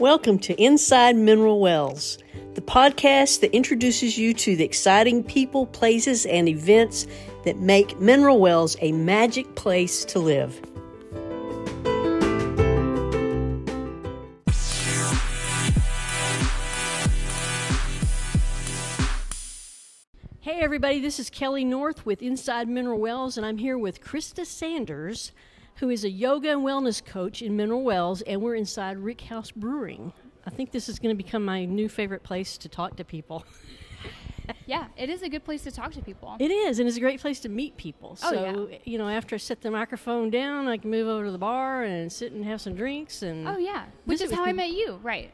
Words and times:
Welcome 0.00 0.38
to 0.40 0.54
Inside 0.62 1.16
Mineral 1.16 1.58
Wells, 1.58 2.18
the 2.54 2.60
podcast 2.60 3.40
that 3.40 3.52
introduces 3.52 4.16
you 4.16 4.32
to 4.32 4.54
the 4.54 4.62
exciting 4.62 5.24
people, 5.24 5.66
places, 5.66 6.24
and 6.24 6.48
events 6.48 7.08
that 7.44 7.56
make 7.56 7.98
Mineral 7.98 8.38
Wells 8.38 8.76
a 8.80 8.92
magic 8.92 9.56
place 9.56 10.04
to 10.04 10.20
live. 10.20 10.60
Hey, 20.38 20.60
everybody, 20.60 21.00
this 21.00 21.18
is 21.18 21.28
Kelly 21.28 21.64
North 21.64 22.06
with 22.06 22.22
Inside 22.22 22.68
Mineral 22.68 23.00
Wells, 23.00 23.36
and 23.36 23.44
I'm 23.44 23.58
here 23.58 23.76
with 23.76 24.00
Krista 24.00 24.46
Sanders, 24.46 25.32
who 25.78 25.90
is 25.90 26.04
a 26.04 26.10
yoga 26.10 26.50
and 26.50 26.62
wellness 26.62 27.04
coach 27.04 27.40
in 27.42 27.56
Mineral 27.56 27.82
Wells, 27.82 28.22
and 28.22 28.42
we're 28.42 28.56
inside 28.56 28.98
Rick 28.98 29.22
House 29.22 29.50
Brewing. 29.50 30.12
I 30.44 30.50
think 30.50 30.72
this 30.72 30.88
is 30.88 30.98
going 30.98 31.16
to 31.16 31.22
become 31.22 31.44
my 31.44 31.64
new 31.64 31.88
favorite 31.88 32.22
place 32.22 32.58
to 32.58 32.68
talk 32.68 32.96
to 32.96 33.04
people. 33.04 33.44
Yeah, 34.64 34.86
it 34.96 35.10
is 35.10 35.22
a 35.22 35.28
good 35.28 35.44
place 35.44 35.62
to 35.64 35.70
talk 35.70 35.92
to 35.92 36.00
people. 36.00 36.36
It 36.40 36.50
is, 36.50 36.78
and 36.78 36.88
it's 36.88 36.96
a 36.96 37.00
great 37.00 37.20
place 37.20 37.40
to 37.40 37.50
meet 37.50 37.76
people. 37.76 38.16
Oh, 38.22 38.30
so, 38.30 38.70
you 38.84 38.96
know, 38.96 39.06
after 39.06 39.34
I 39.34 39.38
set 39.38 39.60
the 39.60 39.70
microphone 39.70 40.30
down, 40.30 40.68
I 40.68 40.78
can 40.78 40.90
move 40.90 41.06
over 41.06 41.26
to 41.26 41.30
the 41.30 41.36
bar 41.38 41.82
and 41.82 42.10
sit 42.10 42.32
and 42.32 42.44
have 42.46 42.60
some 42.60 42.74
drinks. 42.74 43.20
And 43.20 43.46
oh 43.46 43.58
yeah, 43.58 43.84
which 44.06 44.22
is 44.22 44.32
how 44.32 44.44
I 44.44 44.54
met 44.54 44.70
you, 44.70 45.00
right? 45.02 45.32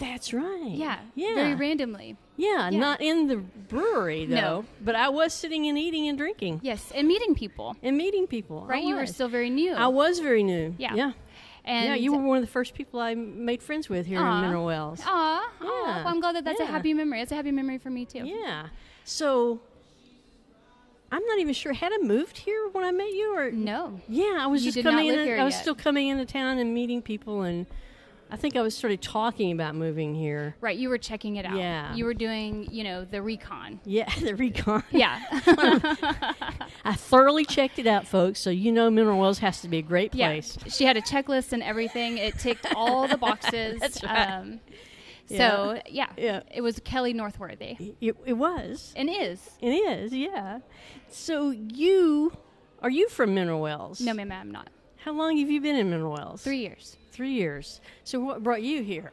That's 0.00 0.32
right. 0.32 0.72
Yeah, 0.72 0.98
yeah, 1.14 1.34
Very 1.34 1.54
randomly. 1.54 2.16
yeah. 2.36 2.70
yeah. 2.70 2.78
Not 2.80 3.00
in 3.00 3.28
the 3.28 3.36
brewery 3.36 4.26
though, 4.26 4.34
No. 4.36 4.64
but 4.80 4.94
I 4.96 5.08
was 5.10 5.32
sitting 5.32 5.66
and 5.68 5.78
eating 5.78 6.08
and 6.08 6.16
drinking 6.18 6.60
Yes, 6.62 6.90
and 6.94 7.06
meeting 7.06 7.34
people. 7.34 7.76
and 7.82 7.96
meeting 7.96 8.26
people. 8.26 8.64
Right, 8.66 8.82
you 8.82 8.96
were 8.96 9.06
still 9.06 9.28
very 9.28 9.50
new. 9.50 9.72
I 9.74 9.86
was 9.88 10.18
very 10.18 10.42
new. 10.42 10.74
Yeah. 10.78 10.94
yeah, 10.94 11.12
and 11.64 11.84
yeah. 11.90 11.94
You 11.96 12.12
were 12.14 12.22
one 12.22 12.38
of 12.38 12.42
the 12.42 12.50
first 12.50 12.74
people 12.74 12.98
I 12.98 13.14
made 13.14 13.62
friends 13.62 13.88
with 13.88 14.06
here 14.06 14.18
Aw. 14.20 14.36
in 14.36 14.40
Mineral 14.42 14.64
Wells. 14.66 15.00
Aw, 15.04 15.50
Yeah, 15.60 15.66
well, 15.68 16.06
I'm 16.08 16.18
glad 16.20 16.34
that 16.36 16.44
that's 16.44 16.58
yeah. 16.60 16.66
a 16.66 16.70
happy 16.70 16.94
memory. 16.94 17.20
It's 17.20 17.30
a 17.32 17.36
happy 17.36 17.52
memory 17.52 17.78
for 17.78 17.90
me 17.90 18.04
too. 18.06 18.24
Yeah. 18.26 18.68
So 19.04 19.60
I'm 21.12 21.24
not 21.26 21.38
even 21.40 21.52
sure 21.54 21.72
had 21.72 21.92
I 21.92 21.98
moved 21.98 22.38
here 22.38 22.68
when 22.72 22.84
I 22.84 22.92
met 22.92 23.12
you 23.12 23.34
or 23.36 23.50
No. 23.50 24.00
Yeah, 24.08 24.38
I 24.40 24.46
was 24.46 24.64
You 24.64 24.72
just 24.72 24.82
coming 24.84 25.08
in. 25.08 25.18
I 25.40 25.44
was 25.44 25.54
yet. 25.54 25.60
still 25.60 25.74
coming 25.74 26.08
into 26.08 26.24
town 26.24 26.58
and 26.58 26.72
meeting 26.72 27.02
people, 27.02 27.42
and 27.42 27.66
I 28.32 28.36
think 28.36 28.54
I 28.56 28.62
was 28.62 28.76
sort 28.76 28.92
of 28.92 29.00
talking 29.00 29.52
about 29.52 29.74
moving 29.74 30.14
here. 30.14 30.54
Right, 30.60 30.76
you 30.78 30.88
were 30.88 30.98
checking 30.98 31.36
it 31.36 31.44
out. 31.44 31.56
Yeah. 31.56 31.94
You 31.94 32.04
were 32.04 32.14
doing, 32.14 32.68
you 32.70 32.84
know, 32.84 33.04
the 33.04 33.20
recon. 33.22 33.80
Yeah, 33.84 34.08
the 34.20 34.34
recon. 34.36 34.84
Yeah. 34.90 35.20
I 36.84 36.94
thoroughly 36.96 37.44
checked 37.44 37.78
it 37.78 37.86
out, 37.86 38.06
folks. 38.06 38.40
So 38.40 38.50
you 38.50 38.72
know, 38.72 38.90
Mineral 38.90 39.18
Wells 39.18 39.38
has 39.40 39.60
to 39.62 39.68
be 39.68 39.78
a 39.78 39.82
great 39.82 40.12
place. 40.12 40.56
yeah. 40.64 40.70
She 40.72 40.84
had 40.84 40.96
a 40.96 41.02
checklist 41.02 41.52
and 41.52 41.62
everything. 41.62 42.18
It 42.18 42.38
ticked 42.38 42.66
all 42.74 43.08
the 43.08 43.18
boxes. 43.18 43.78
That's 43.80 44.02
right. 44.02 44.30
Um, 44.30 44.60
so 45.28 45.80
yeah. 45.88 46.08
Yeah. 46.16 46.42
it 46.52 46.60
was 46.60 46.80
Kelly 46.84 47.12
Northworthy, 47.12 47.94
It, 48.00 48.16
it 48.26 48.32
was. 48.32 48.92
and 48.96 49.08
is. 49.10 49.50
It 49.60 49.70
is. 49.70 50.12
Yeah. 50.12 50.58
So 51.08 51.50
you 51.50 52.32
are 52.82 52.90
you 52.90 53.08
from 53.08 53.34
Mineral 53.34 53.60
Wells? 53.60 54.00
No, 54.00 54.14
ma'am, 54.14 54.32
I'm 54.32 54.50
not. 54.50 54.68
How 54.96 55.12
long 55.12 55.36
have 55.38 55.50
you 55.50 55.60
been 55.60 55.76
in 55.76 55.90
Mineral 55.90 56.12
Wells? 56.12 56.42
Three 56.42 56.58
years. 56.58 56.96
Three 57.20 57.32
years. 57.34 57.82
So 58.02 58.18
what 58.18 58.42
brought 58.42 58.62
you 58.62 58.82
here? 58.82 59.12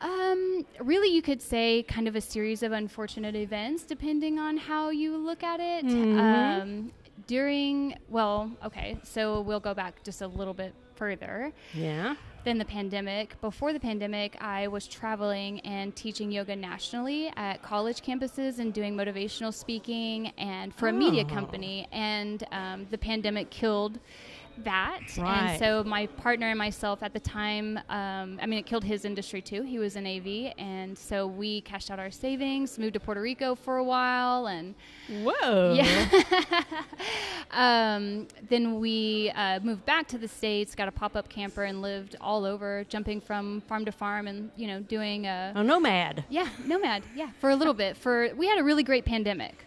Um, 0.00 0.64
really, 0.80 1.08
you 1.14 1.20
could 1.20 1.42
say 1.42 1.82
kind 1.82 2.08
of 2.08 2.16
a 2.16 2.22
series 2.22 2.62
of 2.62 2.72
unfortunate 2.72 3.34
events, 3.34 3.82
depending 3.82 4.38
on 4.38 4.56
how 4.56 4.88
you 4.88 5.18
look 5.18 5.42
at 5.42 5.60
it. 5.60 5.84
Mhm. 5.84 6.18
Um, 6.18 6.92
during, 7.26 7.96
well, 8.08 8.50
okay, 8.64 8.96
so 9.02 9.42
we'll 9.42 9.60
go 9.60 9.74
back 9.74 10.02
just 10.04 10.22
a 10.22 10.26
little 10.26 10.54
bit 10.54 10.72
further 10.94 11.52
Yeah. 11.74 12.14
than 12.44 12.56
the 12.56 12.64
pandemic. 12.64 13.38
Before 13.42 13.74
the 13.74 13.80
pandemic, 13.80 14.38
I 14.42 14.68
was 14.68 14.86
traveling 14.88 15.60
and 15.60 15.94
teaching 15.94 16.32
yoga 16.32 16.56
nationally 16.56 17.30
at 17.36 17.60
college 17.62 18.00
campuses 18.00 18.58
and 18.58 18.72
doing 18.72 18.96
motivational 18.96 19.52
speaking 19.52 20.28
and 20.38 20.74
for 20.74 20.88
a 20.88 20.92
media 20.94 21.24
Oh. 21.28 21.34
company. 21.34 21.88
And 21.92 22.42
um, 22.52 22.86
the 22.90 22.96
pandemic 22.96 23.50
killed 23.50 23.98
that. 24.64 25.00
Right. 25.18 25.50
And 25.50 25.58
so 25.58 25.84
my 25.84 26.06
partner 26.06 26.48
and 26.48 26.58
myself 26.58 27.02
at 27.02 27.12
the 27.12 27.20
time, 27.20 27.78
um, 27.88 28.38
I 28.40 28.46
mean, 28.46 28.58
it 28.58 28.66
killed 28.66 28.84
his 28.84 29.04
industry 29.04 29.40
too. 29.42 29.62
He 29.62 29.78
was 29.78 29.96
in 29.96 30.06
AV. 30.06 30.52
And 30.58 30.96
so 30.96 31.26
we 31.26 31.60
cashed 31.62 31.90
out 31.90 31.98
our 31.98 32.10
savings, 32.10 32.78
moved 32.78 32.94
to 32.94 33.00
Puerto 33.00 33.20
Rico 33.20 33.54
for 33.54 33.76
a 33.78 33.84
while, 33.84 34.46
and 34.48 34.74
Whoa. 35.08 35.74
yeah. 35.74 36.62
um, 37.50 38.26
then 38.48 38.78
we 38.80 39.30
uh, 39.34 39.60
moved 39.60 39.84
back 39.84 40.08
to 40.08 40.18
the 40.18 40.28
states, 40.28 40.74
got 40.74 40.88
a 40.88 40.92
pop-up 40.92 41.28
camper, 41.28 41.64
and 41.64 41.82
lived 41.82 42.16
all 42.20 42.44
over, 42.44 42.84
jumping 42.88 43.20
from 43.20 43.60
farm 43.62 43.84
to 43.84 43.92
farm, 43.92 44.26
and 44.26 44.50
you 44.56 44.66
know, 44.66 44.80
doing 44.80 45.26
a 45.26 45.52
A 45.54 45.62
nomad. 45.62 46.24
yeah, 46.28 46.48
nomad. 46.64 47.02
Yeah, 47.14 47.30
for 47.40 47.50
a 47.50 47.56
little 47.56 47.74
bit. 47.74 47.96
For 47.96 48.30
we 48.36 48.46
had 48.48 48.58
a 48.58 48.64
really 48.64 48.82
great 48.82 49.04
pandemic. 49.04 49.66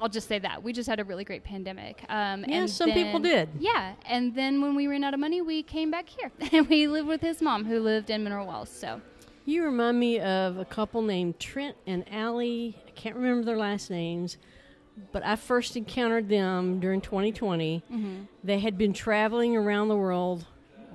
I'll 0.00 0.08
just 0.08 0.28
say 0.28 0.38
that 0.40 0.62
we 0.62 0.72
just 0.72 0.88
had 0.88 1.00
a 1.00 1.04
really 1.04 1.24
great 1.24 1.44
pandemic. 1.44 2.02
Um, 2.08 2.44
Yeah, 2.46 2.56
and 2.58 2.70
some 2.70 2.90
people 2.92 3.20
did. 3.20 3.48
Yeah, 3.58 3.94
and 4.06 4.34
then 4.34 4.60
when 4.60 4.74
we 4.74 4.86
ran 4.86 5.04
out 5.04 5.14
of 5.14 5.20
money, 5.20 5.40
we 5.42 5.62
came 5.62 5.90
back 5.90 6.08
here, 6.08 6.30
and 6.52 6.68
we 6.68 6.86
lived 6.86 7.08
with 7.08 7.20
his 7.20 7.40
mom, 7.42 7.64
who 7.64 7.80
lived 7.80 8.10
in 8.10 8.22
Mineral 8.24 8.46
Wells. 8.46 8.68
So 8.70 9.00
You 9.44 9.64
remind 9.64 9.98
me 10.00 10.20
of 10.20 10.58
a 10.58 10.64
couple 10.64 11.02
named 11.02 11.38
Trent 11.38 11.76
and 11.86 12.04
Allie. 12.12 12.76
I 12.86 12.90
can't 12.92 13.16
remember 13.16 13.44
their 13.44 13.56
last 13.58 13.90
names, 13.90 14.36
but 15.12 15.24
I 15.24 15.36
first 15.36 15.76
encountered 15.76 16.28
them 16.28 16.80
during 16.80 17.00
2020. 17.00 17.82
They 18.44 18.58
had 18.60 18.76
been 18.78 18.92
traveling 18.92 19.56
around 19.56 19.88
the 19.88 19.96
world, 19.96 20.46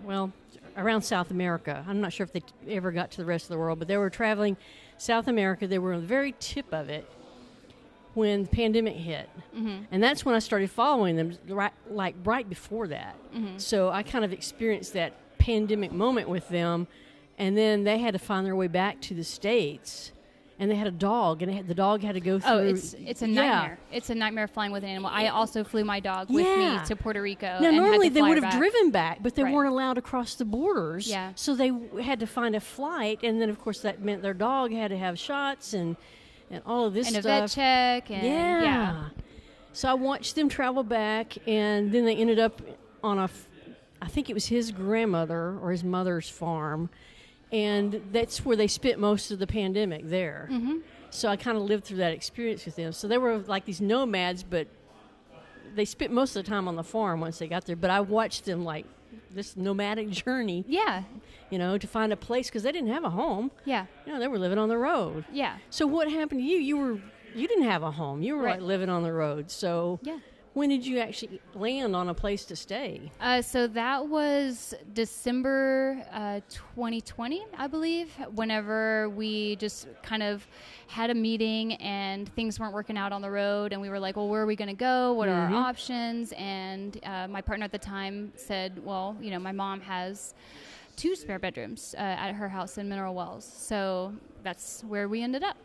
well, 0.04 0.32
around 0.78 1.02
South 1.02 1.32
America. 1.32 1.84
I'm 1.88 2.00
not 2.02 2.14
sure 2.14 2.24
if 2.24 2.32
they 2.34 2.40
t- 2.40 2.54
ever 2.70 2.92
got 2.92 3.12
to 3.12 3.18
the 3.18 3.26
rest 3.26 3.46
of 3.46 3.50
the 3.50 3.58
world, 3.58 3.78
but 3.80 3.88
they 3.88 3.98
were 3.98 4.10
traveling 4.10 4.56
South 4.98 5.28
America. 5.28 5.68
They 5.68 5.80
were 5.80 5.94
on 5.94 6.02
the 6.02 6.08
very 6.08 6.34
tip 6.40 6.72
of 6.74 6.90
it 6.90 7.10
when 8.14 8.44
the 8.44 8.50
pandemic 8.50 8.96
hit. 8.96 9.30
Mm-hmm. 9.56 9.84
And 9.92 10.04
that's 10.04 10.26
when 10.26 10.36
I 10.36 10.40
started 10.40 10.70
following 10.70 11.16
them, 11.16 11.38
right, 11.48 11.74
like 11.90 12.16
right 12.24 12.48
before 12.48 12.88
that. 12.88 13.16
Mm-hmm. 13.34 13.58
So 13.58 13.90
I 13.90 14.04
kind 14.04 14.26
of 14.26 14.34
experienced 14.34 14.94
that 14.94 15.14
pandemic 15.38 15.92
moment 15.92 16.30
with 16.30 16.48
them. 16.50 16.88
And 17.38 17.58
then 17.58 17.84
they 17.84 17.98
had 18.00 18.14
to 18.14 18.20
find 18.20 18.46
their 18.46 18.56
way 18.56 18.68
back 18.68 19.02
to 19.02 19.14
the 19.16 19.24
States. 19.24 20.12
And 20.60 20.70
they 20.70 20.76
had 20.76 20.86
a 20.86 20.92
dog, 20.92 21.42
and 21.42 21.52
had, 21.52 21.68
the 21.68 21.74
dog 21.74 22.04
had 22.04 22.14
to 22.14 22.22
go 22.22 22.36
oh, 22.36 22.40
through. 22.40 22.52
oh, 22.52 22.60
it's 22.68 22.94
it's 22.94 23.24
a 23.24 23.28
Yeah. 23.28 23.34
nightmare. 23.34 23.80
It's 23.92 24.12
a 24.12 24.16
nightmare 24.16 24.48
flying 24.48 24.72
with 24.72 24.84
an 24.84 24.90
animal. 24.90 25.10
I 25.12 25.30
also 25.30 25.64
flew 25.64 25.84
my 25.84 26.00
dog 26.00 26.30
with 26.30 26.46
Yeah. 26.46 26.78
me 26.82 26.86
to 26.86 26.96
Puerto 26.96 27.20
Rico. 27.20 27.48
Now, 27.48 27.56
and 27.56 27.66
had 27.66 27.74
normally 27.78 28.10
they 28.10 28.22
would 28.22 28.44
have 28.44 28.54
driven 28.54 28.92
back, 28.92 29.24
but 29.24 29.34
they 29.34 29.44
Right. 29.44 29.52
weren't 29.52 29.70
allowed 29.72 29.96
to 29.96 30.04
cross 30.04 30.36
the 30.36 30.46
borders. 30.46 31.08
Yeah. 31.08 31.32
So 31.34 31.56
they 31.56 31.70
w- 31.72 31.96
had 32.04 32.20
to 32.20 32.28
find 32.28 32.56
a 32.56 32.60
flight, 32.60 33.22
and 33.24 33.42
then 33.42 33.50
of 33.50 33.60
course 33.60 33.82
that 33.82 34.04
meant 34.04 34.22
their 34.22 34.36
dog 34.36 34.72
had 34.72 34.90
to 34.90 34.98
have 35.00 35.18
shots 35.18 35.74
and 35.74 35.96
and 36.52 36.62
all 36.66 36.86
of 36.86 36.94
this 36.94 37.08
and 37.08 37.18
a 37.18 37.22
stuff. 37.22 37.42
vet 37.42 37.50
check. 37.50 38.12
And, 38.12 38.24
yeah. 38.24 38.62
yeah. 38.62 39.04
So 39.74 39.90
I 39.90 39.94
watched 39.94 40.36
them 40.36 40.50
travel 40.50 40.84
back, 40.84 41.38
and 41.48 41.92
then 41.92 42.06
they 42.06 42.16
ended 42.16 42.40
up 42.40 42.62
on 43.04 43.18
a, 43.18 43.24
f- 43.24 43.48
I 44.02 44.08
think 44.08 44.30
it 44.30 44.34
was 44.34 44.48
his 44.48 44.72
grandmother 44.72 45.58
or 45.62 45.72
his 45.72 45.84
mother's 45.84 46.30
farm, 46.30 46.90
and 47.52 48.02
that's 48.12 48.46
where 48.46 48.58
they 48.58 48.68
spent 48.68 49.00
most 49.00 49.32
of 49.32 49.40
the 49.40 49.48
pandemic 49.48 50.10
there. 50.10 50.50
Mm-hmm. 50.52 50.80
So 51.10 51.30
I 51.30 51.36
kind 51.36 51.58
of 51.58 51.64
lived 51.64 51.86
through 51.86 51.98
that 51.98 52.14
experience 52.14 52.66
with 52.66 52.76
them. 52.76 52.92
So 52.94 53.08
they 53.08 53.18
were 53.18 53.38
like 53.40 53.66
these 53.66 53.82
nomads, 53.82 54.44
but 54.44 54.68
they 55.76 55.86
spent 55.86 56.12
most 56.12 56.36
of 56.36 56.44
the 56.44 56.50
time 56.50 56.68
on 56.68 56.76
the 56.76 56.84
farm 56.84 57.20
once 57.22 57.40
they 57.40 57.48
got 57.48 57.66
there. 57.66 57.76
But 57.76 57.90
I 57.90 58.02
watched 58.02 58.46
them 58.46 58.64
like 58.64 58.86
this 59.34 59.56
nomadic 59.58 60.10
journey, 60.10 60.64
Yeah. 60.68 61.04
you 61.50 61.58
know, 61.58 61.78
to 61.78 61.88
find 61.88 62.12
a 62.14 62.18
place 62.18 62.48
because 62.48 62.64
they 62.64 62.72
didn't 62.72 62.90
have 62.90 63.04
a 63.04 63.10
home. 63.10 63.52
Yeah. 63.66 63.86
You 64.06 64.14
know, 64.14 64.20
they 64.20 64.28
were 64.28 64.40
living 64.40 64.58
on 64.58 64.70
the 64.70 64.78
road. 64.78 65.26
Yeah. 65.32 65.58
So 65.70 65.88
what 65.88 66.10
happened 66.10 66.42
to 66.42 66.46
you? 66.46 66.58
You 66.58 66.78
were 66.78 67.00
you 67.34 67.48
didn't 67.48 67.64
have 67.64 67.82
a 67.82 67.92
home. 67.92 68.22
You 68.22 68.36
were 68.36 68.44
Right. 68.44 68.60
like 68.60 68.68
living 68.68 68.90
on 68.90 69.04
the 69.04 69.14
road. 69.14 69.50
So 69.50 70.00
Yeah. 70.04 70.20
When 70.54 70.70
did 70.70 70.86
you 70.86 71.00
actually 71.00 71.40
land 71.56 71.96
on 71.96 72.10
a 72.10 72.14
place 72.14 72.44
to 72.46 72.56
stay? 72.56 73.10
Uh, 73.22 73.42
so 73.42 73.68
that 73.68 74.06
was 74.06 74.74
December 74.94 76.06
uh, 76.12 76.42
2020, 76.50 77.46
I 77.58 77.68
believe, 77.68 78.12
whenever 78.36 79.10
we 79.10 79.56
just 79.58 79.88
kind 80.04 80.22
of 80.22 80.46
had 80.88 81.10
a 81.10 81.14
meeting 81.14 81.76
and 81.76 82.28
things 82.36 82.60
weren't 82.60 82.74
working 82.74 82.98
out 82.98 83.14
on 83.14 83.22
the 83.22 83.32
road. 83.32 83.72
And 83.72 83.82
we 83.82 83.90
were 83.90 84.00
like, 84.00 84.18
well, 84.18 84.28
where 84.28 84.42
are 84.42 84.46
we 84.46 84.58
going 84.58 84.68
to 84.68 84.74
go? 84.74 85.14
What 85.14 85.30
are 85.30 85.34
our 85.34 85.54
options? 85.54 86.34
And 86.34 87.00
uh, 87.04 87.30
my 87.30 87.42
partner 87.42 87.64
at 87.64 87.72
the 87.72 87.80
time 87.80 88.34
said, 88.36 88.84
well, 88.84 89.16
you 89.22 89.32
know, 89.32 89.40
my 89.40 89.54
mom 89.54 89.80
has 89.82 90.34
two 90.98 91.16
spare 91.16 91.40
bedrooms 91.40 91.96
uh, 91.98 92.02
at 92.02 92.34
her 92.34 92.50
house 92.50 92.78
in 92.78 92.90
Mineral 92.90 93.16
Wells. 93.16 93.46
So 93.46 94.14
that's 94.44 94.84
where 94.84 95.08
we 95.08 95.24
ended 95.24 95.44
up. 95.44 95.56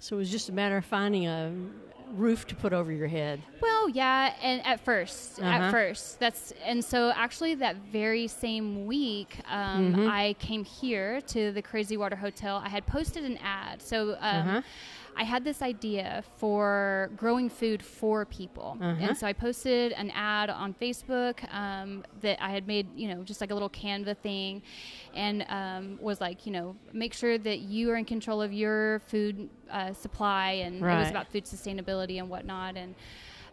So 0.00 0.16
it 0.16 0.18
was 0.18 0.30
just 0.30 0.48
a 0.48 0.52
matter 0.52 0.76
of 0.76 0.84
finding 0.84 1.26
a 1.26 1.52
roof 2.14 2.46
to 2.46 2.54
put 2.54 2.72
over 2.72 2.92
your 2.92 3.08
head. 3.08 3.40
Well, 3.60 3.88
yeah, 3.90 4.34
and 4.42 4.64
at 4.64 4.84
1st 4.84 5.38
Uh-huh. 5.40 5.48
at 5.48 5.70
first, 5.70 6.18
that's 6.20 6.52
and 6.64 6.84
so 6.84 7.10
actually 7.14 7.54
that 7.56 7.76
very 7.92 8.28
same 8.28 8.86
week, 8.86 9.38
um, 9.50 9.92
Mm-hmm. 9.94 10.08
I 10.10 10.34
came 10.38 10.64
here 10.64 11.20
to 11.22 11.52
the 11.52 11.62
Crazy 11.62 11.96
Water 11.96 12.16
Hotel. 12.16 12.56
I 12.64 12.68
had 12.68 12.86
posted 12.86 13.24
an 13.24 13.38
ad, 13.42 13.82
so 13.82 14.10
um, 14.20 14.48
Uh-huh. 14.48 14.62
I 15.16 15.24
had 15.24 15.44
this 15.44 15.62
idea 15.62 16.22
for 16.36 17.10
growing 17.16 17.48
food 17.48 17.82
for 17.82 18.26
people. 18.26 18.76
Uh-huh. 18.80 18.96
And 19.00 19.16
so 19.16 19.26
I 19.26 19.32
posted 19.32 19.92
an 19.92 20.10
ad 20.10 20.50
on 20.50 20.74
Facebook 20.74 21.36
um, 21.54 22.04
that 22.20 22.42
I 22.42 22.50
had 22.50 22.66
made, 22.66 22.86
you 22.94 23.08
know, 23.08 23.22
just 23.24 23.40
like 23.40 23.50
a 23.50 23.54
little 23.54 23.70
Canva 23.70 24.18
thing, 24.18 24.62
and 25.14 25.46
um, 25.48 25.98
was 26.00 26.20
like, 26.20 26.44
you 26.44 26.52
know, 26.52 26.76
make 26.92 27.14
sure 27.14 27.38
that 27.38 27.60
you 27.60 27.90
are 27.90 27.96
in 27.96 28.04
control 28.04 28.42
of 28.42 28.52
your 28.52 29.00
food 29.00 29.48
uh, 29.70 29.92
supply. 29.94 30.52
And 30.64 30.76
it 30.76 30.82
was 30.82 31.10
about 31.10 31.32
food 31.32 31.44
sustainability 31.44 32.18
and 32.18 32.28
whatnot. 32.28 32.76
And 32.76 32.94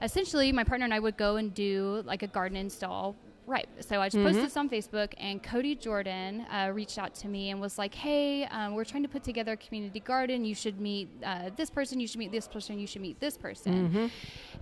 essentially, 0.02 0.52
my 0.52 0.66
partner 0.66 0.84
and 0.84 0.94
I 0.94 1.00
would 1.00 1.18
go 1.18 1.38
and 1.38 1.54
do 1.54 2.04
like 2.06 2.24
a 2.24 2.28
garden 2.28 2.58
install. 2.58 3.16
Right. 3.46 3.68
So 3.82 4.00
I 4.02 4.08
just 4.08 4.24
posted 4.24 4.46
this 4.46 4.56
on 4.56 4.70
Facebook, 4.70 5.14
and 5.18 5.44
Cody 5.44 5.76
Jordan 5.76 6.46
uh, 6.50 6.72
reached 6.74 6.98
out 6.98 7.14
to 7.16 7.28
me 7.28 7.50
and 7.50 7.60
was 7.60 7.78
like, 7.78 7.94
"Hey, 7.94 8.46
um, 8.46 8.74
we're 8.74 8.86
trying 8.86 9.04
to 9.04 9.10
put 9.10 9.24
together 9.24 9.52
a 9.54 9.58
community 9.58 10.00
garden. 10.00 10.46
You 10.46 10.56
should 10.56 10.80
meet 10.80 11.10
uh, 11.26 11.50
this 11.58 11.70
person. 11.70 12.00
You 12.00 12.08
should 12.08 12.20
meet 12.20 12.32
this 12.32 12.48
person. 12.48 12.80
You 12.80 12.88
should 12.88 13.02
meet 13.02 13.20
this 13.20 13.38
person." 13.38 14.10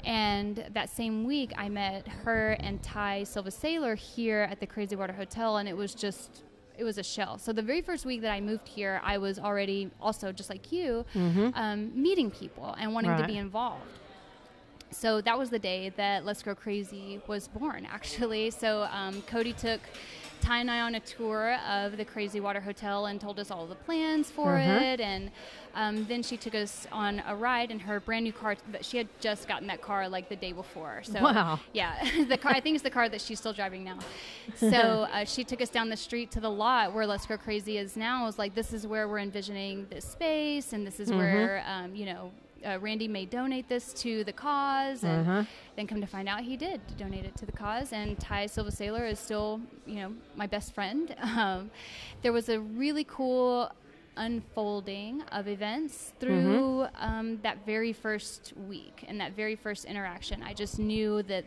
And 0.03 0.65
that 0.73 0.89
same 0.89 1.25
week, 1.25 1.51
I 1.57 1.69
met 1.69 2.07
her 2.07 2.53
and 2.59 2.81
Ty 2.81 3.25
Silva 3.25 3.51
Sailor 3.51 3.93
here 3.95 4.47
at 4.49 4.59
the 4.59 4.65
Crazy 4.65 4.95
Water 4.95 5.13
Hotel, 5.13 5.57
and 5.57 5.69
it 5.69 5.77
was 5.77 5.93
just. 5.93 6.43
It 6.77 6.83
was 6.85 6.97
a 6.97 7.03
shell. 7.03 7.37
So 7.37 7.53
the 7.53 7.61
very 7.61 7.81
first 7.81 8.05
week 8.05 8.21
that 8.21 8.31
I 8.31 8.41
moved 8.41 8.67
here, 8.67 9.01
I 9.03 9.19
was 9.19 9.37
already 9.37 9.91
also 10.01 10.31
just 10.31 10.49
like 10.49 10.71
you, 10.71 11.05
um, 11.53 11.91
meeting 11.93 12.31
people 12.31 12.75
and 12.79 12.91
wanting 12.95 13.11
to 13.17 13.27
be 13.27 13.37
involved 13.37 13.83
so 14.91 15.21
that 15.21 15.37
was 15.37 15.49
the 15.49 15.59
day 15.59 15.89
that 15.97 16.25
Let's 16.25 16.43
Go 16.43 16.53
Crazy 16.55 17.21
was 17.27 17.47
born, 17.47 17.87
actually. 17.91 18.49
So 18.51 18.83
um, 18.91 19.21
Cody 19.23 19.53
took 19.53 19.79
Ty 20.41 20.59
and 20.61 20.71
I 20.71 20.81
on 20.81 20.95
a 20.95 20.99
tour 20.99 21.53
of 21.69 21.97
the 21.97 22.03
Crazy 22.05 22.39
Water 22.39 22.59
Hotel 22.59 23.05
and 23.05 23.21
told 23.21 23.39
us 23.39 23.51
all 23.51 23.67
the 23.67 23.75
plans 23.75 24.31
for 24.31 24.55
Uh-huh. 24.57 24.79
it. 24.83 24.99
And 24.99 25.29
um, 25.75 26.05
then 26.07 26.23
she 26.23 26.35
took 26.35 26.55
us 26.55 26.87
on 26.91 27.21
a 27.27 27.35
ride 27.35 27.69
in 27.71 27.79
her 27.79 27.99
brand 27.99 28.23
new 28.23 28.33
car. 28.33 28.55
But 28.71 28.83
she 28.83 28.97
had 28.97 29.07
just 29.19 29.47
gotten 29.47 29.67
that 29.67 29.81
car 29.81 30.09
like 30.09 30.29
the 30.29 30.35
day 30.35 30.51
before. 30.51 31.03
So 31.03 31.21
Wow. 31.21 31.59
yeah, 31.73 31.93
the 32.27 32.37
car. 32.37 32.51
I 32.53 32.59
think 32.59 32.73
it's 32.75 32.83
the 32.83 32.89
car 32.89 33.07
that 33.07 33.21
she's 33.21 33.39
still 33.39 33.53
driving 33.53 33.83
now. 33.83 33.99
So 34.55 34.67
uh, 35.13 35.25
she 35.25 35.43
took 35.43 35.61
us 35.61 35.69
down 35.69 35.89
the 35.89 35.97
street 35.97 36.29
to 36.31 36.39
the 36.39 36.49
lot 36.49 36.93
where 36.93 37.05
Let's 37.07 37.25
Go 37.25 37.37
Crazy 37.37 37.77
is 37.77 37.95
now. 37.95 38.23
I 38.23 38.25
was 38.25 38.37
like, 38.39 38.53
this 38.55 38.73
is 38.73 38.85
where 38.85 39.07
we're 39.07 39.19
envisioning 39.19 39.87
this 39.89 40.05
space, 40.05 40.73
and 40.73 40.85
this 40.85 40.99
is 40.99 41.09
where 41.11 41.63
um, 41.67 41.95
you 41.95 42.05
know. 42.07 42.31
Uh, 42.65 42.77
Randy 42.79 43.07
may 43.07 43.25
donate 43.25 43.67
this 43.67 43.91
to 43.93 44.23
the 44.23 44.33
cause, 44.33 45.03
and 45.03 45.27
Uh-huh. 45.27 45.43
then 45.75 45.87
come 45.87 45.99
to 46.01 46.07
find 46.07 46.29
out 46.29 46.41
he 46.41 46.55
did 46.57 46.79
donate 46.97 47.25
it 47.25 47.35
to 47.37 47.45
the 47.45 47.51
cause. 47.51 47.91
And 47.91 48.19
Ty 48.19 48.45
Silva 48.47 48.71
Sailor 48.71 49.05
is 49.05 49.19
still, 49.19 49.59
you 49.85 49.95
know, 49.95 50.13
my 50.35 50.47
best 50.47 50.73
friend. 50.73 51.15
Um, 51.23 51.71
there 52.21 52.31
was 52.33 52.49
a 52.49 52.59
really 52.59 53.03
cool 53.05 53.71
unfolding 54.17 55.21
of 55.31 55.47
events 55.47 56.13
through 56.19 56.85
um, 56.99 57.39
that 57.41 57.65
very 57.65 57.93
first 57.93 58.53
week 58.67 59.05
and 59.07 59.19
that 59.19 59.33
very 59.35 59.55
first 59.55 59.85
interaction. 59.85 60.43
I 60.43 60.53
just 60.53 60.77
knew 60.77 61.23
that 61.23 61.45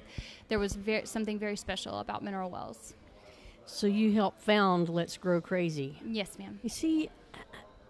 there 0.48 0.58
was 0.58 0.74
ver- 0.74 1.04
something 1.04 1.38
very 1.38 1.56
special 1.56 2.00
about 2.00 2.22
mineral 2.24 2.50
wells. 2.50 2.94
So 3.66 3.86
you 3.86 4.12
helped 4.12 4.40
found 4.40 4.88
Let's 4.88 5.16
Grow 5.16 5.40
Crazy. 5.40 5.98
Yes, 6.04 6.38
ma'am. 6.38 6.58
You 6.62 6.68
see, 6.68 7.08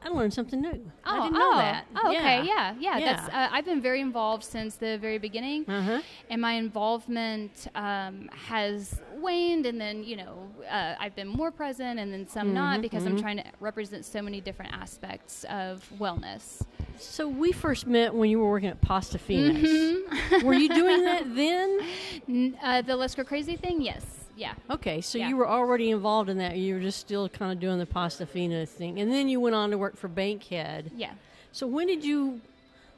I- 0.05 0.11
learned 0.11 0.33
something 0.35 0.61
new. 0.61 0.91
Oh, 1.07 1.11
I 1.11 1.23
didn't 1.25 1.33
know 1.39 1.51
oh, 1.53 1.57
that. 1.57 1.87
Oh, 1.97 2.09
okay, 2.11 2.43
yeah, 2.45 2.75
yeah. 2.79 2.99
Yeah. 2.99 3.15
That's 3.17 3.29
uh, 3.35 3.49
I've 3.51 3.65
been 3.65 3.81
very 3.81 4.01
involved 4.01 4.45
since 4.45 4.77
the 4.77 4.99
very 4.99 5.19
beginning, 5.19 5.65
Uh-huh. 5.69 6.01
and 6.31 6.41
my 6.41 6.53
involvement 6.53 7.69
um, 7.75 8.29
has 8.49 9.01
waned. 9.17 9.67
And 9.67 9.81
then 9.81 10.05
you 10.05 10.17
know, 10.17 10.49
uh, 10.71 10.95
I've 11.01 11.15
been 11.17 11.29
more 11.29 11.51
present, 11.51 11.99
and 11.99 12.13
then 12.13 12.29
some 12.29 12.47
Mm-hmm, 12.49 12.55
not 12.55 12.83
because 12.83 13.05
I'm 13.07 13.19
trying 13.21 13.39
to 13.39 13.45
represent 13.61 14.05
so 14.05 14.21
many 14.23 14.41
different 14.41 14.73
aspects 14.75 15.45
of 15.51 15.89
wellness. 15.99 16.63
So 16.99 17.27
we 17.27 17.51
first 17.53 17.87
met 17.87 18.15
when 18.15 18.31
you 18.31 18.39
were 18.39 18.49
working 18.49 18.69
at 18.69 18.81
Pasta 18.81 19.19
Finas. 19.19 19.59
Mm-hmm. 19.63 20.47
were 20.47 20.55
you 20.55 20.69
doing 20.69 21.05
that 21.11 21.35
then? 21.35 21.81
N- 22.29 22.59
uh, 22.63 22.83
the 22.83 22.95
Let's 22.97 23.15
Go 23.15 23.25
Crazy 23.25 23.57
thing, 23.57 23.81
yes, 23.83 24.05
yeah. 24.37 24.55
Okay, 24.71 25.01
so 25.01 25.19
Yeah. 25.19 25.29
you 25.29 25.37
were 25.37 25.49
already 25.49 25.91
involved 25.91 26.29
in 26.29 26.39
that. 26.39 26.57
You 26.57 26.75
were 26.75 26.81
just 26.81 26.99
still 27.01 27.29
kind 27.29 27.53
of 27.53 27.61
doing 27.61 27.79
the 27.79 27.87
Pasta 27.87 28.27
Fina 28.27 28.67
thing, 28.67 29.01
and 29.01 29.11
then 29.13 29.29
you 29.29 29.41
went 29.41 29.55
on 29.55 29.71
to 29.71 29.79
work 29.79 29.97
for 29.97 30.09
Bankhead. 30.09 30.91
Yeah. 30.97 31.13
So 31.53 31.67
when 31.67 31.87
did 31.87 32.05
you 32.05 32.41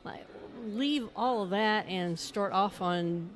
like 0.04 0.24
leave 0.64 1.08
all 1.14 1.42
of 1.42 1.50
that 1.50 1.86
and 1.88 2.18
start 2.18 2.52
off 2.52 2.80
on 2.80 3.28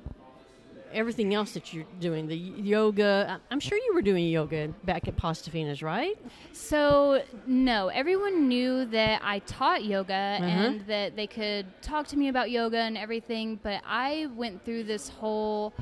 everything 0.93 1.33
else 1.33 1.53
that 1.53 1.73
you're 1.73 1.85
doing? 1.99 2.27
The 2.27 2.35
yoga. 2.35 3.39
I'm 3.49 3.59
sure 3.59 3.77
you 3.77 3.93
were 3.93 4.01
doing 4.01 4.25
yoga 4.27 4.69
back 4.83 5.07
at 5.07 5.15
Pasta 5.15 5.49
Finas, 5.51 5.81
right? 5.83 6.17
So 6.53 7.23
no, 7.45 7.87
everyone 7.89 8.47
knew 8.47 8.85
that 8.85 9.21
I 9.23 9.39
taught 9.39 9.85
yoga 9.85 10.13
Uh-huh. 10.41 10.45
and 10.45 10.81
that 10.87 11.15
they 11.15 11.27
could 11.27 11.65
talk 11.81 12.07
to 12.07 12.17
me 12.17 12.27
about 12.29 12.51
yoga 12.51 12.77
and 12.79 12.97
everything. 12.97 13.59
But 13.61 13.81
I 13.85 14.27
went 14.35 14.65
through 14.65 14.83
this 14.83 15.07
whole 15.09 15.73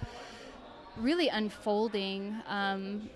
really 1.01 1.29
unfolding 1.29 2.35
um, 2.47 3.09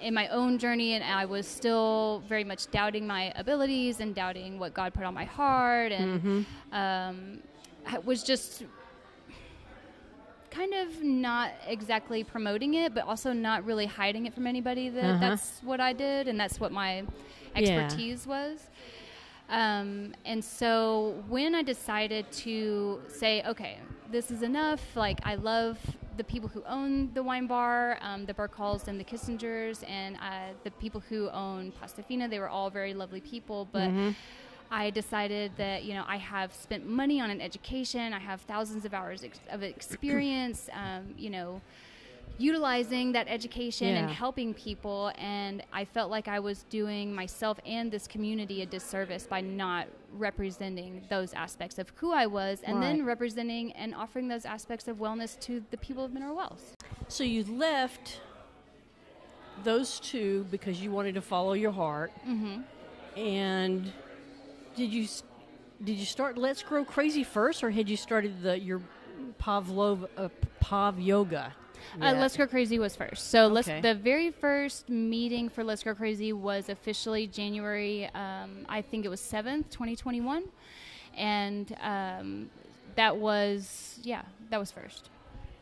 in 0.00 0.14
my 0.14 0.28
own 0.28 0.58
journey, 0.58 0.94
and 0.94 1.04
I 1.04 1.24
was 1.26 1.46
still 1.46 2.22
very 2.28 2.44
much 2.44 2.70
doubting 2.70 3.06
my 3.06 3.32
abilities 3.36 4.00
and 4.00 4.14
doubting 4.14 4.58
what 4.58 4.74
God 4.74 4.94
put 4.94 5.04
on 5.04 5.14
my 5.14 5.24
heart, 5.24 5.92
and 5.92 6.20
um, 6.72 7.40
I 7.86 7.98
was 7.98 8.22
just 8.22 8.64
kind 10.50 10.74
of 10.74 11.02
not 11.02 11.52
exactly 11.66 12.24
promoting 12.24 12.74
it, 12.74 12.92
but 12.94 13.04
also 13.06 13.32
not 13.32 13.64
really 13.64 13.86
hiding 13.86 14.26
it 14.26 14.34
from 14.34 14.46
anybody 14.46 14.88
that 14.88 15.02
Uh-huh. 15.10 15.18
that's 15.20 15.60
what 15.62 15.80
I 15.80 15.92
did 15.92 16.26
and 16.26 16.38
that's 16.40 16.58
what 16.58 16.72
my 16.72 17.04
Yeah. 17.54 17.60
expertise 17.60 18.26
was. 18.26 18.66
Um, 19.48 20.14
and 20.24 20.44
so 20.44 21.22
when 21.28 21.54
I 21.54 21.62
decided 21.62 22.30
to 22.44 23.00
say, 23.08 23.42
okay, 23.44 23.78
this 24.10 24.30
is 24.30 24.42
enough, 24.42 24.80
like 24.96 25.20
I 25.24 25.36
love 25.36 25.78
the 26.16 26.24
people 26.24 26.48
who 26.48 26.62
own 26.64 27.10
the 27.14 27.22
wine 27.22 27.46
bar, 27.46 27.98
um, 28.02 28.26
the 28.26 28.34
Burkhalls 28.34 28.88
and 28.88 28.98
the 29.00 29.04
Kissingers, 29.04 29.82
and 29.88 30.16
uh, 30.16 30.52
the 30.64 30.70
people 30.72 31.00
who 31.08 31.28
own 31.30 31.72
Pasta 31.72 32.02
Fina, 32.02 32.28
they 32.28 32.38
were 32.38 32.48
all 32.48 32.70
very 32.70 32.92
lovely 32.92 33.20
people, 33.20 33.68
but 33.72 33.88
I 34.72 34.90
decided 34.90 35.52
that 35.56 35.84
you 35.84 35.94
know 35.94 36.04
I 36.06 36.16
have 36.18 36.52
spent 36.52 36.86
money 36.86 37.20
on 37.20 37.30
an 37.30 37.40
education. 37.40 38.12
I 38.12 38.18
have 38.20 38.40
thousands 38.42 38.84
of 38.84 38.92
hours 38.94 39.24
ex- 39.24 39.40
of 39.50 39.62
experience. 39.62 40.68
um, 40.72 41.14
you 41.16 41.30
know, 41.30 41.60
utilizing 42.38 43.12
that 43.12 43.26
education 43.28 43.88
and 43.96 44.10
helping 44.10 44.54
people, 44.54 45.12
and 45.18 45.62
I 45.72 45.84
felt 45.84 46.10
like 46.10 46.28
I 46.28 46.38
was 46.40 46.64
doing 46.70 47.12
myself 47.14 47.58
and 47.66 47.90
this 47.90 48.06
community 48.06 48.62
a 48.62 48.66
disservice 48.66 49.26
by 49.26 49.40
not 49.40 49.86
representing 50.12 51.02
those 51.08 51.32
aspects 51.34 51.78
of 51.78 51.92
who 51.96 52.12
I 52.12 52.26
was, 52.26 52.60
and 52.62 52.82
then 52.82 53.04
representing 53.04 53.72
and 53.72 53.94
offering 53.94 54.28
those 54.28 54.44
aspects 54.44 54.88
of 54.88 54.98
wellness 54.98 55.38
to 55.40 55.62
the 55.70 55.76
people 55.76 56.04
of 56.04 56.12
Mineral 56.12 56.36
Wells. 56.36 56.74
So 57.08 57.24
you 57.24 57.44
left 57.44 58.20
those 59.62 60.00
two 60.00 60.46
because 60.50 60.80
you 60.80 60.90
wanted 60.90 61.14
to 61.14 61.20
follow 61.20 61.52
your 61.52 61.72
heart. 61.72 62.12
Mm-hmm. 62.26 63.18
And 63.18 63.92
did 64.76 64.92
you 64.92 65.08
did 65.82 65.96
you 65.96 66.06
start 66.06 66.36
Let's 66.36 66.62
Grow 66.62 66.84
Crazy 66.84 67.24
first, 67.24 67.64
or 67.64 67.70
had 67.70 67.88
you 67.88 67.96
started 67.96 68.42
the 68.42 68.58
your 68.58 68.80
Pavlov 69.40 70.08
uh, 70.16 70.28
Pav 70.60 71.00
Yoga? 71.00 71.54
Uh. 72.00 72.12
Let's 72.12 72.36
Go 72.36 72.46
Crazy 72.46 72.78
was 72.78 72.96
first. 72.96 73.30
So 73.30 73.46
let's, 73.46 73.68
Okay. 73.68 73.80
the 73.80 73.94
very 73.94 74.30
first 74.30 74.88
meeting 74.88 75.48
for 75.48 75.64
Let's 75.64 75.82
Go 75.82 75.94
Crazy 75.94 76.32
was 76.32 76.68
officially 76.68 77.26
January, 77.26 78.06
um, 78.14 78.66
I 78.68 78.82
think 78.82 79.04
it 79.04 79.08
was 79.08 79.20
7th, 79.20 79.70
2021. 79.70 80.44
And 81.16 81.76
um, 81.80 82.50
that 82.96 83.16
was, 83.16 83.98
yeah, 84.02 84.22
that 84.50 84.58
was 84.58 84.70
first. 84.70 85.10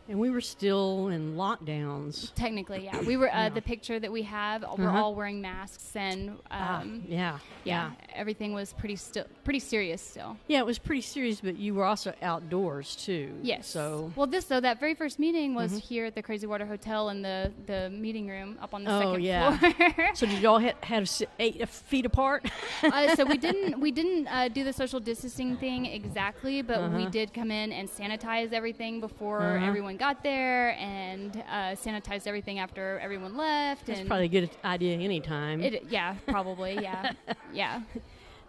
And 0.08 0.18
we 0.18 0.30
were 0.30 0.40
still 0.40 1.08
in 1.08 1.36
lockdowns. 1.36 2.32
Technically, 2.34 2.84
yeah. 2.84 3.00
We 3.02 3.16
were, 3.16 3.32
uh, 3.32 3.48
the 3.50 3.60
picture 3.62 3.98
that 4.00 4.10
we 4.10 4.22
have, 4.22 4.62
we're 4.78 4.88
Uh-huh. 4.88 4.98
all 5.04 5.14
wearing 5.14 5.40
masks 5.40 5.94
and, 5.94 6.30
um, 6.30 6.38
Ah, 6.50 6.82
yeah, 7.08 7.38
yeah, 7.64 7.90
everything 8.14 8.54
was 8.54 8.72
pretty 8.72 8.96
still, 8.96 9.24
pretty 9.44 9.58
serious 9.60 10.00
still. 10.02 10.36
yeah. 10.46 10.58
It 10.60 10.66
was 10.66 10.78
pretty 10.78 11.02
serious, 11.02 11.40
but 11.40 11.56
you 11.58 11.74
were 11.74 11.84
also 11.84 12.12
outdoors 12.22 12.96
too. 12.96 13.34
Yes. 13.42 13.66
So 13.66 13.78
Mm-hmm. 14.08 14.18
well, 14.20 14.26
this 14.26 14.44
though 14.46 14.60
that 14.60 14.80
very 14.80 14.94
first 14.94 15.18
meeting 15.18 15.54
was 15.54 15.78
here 15.78 16.06
at 16.06 16.14
the 16.14 16.22
Crazy 16.22 16.46
Water 16.46 16.66
Hotel 16.66 17.10
in 17.10 17.22
the 17.22 17.52
the 17.66 17.90
meeting 17.90 18.28
room 18.28 18.58
up 18.62 18.72
on 18.74 18.84
the 18.84 18.90
Oh, 18.94 19.00
second 19.00 19.22
yeah. 19.24 19.56
floor. 19.58 20.10
so 20.14 20.26
did 20.26 20.40
y'all 20.40 20.58
ha- 20.60 20.72
have 20.82 21.08
eight 21.38 21.68
feet 21.68 22.06
apart? 22.06 22.50
uh, 22.82 23.14
so 23.14 23.24
we 23.24 23.36
didn't 23.46 23.78
we 23.80 23.90
didn't 23.90 24.26
uh, 24.28 24.48
do 24.48 24.64
the 24.64 24.72
social 24.72 25.00
distancing 25.00 25.56
thing 25.56 25.86
exactly, 25.86 26.62
but 26.62 26.78
we 26.92 27.02
Uh-huh. 27.02 27.10
did 27.10 27.34
come 27.34 27.50
in 27.50 27.72
and 27.72 27.88
sanitize 27.88 28.52
everything 28.52 29.00
before 29.00 29.56
Uh-huh. 29.56 29.66
everyone 29.66 29.96
got 29.98 30.22
there, 30.22 30.70
and 30.78 31.36
uh, 31.50 31.74
sanitized 31.74 32.26
everything 32.26 32.58
after 32.58 32.98
everyone 33.00 33.36
left. 33.36 33.86
That's 33.86 34.00
and 34.00 34.08
probably 34.08 34.26
a 34.26 34.28
good 34.28 34.50
idea 34.64 34.96
anytime. 34.96 35.60
it, 35.60 35.84
yeah, 35.88 36.14
probably, 36.26 36.74
yeah, 36.74 37.12
yeah. 37.52 37.82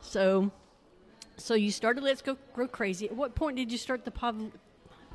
So, 0.01 0.51
so 1.37 1.53
you 1.53 1.71
started 1.71 2.03
Let's 2.03 2.21
Go 2.21 2.37
Grow 2.53 2.67
Crazy. 2.67 3.07
At 3.09 3.15
what 3.15 3.35
point 3.35 3.57
did 3.57 3.71
you 3.71 3.77
start 3.77 4.05
the 4.05 4.11
Pav? 4.11 4.35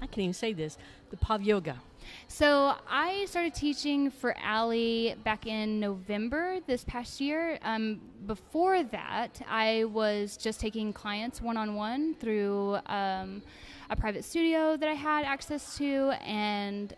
I 0.00 0.06
can't 0.06 0.18
even 0.18 0.34
say 0.34 0.52
this. 0.52 0.76
The 1.10 1.16
Pav 1.16 1.42
Yoga. 1.42 1.80
So 2.28 2.74
I 2.88 3.24
started 3.26 3.54
teaching 3.54 4.10
for 4.10 4.36
Allie 4.38 5.14
back 5.24 5.46
in 5.46 5.80
November 5.80 6.58
this 6.66 6.84
past 6.84 7.20
year. 7.20 7.58
Um, 7.62 8.00
before 8.26 8.82
that, 8.82 9.40
I 9.48 9.84
was 9.84 10.36
just 10.36 10.60
taking 10.60 10.92
clients 10.92 11.40
one 11.40 11.56
on 11.56 11.74
one 11.74 12.14
through 12.14 12.78
um, 12.86 13.42
a 13.90 13.96
private 13.96 14.24
studio 14.24 14.76
that 14.76 14.88
I 14.88 14.94
had 14.94 15.24
access 15.24 15.76
to, 15.78 16.12
and 16.24 16.92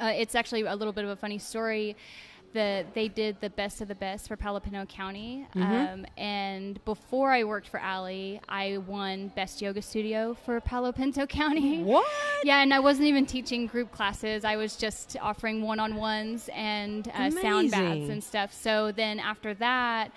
uh, 0.00 0.12
it's 0.16 0.34
actually 0.34 0.62
a 0.62 0.74
little 0.74 0.92
bit 0.92 1.04
of 1.04 1.10
a 1.10 1.16
funny 1.16 1.38
story 1.38 1.96
the 2.52 2.84
they 2.94 3.08
did 3.08 3.40
the 3.40 3.50
best 3.50 3.80
of 3.80 3.88
the 3.88 3.94
best 3.94 4.28
for 4.28 4.36
Palo 4.36 4.60
Pinto 4.60 4.84
County. 4.86 5.46
Mhm. 5.54 5.92
Um, 5.92 6.06
and 6.16 6.84
before 6.84 7.30
I 7.32 7.44
worked 7.44 7.68
for 7.68 7.78
Allie, 7.78 8.40
I 8.48 8.78
won 8.78 9.28
best 9.36 9.62
yoga 9.62 9.82
studio 9.82 10.34
for 10.44 10.60
Palo 10.60 10.92
Pinto 10.92 11.26
County. 11.40 11.82
What? 11.82 12.06
Yeah, 12.44 12.62
and 12.62 12.74
I 12.74 12.80
wasn't 12.80 13.06
even 13.06 13.26
teaching 13.26 13.66
group 13.66 13.92
classes. 13.92 14.44
I 14.44 14.56
was 14.56 14.76
just 14.76 15.16
offering 15.20 15.62
one-on-ones 15.62 16.50
and 16.52 17.08
uh, 17.14 17.30
sound 17.30 17.70
baths 17.70 18.08
and 18.08 18.22
stuff. 18.22 18.52
So 18.52 18.92
then 18.92 19.20
after 19.20 19.54
that, 19.54 20.10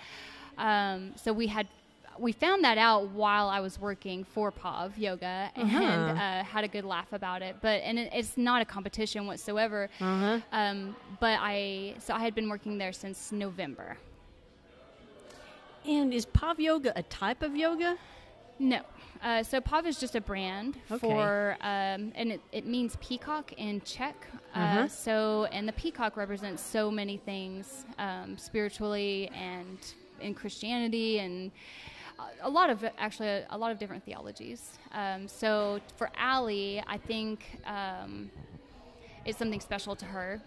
um, 0.58 1.12
so 1.16 1.32
we 1.32 1.46
had 1.46 1.68
we 2.18 2.32
found 2.32 2.62
that 2.64 2.78
out 2.78 3.08
while 3.10 3.48
I 3.48 3.60
was 3.60 3.78
working 3.80 4.24
for 4.24 4.50
Pav 4.50 4.96
Yoga 4.98 5.50
and 5.56 5.64
Uh-huh. 5.68 5.84
uh, 5.84 6.44
had 6.44 6.64
a 6.64 6.68
good 6.68 6.84
laugh 6.84 7.12
about 7.12 7.42
it. 7.42 7.56
But 7.60 7.82
and 7.82 7.98
it, 7.98 8.10
it's 8.14 8.36
not 8.36 8.62
a 8.62 8.64
competition 8.64 9.26
whatsoever. 9.26 9.88
Uh 10.00 10.04
huh. 10.04 10.40
Um, 10.52 10.96
but 11.20 11.38
I 11.40 11.94
so 11.98 12.14
I 12.14 12.20
had 12.20 12.34
been 12.34 12.48
working 12.48 12.78
there 12.78 12.92
since 12.92 13.32
November. 13.32 13.96
And 15.86 16.14
is 16.14 16.24
Pav 16.26 16.58
Yoga 16.60 16.92
a 16.96 17.02
type 17.02 17.42
of 17.42 17.54
yoga? 17.56 17.98
No. 18.58 18.80
Uh, 19.22 19.42
so 19.42 19.60
Pav 19.60 19.86
is 19.86 19.98
just 19.98 20.14
a 20.14 20.20
brand 20.20 20.76
Okay. 20.90 20.98
for, 20.98 21.56
um, 21.60 22.12
and 22.14 22.32
it, 22.32 22.40
it 22.52 22.66
means 22.66 22.96
peacock 23.00 23.52
in 23.54 23.80
Czech. 23.82 24.14
Uh, 24.54 24.58
Uh-huh. 24.58 24.88
So, 24.88 25.44
and 25.50 25.66
the 25.66 25.72
peacock 25.72 26.16
represents 26.16 26.62
so 26.62 26.90
many 26.90 27.16
things 27.16 27.84
um, 27.98 28.36
spiritually 28.38 29.30
and 29.34 29.78
in 30.20 30.34
Christianity 30.34 31.18
and 31.18 31.50
a- 32.42 32.48
lot 32.50 32.70
of 32.70 32.84
actually 32.98 33.28
a, 33.28 33.46
a 33.50 33.58
lot 33.58 33.70
of 33.72 33.78
different 33.78 34.04
theologies. 34.04 34.78
Um, 34.92 35.28
so 35.28 35.80
for 35.96 36.10
Allie, 36.16 36.82
I 36.86 36.98
think 36.98 37.44
um, 37.66 38.30
it's 39.24 39.38
something 39.38 39.60
special 39.60 39.96
to 39.96 40.04
her 40.04 40.40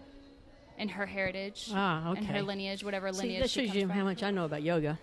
and 0.78 0.90
her 0.92 1.06
heritage 1.06 1.70
Ah, 1.74 2.12
and 2.12 2.24
her 2.26 2.42
lineage, 2.42 2.84
whatever 2.84 3.12
See, 3.12 3.20
lineage 3.22 3.42
that 3.42 3.50
she 3.50 3.66
shows 3.66 3.74
you 3.76 3.88
how 3.88 4.04
much 4.04 4.22
I 4.22 4.30
know 4.30 4.44
about 4.44 4.62
yoga. 4.62 4.98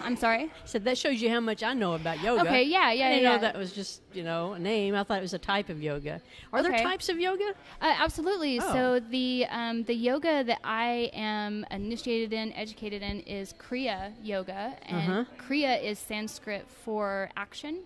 I'm 0.00 0.16
sorry. 0.16 0.44
I 0.44 0.66
said 0.66 0.84
that 0.84 0.96
shows 0.98 1.20
you 1.20 1.30
how 1.30 1.40
much 1.40 1.62
I 1.62 1.74
know 1.74 1.94
about 1.94 2.22
yoga. 2.22 2.42
Okay, 2.42 2.62
yeah, 2.62 2.92
yeah, 2.92 3.06
I 3.06 3.08
didn't 3.10 3.22
yeah. 3.24 3.32
know 3.36 3.38
that 3.40 3.56
was 3.56 3.72
just 3.72 4.02
you 4.12 4.22
know 4.22 4.52
a 4.52 4.58
name. 4.58 4.94
I 4.94 5.02
thought 5.04 5.18
it 5.18 5.22
was 5.22 5.34
a 5.34 5.38
type 5.38 5.68
of 5.68 5.82
yoga. 5.82 6.20
Are 6.52 6.62
there 6.62 6.72
types 6.78 7.08
of 7.08 7.18
yoga? 7.18 7.50
Uh, 7.80 7.94
absolutely. 7.98 8.60
Oh. 8.60 8.72
So 8.72 9.00
the 9.00 9.46
um, 9.50 9.82
the 9.84 9.94
yoga 9.94 10.44
that 10.44 10.60
I 10.64 11.10
am 11.12 11.66
initiated 11.70 12.32
in, 12.32 12.52
educated 12.52 13.02
in, 13.02 13.20
is 13.20 13.54
Kriya 13.54 14.12
Yoga, 14.22 14.74
and 14.86 14.98
Uh-huh. 15.12 15.24
Kriya 15.48 15.82
is 15.82 15.98
Sanskrit 15.98 16.66
for 16.84 17.30
action. 17.36 17.80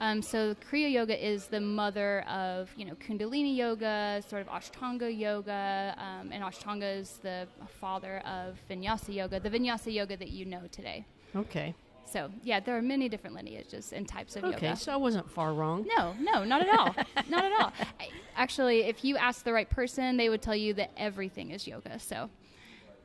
Um, 0.00 0.20
so 0.20 0.56
Kriya 0.68 0.90
Yoga 0.90 1.14
is 1.24 1.46
the 1.46 1.60
mother 1.60 2.22
of 2.28 2.70
you 2.76 2.84
know 2.84 2.94
Kundalini 2.94 3.54
Yoga, 3.56 4.22
sort 4.28 4.42
of 4.42 4.48
Ashtanga 4.48 5.16
Yoga, 5.16 5.94
um, 5.96 6.32
and 6.32 6.42
Ashtanga 6.42 6.98
is 6.98 7.18
the 7.22 7.46
father 7.80 8.18
of 8.26 8.56
Vinyasa 8.68 9.14
Yoga, 9.14 9.38
the 9.38 9.50
Vinyasa 9.50 9.92
Yoga 9.92 10.16
that 10.16 10.30
you 10.30 10.44
know 10.44 10.62
today. 10.72 11.04
Okay. 11.34 11.74
So 12.04 12.30
yeah, 12.42 12.60
there 12.60 12.76
are 12.76 12.82
many 12.82 13.08
different 13.08 13.34
lineages 13.36 13.92
and 13.92 14.06
types 14.06 14.36
of 14.36 14.44
Okay, 14.44 14.52
yoga. 14.52 14.66
Okay, 14.66 14.74
so 14.74 14.92
I 14.92 14.96
wasn't 14.96 15.30
far 15.30 15.54
wrong. 15.54 15.86
No, 15.96 16.14
no, 16.20 16.44
not 16.44 16.60
at 16.60 16.78
all. 16.78 16.94
not 17.28 17.44
at 17.44 17.52
all. 17.60 17.72
I- 18.00 18.08
Actually, 18.36 18.82
if 18.84 19.04
you 19.04 19.16
ask 19.18 19.44
the 19.44 19.52
right 19.52 19.68
person, 19.68 20.16
they 20.16 20.28
would 20.30 20.40
tell 20.42 20.56
you 20.56 20.72
that 20.74 20.90
everything 20.96 21.50
is 21.50 21.66
yoga. 21.66 21.98
So, 21.98 22.28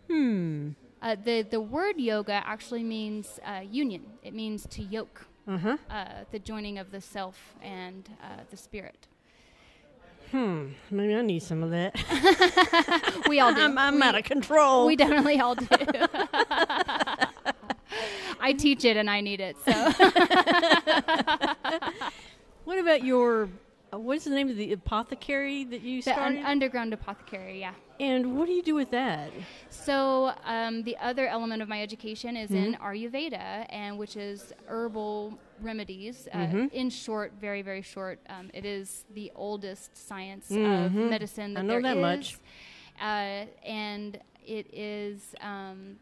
Hmm. 0.10 0.69
uh, 1.01 1.15
the 1.22 1.41
the 1.43 1.60
word 1.60 1.98
yoga 2.00 2.41
actually 2.46 2.84
means 2.84 3.39
uh, 3.46 3.60
union. 3.69 4.03
It 4.24 4.34
means 4.34 4.65
to 4.72 4.81
yoke, 4.84 5.25
Uh 5.48 5.57
huh. 5.57 5.77
uh, 5.89 6.05
the 6.31 6.39
joining 6.39 6.77
of 6.77 6.91
the 6.91 7.01
self 7.01 7.55
and 7.62 8.10
uh, 8.24 8.43
the 8.50 8.57
spirit. 8.57 9.07
Hmm. 10.31 10.67
Maybe 10.91 11.15
I 11.15 11.22
need 11.22 11.43
some 11.43 11.62
of 11.63 11.72
that. 11.72 11.96
We 13.29 13.39
all 13.41 13.53
do. 13.53 13.62
I'm, 13.67 13.77
I'm 13.77 13.96
we, 13.96 14.01
out 14.01 14.15
of 14.17 14.24
control. 14.24 14.86
we 14.86 14.96
definitely 14.96 15.39
all 15.39 15.55
do. 15.55 15.67
I 18.47 18.53
teach 18.53 18.85
it 18.85 18.95
and 18.97 19.09
I 19.09 19.21
need 19.21 19.39
it. 19.41 19.57
So, 19.65 19.71
what 22.65 22.79
about 22.79 23.03
your? 23.03 23.49
Uh, 23.93 23.97
what 23.99 24.17
is 24.17 24.25
the 24.25 24.29
name 24.31 24.49
of 24.49 24.57
the 24.57 24.73
apothecary 24.73 25.63
that 25.65 25.81
you 25.81 26.01
the 26.01 26.11
un- 26.11 26.15
started? 26.33 26.43
underground 26.45 26.93
apothecary, 26.93 27.59
yeah. 27.61 27.71
and 28.01 28.37
what 28.37 28.45
do 28.45 28.51
you 28.53 28.61
do 28.61 28.75
with 28.75 28.91
that? 28.91 29.31
So 29.69 30.33
um, 30.45 30.83
the 30.83 30.97
other 30.97 31.25
element 31.27 31.61
of 31.61 31.69
my 31.69 31.81
education 31.81 32.35
is 32.35 32.51
in 32.51 32.73
Mm-hmm. 32.73 32.83
Ayurveda, 32.83 33.65
and 33.69 33.97
which 33.97 34.17
is 34.17 34.51
herbal 34.67 35.37
remedies. 35.61 36.27
Uh, 36.33 36.37
Mhm. 36.37 36.71
In 36.73 36.89
short, 36.89 37.31
very 37.39 37.61
very 37.61 37.81
short, 37.81 38.19
um, 38.29 38.49
it 38.53 38.65
is 38.65 39.05
the 39.13 39.31
oldest 39.35 39.95
science 39.95 40.51
of 40.51 40.57
Mhm. 40.57 41.09
medicine 41.09 41.53
that 41.53 41.61
I 41.61 41.67
know 41.67 41.81
that 41.81 41.97
is. 41.97 42.01
much. 42.01 42.37
Uh, 43.01 43.45
and 43.65 44.19
it 44.45 44.67
is. 44.73 45.33
Um, 45.41 45.97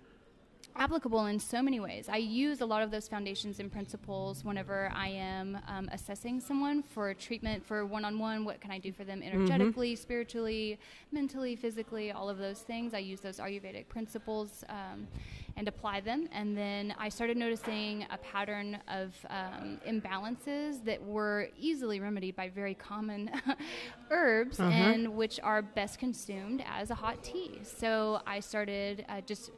applicable 0.77 1.25
in 1.27 1.39
so 1.39 1.61
many 1.61 1.79
ways. 1.79 2.09
I 2.09 2.17
use 2.17 2.59
a 2.61 2.65
lot 2.65 2.81
of 2.83 2.91
those 2.91 3.07
foundations 3.07 3.59
and 3.59 3.71
principles 3.71 4.43
whenever 4.43 4.91
I 4.93 5.07
am 5.07 5.57
um, 5.67 5.89
assessing 5.93 6.41
someone 6.41 6.83
for 6.83 7.13
treatment 7.13 7.65
for 7.65 7.85
one 7.85 8.03
on 8.03 8.19
one. 8.19 8.43
What 8.43 8.59
can 8.59 8.71
I 8.71 8.79
do 8.79 8.91
for 8.91 9.03
them 9.05 9.23
energetically, 9.23 9.95
spiritually, 9.95 10.77
mentally, 11.11 11.55
physically, 11.55 12.11
all 12.11 12.29
of 12.29 12.37
those 12.37 12.59
things. 12.59 12.93
I 12.93 12.99
use 12.99 13.21
those 13.21 13.37
Ayurvedic 13.37 13.87
principles 13.87 14.65
um, 14.67 15.07
and 15.55 15.69
apply 15.69 16.01
them. 16.01 16.27
And 16.33 16.57
then 16.57 16.93
I 16.99 17.07
started 17.07 17.37
noticing 17.37 18.05
a 18.11 18.17
pattern 18.17 18.77
of 18.89 19.13
um, 19.29 19.79
imbalances 19.87 20.83
that 20.83 21.01
were 21.01 21.47
easily 21.57 22.01
remedied 22.01 22.35
by 22.35 22.49
very 22.49 22.73
common 22.75 23.31
herbs 24.11 24.59
Uh-huh. 24.59 24.69
and 24.69 25.15
which 25.15 25.39
are 25.41 25.61
best 25.61 25.99
consumed 25.99 26.63
as 26.69 26.91
a 26.91 26.95
hot 26.95 27.23
tea. 27.23 27.59
So 27.63 28.21
I 28.27 28.41
started 28.41 29.05
uh, 29.07 29.21
just. 29.21 29.51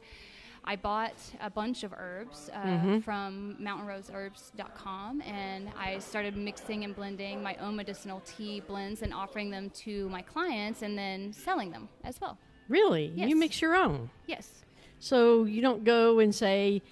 I 0.64 0.76
bought 0.76 1.14
a 1.40 1.48
bunch 1.50 1.82
of 1.82 1.92
herbs 1.96 2.50
uh, 2.52 2.62
Mhm. 2.62 3.02
from 3.02 3.56
mountainroseherbs.com 3.60 5.22
and 5.22 5.70
I 5.78 5.98
started 5.98 6.36
mixing 6.36 6.84
and 6.84 6.94
blending 6.94 7.42
my 7.42 7.54
own 7.56 7.76
medicinal 7.76 8.20
tea 8.26 8.60
blends 8.60 9.02
and 9.02 9.14
offering 9.14 9.50
them 9.50 9.70
to 9.70 10.08
my 10.10 10.22
clients 10.22 10.82
and 10.82 10.96
then 10.98 11.32
selling 11.32 11.70
them 11.70 11.88
as 12.04 12.20
well. 12.20 12.38
Really? 12.68 13.12
Yes. 13.14 13.28
You 13.28 13.36
mix 13.36 13.62
your 13.62 13.74
own. 13.74 14.10
Yes. 14.26 14.62
So 15.00 15.44
you 15.44 15.62
don't 15.62 15.84
go 15.84 16.18
and 16.18 16.34
say 16.34 16.82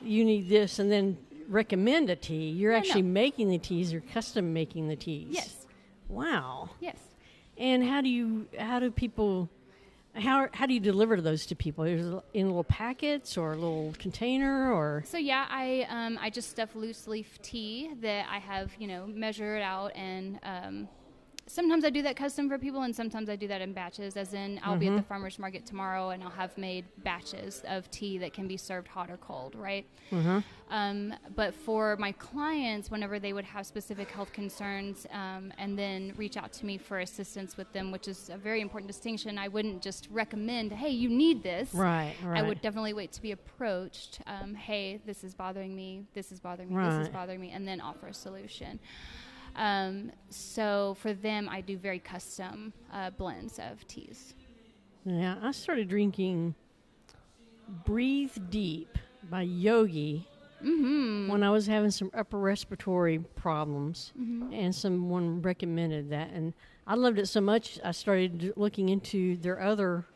you 0.00 0.24
need 0.24 0.48
this 0.48 0.78
and 0.78 0.90
then 0.90 1.18
recommend 1.48 2.08
a 2.10 2.16
tea. 2.16 2.48
You're 2.50 2.72
No, 2.72 2.78
actually 2.78 3.02
no. 3.02 3.10
making 3.12 3.48
the 3.50 3.58
teas. 3.58 3.92
You're 3.92 4.00
custom 4.00 4.52
making 4.52 4.88
the 4.88 4.96
teas. 4.96 5.28
Yes. 5.30 5.66
Wow. 6.08 6.70
Yes. 6.80 6.96
And 7.58 7.82
how 7.84 8.00
do 8.00 8.08
you? 8.08 8.46
How 8.58 8.78
do 8.78 8.90
people? 8.90 9.48
How 10.16 10.48
how 10.52 10.66
do 10.66 10.74
you 10.74 10.80
deliver 10.80 11.20
those 11.20 11.46
to 11.46 11.54
people? 11.54 11.84
Is 11.84 12.06
it 12.06 12.22
in 12.32 12.46
little 12.46 12.64
packets 12.64 13.36
or 13.36 13.52
a 13.52 13.56
little 13.56 13.94
container 13.98 14.72
or? 14.72 15.04
So 15.06 15.18
yeah, 15.18 15.46
I 15.48 15.86
um, 15.90 16.18
I 16.20 16.30
just 16.30 16.50
stuff 16.50 16.74
loose 16.74 17.06
leaf 17.06 17.40
tea 17.42 17.92
that 18.00 18.26
I 18.30 18.38
have 18.38 18.72
you 18.78 18.86
know 18.86 19.06
measured 19.06 19.62
out 19.62 19.94
and 19.94 20.38
um, 20.42 20.88
sometimes 21.48 21.84
I 21.84 21.90
do 21.90 22.02
that 22.02 22.16
custom 22.16 22.48
for 22.48 22.58
people 22.58 22.82
and 22.82 22.94
sometimes 22.94 23.28
I 23.28 23.36
do 23.36 23.46
that 23.48 23.60
in 23.60 23.72
batches. 23.72 24.16
As 24.16 24.34
in, 24.34 24.60
I'll 24.64 24.76
be 24.76 24.88
at 24.88 24.96
the 24.96 25.02
farmers 25.02 25.38
market 25.38 25.64
tomorrow 25.64 26.10
and 26.10 26.22
I'll 26.22 26.30
have 26.30 26.56
made 26.58 26.84
batches 27.04 27.62
of 27.68 27.90
tea 27.90 28.18
that 28.18 28.32
can 28.32 28.48
be 28.48 28.56
served 28.56 28.88
hot 28.88 29.10
or 29.10 29.16
cold, 29.18 29.54
right? 29.54 29.86
Uh-huh. 30.10 30.40
Um, 30.70 31.14
but 31.36 31.54
for 31.54 31.96
my 31.96 32.10
clients, 32.12 32.90
whenever 32.90 33.20
they 33.20 33.32
would 33.32 33.44
have 33.44 33.64
specific 33.66 34.10
health 34.10 34.32
concerns 34.32 35.06
um, 35.12 35.52
and 35.58 35.78
then 35.78 36.12
reach 36.16 36.36
out 36.36 36.52
to 36.54 36.66
me 36.66 36.78
for 36.78 36.98
assistance 36.98 37.56
with 37.56 37.72
them, 37.72 37.92
which 37.92 38.08
is 38.08 38.28
a 38.28 38.36
very 38.36 38.60
important 38.60 38.88
distinction, 38.88 39.38
I 39.38 39.46
wouldn't 39.46 39.82
just 39.82 40.08
recommend, 40.10 40.72
hey, 40.72 40.90
you 40.90 41.08
need 41.08 41.44
this. 41.44 41.72
Right. 41.72 42.14
Right. 42.24 42.38
I 42.38 42.42
would 42.42 42.60
definitely 42.60 42.94
wait 42.94 43.12
to 43.12 43.22
be 43.22 43.30
approached. 43.30 44.20
Um, 44.26 44.54
hey, 44.54 45.00
this 45.06 45.22
is 45.22 45.34
bothering 45.34 45.76
me. 45.76 46.02
This 46.14 46.32
is 46.32 46.40
bothering 46.40 46.74
me. 46.74 46.82
This 46.82 47.06
is 47.06 47.08
bothering 47.08 47.40
me, 47.40 47.52
and 47.52 47.66
then 47.66 47.80
offer 47.80 48.08
a 48.08 48.14
solution. 48.14 48.80
Um, 49.56 50.12
so 50.30 50.96
for 51.00 51.12
them, 51.14 51.48
I 51.48 51.60
do 51.62 51.76
very 51.78 51.98
custom 51.98 52.72
uh, 52.92 53.10
blends 53.10 53.58
of 53.58 53.86
teas. 53.88 54.34
Yeah, 55.04 55.36
I 55.42 55.52
started 55.52 55.88
drinking 55.88 56.54
Breathe 57.84 58.36
Deep 58.50 58.98
by 59.30 59.42
Yogi 59.42 60.26
Mm-hmm. 60.64 61.28
when 61.30 61.42
I 61.42 61.50
was 61.50 61.66
having 61.66 61.90
some 61.90 62.10
upper 62.14 62.38
respiratory 62.38 63.18
problems, 63.18 64.12
Mm-hmm. 64.18 64.54
and 64.54 64.74
someone 64.74 65.42
recommended 65.42 66.08
that, 66.10 66.30
and 66.30 66.54
I 66.86 66.94
loved 66.94 67.18
it 67.18 67.26
so 67.28 67.42
much 67.42 67.78
I 67.84 67.90
started 67.92 68.54
looking 68.56 68.88
into 68.88 69.36
their 69.36 69.60
other 69.60 70.06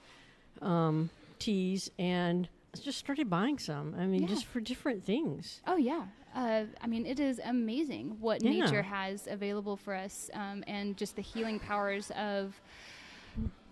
um, 0.63 1.11
teas, 1.39 1.91
and 1.99 2.49
just 2.83 2.99
started 2.99 3.29
buying 3.29 3.59
some. 3.59 3.95
I 3.99 4.07
mean, 4.07 4.23
Yeah. 4.23 4.29
just 4.29 4.45
for 4.47 4.61
different 4.61 5.05
things. 5.05 5.61
Oh 5.67 5.77
yeah. 5.77 6.07
Uh, 6.35 6.67
I 6.81 6.87
mean, 6.87 7.07
it 7.07 7.19
is 7.19 7.41
amazing 7.45 8.17
what 8.21 8.43
Yeah. 8.43 8.51
nature 8.53 8.83
has 8.83 9.27
available 9.27 9.77
for 9.77 9.95
us, 9.95 10.31
um, 10.35 10.63
and 10.69 10.97
just 10.97 11.17
the 11.17 11.23
healing 11.23 11.59
powers 11.59 12.11
of 12.13 12.61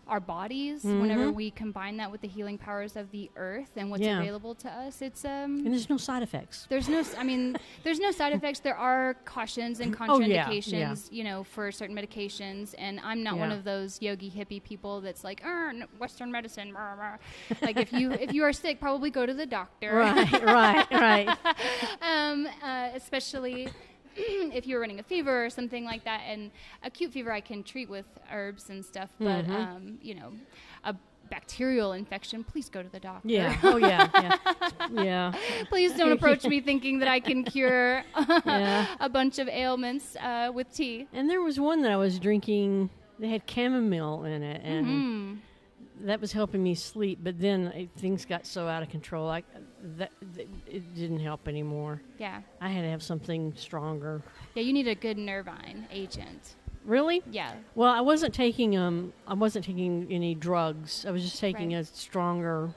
our 0.08 0.20
bodies. 0.20 0.84
Whenever 0.84 1.26
Mhm. 1.26 1.34
we 1.34 1.50
combine 1.50 1.96
that 1.98 2.10
with 2.10 2.20
the 2.20 2.28
healing 2.28 2.58
powers 2.58 2.96
of 2.96 3.10
the 3.10 3.30
earth 3.36 3.70
and 3.76 3.90
what's 3.90 4.02
Yeah. 4.02 4.18
available 4.20 4.54
to 4.56 4.68
us, 4.70 5.02
it's 5.02 5.24
um. 5.24 5.58
And 5.64 5.66
there's 5.72 5.88
no 5.90 5.96
side 5.96 6.22
effects. 6.22 6.66
There's 6.68 6.88
no, 6.88 7.02
i 7.18 7.24
mean, 7.24 7.56
there's 7.84 7.98
no 8.00 8.10
side 8.10 8.32
effects. 8.32 8.60
There 8.60 8.76
are 8.76 9.14
cautions 9.24 9.80
and 9.80 9.94
Oh, 10.00 10.18
yeah, 10.20 10.44
contraindications, 10.46 11.12
you 11.12 11.24
know, 11.24 11.44
for 11.44 11.70
certain 11.72 11.94
medications. 11.96 12.74
And 12.78 13.00
I'm 13.00 13.22
not 13.22 13.38
one 13.38 13.50
of 13.52 13.64
those 13.64 14.00
yogi 14.02 14.30
hippie 14.30 14.62
people 14.62 15.00
that's 15.00 15.24
like, 15.24 15.42
"Er, 15.44 15.72
Western 15.98 16.30
medicine. 16.32 16.72
rah, 16.72 16.94
rah." 16.94 17.16
like 17.62 17.76
if 17.76 17.92
you 17.92 18.12
if 18.24 18.32
you 18.32 18.42
are 18.44 18.52
sick, 18.52 18.80
probably 18.80 19.10
go 19.10 19.26
to 19.26 19.34
the 19.34 19.46
doctor. 19.46 19.94
Right, 19.94 20.42
right, 20.42 20.90
right. 20.90 21.38
um, 22.02 22.46
uh, 22.62 22.90
especially 22.94 23.68
if 24.52 24.66
you're 24.66 24.80
running 24.80 24.98
a 24.98 25.02
fever 25.02 25.44
or 25.44 25.50
something 25.50 25.84
like 25.84 26.04
that. 26.04 26.22
And 26.26 26.50
acute 26.82 27.12
fever, 27.12 27.32
I 27.32 27.40
can 27.40 27.62
treat 27.62 27.88
with 27.88 28.06
herbs 28.32 28.70
and 28.70 28.84
stuff. 28.84 29.10
But 29.18 29.46
Mhm. 29.46 29.50
um, 29.50 29.98
you 30.02 30.14
know, 30.14 30.32
a 30.84 30.94
bacterial 31.30 31.92
infection, 31.92 32.42
please 32.42 32.68
go 32.70 32.82
to 32.82 32.88
the 32.88 33.00
doctor. 33.00 33.28
Yeah. 33.28 33.56
Oh, 33.62 33.76
yeah. 33.76 34.08
Yeah. 34.14 35.02
Yeah. 35.02 35.32
please 35.68 35.92
don't 35.94 36.12
approach 36.18 36.44
me 36.44 36.60
thinking 36.60 36.98
that 37.00 37.08
I 37.08 37.20
can 37.20 37.44
cure 37.44 38.02
Yeah. 38.46 38.86
a 39.00 39.08
bunch 39.08 39.38
of 39.38 39.46
ailments 39.48 40.16
uh, 40.16 40.50
with 40.54 40.72
tea. 40.74 41.06
And 41.12 41.28
there 41.28 41.42
was 41.42 41.60
one 41.60 41.82
that 41.82 41.92
I 41.92 41.96
was 41.96 42.18
drinking. 42.18 42.88
They 43.18 43.28
had 43.28 43.42
chamomile 43.50 44.24
in 44.24 44.42
it, 44.42 44.60
and 44.64 44.86
Mm. 44.86 45.38
That 46.02 46.20
was 46.20 46.32
helping 46.32 46.62
me 46.62 46.74
sleep. 46.74 47.18
But 47.22 47.38
then 47.40 47.68
it, 47.68 47.90
things 47.96 48.24
got 48.24 48.46
so 48.46 48.66
out 48.68 48.82
of 48.82 48.88
control, 48.88 49.28
I 49.28 49.42
that, 49.96 50.10
that 50.34 50.46
it 50.66 50.94
didn't 50.94 51.20
help 51.20 51.48
anymore. 51.48 52.02
Yeah, 52.18 52.42
I 52.60 52.68
had 52.68 52.82
to 52.82 52.88
have 52.90 53.02
something 53.02 53.52
stronger. 53.56 54.22
yeah. 54.54 54.62
You 54.62 54.72
need 54.72 54.88
a 54.88 54.94
good 54.94 55.18
nervine 55.18 55.86
agent. 55.90 56.54
Really? 56.84 57.22
Yeah, 57.30 57.52
Well, 57.74 57.90
I 57.92 58.00
wasn't 58.00 58.32
taking 58.32 58.76
um, 58.78 59.12
I 59.26 59.34
wasn't 59.34 59.64
taking 59.64 60.06
any 60.10 60.34
drugs. 60.34 61.04
I 61.06 61.10
was 61.10 61.22
just 61.22 61.38
taking 61.38 61.74
Right. 61.74 61.80
a 61.80 61.84
stronger, 61.84 62.70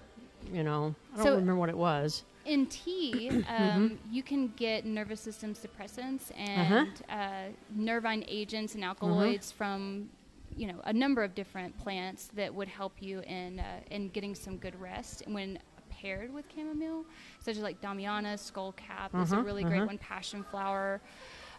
you 0.51 0.63
know. 0.63 0.95
I 1.13 1.17
don't 1.17 1.25
So- 1.25 1.31
remember 1.35 1.55
what 1.55 1.69
it 1.69 1.77
was. 1.77 2.23
in 2.43 2.65
tea, 2.65 3.29
um, 3.47 3.99
you 4.11 4.21
can 4.23 4.47
get 4.57 4.83
nervous 4.85 5.21
system 5.21 5.53
suppressants 5.53 6.31
Uh-huh. 6.31 6.85
and 6.85 6.89
uh 7.09 7.53
nervine 7.75 8.25
agents 8.27 8.75
and 8.75 8.83
alkaloids 8.83 9.51
from, 9.51 10.09
you 10.55 10.67
know, 10.67 10.81
a 10.85 10.93
number 10.93 11.23
of 11.23 11.33
different 11.35 11.77
plants 11.77 12.29
that 12.35 12.53
would 12.53 12.67
help 12.67 12.93
you 13.01 13.21
in 13.21 13.59
uh, 13.59 13.79
in 13.89 14.09
getting 14.09 14.35
some 14.35 14.57
good 14.57 14.79
rest 14.79 15.23
when 15.27 15.59
paired 15.89 16.33
with 16.33 16.45
chamomile, 16.55 17.05
such 17.39 17.57
as 17.57 17.61
like 17.61 17.79
Damiana, 17.81 18.33
skullcap 18.35 19.21
is 19.21 19.31
a 19.31 19.35
Uh-huh, 19.35 19.43
really 19.45 19.63
great 19.63 19.77
uh-huh. 19.77 19.85
one. 19.87 19.97
Passion 19.97 20.43
flower. 20.43 21.01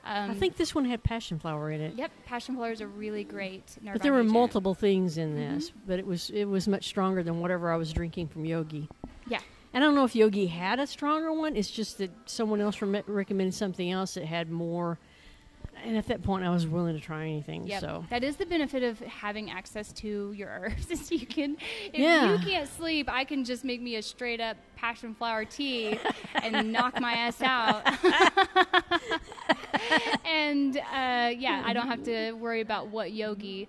Um, 0.04 0.32
I 0.32 0.34
think 0.34 0.56
this 0.56 0.74
one 0.74 0.84
had 0.84 1.02
passion 1.04 1.38
flower 1.38 1.70
in 1.70 1.80
it. 1.80 1.94
Yep, 1.94 2.10
passion 2.26 2.56
flower 2.56 2.72
is 2.72 2.80
a 2.80 2.86
really 2.88 3.22
great 3.22 3.76
But 3.84 4.02
there 4.02 4.12
were 4.12 4.18
agent. 4.20 4.32
multiple 4.32 4.74
things 4.74 5.16
in 5.16 5.36
Mm-hmm. 5.36 5.54
this, 5.54 5.72
but 5.86 5.98
it 6.00 6.06
was 6.06 6.30
it 6.30 6.44
was 6.46 6.66
much 6.66 6.86
stronger 6.88 7.22
than 7.22 7.40
whatever 7.40 7.72
I 7.72 7.76
was 7.76 7.92
drinking 7.92 8.28
from 8.28 8.44
Yogi. 8.44 8.88
Yeah. 9.28 9.38
I 9.74 9.78
don't 9.78 9.94
know 9.94 10.04
if 10.04 10.14
Yogi 10.16 10.48
had 10.48 10.80
a 10.80 10.86
stronger 10.86 11.32
one. 11.32 11.56
It's 11.56 11.70
just 11.70 11.96
that 11.98 12.10
someone 12.26 12.60
else 12.60 12.82
rem- 12.82 13.04
recommended 13.06 13.54
something 13.54 13.90
else 13.90 14.14
that 14.14 14.24
had 14.26 14.50
more. 14.50 14.98
And 15.84 15.96
at 15.96 16.06
that 16.06 16.22
point, 16.22 16.44
I 16.44 16.50
was 16.50 16.66
willing 16.66 16.94
to 16.94 17.00
try 17.00 17.22
anything. 17.24 17.66
Yep. 17.66 17.80
So 17.80 18.04
That 18.10 18.22
is 18.22 18.36
the 18.36 18.46
benefit 18.46 18.82
of 18.82 18.98
having 19.00 19.50
access 19.50 19.92
to 19.94 20.32
your 20.32 20.48
herbs. 20.62 20.90
Is 20.90 21.10
you 21.10 21.26
can, 21.26 21.56
if 21.92 21.98
Yeah. 21.98 22.32
you 22.32 22.38
can't 22.38 22.68
sleep, 22.68 23.08
I 23.10 23.24
can 23.24 23.44
just 23.44 23.64
make 23.64 23.80
me 23.82 23.96
a 23.96 24.02
straight 24.02 24.40
up 24.40 24.56
passion 24.76 25.14
flower 25.14 25.44
tea 25.44 25.98
and 26.42 26.72
knock 26.72 27.00
my 27.00 27.12
ass 27.12 27.40
out. 27.42 27.82
and 30.24 30.76
uh, 30.76 31.30
yeah, 31.36 31.62
I 31.64 31.72
don't 31.72 31.88
have 31.88 32.02
to 32.04 32.32
worry 32.32 32.60
about 32.60 32.88
what 32.88 33.12
yogi 33.12 33.68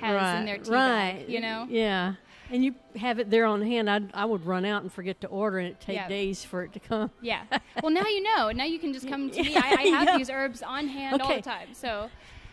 has 0.00 0.14
right, 0.14 0.38
in 0.40 0.46
their 0.46 0.58
tea 0.58 0.70
right, 0.70 1.12
bag. 1.20 1.28
You 1.28 1.40
know. 1.40 1.66
Yeah. 1.68 2.14
And 2.54 2.64
you 2.64 2.76
have 2.94 3.18
it 3.18 3.30
there 3.30 3.46
on 3.46 3.60
hand. 3.62 3.90
I 3.90 4.00
I 4.14 4.24
would 4.24 4.46
run 4.46 4.64
out 4.64 4.82
and 4.84 4.92
forget 4.92 5.20
to 5.22 5.26
order, 5.26 5.58
and 5.58 5.66
it 5.70 5.80
take 5.80 5.96
Yeah. 5.96 6.06
days 6.08 6.44
for 6.44 6.62
it 6.62 6.72
to 6.74 6.78
come. 6.78 7.10
Yeah. 7.20 7.42
Well, 7.82 7.90
now 7.90 8.06
you 8.06 8.22
know. 8.22 8.52
Now 8.52 8.62
you 8.62 8.78
can 8.78 8.92
just 8.92 9.08
come 9.08 9.28
to 9.28 9.42
me. 9.42 9.56
I, 9.56 9.60
I 9.60 9.82
have 9.98 10.04
Yeah. 10.10 10.16
these 10.18 10.30
herbs 10.30 10.62
on 10.62 10.86
hand 10.86 11.20
all 11.20 11.34
the 11.34 11.42
time. 11.42 11.74
So 11.74 12.08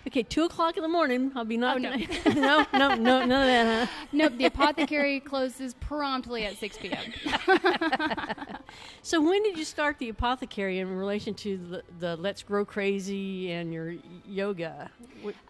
Okay, 0.07 0.23
two 0.23 0.43
o'clock 0.45 0.77
in 0.77 0.83
the 0.83 0.89
morning. 0.89 1.31
I'll 1.35 1.45
be 1.45 1.57
knocking. 1.57 2.07
no. 2.25 2.33
no, 2.33 2.65
no, 2.73 2.95
no, 2.95 2.95
none 2.95 3.23
of 3.23 3.29
that. 3.29 3.87
Huh? 3.87 4.05
nope. 4.11 4.33
The 4.37 4.45
apothecary 4.45 5.19
closes 5.19 5.75
promptly 5.75 6.45
at 6.45 6.57
6 6.57 6.77
p.m. 6.77 7.13
So 9.03 9.21
when 9.21 9.43
did 9.43 9.57
you 9.57 9.65
start 9.65 9.99
the 9.99 10.09
apothecary 10.09 10.79
in 10.79 10.95
relation 10.95 11.33
to 11.35 11.57
the, 11.57 11.83
the 11.99 12.15
Let's 12.15 12.43
Grow 12.43 12.63
Crazy 12.63 13.51
and 13.51 13.73
your 13.73 13.95
yoga? 14.25 14.89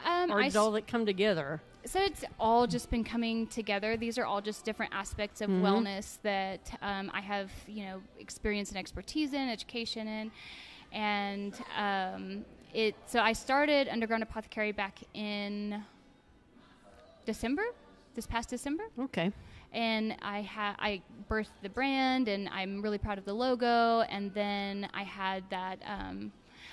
Um, 0.06 0.32
or 0.32 0.42
I 0.42 0.50
all 0.56 0.72
that 0.72 0.88
come 0.88 1.06
together? 1.06 1.62
So 1.86 2.00
it's 2.00 2.24
all 2.40 2.68
just 2.68 2.90
been 2.90 3.04
coming 3.04 3.48
together. 3.48 3.98
These 3.98 4.18
are 4.18 4.26
all 4.26 4.42
just 4.42 4.66
different 4.66 4.94
aspects 4.94 5.42
of 5.42 5.50
Mhm. 5.50 5.62
wellness 5.62 6.18
that 6.24 6.78
um, 6.82 7.12
I 7.14 7.22
have, 7.22 7.52
you 7.68 7.86
know, 7.86 8.02
experience 8.20 8.70
and 8.70 8.78
expertise 8.78 9.34
in, 9.34 9.50
education 9.50 10.08
in, 10.08 10.32
and 10.92 11.54
um, 11.78 12.46
it. 12.74 12.96
So 13.06 13.20
I 13.20 13.34
started 13.34 13.88
Underground 13.88 14.24
Apothecary 14.24 14.72
back 14.72 15.00
in 15.14 15.84
December, 17.26 17.64
this 18.16 18.26
past 18.26 18.50
December, 18.50 18.86
Okay. 19.00 19.32
and 19.74 20.16
I 20.22 20.42
had 20.42 20.76
I 20.80 21.02
birthed 21.30 21.62
the 21.62 21.70
brand, 21.70 22.28
and 22.28 22.50
I'm 22.50 22.82
really 22.82 22.98
proud 22.98 23.18
of 23.18 23.26
the 23.26 23.34
logo. 23.34 24.02
And 24.02 24.34
then 24.34 24.90
I 24.94 25.04
had 25.04 25.44
that. 25.50 25.80
Um, 25.86 26.32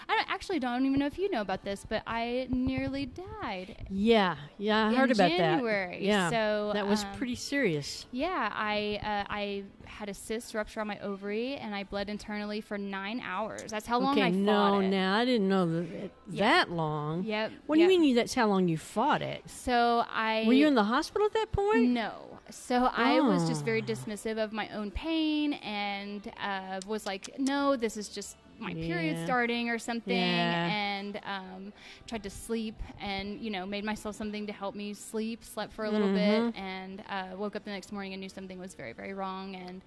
I 0.09 0.15
don't, 0.17 0.31
actually 0.31 0.59
don't 0.59 0.87
even 0.87 0.99
know 0.99 1.07
if 1.07 1.19
you 1.19 1.31
know 1.31 1.41
about 1.43 1.65
this, 1.65 1.85
but 1.89 2.03
I 2.07 2.47
nearly 2.51 3.07
died 3.07 3.87
Yeah, 3.91 4.37
yeah, 4.57 4.87
I 4.89 4.95
heard 4.95 5.11
about 5.11 5.31
January. 5.31 5.97
that. 5.97 6.03
Yeah, 6.03 6.31
so 6.31 6.71
that 6.75 6.87
was 6.87 7.05
um, 7.05 7.11
pretty 7.17 7.35
serious. 7.35 8.07
Yeah, 8.11 8.51
I 8.55 8.99
uh, 9.03 9.33
I 9.33 9.65
had 9.87 10.09
a 10.09 10.15
cyst 10.15 10.55
rupture 10.55 10.81
on 10.81 10.87
my 10.87 10.99
ovary, 11.01 11.57
and 11.57 11.75
I 11.75 11.85
bled 11.85 12.09
internally 12.09 12.61
for 12.61 12.79
nine 12.79 13.21
hours. 13.21 13.71
That's 13.71 13.87
how 13.87 13.99
long 13.99 14.13
okay, 14.13 14.23
I 14.29 14.31
no, 14.31 14.53
fought 14.53 14.85
it. 14.85 14.89
now 14.89 15.17
I 15.19 15.25
didn't 15.25 15.49
know 15.49 15.83
that 15.83 16.11
Yeah. 16.31 16.65
long. 16.69 17.25
Yep. 17.25 17.53
What 17.67 17.77
do 17.77 17.83
you 17.83 17.89
mean 17.89 18.03
you, 18.05 18.15
that's 18.15 18.35
how 18.35 18.47
long 18.47 18.69
you 18.69 18.79
fought 18.79 19.21
it? 19.23 19.43
So 19.51 20.05
I 20.09 20.45
Were 20.47 20.53
you 20.55 20.67
in 20.67 20.75
the 20.75 20.85
hospital 20.85 21.27
at 21.27 21.35
that 21.35 21.53
point? 21.53 21.89
No. 21.91 22.39
So 22.51 22.89
I 22.95 23.21
was 23.21 23.47
just 23.47 23.65
very 23.65 23.81
Oh. 23.83 23.93
dismissive 23.93 24.43
of 24.43 24.53
my 24.53 24.69
own 24.71 24.91
pain 24.91 25.53
and 25.55 26.33
uh, 26.43 26.81
was 26.87 27.05
like, 27.05 27.31
no, 27.39 27.77
this 27.77 27.97
is 27.97 28.09
just 28.09 28.37
my 28.59 28.75
period 28.75 29.17
starting 29.25 29.69
or 29.71 29.79
something. 29.79 30.15
Yeah. 30.17 30.69
And 30.71 31.21
um, 31.25 31.73
tried 32.07 32.23
to 32.25 32.31
sleep 32.31 32.75
and, 33.01 33.41
you 33.41 33.51
know, 33.51 33.65
made 33.67 33.85
myself 33.85 34.17
something 34.17 34.47
to 34.47 34.53
help 34.53 34.75
me 34.75 34.95
sleep, 34.95 35.45
slept 35.45 35.73
for 35.73 35.85
a 35.85 35.91
little 35.91 36.09
Mhm. 36.09 36.15
bit, 36.15 36.55
and 36.57 37.03
uh, 37.09 37.37
woke 37.37 37.57
up 37.57 37.65
the 37.65 37.71
next 37.71 37.93
morning 37.93 38.13
and 38.15 38.21
knew 38.21 38.29
something 38.29 38.59
was 38.59 38.75
very, 38.75 38.93
very 38.93 39.15
wrong. 39.15 39.55
And 39.57 39.83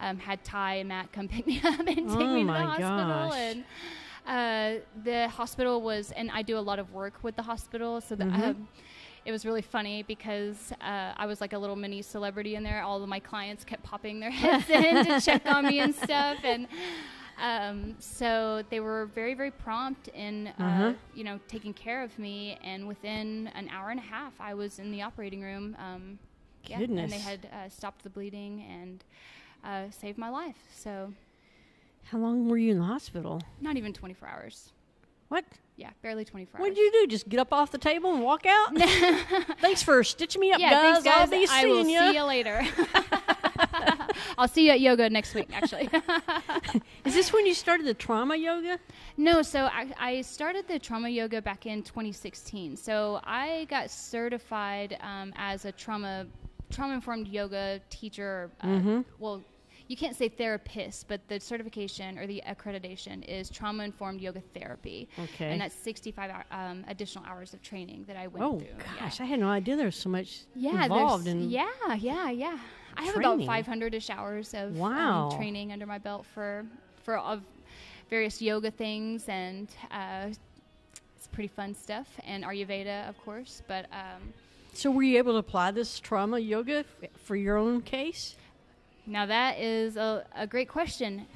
um, 0.00 0.18
had 0.18 0.42
Ty 0.44 0.74
and 0.76 0.88
Matt 0.88 1.12
come 1.12 1.28
pick 1.34 1.46
me 1.46 1.60
up 1.64 1.78
and 1.80 1.86
take 1.86 2.06
Oh 2.08 2.34
me 2.34 2.40
to 2.42 2.46
the 2.46 2.52
hospital. 2.52 3.28
gosh. 3.30 3.34
And 3.34 3.64
uh, 4.26 4.84
the 5.04 5.28
hospital 5.28 5.80
was, 5.80 6.10
and 6.12 6.30
I 6.30 6.42
do 6.42 6.58
a 6.58 6.60
lot 6.60 6.78
of 6.78 6.92
work 6.92 7.14
with 7.22 7.36
the 7.36 7.42
hospital, 7.42 8.00
so 8.00 8.14
the, 8.14 8.24
Mhm. 8.24 8.44
um, 8.50 8.68
it 9.24 9.32
was 9.32 9.44
really 9.44 9.62
funny 9.62 10.02
because 10.04 10.72
uh, 10.80 11.12
I 11.16 11.26
was 11.26 11.40
like 11.40 11.52
a 11.52 11.58
little 11.58 11.76
mini 11.76 12.00
celebrity 12.02 12.54
in 12.54 12.62
there. 12.62 12.82
All 12.82 13.02
of 13.02 13.08
my 13.08 13.20
clients 13.20 13.64
kept 13.64 13.82
popping 13.82 14.20
their 14.20 14.30
heads 14.42 14.68
in 14.70 15.04
to 15.04 15.20
check 15.20 15.42
on 15.46 15.66
me 15.66 15.80
and 15.80 15.94
stuff, 15.94 16.38
and 16.44 16.66
um, 17.40 17.94
so 17.98 18.62
they 18.70 18.80
were 18.80 19.06
very, 19.06 19.34
very 19.34 19.50
prompt 19.50 20.08
in, 20.08 20.48
uh, 20.58 20.62
Uh-huh. 20.62 20.92
you 21.14 21.24
know, 21.24 21.38
taking 21.48 21.72
care 21.72 22.02
of 22.02 22.18
me. 22.18 22.58
And 22.64 22.86
within 22.88 23.48
an 23.54 23.68
hour 23.70 23.90
and 23.90 24.00
a 24.00 24.02
half, 24.02 24.32
I 24.40 24.54
was 24.54 24.78
in 24.78 24.90
the 24.90 25.02
operating 25.02 25.42
room. 25.42 25.76
Um, 25.78 26.18
yeah, 26.66 26.80
and 26.80 27.10
they 27.10 27.18
had 27.18 27.48
uh, 27.52 27.68
stopped 27.68 28.02
the 28.02 28.10
bleeding 28.10 28.62
and 28.68 29.04
uh, 29.64 29.90
saved 29.90 30.18
my 30.18 30.28
life. 30.28 30.56
So 30.74 31.12
How 32.10 32.18
long 32.18 32.48
were 32.48 32.58
you 32.58 32.72
in 32.72 32.78
the 32.78 32.84
hospital? 32.84 33.40
not 33.60 33.76
even 33.76 33.92
24 33.92 34.28
hours. 34.28 34.72
What? 35.28 35.44
Yeah, 35.76 35.90
barely 36.02 36.24
24 36.24 36.58
What 36.60 36.66
hours. 36.68 36.74
did 36.76 36.82
you 36.82 36.92
do? 37.02 37.06
Just 37.06 37.28
get 37.28 37.38
up 37.40 37.52
off 37.52 37.70
the 37.70 37.78
table 37.78 38.12
and 38.14 38.22
walk 38.22 38.44
out? 38.46 38.76
thanks 39.60 39.82
for 39.82 40.02
stitching 40.02 40.40
me 40.40 40.52
up, 40.52 40.58
yeah, 40.60 40.70
guys. 40.70 41.02
thanks, 41.02 41.04
guys. 41.04 41.32
I'll 41.32 41.40
be 41.40 41.46
I 41.50 41.64
will 41.66 41.84
seeing 41.84 41.94
ya. 41.94 42.10
see 42.10 42.16
you 42.16 42.22
later. 42.24 42.66
I'll 44.38 44.48
see 44.48 44.66
you 44.66 44.70
at 44.72 44.80
yoga 44.80 45.08
next 45.10 45.34
week, 45.34 45.48
actually. 45.52 45.88
Is 47.04 47.14
this 47.14 47.32
when 47.32 47.46
you 47.46 47.54
started 47.54 47.86
the 47.86 47.94
trauma 47.94 48.36
yoga? 48.36 48.78
no, 49.16 49.42
so 49.42 49.66
I, 49.66 49.92
I 49.98 50.20
started 50.22 50.66
the 50.68 50.78
trauma 50.78 51.08
yoga 51.08 51.40
back 51.42 51.66
in 51.66 51.82
2016. 51.82 52.76
So 52.76 53.20
I 53.24 53.66
got 53.70 53.90
certified 53.90 54.96
um, 55.00 55.32
as 55.36 55.64
a 55.64 55.72
trauma 55.72 56.26
trauma 56.70 56.94
informed 56.94 57.28
yoga 57.28 57.80
teacher. 57.90 58.50
Uh, 58.60 58.66
Mhm. 58.66 59.04
Well, 59.18 59.42
you 59.88 59.96
can't 59.96 60.14
say 60.14 60.28
therapist, 60.28 61.08
but 61.08 61.26
the 61.28 61.40
certification 61.40 62.18
or 62.18 62.26
the 62.26 62.42
accreditation 62.46 63.24
is 63.26 63.48
trauma 63.48 63.84
informed 63.84 64.20
yoga 64.20 64.42
therapy. 64.54 65.08
Okay. 65.18 65.50
And 65.50 65.60
that's 65.62 65.74
65 65.74 66.30
hour, 66.30 66.44
um, 66.50 66.84
additional 66.88 67.24
hours 67.24 67.54
of 67.54 67.62
training 67.62 68.04
that 68.06 68.16
I 68.16 68.26
went 68.26 68.44
oh 68.44 68.58
through. 68.58 68.68
Yeah. 68.68 69.00
gosh, 69.00 69.20
I 69.20 69.24
had 69.24 69.40
no 69.40 69.48
idea 69.48 69.76
there 69.76 69.86
was 69.86 69.96
so 69.96 70.10
much 70.10 70.40
yeah, 70.54 70.84
involved 70.84 71.26
in. 71.26 71.48
yeah, 71.48 71.66
yeah, 71.98 72.28
yeah. 72.30 72.58
I 72.98 73.02
have 73.04 73.14
training. 73.14 73.44
about 73.48 73.64
500ish 73.64 74.10
hours 74.10 74.54
of 74.54 74.80
um, 74.80 75.30
training 75.38 75.72
under 75.72 75.86
my 75.86 75.98
belt 75.98 76.26
for 76.34 76.66
for 77.04 77.16
of 77.18 77.42
various 78.10 78.42
yoga 78.42 78.70
things, 78.70 79.28
and 79.28 79.68
uh, 79.90 80.26
it's 81.16 81.28
pretty 81.32 81.48
fun 81.48 81.74
stuff. 81.74 82.06
And 82.26 82.44
Ayurveda, 82.44 83.08
of 83.08 83.16
course, 83.24 83.62
but. 83.68 83.86
Um, 83.92 84.32
So 84.74 84.90
were 84.90 85.02
you 85.02 85.18
able 85.18 85.32
to 85.32 85.38
apply 85.38 85.70
this 85.72 85.98
trauma 86.00 86.38
yoga 86.38 86.84
f- 87.02 87.10
for 87.24 87.36
your 87.36 87.56
own 87.56 87.80
case? 87.82 88.36
Now 89.06 89.24
that 89.26 89.58
is 89.58 89.96
a, 89.96 90.24
a 90.34 90.46
great 90.46 90.68
question. 90.68 91.26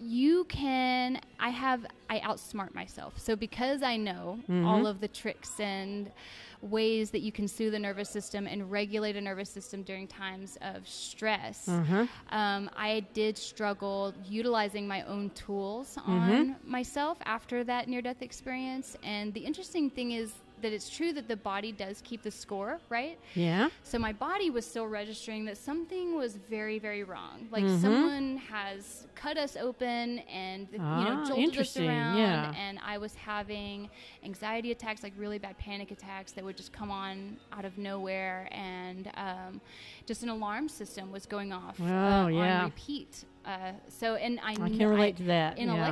You 0.00 0.44
can. 0.44 1.20
I 1.38 1.50
have. 1.50 1.84
I 2.08 2.20
outsmart 2.20 2.74
myself. 2.74 3.18
So 3.18 3.36
because 3.36 3.82
I 3.82 3.96
know 3.96 4.38
Mm-hmm. 4.48 4.64
all 4.66 4.86
of 4.86 5.00
the 5.00 5.08
tricks 5.08 5.60
and 5.60 6.10
ways 6.62 7.10
that 7.10 7.20
you 7.20 7.32
can 7.32 7.48
soothe 7.48 7.72
the 7.72 7.78
nervous 7.78 8.10
system 8.10 8.46
and 8.46 8.70
regulate 8.70 9.16
a 9.16 9.20
nervous 9.20 9.48
system 9.50 9.82
during 9.82 10.06
times 10.06 10.58
of 10.60 10.86
stress, 10.86 11.68
Uh-huh. 11.68 12.06
um, 12.30 12.68
I 12.76 13.00
did 13.14 13.38
struggle 13.38 14.12
utilizing 14.28 14.86
my 14.86 15.02
own 15.02 15.30
tools 15.30 15.96
Mm-hmm. 15.96 16.10
on 16.10 16.56
myself 16.64 17.18
after 17.24 17.64
that 17.64 17.88
near-death 17.88 18.22
experience. 18.22 18.96
And 19.02 19.32
the 19.34 19.40
interesting 19.40 19.88
thing 19.90 20.12
is 20.12 20.32
that 20.62 20.72
it's 20.72 20.88
true 20.90 21.12
that 21.12 21.28
the 21.28 21.36
body 21.36 21.72
does 21.72 22.00
keep 22.04 22.22
the 22.22 22.30
score, 22.30 22.78
right? 22.88 23.18
Yeah. 23.34 23.68
So 23.82 23.98
my 23.98 24.12
body 24.12 24.50
was 24.50 24.66
still 24.66 24.86
registering 24.86 25.44
that 25.46 25.56
something 25.56 26.14
was 26.16 26.36
very, 26.36 26.78
very 26.78 27.04
wrong. 27.04 27.48
Like 27.50 27.64
Mhm. 27.64 27.80
someone 27.80 28.36
has 28.38 29.06
cut 29.14 29.36
us 29.36 29.56
open 29.56 30.20
and 30.20 30.68
you 30.72 30.78
Ah, 30.80 31.04
know 31.20 31.24
jolted 31.26 31.58
us 31.58 31.76
around, 31.76 32.18
yeah. 32.18 32.54
and 32.56 32.78
I 32.84 32.98
was 32.98 33.14
having 33.14 33.90
anxiety 34.24 34.70
attacks, 34.72 35.02
like 35.02 35.12
really 35.16 35.38
bad 35.38 35.56
panic 35.58 35.90
attacks 35.90 36.32
that 36.32 36.44
would 36.44 36.56
just 36.56 36.72
come 36.72 36.90
on 36.90 37.36
out 37.52 37.64
of 37.64 37.76
nowhere, 37.78 38.48
and 38.50 39.10
um, 39.14 39.60
just 40.06 40.22
an 40.22 40.28
alarm 40.28 40.68
system 40.68 41.10
was 41.12 41.26
going 41.26 41.52
off 41.52 41.76
Oh, 41.80 41.84
uh, 41.84 42.26
yeah. 42.28 42.58
on 42.60 42.64
repeat. 42.66 43.24
Uh, 43.44 43.72
so 43.88 44.16
and 44.16 44.38
I, 44.40 44.52
I 44.52 44.68
can 44.68 44.86
relate 44.88 45.16
to 45.16 45.22
that. 45.24 45.58
yeah. 45.74 45.86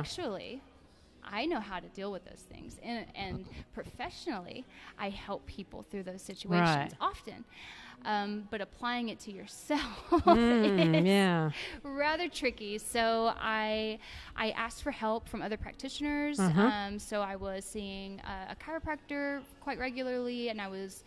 I 1.29 1.45
know 1.45 1.59
how 1.59 1.79
to 1.79 1.89
deal 1.89 2.11
with 2.11 2.25
those 2.25 2.45
things 2.51 2.79
and, 2.83 3.05
and 3.15 3.45
professionally 3.73 4.65
i 4.97 5.09
help 5.09 5.45
people 5.47 5.83
through 5.83 6.03
those 6.03 6.21
situations 6.21 6.91
Right. 6.91 6.93
often 6.99 7.45
um, 8.05 8.47
but 8.49 8.61
applying 8.61 9.09
it 9.09 9.19
to 9.21 9.31
yourself 9.31 10.11
Mm, 10.25 11.05
is 11.05 11.07
yeah. 11.07 11.51
rather 11.83 12.29
tricky 12.29 12.77
so 12.77 13.33
i 13.39 13.97
i 14.35 14.51
asked 14.51 14.83
for 14.83 14.91
help 14.91 15.27
from 15.27 15.41
other 15.41 15.57
practitioners 15.57 16.39
Uh-huh. 16.39 16.71
um, 16.87 16.99
so 16.99 17.21
i 17.21 17.35
was 17.35 17.65
seeing 17.65 18.19
a, 18.21 18.51
a 18.53 18.55
chiropractor 18.55 19.43
quite 19.59 19.79
regularly 19.79 20.49
and 20.49 20.61
i 20.61 20.67
was 20.67 21.03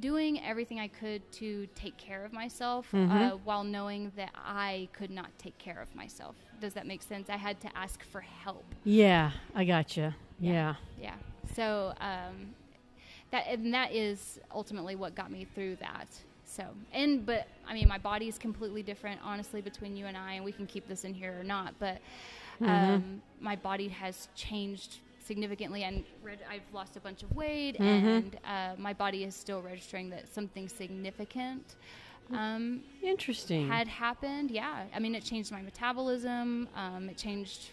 doing 0.00 0.42
everything 0.44 0.80
i 0.80 0.88
could 0.88 1.30
to 1.32 1.66
take 1.74 1.96
care 1.96 2.24
of 2.24 2.32
myself 2.32 2.94
Mhm. 2.94 3.32
uh, 3.32 3.32
while 3.44 3.64
knowing 3.64 4.12
that 4.16 4.30
i 4.36 4.88
could 4.92 5.10
not 5.10 5.30
take 5.38 5.58
care 5.58 5.80
of 5.80 5.94
myself 5.94 6.36
does 6.60 6.74
that 6.74 6.86
make 6.86 7.02
sense 7.02 7.28
i 7.30 7.36
had 7.36 7.60
to 7.60 7.68
ask 7.76 8.02
for 8.04 8.20
help 8.20 8.64
Yeah, 8.84 9.30
I 9.54 9.64
got 9.64 9.96
you. 9.96 10.12
Yeah. 10.40 10.52
Yeah. 10.52 10.74
yeah 11.00 11.14
so 11.54 11.92
um, 12.00 12.54
that 13.30 13.46
and 13.48 13.72
that 13.74 13.92
is 13.92 14.38
ultimately 14.54 14.96
what 14.96 15.14
got 15.14 15.30
me 15.30 15.46
through 15.54 15.76
that 15.76 16.08
so 16.44 16.64
and 16.92 17.24
but 17.26 17.48
i 17.66 17.74
mean 17.74 17.88
my 17.88 17.98
body 17.98 18.28
is 18.28 18.38
completely 18.38 18.82
different 18.82 19.20
honestly 19.24 19.60
between 19.60 19.96
you 19.96 20.06
and 20.06 20.16
i 20.16 20.34
and 20.34 20.44
we 20.44 20.52
can 20.52 20.66
keep 20.66 20.86
this 20.88 21.04
in 21.04 21.12
here 21.14 21.34
or 21.40 21.44
not 21.44 21.74
but 21.78 21.98
Mhm. 22.60 22.94
um, 22.94 23.22
my 23.40 23.54
body 23.56 23.88
has 23.88 24.28
changed 24.34 24.98
significantly 25.24 25.82
and 25.84 26.04
read, 26.22 26.38
i've 26.48 26.62
lost 26.72 26.96
a 26.96 27.00
bunch 27.00 27.22
of 27.22 27.34
weight 27.34 27.76
Mhm. 27.78 27.82
and 28.16 28.38
uh, 28.44 28.74
my 28.78 28.92
body 28.94 29.24
is 29.24 29.34
still 29.34 29.60
registering 29.60 30.08
that 30.10 30.28
something 30.32 30.68
significant 30.68 31.74
um, 32.32 32.80
Interesting. 33.02 33.68
had 33.68 33.86
happened 33.88 34.50
yeah 34.50 34.84
i 34.94 34.98
mean 34.98 35.14
it 35.14 35.22
changed 35.24 35.52
my 35.52 35.62
metabolism 35.62 36.68
um, 36.74 37.08
it 37.08 37.16
changed 37.16 37.70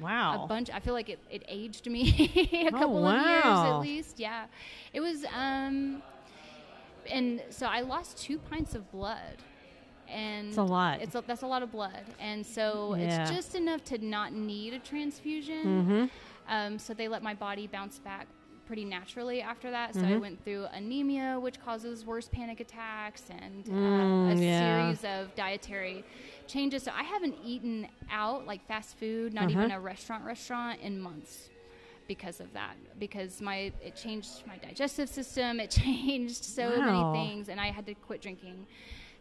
wow. 0.00 0.44
a 0.44 0.46
bunch. 0.46 0.70
I 0.70 0.80
feel 0.80 0.94
like 0.94 1.08
it, 1.08 1.18
it 1.30 1.42
aged 1.48 1.86
me 1.86 2.30
a 2.52 2.68
Oh, 2.68 2.78
couple 2.78 3.06
of 3.06 3.26
years 3.26 3.44
at 3.44 3.78
least. 3.78 4.18
Yeah, 4.18 4.46
it 4.92 5.00
was. 5.00 5.24
Um, 5.34 6.02
and 7.10 7.42
so 7.50 7.66
I 7.66 7.80
lost 7.80 8.18
two 8.18 8.38
pints 8.38 8.74
of 8.74 8.90
blood, 8.92 9.36
and 10.08 10.48
It's 10.48 10.56
a 10.56 10.62
lot. 10.62 11.00
It's 11.02 11.14
a, 11.14 11.22
that's 11.26 11.42
a 11.42 11.46
lot 11.46 11.62
of 11.62 11.72
blood, 11.72 12.04
and 12.20 12.44
so 12.44 12.94
Yeah. 12.96 13.22
it's 13.22 13.30
just 13.30 13.54
enough 13.54 13.84
to 13.84 13.98
not 13.98 14.32
need 14.32 14.74
a 14.74 14.78
transfusion. 14.78 15.64
Mm-hmm. 15.64 16.04
Um, 16.48 16.78
so 16.78 16.92
they 16.94 17.08
let 17.08 17.22
my 17.22 17.34
body 17.34 17.66
bounce 17.66 17.98
back 17.98 18.26
pretty 18.72 18.84
naturally 18.86 19.42
after 19.42 19.70
that. 19.70 19.94
So 19.94 20.06
I 20.06 20.16
Mhm. 20.16 20.20
went 20.22 20.42
through 20.42 20.64
anemia, 20.72 21.38
which 21.38 21.60
causes 21.60 22.06
worse 22.06 22.26
panic 22.26 22.58
attacks, 22.58 23.24
and 23.28 23.68
uh, 23.68 24.04
Mm, 24.04 24.32
a 24.32 24.36
yeah. 24.40 24.58
series 24.58 25.04
of 25.04 25.34
dietary 25.34 26.02
changes. 26.46 26.82
So 26.84 26.90
I 26.96 27.02
haven't 27.02 27.34
eaten 27.44 27.86
out 28.10 28.46
like 28.46 28.66
fast 28.66 28.98
food, 28.98 29.34
not 29.34 29.48
Uh-huh. 29.48 29.50
even 29.50 29.70
a 29.72 29.78
restaurant 29.78 30.24
restaurant 30.24 30.80
in 30.80 30.98
months 30.98 31.50
because 32.08 32.40
of 32.40 32.50
that 32.54 32.76
because 32.98 33.42
my 33.42 33.70
it 33.84 33.94
changed 33.94 34.42
my 34.46 34.56
digestive 34.58 35.08
system 35.08 35.60
it 35.60 35.70
changed 35.84 36.44
so 36.44 36.80
Wow. 36.80 36.86
many 36.86 37.04
things 37.04 37.48
and 37.48 37.60
i 37.60 37.68
had 37.68 37.86
to 37.86 37.94
quit 37.94 38.20
drinking 38.20 38.66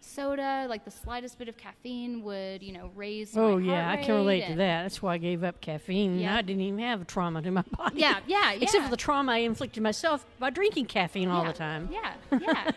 soda 0.02 0.66
like 0.68 0.84
the 0.84 0.92
slightest 0.92 1.38
bit 1.38 1.48
of 1.48 1.56
caffeine 1.58 2.24
would 2.24 2.62
you 2.64 2.74
know 2.74 2.92
raise 2.96 3.38
Oh 3.38 3.58
yeah, 3.58 3.90
I 3.90 3.98
can 3.98 4.16
relate 4.16 4.48
to 4.48 4.56
that. 4.56 4.84
That's 4.84 5.02
why 5.02 5.14
I 5.14 5.18
gave 5.18 5.44
up 5.44 5.62
caffeine. 5.62 6.20
Yeah. 6.20 6.36
I 6.38 6.42
didn't 6.42 6.62
even 6.64 6.80
have 6.80 7.02
a 7.02 7.06
trauma 7.06 7.42
to 7.44 7.52
my 7.52 7.62
body. 7.78 8.00
yeah 8.00 8.20
yeah 8.28 8.52
yeah 8.54 8.64
Except 8.64 8.84
for 8.86 8.90
the 8.92 8.98
trauma 8.98 9.34
I 9.34 9.38
inflicted 9.38 9.84
myself 9.84 10.26
by 10.40 10.50
drinking 10.50 10.86
caffeine 10.88 11.30
all 11.30 11.44
Yeah, 11.44 11.52
the 11.52 11.58
time. 11.58 11.90
Yeah, 11.92 12.14
yeah. 12.42 12.72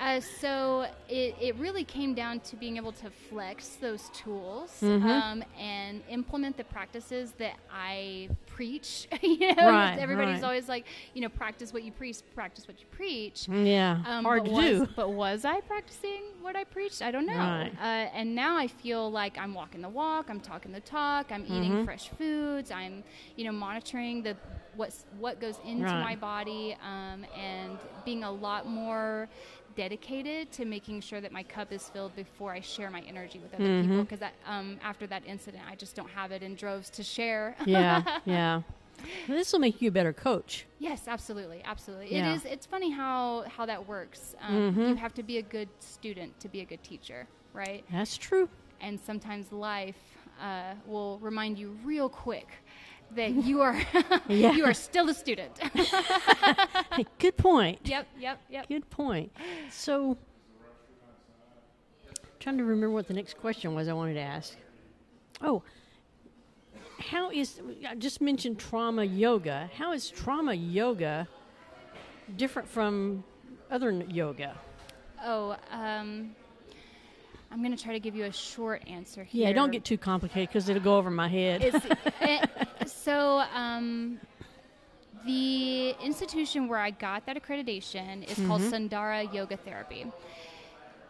uh, 0.00 0.20
so 0.20 0.86
it, 1.08 1.34
it 1.40 1.56
really 1.56 1.84
came 1.84 2.14
down 2.14 2.40
to 2.40 2.56
being 2.56 2.76
able 2.76 2.92
to 2.92 3.10
flex 3.28 3.76
those 3.80 4.08
tools 4.14 4.78
Mhm. 4.82 5.02
um, 5.04 5.44
and 5.58 6.02
implement 6.08 6.56
the 6.56 6.64
practices 6.64 7.32
that 7.38 7.56
I 7.72 8.28
preach. 8.58 9.06
you 9.22 9.54
know, 9.54 9.66
Right, 9.68 9.98
everybody's 9.98 10.42
right. 10.42 10.48
always 10.48 10.68
like, 10.68 10.84
you 11.14 11.20
know, 11.22 11.28
practice 11.28 11.72
what 11.72 11.82
you 11.84 11.92
preach, 11.92 12.18
practice 12.34 12.66
what 12.68 12.80
you 12.80 12.86
preach. 12.90 13.46
Yeah, 13.48 14.02
Um, 14.04 14.24
hard 14.24 14.42
but 14.44 14.50
to 14.50 14.56
was, 14.56 14.64
do. 14.80 14.88
But 14.96 15.10
was 15.10 15.44
I 15.44 15.60
practicing 15.60 16.22
what 16.40 16.56
I 16.56 16.64
preached? 16.64 17.00
I 17.02 17.10
don't 17.14 17.26
know. 17.26 17.38
Right. 17.38 17.72
Uh, 17.80 18.18
and 18.18 18.34
now 18.34 18.56
I 18.64 18.66
feel 18.66 19.10
like 19.20 19.38
I'm 19.38 19.54
walking 19.54 19.80
the 19.82 19.88
walk, 19.88 20.24
I'm 20.28 20.40
talking 20.40 20.72
the 20.72 20.80
talk, 20.80 21.30
I'm 21.30 21.44
eating 21.46 21.72
Mhm. 21.72 21.84
fresh 21.84 22.06
foods, 22.18 22.70
I'm, 22.70 23.04
you 23.36 23.44
know, 23.44 23.52
monitoring 23.52 24.22
the 24.22 24.36
what's 24.74 25.06
what 25.18 25.40
goes 25.40 25.58
into 25.58 25.94
my 26.08 26.14
body, 26.16 26.76
um, 26.92 27.24
and 27.34 27.78
being 28.04 28.22
a 28.24 28.30
lot 28.30 28.66
more 28.66 29.28
dedicated 29.78 30.50
to 30.50 30.64
making 30.64 31.00
sure 31.00 31.20
that 31.20 31.30
my 31.30 31.44
cup 31.44 31.72
is 31.72 31.88
filled 31.88 32.14
before 32.16 32.50
I 32.52 32.58
share 32.60 32.90
my 32.90 33.00
energy 33.12 33.38
with 33.38 33.54
other 33.54 33.80
people. 33.82 33.96
Mhm. 33.98 34.08
Because 34.08 34.28
um, 34.44 34.76
after 34.82 35.06
that 35.06 35.22
incident, 35.24 35.62
I 35.70 35.76
just 35.76 35.94
don't 35.94 36.10
have 36.10 36.32
it 36.32 36.42
in 36.42 36.56
droves 36.56 36.90
to 36.90 37.04
share. 37.04 37.54
yeah, 37.64 38.18
yeah. 38.24 38.62
This 39.28 39.52
will 39.52 39.60
make 39.60 39.80
you 39.80 39.88
a 39.90 39.92
better 39.92 40.12
coach. 40.12 40.66
Yes, 40.80 41.06
absolutely, 41.06 41.62
absolutely. 41.64 42.12
Yeah. 42.12 42.32
It 42.32 42.36
is. 42.36 42.44
It's 42.44 42.66
funny 42.66 42.90
how 42.90 43.44
how 43.56 43.64
that 43.66 43.86
works. 43.86 44.34
Um, 44.42 44.74
Mhm. 44.74 44.88
You 44.88 44.94
have 44.96 45.14
to 45.14 45.22
be 45.22 45.38
a 45.38 45.42
good 45.56 45.68
student 45.78 46.30
to 46.40 46.48
be 46.48 46.60
a 46.60 46.64
good 46.64 46.82
teacher, 46.82 47.28
right? 47.52 47.84
That's 47.92 48.16
true. 48.16 48.48
And 48.80 48.98
sometimes 48.98 49.52
life 49.52 50.02
uh, 50.40 50.74
will 50.86 51.18
remind 51.20 51.56
you 51.58 51.68
real 51.84 52.08
quick 52.08 52.48
that 53.14 53.30
you 53.32 53.60
are 53.60 53.80
Yeah. 54.28 54.52
you 54.52 54.64
are 54.64 54.74
still 54.74 55.08
a 55.08 55.14
student. 55.14 55.58
Good 57.18 57.36
point. 57.36 57.80
yep, 57.84 58.06
yep, 58.18 58.40
yep. 58.50 58.68
Good 58.68 58.88
point. 58.90 59.32
So, 59.70 60.16
trying 62.40 62.58
to 62.58 62.64
remember 62.64 62.90
what 62.90 63.08
the 63.08 63.14
next 63.14 63.36
question 63.38 63.74
was 63.74 63.88
I 63.88 63.92
wanted 63.92 64.14
to 64.14 64.20
ask. 64.20 64.56
Oh, 65.40 65.62
how 66.98 67.30
is, 67.30 67.60
I 67.88 67.94
just 67.94 68.20
mentioned 68.20 68.58
trauma 68.58 69.04
yoga. 69.04 69.70
How 69.74 69.92
is 69.92 70.10
trauma 70.10 70.52
yoga 70.54 71.28
different 72.36 72.68
from 72.68 73.22
other 73.70 73.92
yoga? 74.08 74.56
Oh, 75.24 75.56
um, 75.70 76.34
I'm 77.50 77.62
going 77.62 77.74
to 77.76 77.82
try 77.82 77.94
to 77.94 78.00
give 78.00 78.14
you 78.14 78.24
a 78.24 78.32
short 78.32 78.82
answer 78.86 79.24
here. 79.24 79.46
Yeah, 79.48 79.52
don't 79.54 79.70
get 79.70 79.84
too 79.84 79.98
complicated 79.98 80.48
because 80.50 80.68
it'll 80.68 80.82
go 80.82 80.96
over 80.96 81.10
my 81.10 81.28
head. 81.28 81.62
Eh, 82.20 82.44
so 82.86 83.38
um, 83.54 84.20
the 85.24 85.90
institution 86.02 86.68
where 86.68 86.78
I 86.78 86.90
got 86.90 87.26
that 87.26 87.42
accreditation 87.42 88.24
is 88.30 88.34
called 88.46 88.60
Mm-hmm. 88.60 88.70
Sundara 88.70 89.22
Yoga 89.32 89.56
Therapy. 89.56 90.06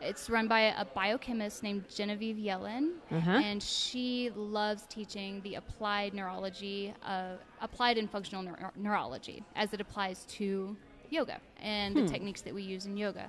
It's 0.00 0.30
run 0.30 0.46
by 0.46 0.60
a 0.60 0.84
biochemist 0.84 1.64
named 1.64 1.84
Genevieve 1.92 2.36
Yellen, 2.36 2.92
Uh-huh. 3.10 3.30
and 3.32 3.60
she 3.60 4.30
loves 4.36 4.84
teaching 4.86 5.40
the 5.42 5.56
applied 5.56 6.14
neurology, 6.14 6.94
uh, 7.04 7.32
applied 7.60 7.98
and 7.98 8.08
functional 8.08 8.44
neur- 8.44 8.70
neurology, 8.76 9.42
as 9.56 9.72
it 9.72 9.80
applies 9.80 10.24
to 10.36 10.76
yoga 11.10 11.40
and 11.60 11.96
Hmm. 11.96 12.04
the 12.06 12.08
techniques 12.12 12.42
that 12.42 12.54
we 12.54 12.62
use 12.62 12.86
in 12.86 12.96
yoga. 12.96 13.28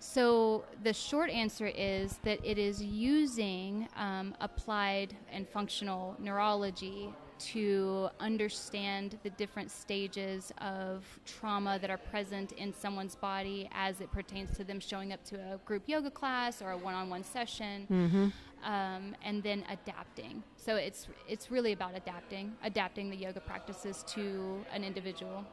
So 0.00 0.64
the 0.82 0.94
short 0.94 1.30
answer 1.30 1.66
is 1.66 2.18
that 2.24 2.40
it 2.42 2.58
is 2.58 2.82
using 2.82 3.86
um, 3.96 4.34
applied 4.40 5.14
and 5.30 5.46
functional 5.48 6.16
neurology 6.18 7.14
to 7.40 8.08
understand 8.18 9.18
the 9.22 9.30
different 9.30 9.70
stages 9.70 10.52
of 10.58 11.04
trauma 11.24 11.78
that 11.80 11.90
are 11.90 11.98
present 11.98 12.52
in 12.52 12.72
someone's 12.74 13.14
body 13.14 13.68
as 13.72 14.00
it 14.00 14.10
pertains 14.10 14.56
to 14.56 14.64
them 14.64 14.80
showing 14.80 15.12
up 15.12 15.22
to 15.24 15.36
a 15.36 15.58
group 15.64 15.82
yoga 15.86 16.10
class 16.10 16.60
or 16.60 16.72
a 16.72 16.76
one-on-one 16.78 17.22
session, 17.22 17.86
Mm-hmm. 17.90 18.28
um, 18.64 19.14
and 19.22 19.42
then 19.42 19.64
adapting. 19.70 20.42
So 20.56 20.76
it's 20.76 21.08
it's 21.28 21.50
really 21.50 21.72
about 21.72 21.94
adapting, 21.96 22.54
adapting 22.64 23.10
the 23.10 23.16
yoga 23.16 23.40
practices 23.40 24.04
to 24.08 24.64
an 24.72 24.84
individual. 24.84 25.44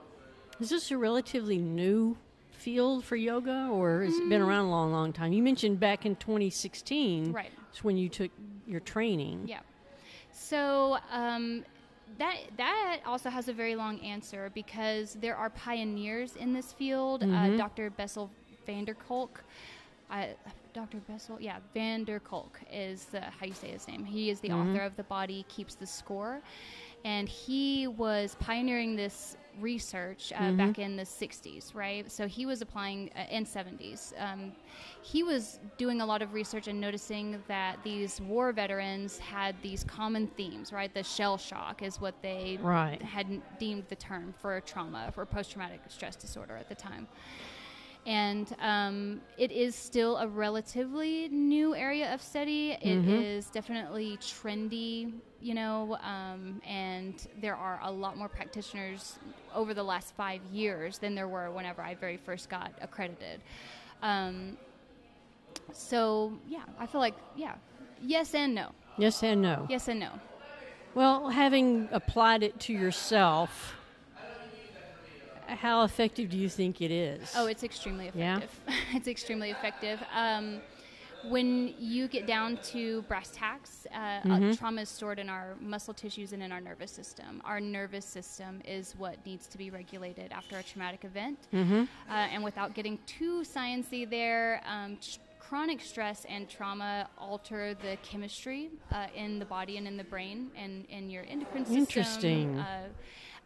Is 0.59 0.69
this 0.69 0.91
a 0.91 0.97
relatively 0.97 1.57
new 1.57 2.17
field 2.51 3.03
for 3.03 3.15
yoga, 3.15 3.69
or 3.71 4.01
has 4.03 4.15
it 4.15 4.29
been 4.29 4.41
around 4.41 4.65
a 4.65 4.69
long, 4.71 4.91
long 4.91 5.13
time? 5.13 5.33
You 5.33 5.43
mentioned 5.43 5.79
back 5.79 6.05
in 6.05 6.15
2016, 6.15 7.31
Right. 7.31 7.51
Is 7.73 7.83
when 7.83 7.97
you 7.97 8.09
took 8.09 8.31
your 8.65 8.79
training. 8.79 9.43
Yeah. 9.45 9.59
So 10.31 10.97
um, 11.11 11.63
that 12.17 12.37
that 12.57 12.99
also 13.05 13.29
has 13.29 13.47
a 13.47 13.53
very 13.53 13.75
long 13.75 13.99
answer 13.99 14.51
because 14.53 15.15
there 15.15 15.35
are 15.35 15.49
pioneers 15.51 16.35
in 16.35 16.53
this 16.53 16.73
field. 16.73 17.23
Uh, 17.23 17.57
Dr. 17.57 17.89
Bessel 17.91 18.29
van 18.65 18.85
der 18.85 18.93
Kolk. 18.93 19.43
I, 20.09 20.29
Dr. 20.73 20.97
Bessel, 21.09 21.37
yeah, 21.41 21.57
van 21.73 22.03
der 22.03 22.19
Kolk 22.19 22.59
is 22.71 23.05
the, 23.05 23.19
how 23.21 23.45
you 23.45 23.53
say 23.53 23.69
his 23.69 23.87
name. 23.87 24.05
He 24.05 24.29
is 24.29 24.39
the 24.39 24.51
author 24.51 24.81
of 24.81 24.95
The 24.95 25.03
Body 25.03 25.43
Keeps 25.49 25.75
the 25.75 25.87
Score. 25.87 26.39
And 27.03 27.27
he 27.27 27.87
was 27.87 28.35
pioneering 28.39 28.95
this 28.95 29.37
research 29.59 30.31
uh, 30.35 30.51
back 30.51 30.79
in 30.79 30.95
the 30.95 31.03
60s, 31.03 31.73
right? 31.75 32.09
So 32.11 32.27
he 32.27 32.45
was 32.45 32.61
applying, 32.61 33.09
uh, 33.15 33.19
and 33.19 33.45
70s. 33.45 34.13
Um, 34.19 34.51
he 35.01 35.23
was 35.23 35.59
doing 35.77 36.01
a 36.01 36.05
lot 36.05 36.21
of 36.21 36.33
research 36.33 36.67
and 36.67 36.79
noticing 36.81 37.41
that 37.47 37.77
these 37.83 38.19
war 38.21 38.51
veterans 38.51 39.17
had 39.17 39.55
these 39.61 39.83
common 39.83 40.27
themes, 40.27 40.71
right? 40.73 40.93
The 40.93 41.03
shell 41.03 41.37
shock 41.37 41.81
is 41.81 41.99
what 41.99 42.15
they 42.21 42.57
Right. 42.61 43.01
had 43.01 43.41
deemed 43.59 43.85
the 43.89 43.95
term 43.95 44.33
for 44.39 44.59
trauma, 44.61 45.11
for 45.13 45.25
post 45.25 45.51
traumatic 45.51 45.81
stress 45.89 46.15
disorder 46.15 46.55
at 46.57 46.69
the 46.69 46.75
time. 46.75 47.07
And 48.07 48.55
um, 48.61 49.21
it 49.37 49.51
is 49.51 49.75
still 49.75 50.15
a 50.15 50.27
relatively 50.29 51.27
new 51.27 51.75
area 51.75 52.13
of 52.13 52.21
study. 52.21 52.71
It 52.81 53.05
is 53.05 53.47
definitely 53.47 54.17
trendy, 54.21 55.11
you 55.41 55.53
know, 55.53 55.97
um, 56.01 56.61
and 56.65 57.27
there 57.41 57.57
are 57.57 57.81
a 57.83 57.91
lot 57.91 58.15
more 58.17 58.29
practitioners 58.29 59.19
over 59.53 59.73
the 59.73 59.83
last 59.83 60.15
five 60.15 60.39
years 60.53 60.99
than 60.99 61.15
there 61.15 61.27
were 61.27 61.51
whenever 61.51 61.81
I 61.81 61.95
very 61.95 62.15
first 62.15 62.49
got 62.49 62.71
accredited. 62.81 63.41
Um, 64.01 64.57
so, 65.73 66.31
yeah, 66.47 66.63
I 66.79 66.85
feel 66.85 67.01
like, 67.01 67.15
yeah, 67.35 67.55
yes 68.01 68.33
and 68.33 68.55
no. 68.55 68.71
Yes 68.97 69.21
and 69.21 69.41
no. 69.41 69.67
Yes 69.69 69.89
and 69.89 69.99
no. 69.99 70.11
Well, 70.95 71.29
having 71.29 71.89
applied 71.91 72.41
it 72.41 72.57
to 72.61 72.73
yourself, 72.73 73.75
how 75.47 75.83
effective 75.83 76.29
do 76.29 76.37
you 76.37 76.49
think 76.49 76.81
it 76.81 76.91
is? 76.91 77.33
Oh, 77.35 77.47
it's 77.47 77.63
extremely 77.63 78.07
effective. 78.07 78.59
Yeah? 78.67 78.75
it's 78.93 79.07
extremely 79.07 79.51
effective. 79.51 79.99
Um, 80.13 80.59
when 81.27 81.73
you 81.79 82.07
get 82.07 82.27
down 82.27 82.57
to 82.71 83.01
brass 83.03 83.31
tacks, 83.33 83.87
uh, 83.91 83.95
uh, 83.97 84.21
Mm-hmm. 84.23 84.51
trauma 84.53 84.81
is 84.81 84.89
stored 84.89 85.17
in 85.19 85.29
our 85.29 85.55
muscle 85.59 85.93
tissues 85.93 86.31
and 86.31 86.43
in 86.43 86.51
our 86.51 86.61
nervous 86.61 86.91
system. 86.91 87.41
Our 87.43 87.59
nervous 87.59 88.05
system 88.05 88.61
is 88.65 88.93
what 88.97 89.25
needs 89.25 89.47
to 89.47 89.57
be 89.57 89.69
regulated 89.71 90.31
after 90.31 90.57
a 90.57 90.63
traumatic 90.63 91.03
event. 91.05 91.39
Mm-hmm. 91.53 91.83
Uh, 92.09 92.13
and 92.13 92.43
without 92.43 92.75
getting 92.75 92.99
too 93.07 93.41
sciencey 93.41 94.07
there, 94.09 94.61
um, 94.67 94.97
tr- 95.01 95.19
chronic 95.39 95.81
stress 95.81 96.25
and 96.29 96.47
trauma 96.47 97.09
alter 97.17 97.73
the 97.81 97.97
chemistry 98.03 98.69
uh, 98.91 99.07
in 99.15 99.39
the 99.39 99.45
body 99.45 99.77
and 99.77 99.87
in 99.87 99.97
the 99.97 100.03
brain 100.03 100.51
and 100.55 100.85
in 100.89 101.09
your 101.09 101.23
endocrine 101.27 101.65
system. 101.65 101.79
Interesting. 101.79 102.59
Uh, 102.59 102.89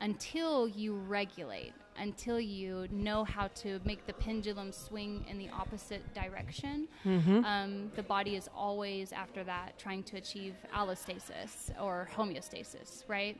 until 0.02 0.68
you 0.68 0.96
regulate, 0.96 1.74
until 2.02 2.40
you 2.40 2.88
know 2.92 3.24
how 3.24 3.48
to 3.64 3.80
make 3.86 4.02
the 4.08 4.14
pendulum 4.14 4.72
swing 4.72 5.24
in 5.30 5.38
the 5.38 5.50
opposite 5.62 6.02
direction, 6.14 6.88
Mm-hmm. 7.06 7.46
um, 7.46 7.92
the 7.96 8.04
body 8.04 8.36
is 8.36 8.50
always 8.56 9.12
after 9.24 9.44
that 9.44 9.68
trying 9.78 10.04
to 10.10 10.18
achieve 10.18 10.56
allostasis 10.76 11.54
or 11.86 12.10
homeostasis, 12.18 13.04
right? 13.08 13.38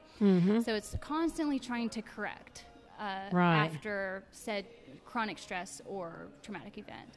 So 0.64 0.72
it's 0.80 0.96
constantly 1.02 1.60
trying 1.60 1.90
to 1.98 2.02
correct 2.02 2.66
uh, 3.00 3.30
Right. 3.34 3.66
after 3.66 4.24
said 4.32 4.66
chronic 5.06 5.38
stress 5.40 5.82
or 5.86 6.28
traumatic 6.44 6.78
event. 6.78 7.12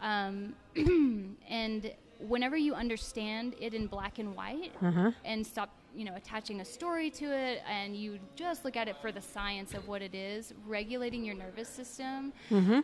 Um, 0.00 0.54
and 1.48 1.90
whenever 2.18 2.56
you 2.56 2.74
understand 2.74 3.54
it 3.60 3.72
in 3.74 3.86
black 3.86 4.18
and 4.18 4.34
white 4.34 4.72
Uh-huh. 4.82 5.10
and 5.24 5.46
stop 5.46 5.70
you 5.96 6.04
know 6.04 6.14
attaching 6.14 6.60
a 6.60 6.64
story 6.64 7.10
to 7.10 7.24
it 7.26 7.62
and 7.68 7.96
you 7.96 8.18
just 8.34 8.64
look 8.64 8.76
at 8.76 8.86
it 8.86 8.96
for 9.00 9.10
the 9.10 9.20
science 9.20 9.74
of 9.74 9.88
what 9.88 10.02
it 10.02 10.14
is 10.14 10.52
regulating 10.66 11.24
your 11.24 11.34
nervous 11.34 11.68
system 11.68 12.32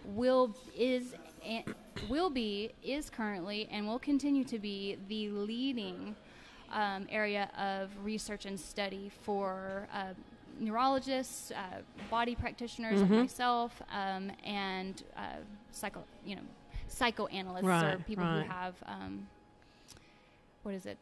will 0.06 0.56
is 0.76 1.14
and 1.44 1.74
will 2.08 2.30
be 2.30 2.72
is 2.82 3.10
currently 3.10 3.68
and 3.70 3.86
will 3.86 3.98
continue 3.98 4.44
to 4.44 4.58
be 4.58 4.96
the 5.08 5.28
leading 5.28 6.16
um, 6.72 7.06
area 7.10 7.50
of 7.58 7.90
research 8.02 8.46
and 8.46 8.58
study 8.58 9.10
for 9.22 9.86
uh, 9.92 10.14
neurologists, 10.58 11.50
uh, 11.52 11.80
body 12.10 12.34
practitioners 12.34 13.00
like 13.00 13.10
myself, 13.10 13.82
um, 13.92 14.30
and 14.44 15.02
uh, 15.16 15.36
psycho, 15.70 16.02
you 16.24 16.36
know, 16.36 16.42
psychoanalysts 16.88 17.66
or 17.66 17.98
people 18.06 18.24
right. 18.24 18.42
who 18.42 18.50
have 18.50 18.74
um, 18.86 19.26
what 20.62 20.74
is 20.74 20.86
it, 20.86 20.98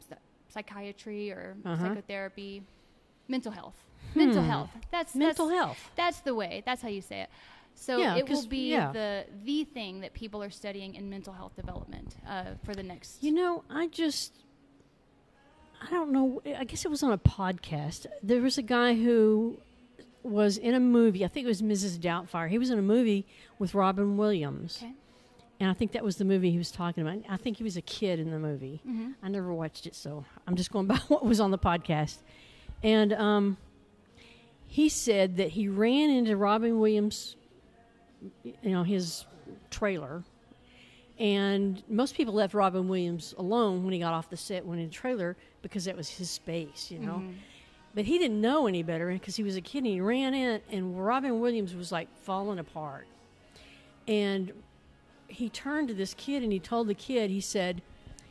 psychiatry 0.51 1.31
or 1.31 1.57
Uh-huh. 1.65 1.77
psychotherapy, 1.89 2.63
mental 3.29 3.53
health, 3.53 3.79
mental 4.15 4.43
health. 4.43 4.71
That's 4.91 5.15
Mental 5.15 5.47
that's, 5.49 5.59
health. 5.59 5.91
That's 5.97 6.21
the 6.21 6.35
way. 6.35 6.63
That's 6.67 6.83
how 6.83 6.89
you 6.89 7.01
say 7.03 7.23
it. 7.23 7.31
So 7.75 7.99
Yeah, 7.99 8.17
it 8.17 8.29
will 8.29 8.47
be 8.47 8.71
yeah. 8.73 8.93
the 8.93 9.25
the 9.45 9.65
thing 9.65 10.01
that 10.01 10.13
people 10.13 10.43
are 10.43 10.51
studying 10.51 10.95
in 10.97 11.09
mental 11.09 11.33
health 11.33 11.55
development 11.57 12.17
uh, 12.29 12.45
for 12.65 12.75
the 12.75 12.83
next. 12.83 13.23
You 13.23 13.33
know, 13.33 13.65
I 13.71 13.87
just, 13.87 14.33
I 15.81 15.89
don't 15.91 16.11
know. 16.13 16.43
I 16.59 16.65
guess 16.65 16.85
it 16.85 16.91
was 16.91 17.03
on 17.03 17.13
a 17.13 17.19
podcast. 17.19 18.07
There 18.23 18.43
was 18.43 18.59
a 18.59 18.63
guy 18.63 18.95
who 18.95 19.59
was 20.23 20.59
in 20.59 20.75
a 20.75 20.81
movie. 20.81 21.25
I 21.25 21.29
think 21.29 21.45
it 21.47 21.49
was 21.49 21.63
Mrs. 21.63 21.99
Doubtfire. 21.99 22.49
He 22.51 22.59
was 22.59 22.69
in 22.71 22.79
a 22.79 22.83
movie 22.83 23.27
with 23.59 23.75
Robin 23.75 24.17
Williams. 24.19 24.79
Okay. 24.83 24.93
And 25.61 25.69
I 25.69 25.75
think 25.75 25.93
that 25.93 26.03
was 26.03 26.17
the 26.17 26.25
movie 26.25 26.51
he 26.51 26.57
was 26.57 26.71
talking 26.71 27.07
about. 27.07 27.23
I 27.29 27.37
think 27.37 27.59
he 27.59 27.63
was 27.63 27.77
a 27.77 27.83
kid 27.83 28.19
in 28.19 28.31
the 28.31 28.39
movie. 28.39 28.81
Mm-hmm. 28.89 29.11
I 29.23 29.29
never 29.29 29.53
watched 29.53 29.87
it, 29.87 29.95
so 29.95 30.25
I'm 30.47 30.57
just 30.57 30.73
going 30.73 30.87
by 30.89 30.97
what 31.09 31.25
was 31.25 31.39
on 31.39 31.51
the 31.51 31.59
podcast. 31.59 32.17
And 32.83 33.13
um, 33.13 33.59
he 34.67 34.89
said 34.89 35.37
that 35.37 35.51
he 35.51 35.69
ran 35.69 36.09
into 36.09 36.35
Robin 36.37 36.81
Williams, 36.81 37.37
you 38.43 38.71
know, 38.71 38.83
his 38.83 39.27
trailer. 39.71 40.25
And 41.19 41.83
most 41.87 42.15
people 42.15 42.33
left 42.33 42.55
Robin 42.55 42.89
Williams 42.89 43.35
alone 43.37 43.85
when 43.85 43.93
he 43.93 43.99
got 43.99 44.15
off 44.15 44.31
the 44.31 44.39
set, 44.39 44.65
went 44.65 44.81
in 44.81 44.87
the 44.87 44.93
trailer, 44.93 45.37
because 45.61 45.85
that 45.85 45.95
was 45.95 46.09
his 46.09 46.31
space, 46.31 46.91
you 46.91 46.99
know. 46.99 47.17
Mm-hmm. 47.17 47.33
But 47.95 48.07
he 48.07 48.19
didn't 48.19 48.41
know 48.41 48.67
any 48.67 48.83
better 48.83 49.13
because 49.13 49.37
he 49.37 49.43
was 49.43 49.57
a 49.57 49.61
kid 49.61 49.79
and 49.79 49.89
he 49.89 50.01
ran 50.01 50.33
in, 50.33 50.63
and 50.71 51.05
Robin 51.05 51.39
Williams 51.41 51.75
was 51.75 51.93
like 51.93 52.09
falling 52.23 52.59
apart. 52.59 53.07
And 54.09 54.53
he 55.31 55.49
turned 55.49 55.89
to 55.89 55.95
this 55.95 56.15
kid 56.15 56.43
and 56.43 56.53
he 56.53 56.59
told 56.59 56.89
the 56.89 56.95
kid, 56.95 57.31
he 57.31 57.41
said, 57.41 57.83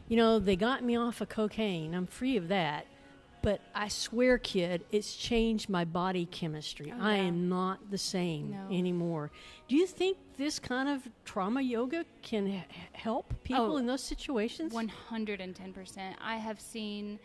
You 0.07 0.17
know, 0.17 0.39
they 0.39 0.55
got 0.55 0.83
me 0.83 0.95
off 0.95 1.21
of 1.21 1.29
cocaine. 1.29 1.93
I'm 1.93 2.05
free 2.07 2.37
of 2.37 2.47
that. 2.49 2.85
But 3.41 3.61
I 3.73 3.87
swear, 3.87 4.37
kid, 4.37 4.83
it's 4.91 5.15
changed 5.15 5.69
my 5.69 5.85
body 5.85 6.25
chemistry. 6.25 6.91
Oh, 6.93 7.01
I 7.01 7.15
yeah. 7.15 7.21
am 7.23 7.47
not 7.47 7.89
the 7.89 7.97
same 7.97 8.51
No. 8.51 8.67
anymore. 8.77 9.31
Do 9.69 9.77
you 9.77 9.87
think 9.87 10.17
this 10.37 10.59
kind 10.59 10.89
of 10.89 11.07
trauma 11.23 11.61
yoga 11.61 12.03
can 12.21 12.47
h- 12.47 12.63
help 12.91 13.33
people 13.45 13.73
Oh, 13.75 13.77
in 13.77 13.85
those 13.85 14.03
situations? 14.03 14.73
110%. 14.73 16.15
I 16.21 16.35
have 16.35 16.59
seen 16.59 17.17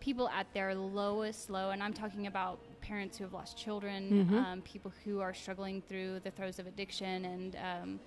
people 0.00 0.30
at 0.30 0.46
their 0.54 0.74
lowest 0.74 1.50
low, 1.50 1.70
and 1.70 1.82
I'm 1.82 1.92
talking 1.92 2.26
about 2.26 2.58
parents 2.80 3.18
who 3.18 3.24
have 3.24 3.34
lost 3.34 3.58
children, 3.58 4.10
Mm-hmm. 4.10 4.38
um, 4.38 4.62
people 4.62 4.92
who 5.04 5.20
are 5.20 5.34
struggling 5.34 5.82
through 5.82 6.20
the 6.20 6.30
throes 6.30 6.58
of 6.58 6.66
addiction, 6.66 7.26
and 7.26 7.56
um, 7.56 8.00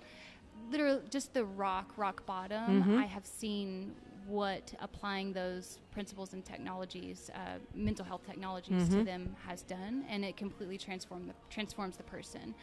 literally 0.70 1.02
just 1.10 1.34
the 1.34 1.44
rock, 1.44 1.92
rock 1.96 2.24
bottom. 2.26 2.82
Mm-hmm. 2.82 2.98
I 2.98 3.06
have 3.06 3.26
seen 3.26 3.94
what 4.26 4.72
applying 4.80 5.32
those 5.32 5.78
principles 5.92 6.32
and 6.32 6.44
technologies, 6.44 7.30
uh, 7.34 7.58
mental 7.74 8.04
health 8.04 8.22
technologies, 8.26 8.84
Mm-hmm. 8.84 8.98
to 9.00 9.04
them 9.04 9.36
has 9.46 9.62
done, 9.62 10.04
and 10.08 10.24
it 10.24 10.36
completely 10.36 10.78
transform 10.78 11.26
the, 11.26 11.34
transforms 11.50 11.96
the 11.96 12.02
person 12.04 12.54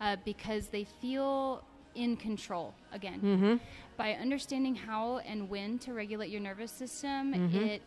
uh, 0.00 0.16
because 0.24 0.68
they 0.68 0.84
feel 0.84 1.62
in 1.94 2.16
control 2.16 2.74
again 2.92 3.20
Mm-hmm. 3.22 3.56
by 3.98 4.12
understanding 4.14 4.74
how 4.74 5.18
and 5.18 5.50
when 5.50 5.78
to 5.80 5.92
regulate 5.92 6.30
your 6.30 6.40
nervous 6.40 6.72
system 6.72 7.34
Mm-hmm. 7.34 7.56
it 7.64 7.82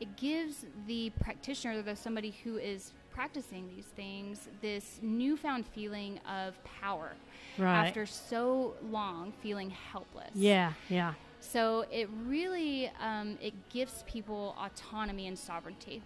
it 0.00 0.16
gives 0.16 0.66
the 0.86 1.10
practitioner 1.20 1.80
the 1.82 1.94
somebody 1.96 2.34
who 2.44 2.56
is 2.58 2.92
practicing 3.10 3.68
these 3.68 3.86
things 3.86 4.48
this 4.60 4.98
newfound 5.02 5.66
feeling 5.66 6.18
of 6.28 6.62
power 6.64 7.12
Right. 7.56 7.86
after 7.86 8.04
so 8.06 8.74
long 8.90 9.32
feeling 9.40 9.70
helpless 9.70 10.30
yeah, 10.34 10.72
yeah. 10.88 11.14
so 11.38 11.84
it 11.92 12.08
really 12.26 12.90
um, 13.00 13.38
it 13.40 13.54
gives 13.68 14.02
people 14.08 14.56
autonomy 14.58 15.28
and 15.28 15.38
sovereignty 15.38 16.02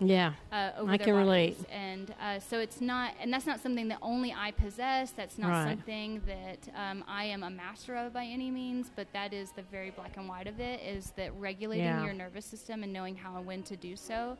Yeah. 0.00 0.32
uh, 0.52 0.72
over 0.78 0.90
I 0.92 0.96
can 0.98 1.14
relate. 1.14 1.56
And 1.70 2.12
uh, 2.20 2.40
so 2.40 2.58
it's 2.58 2.80
not, 2.80 3.14
and 3.20 3.32
that's 3.32 3.46
not 3.46 3.60
something 3.60 3.88
that 3.88 3.98
only 4.02 4.32
I 4.36 4.50
possess. 4.50 5.12
That's 5.12 5.38
not 5.38 5.50
Right. 5.50 5.68
something 5.70 6.20
that 6.26 6.68
um, 6.74 7.04
I 7.06 7.24
am 7.24 7.42
a 7.42 7.50
master 7.50 7.94
of 7.96 8.12
by 8.12 8.24
any 8.24 8.50
means. 8.50 8.90
But 8.94 9.06
that 9.12 9.32
is 9.32 9.52
the 9.52 9.62
very 9.62 9.90
black 9.90 10.16
and 10.16 10.28
white 10.28 10.46
of 10.46 10.58
it: 10.60 10.80
is 10.82 11.12
that 11.16 11.32
regulating 11.38 11.84
Yeah. 11.86 12.04
your 12.04 12.14
nervous 12.14 12.44
system 12.44 12.82
and 12.82 12.92
knowing 12.92 13.16
how 13.16 13.36
and 13.36 13.46
when 13.46 13.62
to 13.64 13.76
do 13.76 13.96
so 13.96 14.36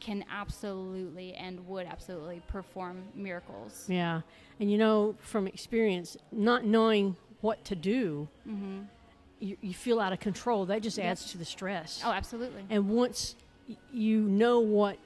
can 0.00 0.24
absolutely 0.30 1.32
and 1.34 1.64
would 1.68 1.86
absolutely 1.86 2.42
perform 2.48 3.04
miracles. 3.14 3.86
Yeah. 3.88 4.22
And 4.60 4.70
you 4.70 4.78
know, 4.78 5.14
from 5.20 5.46
experience, 5.46 6.16
not 6.32 6.64
knowing 6.64 7.16
what 7.40 7.64
to 7.66 7.74
do, 7.76 8.28
hmm 8.44 8.82
you, 9.40 9.56
you 9.60 9.74
feel 9.74 9.98
out 9.98 10.12
of 10.12 10.20
control. 10.20 10.66
That 10.66 10.82
just 10.82 11.00
adds 11.00 11.32
to 11.32 11.38
the 11.38 11.44
stress. 11.44 12.00
Oh, 12.04 12.12
absolutely. 12.12 12.62
And 12.70 12.88
once 12.88 13.34
you 13.92 14.20
know 14.20 14.60
what 14.60 14.98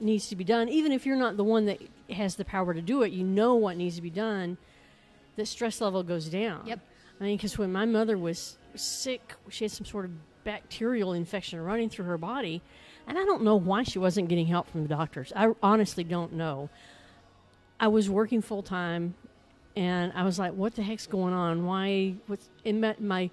needs 0.00 0.28
to 0.28 0.36
be 0.36 0.44
done, 0.44 0.68
even 0.68 0.92
if 0.92 1.06
you're 1.06 1.16
not 1.16 1.36
the 1.36 1.44
one 1.44 1.66
that 1.66 1.80
has 2.10 2.36
the 2.36 2.44
power 2.44 2.74
to 2.74 2.82
do 2.82 3.02
it, 3.02 3.12
you 3.12 3.24
know 3.24 3.54
what 3.54 3.76
needs 3.76 3.96
to 3.96 4.02
be 4.02 4.10
done, 4.10 4.56
the 5.36 5.46
stress 5.46 5.80
level 5.80 6.02
goes 6.02 6.26
down. 6.26 6.66
Yep. 6.66 6.80
I 7.20 7.24
mean, 7.24 7.36
because 7.36 7.56
when 7.56 7.72
my 7.72 7.84
mother 7.84 8.18
was 8.18 8.58
sick, 8.74 9.34
she 9.48 9.64
had 9.64 9.70
some 9.70 9.86
sort 9.86 10.04
of 10.04 10.10
bacterial 10.44 11.12
infection 11.12 11.60
running 11.60 11.88
through 11.88 12.06
her 12.06 12.18
body. 12.18 12.62
And 13.06 13.18
I 13.18 13.24
don't 13.24 13.42
know 13.42 13.56
why 13.56 13.82
she 13.82 13.98
wasn't 13.98 14.28
getting 14.28 14.46
help 14.46 14.68
from 14.68 14.82
the 14.82 14.88
doctors. 14.88 15.32
I 15.34 15.52
honestly 15.62 16.04
don't 16.04 16.32
know. 16.32 16.68
I 17.78 17.88
was 17.88 18.08
working 18.08 18.42
full 18.42 18.62
time 18.62 19.14
and 19.74 20.12
I 20.14 20.24
was 20.24 20.38
like, 20.38 20.52
what 20.52 20.74
the 20.74 20.82
heck's 20.82 21.06
going 21.06 21.32
on? 21.32 21.64
Why? 21.64 22.14
What's 22.26 22.48
in 22.64 22.80
my, 22.80 22.94
my 22.98 23.30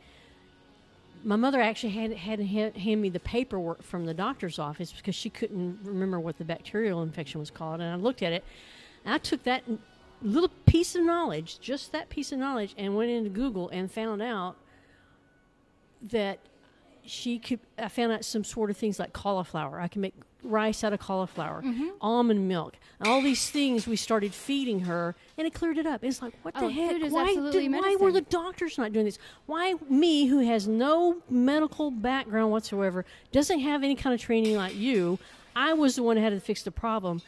my 1.23 1.35
mother 1.35 1.61
actually 1.61 1.91
had 1.91 2.13
had 2.13 2.39
hand, 2.39 3.01
me 3.01 3.09
the 3.09 3.19
paperwork 3.19 3.83
from 3.83 4.05
the 4.05 4.13
doctor's 4.13 4.59
office 4.59 4.91
because 4.91 5.15
she 5.15 5.29
couldn't 5.29 5.79
remember 5.83 6.19
what 6.19 6.37
the 6.37 6.45
bacterial 6.45 7.01
infection 7.03 7.39
was 7.39 7.51
called. 7.51 7.81
And 7.81 7.91
I 7.91 7.95
looked 7.95 8.21
at 8.21 8.33
it, 8.33 8.43
I 9.05 9.17
took 9.17 9.43
that 9.43 9.63
little 10.21 10.51
piece 10.65 10.95
of 10.95 11.03
knowledge, 11.03 11.59
just 11.59 11.91
that 11.91 12.09
piece 12.09 12.31
of 12.31 12.39
knowledge, 12.39 12.73
and 12.77 12.95
went 12.95 13.11
into 13.11 13.29
Google 13.29 13.69
and 13.69 13.91
found 13.91 14.21
out 14.21 14.55
that 16.01 16.39
she 17.05 17.39
could. 17.39 17.59
I 17.77 17.89
found 17.89 18.11
out 18.11 18.23
some 18.23 18.43
sort 18.43 18.69
of 18.69 18.77
things 18.77 18.99
like 18.99 19.13
cauliflower. 19.13 19.79
I 19.79 19.87
can 19.87 20.01
make 20.01 20.13
rice 20.43 20.83
out 20.83 20.93
of 20.93 20.99
cauliflower, 20.99 21.63
almond 22.01 22.47
milk, 22.47 22.75
and 22.99 23.07
all 23.09 23.21
these 23.21 23.49
things. 23.49 23.87
We 23.87 23.95
started 23.95 24.33
feeding 24.33 24.81
her, 24.81 25.15
and 25.37 25.45
it 25.45 25.53
cleared 25.53 25.77
it 25.77 25.85
up. 25.85 26.03
It's 26.03 26.21
like, 26.21 26.33
what 26.43 26.53
Oh, 26.57 26.67
the 26.67 26.73
heck? 26.73 27.11
why, 27.11 27.33
did, 27.51 27.71
why 27.71 27.95
were 27.99 28.11
the 28.11 28.21
doctors 28.21 28.77
not 28.77 28.93
doing 28.93 29.05
this? 29.05 29.19
Why 29.45 29.75
me, 29.89 30.27
who 30.27 30.39
has 30.39 30.67
no 30.67 31.17
medical 31.29 31.91
background 31.91 32.51
whatsoever, 32.51 33.05
doesn't 33.31 33.59
have 33.59 33.83
any 33.83 33.95
kind 33.95 34.13
of 34.13 34.21
training 34.21 34.55
like 34.55 34.75
you? 34.75 35.19
I 35.55 35.73
was 35.73 35.95
the 35.95 36.03
one 36.03 36.15
who 36.17 36.23
had 36.23 36.31
to 36.33 36.39
fix 36.39 36.63
the 36.63 36.71
problem, 36.71 37.21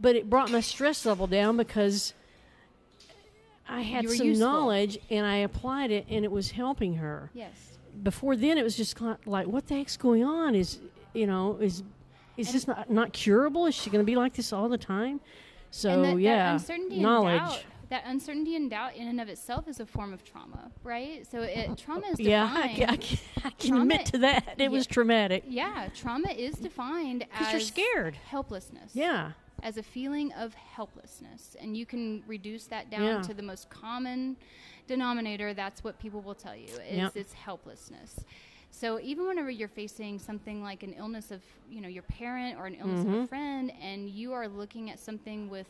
but 0.00 0.16
it 0.16 0.30
brought 0.30 0.50
my 0.50 0.60
stress 0.60 1.04
level 1.04 1.26
down 1.26 1.56
because 1.56 2.14
I 3.68 3.82
had 3.82 4.08
some 4.08 4.28
useful. 4.28 4.46
knowledge 4.48 4.98
and 5.10 5.26
I 5.26 5.36
applied 5.38 5.90
it, 5.90 6.06
and 6.08 6.24
it 6.24 6.30
was 6.30 6.52
helping 6.52 6.94
her. 6.94 7.30
Yes. 7.34 7.52
Before 8.02 8.36
then, 8.36 8.58
it 8.58 8.62
was 8.64 8.76
just 8.76 8.96
like, 9.26 9.46
what 9.46 9.66
the 9.66 9.74
heck's 9.74 9.96
going 9.96 10.22
on? 10.24 10.54
Is 10.54 10.78
you 11.14 11.26
know 11.26 11.56
is 11.60 11.82
is 12.36 12.52
this 12.52 12.66
not 12.66 12.90
not 12.90 13.12
curable? 13.12 13.66
Is 13.66 13.74
she 13.74 13.90
going 13.90 14.02
to 14.04 14.06
be 14.06 14.16
like 14.16 14.34
this 14.34 14.52
all 14.52 14.68
the 14.68 14.78
time? 14.78 15.20
So 15.70 15.90
and 15.90 16.04
that, 16.04 16.14
that 16.14 16.20
yeah, 16.20 16.52
uncertainty 16.54 17.00
knowledge. 17.00 17.40
and 17.40 17.48
doubt, 17.50 17.64
that 17.90 18.02
uncertainty 18.06 18.56
and 18.56 18.70
doubt 18.70 18.94
in 18.96 19.08
and 19.08 19.20
of 19.20 19.28
itself 19.28 19.68
is 19.68 19.80
a 19.80 19.86
form 19.86 20.12
of 20.12 20.24
trauma, 20.24 20.70
right? 20.82 21.26
So 21.30 21.42
it 21.42 21.76
trauma 21.76 22.06
is 22.08 22.20
Yeah, 22.20 22.50
I 22.54 22.68
can, 22.68 22.90
I 22.90 22.96
can, 22.96 23.18
I 23.44 23.50
can 23.50 23.68
Trauma- 23.70 23.82
admit 23.82 24.06
to 24.06 24.18
that. 24.18 24.54
It 24.58 24.62
Yeah. 24.64 24.68
was 24.68 24.86
traumatic. 24.86 25.44
Yeah, 25.46 25.88
trauma 25.94 26.30
is 26.30 26.54
defined 26.56 27.20
Because 27.30 27.46
as 27.48 27.52
you're 27.52 27.60
scared. 27.60 28.16
helplessness. 28.28 28.92
Yeah. 28.94 29.32
as 29.62 29.78
a 29.78 29.82
feeling 29.82 30.30
of 30.34 30.52
helplessness, 30.54 31.56
and 31.60 31.76
you 31.76 31.86
can 31.86 32.22
reduce 32.26 32.66
that 32.66 32.90
down 32.90 33.02
Yeah. 33.02 33.22
to 33.22 33.32
the 33.34 33.42
most 33.42 33.70
common 33.70 34.36
denominator. 34.86 35.54
That's 35.54 35.82
what 35.82 35.98
people 35.98 36.20
will 36.20 36.34
tell 36.34 36.54
you 36.54 36.66
is 36.88 36.96
Yep. 36.98 37.12
it's 37.16 37.32
helplessness. 37.32 38.20
So 38.78 39.00
even 39.00 39.26
whenever 39.26 39.50
you're 39.50 39.68
facing 39.68 40.18
something 40.18 40.62
like 40.62 40.82
an 40.82 40.92
illness 40.98 41.30
of 41.30 41.40
you 41.70 41.80
know 41.80 41.88
your 41.88 42.02
parent 42.02 42.58
or 42.58 42.66
an 42.66 42.74
illness 42.74 43.00
of 43.00 43.08
Mm-hmm. 43.08 43.24
a 43.24 43.26
friend, 43.26 43.72
and 43.80 44.08
you 44.10 44.32
are 44.32 44.48
looking 44.48 44.90
at 44.90 44.98
something 44.98 45.48
with 45.48 45.66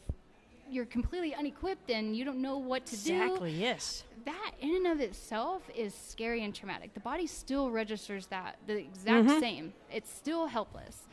you're 0.69 0.87
completely 0.87 1.33
unequipped 1.33 1.91
and 1.91 2.17
you 2.17 2.25
don't 2.25 2.43
know 2.43 2.59
what 2.59 2.85
to 2.87 2.97
do 2.97 3.13
Exactly. 3.21 3.53
Yes. 3.53 4.03
that 4.25 4.51
in 4.61 4.75
and 4.75 4.87
of 4.89 5.01
itself 5.01 5.63
is 5.77 5.95
scary 5.95 6.43
and 6.43 6.53
traumatic. 6.53 6.93
The 6.95 6.99
body 7.01 7.29
still 7.29 7.71
registers 7.71 8.27
that 8.27 8.57
the 8.67 8.77
exact 8.77 9.29
Mhm. 9.29 9.39
same. 9.41 9.73
It's 9.93 10.11
still 10.13 10.47
helpless. 10.49 11.07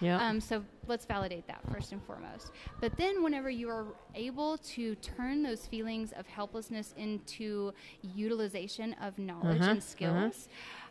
Yeah. 0.00 0.18
Um, 0.28 0.40
so 0.40 0.62
let's 0.86 1.06
validate 1.06 1.46
that 1.46 1.60
first 1.72 1.92
and 1.92 2.02
foremost. 2.04 2.52
But 2.80 2.96
then, 2.98 3.22
whenever 3.24 3.48
you 3.50 3.68
are 3.70 3.86
able 4.14 4.58
to 4.58 4.94
turn 4.96 5.42
those 5.42 5.66
feelings 5.66 6.12
of 6.12 6.26
helplessness 6.26 6.92
into 6.96 7.72
utilization 8.02 8.94
of 9.00 9.18
knowledge 9.18 9.60
Uh-huh, 9.62 9.70
and 9.70 9.82
skills, 9.82 10.48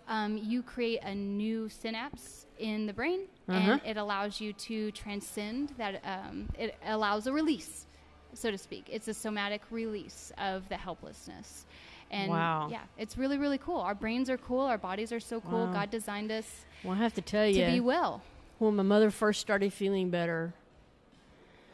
um, 0.08 0.38
you 0.38 0.62
create 0.64 1.00
a 1.04 1.14
new 1.14 1.70
synapse 1.70 2.46
in 2.60 2.86
the 2.88 2.94
brain, 2.94 3.22
Uh-huh. 3.48 3.74
and 3.74 3.82
it 3.86 3.98
allows 3.98 4.42
you 4.42 4.54
to 4.54 4.92
transcend 4.92 5.74
that. 5.78 6.02
Um, 6.04 6.50
it 6.58 6.76
allows 6.86 7.28
a 7.28 7.34
release, 7.34 7.86
so 8.34 8.50
to 8.52 8.58
speak. 8.58 8.88
It's 8.92 9.08
a 9.08 9.14
somatic 9.14 9.62
release 9.70 10.32
of 10.38 10.68
the 10.70 10.78
helplessness. 10.78 11.66
And 12.10 12.32
Wow. 12.32 12.70
yeah, 12.72 12.84
it's 12.98 13.18
really, 13.18 13.38
really 13.38 13.58
cool. 13.58 13.78
Our 13.82 13.94
brains 13.96 14.30
are 14.30 14.38
cool. 14.38 14.62
Our 14.62 14.78
bodies 14.78 15.12
are 15.12 15.20
so 15.20 15.42
cool. 15.42 15.66
Wow. 15.68 15.74
God 15.74 15.92
designed 15.92 16.32
us 16.32 16.66
well, 16.84 16.94
I 16.94 16.98
have 17.00 17.14
to 17.16 17.22
tell 17.22 17.46
you, 17.46 17.66
to 17.66 17.72
be 17.72 17.80
well. 17.82 18.22
when 18.60 18.76
my 18.76 18.84
mother 18.84 19.12
first 19.12 19.42
started 19.42 19.74
feeling 19.74 20.10
better, 20.10 20.54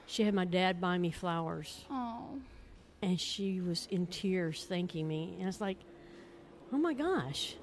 she 0.05 0.23
had 0.23 0.33
my 0.33 0.45
dad 0.45 0.81
buy 0.81 0.97
me 0.97 1.11
flowers, 1.11 1.85
Oh. 1.89 2.39
and 3.01 3.19
she 3.19 3.61
was 3.61 3.87
in 3.91 4.07
tears 4.07 4.65
thanking 4.65 5.07
me. 5.07 5.35
And 5.39 5.47
it's 5.47 5.61
like, 5.61 5.77
oh 6.71 6.77
my 6.77 6.93
gosh, 6.93 7.55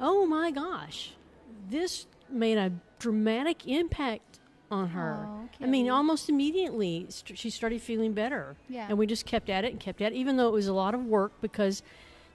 oh 0.00 0.26
my 0.26 0.50
gosh, 0.50 1.12
this 1.68 2.06
made 2.28 2.58
a 2.58 2.72
dramatic 2.98 3.66
impact 3.66 4.38
on 4.70 4.88
her. 4.90 5.26
Oh, 5.28 5.48
I 5.60 5.66
mean, 5.66 5.90
almost 5.90 6.28
immediately, 6.28 7.06
st- 7.08 7.38
she 7.38 7.50
started 7.50 7.82
feeling 7.82 8.12
better. 8.12 8.56
Yeah. 8.68 8.86
And 8.88 8.96
we 8.98 9.06
just 9.06 9.26
kept 9.26 9.50
at 9.50 9.64
it 9.64 9.72
and 9.72 9.80
kept 9.80 10.00
at 10.00 10.12
it, 10.12 10.16
even 10.16 10.36
though 10.36 10.48
it 10.48 10.52
was 10.52 10.68
a 10.68 10.72
lot 10.72 10.94
of 10.94 11.04
work 11.06 11.32
because 11.40 11.82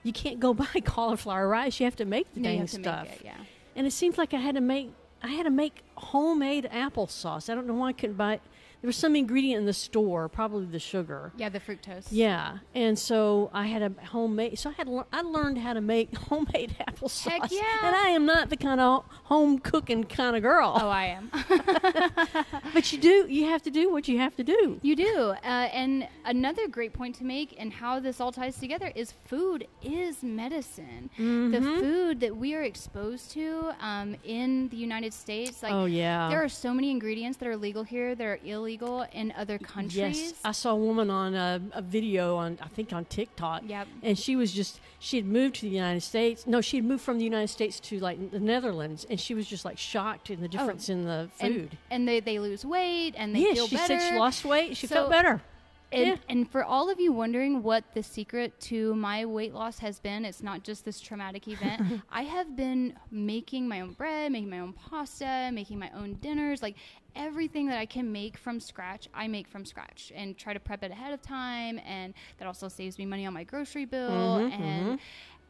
you 0.02 0.12
can't 0.12 0.38
go 0.38 0.52
buy 0.64 0.66
cauliflower 0.84 1.48
rice. 1.48 1.80
You 1.80 1.84
have 1.84 1.96
to 1.96 2.04
make 2.04 2.32
the 2.34 2.40
No, 2.40 2.48
dang 2.50 2.66
stuff. 2.66 3.06
it, 3.10 3.22
yeah. 3.24 3.36
And 3.74 3.86
it 3.86 3.90
seems 3.92 4.18
like 4.18 4.34
I 4.34 4.38
had 4.38 4.54
to 4.54 4.60
make 4.60 4.90
I 5.22 5.28
had 5.28 5.44
to 5.44 5.50
make 5.50 5.82
homemade 5.96 6.68
applesauce. 6.72 7.48
I 7.50 7.54
don't 7.54 7.66
know 7.66 7.74
why 7.74 7.88
I 7.88 7.92
couldn't 7.92 8.16
buy. 8.16 8.38
There 8.86 8.90
was 8.90 8.96
some 8.98 9.16
ingredient 9.16 9.58
in 9.58 9.66
the 9.66 9.72
store, 9.72 10.28
probably 10.28 10.66
the 10.66 10.78
sugar. 10.78 11.32
Yeah, 11.36 11.48
the 11.48 11.58
fructose. 11.58 12.06
Yeah, 12.08 12.58
and 12.72 12.96
so 12.96 13.50
I 13.52 13.66
had 13.66 13.82
a 13.82 13.90
homemade. 14.06 14.60
So 14.60 14.70
I 14.70 14.74
had 14.74 14.88
I 15.12 15.22
learned 15.22 15.58
how 15.58 15.72
to 15.72 15.80
make 15.80 16.16
homemade 16.28 16.76
applesauce. 16.86 17.28
Heck 17.28 17.50
yeah. 17.50 17.62
And 17.82 17.96
I 17.96 18.10
am 18.10 18.26
not 18.26 18.48
the 18.48 18.56
kind 18.56 18.80
of 18.80 19.04
home 19.24 19.58
cooking 19.58 20.04
kind 20.04 20.36
of 20.36 20.42
girl. 20.42 20.78
Oh, 20.80 20.88
I 20.88 21.06
am. 21.18 21.32
But 22.72 22.92
you 22.92 22.98
do. 22.98 23.26
You 23.28 23.46
have 23.46 23.62
to 23.62 23.70
do 23.70 23.90
what 23.92 24.06
you 24.06 24.18
have 24.18 24.36
to 24.36 24.44
do. 24.44 24.78
you 24.82 24.94
do. 24.94 25.34
Uh, 25.42 25.68
and 25.72 26.06
another 26.24 26.68
great 26.68 26.92
point 26.92 27.16
to 27.16 27.24
make 27.24 27.56
and 27.58 27.72
how 27.72 27.98
this 27.98 28.20
all 28.20 28.30
ties 28.30 28.56
together 28.58 28.92
is 28.94 29.14
food 29.24 29.66
is 29.82 30.22
medicine. 30.22 31.10
The 31.16 31.22
Mm-hmm. 31.22 31.80
food 31.80 32.20
that 32.20 32.36
we 32.36 32.54
are 32.54 32.62
exposed 32.62 33.32
to 33.32 33.72
um, 33.80 34.14
in 34.24 34.68
the 34.68 34.76
United 34.76 35.12
States, 35.12 35.62
like 35.62 35.72
oh 35.72 35.86
yeah. 35.86 36.28
there 36.28 36.42
are 36.44 36.48
so 36.48 36.72
many 36.72 36.90
ingredients 36.92 37.38
that 37.38 37.48
are 37.48 37.56
legal 37.56 37.82
here 37.82 38.14
that 38.14 38.24
are 38.24 38.38
illegal 38.44 38.75
in 39.12 39.32
other 39.36 39.58
countries. 39.58 39.96
Yes, 39.96 40.34
I 40.44 40.52
saw 40.52 40.72
a 40.72 40.76
woman 40.76 41.10
on 41.10 41.34
a, 41.34 41.60
a 41.72 41.82
video 41.82 42.36
on 42.36 42.58
I 42.62 42.68
think 42.68 42.92
on 42.92 43.04
TikTok. 43.04 43.62
Yep. 43.66 43.88
And 44.02 44.18
she 44.18 44.36
was 44.36 44.52
just 44.52 44.80
she 44.98 45.16
had 45.16 45.26
moved 45.26 45.56
to 45.56 45.62
the 45.62 45.68
United 45.68 46.02
States. 46.02 46.46
No, 46.46 46.60
she 46.60 46.76
had 46.78 46.84
moved 46.84 47.02
from 47.02 47.18
the 47.18 47.24
United 47.24 47.48
States 47.48 47.80
to 47.80 47.98
like 47.98 48.30
the 48.30 48.40
Netherlands, 48.40 49.06
and 49.08 49.20
she 49.20 49.34
was 49.34 49.46
just 49.46 49.64
like 49.64 49.78
shocked 49.78 50.30
in 50.30 50.40
the 50.40 50.46
oh. 50.46 50.48
difference 50.48 50.88
in 50.88 51.04
the 51.04 51.28
food. 51.40 51.76
and 51.90 52.06
they, 52.08 52.20
they 52.20 52.38
lose 52.38 52.64
weight 52.64 53.14
and 53.16 53.34
they 53.34 53.40
yeah, 53.40 53.54
feel 53.54 53.68
she 53.68 53.76
better. 53.76 53.98
said 53.98 54.10
she 54.10 54.18
lost 54.18 54.44
weight. 54.44 54.76
She 54.76 54.86
So- 54.86 54.94
felt 54.94 55.10
better. 55.10 55.42
And, 55.92 56.06
Yeah. 56.08 56.16
and 56.28 56.50
for 56.50 56.64
all 56.64 56.90
of 56.90 56.98
you 56.98 57.12
wondering 57.12 57.62
what 57.62 57.84
the 57.94 58.02
secret 58.02 58.58
to 58.62 58.94
my 58.96 59.24
weight 59.24 59.54
loss 59.54 59.78
has 59.78 60.00
been, 60.00 60.24
it's 60.24 60.42
not 60.42 60.64
just 60.64 60.84
this 60.84 61.00
traumatic 61.00 61.46
event. 61.48 62.02
I 62.10 62.22
have 62.22 62.56
been 62.56 62.98
making 63.10 63.68
my 63.68 63.80
own 63.80 63.92
bread, 63.92 64.32
making 64.32 64.50
my 64.50 64.58
own 64.60 64.72
pasta, 64.72 65.50
making 65.52 65.78
my 65.78 65.90
own 65.94 66.14
dinners, 66.14 66.60
like 66.62 66.76
everything 67.14 67.66
that 67.68 67.78
I 67.78 67.86
can 67.86 68.10
make 68.12 68.36
from 68.36 68.60
scratch, 68.60 69.08
I 69.14 69.26
make 69.28 69.48
from 69.48 69.64
scratch 69.64 70.12
and 70.14 70.36
try 70.36 70.52
to 70.52 70.60
prep 70.60 70.82
it 70.82 70.90
ahead 70.90 71.12
of 71.14 71.22
time. 71.22 71.80
And 71.86 72.12
that 72.38 72.46
also 72.46 72.68
saves 72.68 72.98
me 72.98 73.06
money 73.06 73.24
on 73.24 73.32
my 73.32 73.44
grocery 73.44 73.84
bill. 73.84 74.38
Mhm, 74.38 74.52
and 74.60 74.98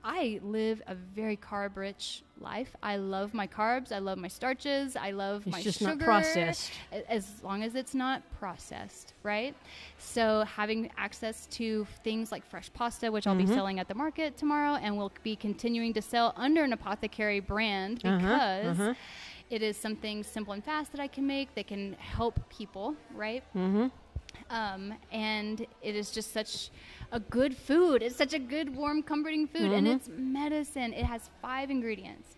I 0.09 0.39
live 0.41 0.81
a 0.87 0.95
very 0.95 1.37
carb 1.37 1.75
rich 1.77 2.23
life. 2.41 2.77
I 2.81 2.97
love 2.97 3.35
my 3.35 3.49
carbs. 3.49 3.91
I 3.91 3.99
love 3.99 4.19
my 4.19 4.29
starches. 4.29 4.95
I 4.95 5.11
love 5.11 5.43
It's 5.47 5.53
my 5.57 5.63
just 5.63 5.81
sugar 5.81 5.97
not 5.97 5.99
processed. 5.99 6.71
as 7.09 7.43
long 7.43 7.65
as 7.65 7.75
it's 7.75 7.93
not 7.93 8.23
processed, 8.39 9.15
right? 9.25 9.53
So 9.99 10.45
having 10.45 10.91
access 10.97 11.47
to 11.59 11.87
things 12.05 12.31
like 12.31 12.47
fresh 12.47 12.73
pasta, 12.73 13.11
which 13.11 13.27
I'll 13.27 13.35
Mm-hmm. 13.35 13.47
be 13.49 13.53
selling 13.55 13.81
at 13.81 13.89
the 13.89 13.95
market 13.97 14.37
tomorrow, 14.37 14.75
and 14.77 14.97
we'll 14.97 15.13
be 15.25 15.35
continuing 15.35 15.93
to 15.95 16.03
sell 16.03 16.33
under 16.37 16.63
an 16.63 16.73
apothecary 16.73 17.41
brand 17.41 18.01
Uh-huh, 18.05 18.17
because 18.19 18.79
uh-huh. 18.81 18.95
It 19.51 19.63
is 19.63 19.77
something 19.77 20.23
simple 20.25 20.53
and 20.55 20.65
fast 20.65 20.91
that 20.93 21.01
I 21.01 21.07
can 21.09 21.25
make 21.27 21.55
that 21.57 21.67
can 21.69 21.95
help 21.95 22.41
people, 22.49 22.97
right? 23.15 23.43
Mm-hmm. 23.57 23.87
Um, 24.51 24.95
and 25.11 25.67
it 25.83 25.95
is 25.97 26.11
just 26.11 26.33
such 26.33 26.71
a 27.13 27.21
good 27.21 27.57
food. 27.57 28.03
It's 28.03 28.17
such 28.17 28.33
a 28.35 28.39
good, 28.39 28.75
warm, 28.77 29.03
comforting 29.03 29.47
food, 29.47 29.73
and 29.73 29.87
Mhm. 29.87 29.97
it's 29.97 30.09
medicine. 30.09 30.93
It 30.93 31.05
has 31.05 31.31
five 31.43 31.71
ingredients. 31.71 32.37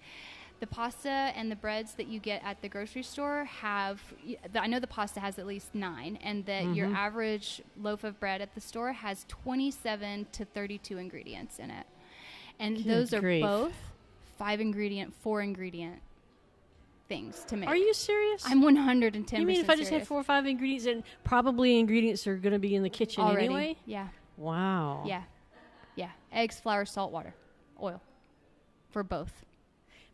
The 0.61 0.67
pasta 0.67 1.09
and 1.09 1.51
the 1.51 1.57
breads 1.57 1.93
that 1.95 2.09
you 2.09 2.19
get 2.19 2.43
at 2.43 2.63
the 2.63 2.69
grocery 2.69 3.05
store 3.05 3.45
have, 3.45 4.03
I 4.55 4.67
know 4.67 4.81
the 4.81 4.87
pasta 4.89 5.21
has 5.21 5.39
at 5.39 5.47
least 5.47 5.75
nine, 5.75 6.17
and 6.23 6.45
that 6.47 6.75
your 6.75 6.89
Mhm. 6.89 6.97
average 6.97 7.63
loaf 7.77 8.03
of 8.05 8.19
bread 8.19 8.41
at 8.41 8.55
the 8.55 8.61
store 8.61 8.93
has 8.93 9.25
27 9.29 10.27
to 10.33 10.45
32 10.45 10.99
ingredients 10.99 11.59
in 11.59 11.71
it. 11.71 11.87
And 12.59 12.77
Good 12.79 12.87
those 12.87 13.15
are 13.15 13.21
grief. 13.21 13.43
both 13.43 13.75
five 14.37 14.61
ingredient, 14.61 15.15
four 15.15 15.43
ingredient 15.43 16.03
things 17.09 17.45
to 17.49 17.57
make. 17.57 17.69
Are 17.69 17.77
you 17.77 17.93
serious? 17.95 18.45
I'm 18.47 18.61
110 18.63 19.41
you 19.41 19.47
mean 19.47 19.61
if 19.61 19.71
I 19.71 19.77
just 19.77 19.91
had 19.91 20.07
four 20.07 20.21
or 20.21 20.25
five 20.25 20.47
ingredients 20.47 20.87
and 20.87 21.03
probably 21.25 21.79
ingredients 21.79 22.27
are 22.27 22.37
going 22.37 22.53
to 22.53 22.59
be 22.59 22.75
in 22.75 22.83
the 22.83 22.91
kitchen 22.91 23.23
already? 23.25 23.47
anyway? 23.47 23.77
Yeah. 23.87 24.09
Wow. 24.37 25.05
Yeah. 25.07 25.23
Yeah. 25.97 26.11
Eggs, 26.33 26.61
flour, 26.61 26.85
salt, 26.85 27.11
water, 27.13 27.35
oil 27.83 28.01
for 28.91 29.03
both. 29.03 29.33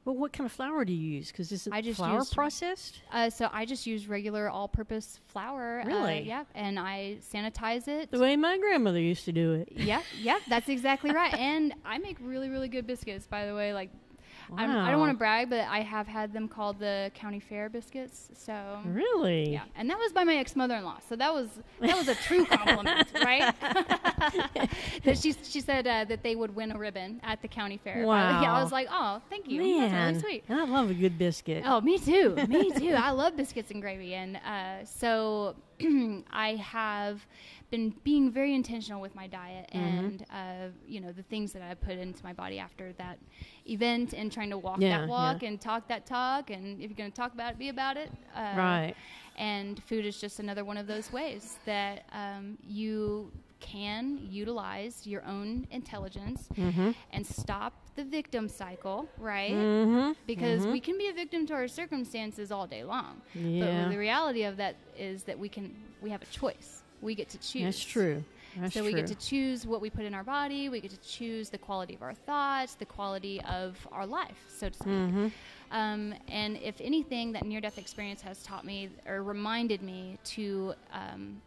But 0.05 0.17
what 0.17 0.35
kind 0.35 0.45
of 0.45 0.53
flour 0.53 0.85
do 0.85 0.93
you 0.93 1.13
use? 1.17 1.29
Because 1.33 1.49
this 1.49 1.63
isn't 1.63 1.73
I 1.73 1.81
just 1.81 1.97
flour 1.97 2.19
use- 2.19 2.33
processed? 2.35 3.01
Uh, 3.11 3.31
so 3.31 3.49
I 3.53 3.65
just 3.65 3.87
use 3.87 4.07
regular 4.07 4.51
all 4.51 4.69
purpose 4.69 5.19
flour. 5.29 5.81
uh, 5.81 5.87
Really? 5.87 6.21
yeah. 6.23 6.45
And 6.55 6.79
I 6.79 7.17
sanitize 7.33 7.89
it. 7.89 8.11
The 8.11 8.19
way 8.21 8.37
my 8.37 8.59
grandmother 8.59 9.01
used 9.01 9.25
to 9.25 9.33
do 9.33 9.55
it. 9.55 9.71
yeah. 9.75 10.03
Yeah. 10.21 10.39
That's 10.47 10.69
exactly 10.77 11.11
right. 11.11 11.33
And 11.35 11.73
I 11.87 11.97
make 11.99 12.19
really, 12.21 12.51
really 12.51 12.69
good 12.69 12.87
biscuits, 12.87 13.27
by 13.27 13.47
the 13.47 13.55
way. 13.55 13.73
Like, 13.73 13.91
I'm, 14.57 14.71
I 14.71 14.91
don't 14.91 15.01
want 15.01 15.13
to 15.13 15.19
brag, 15.19 15.51
but 15.51 15.67
I 15.69 15.81
have 15.81 16.07
had 16.07 16.33
them 16.33 16.49
called 16.49 16.79
the 16.79 17.11
county 17.15 17.41
fair 17.41 17.69
biscuits. 17.69 18.29
So. 18.35 18.81
Really? 18.87 19.53
Yeah, 19.53 19.63
and 19.77 19.89
that 19.91 19.99
was 19.99 20.13
by 20.13 20.25
my 20.25 20.37
ex 20.37 20.55
mother-in-law, 20.57 20.99
so 21.09 21.17
that 21.17 21.33
was 21.33 21.49
that 21.81 21.97
was 21.97 22.09
a 22.09 22.15
true 22.15 22.45
compliment, 22.57 23.09
right? 23.25 23.55
that 25.05 25.19
she 25.21 25.33
she 25.43 25.61
said 25.61 25.87
uh, 25.87 26.05
that 26.05 26.23
they 26.23 26.35
would 26.37 26.55
win 26.55 26.73
a 26.73 26.79
ribbon 26.79 27.21
at 27.25 27.43
the 27.43 27.49
county 27.49 27.79
fair. 27.83 28.09
I- 28.09 28.43
yeah, 28.43 28.53
I 28.53 28.63
was 28.63 28.73
like, 28.73 28.89
oh, 28.91 29.21
thank 29.31 29.49
you, 29.49 29.61
Man, 29.61 29.91
that's 29.91 30.23
really 30.25 30.41
sweet. 30.41 30.45
and 30.49 30.61
I 30.61 30.65
love 30.65 30.91
a 30.91 30.95
good 30.95 31.19
biscuit. 31.19 31.63
Oh, 31.67 31.81
me 31.81 31.99
too. 31.99 32.35
Me 32.49 32.71
too. 32.71 32.95
I 32.95 33.11
love 33.11 33.37
biscuits 33.37 33.71
and 33.71 33.81
gravy. 33.81 34.15
And 34.15 34.37
uh, 34.37 34.85
so 34.85 35.57
I 36.31 36.57
have 36.57 37.25
been 37.75 37.95
being 38.05 38.31
very 38.31 38.55
intentional 38.55 39.01
with 39.01 39.15
my 39.15 39.27
diet 39.27 39.69
Mhm. 39.73 39.81
and, 39.89 40.27
uh, 40.31 40.69
you 40.87 41.01
know, 41.01 41.13
the 41.13 41.23
things 41.33 41.53
that 41.55 41.63
I 41.63 41.75
put 41.75 41.97
into 41.99 42.23
my 42.23 42.33
body 42.33 42.59
after 42.59 42.93
that 42.95 43.19
event 43.69 44.13
and 44.13 44.31
trying 44.31 44.51
to 44.51 44.59
walk 44.59 44.81
Yeah, 44.81 45.01
that 45.01 45.09
walk 45.09 45.43
yeah. 45.43 45.49
and 45.49 45.61
talk 45.61 45.89
that 45.89 46.07
talk. 46.07 46.51
And 46.51 46.81
if 46.81 46.89
you're 46.91 46.97
going 46.97 47.11
to 47.11 47.17
talk 47.17 47.33
about 47.35 47.53
it, 47.53 47.59
be 47.59 47.71
about 47.71 47.97
it. 47.97 48.11
Uh, 48.35 48.55
right. 48.57 48.95
And 49.37 49.83
food 49.83 50.05
is 50.07 50.21
just 50.21 50.39
another 50.39 50.65
one 50.65 50.77
of 50.77 50.87
those 50.87 51.13
ways 51.13 51.59
that 51.65 52.05
um, 52.13 52.59
you 52.63 53.33
can 53.59 54.19
utilize 54.31 55.07
your 55.07 55.25
own 55.25 55.67
intelligence 55.71 56.49
Mm-hmm. 56.55 56.91
and 57.13 57.27
stop 57.27 57.73
the 57.97 58.05
victim 58.05 58.49
cycle, 58.49 59.09
right? 59.19 59.53
Mm-hmm. 59.53 60.13
because 60.27 60.65
Mhm. 60.67 60.73
we 60.73 60.81
can 60.81 60.97
be 60.99 61.09
a 61.09 61.13
victim 61.13 61.47
to 61.47 61.55
our 61.55 61.67
circumstances 61.67 62.53
all 62.53 62.67
day 62.67 62.85
long. 62.85 63.21
Yeah. 63.35 63.65
But 63.85 63.91
the 63.91 63.99
reality 63.99 64.45
of 64.45 64.57
that 64.59 64.77
is 64.97 65.25
that 65.25 65.39
we 65.39 65.49
can 65.49 65.75
we 66.03 66.11
have 66.11 66.23
a 66.23 66.27
choice. 66.27 66.83
We 67.05 67.15
get 67.15 67.29
to 67.31 67.39
choose. 67.39 67.63
That's 67.63 67.85
true. 67.85 68.25
That's 68.57 68.75
so 68.75 68.81
true. 68.81 68.87
we 68.87 68.95
get 68.95 69.07
to 69.09 69.15
choose 69.15 69.67
what 69.67 69.81
we 69.81 69.91
put 69.91 70.05
in 70.05 70.15
our 70.15 70.25
body. 70.25 70.69
We 70.69 70.81
get 70.81 70.91
to 70.91 71.01
choose 71.01 71.51
the 71.51 71.59
quality 71.59 71.95
of 71.95 72.03
our 72.03 72.15
thoughts, 72.15 72.75
the 72.75 72.87
quality 72.87 73.41
of 73.43 73.77
our 73.93 74.07
life, 74.07 74.39
so 74.49 74.69
to 74.69 74.75
speak. 74.75 74.87
Mm-hmm. 74.87 75.29
Um, 75.71 76.15
and 76.29 76.57
if 76.57 76.81
anything, 76.81 77.33
that 77.33 77.45
near-death 77.45 77.79
experience 77.79 78.23
has 78.23 78.43
taught 78.43 78.65
me 78.65 78.91
or 79.07 79.23
reminded 79.23 79.83
me 79.83 80.19
to 80.25 80.75
um, 80.93 81.43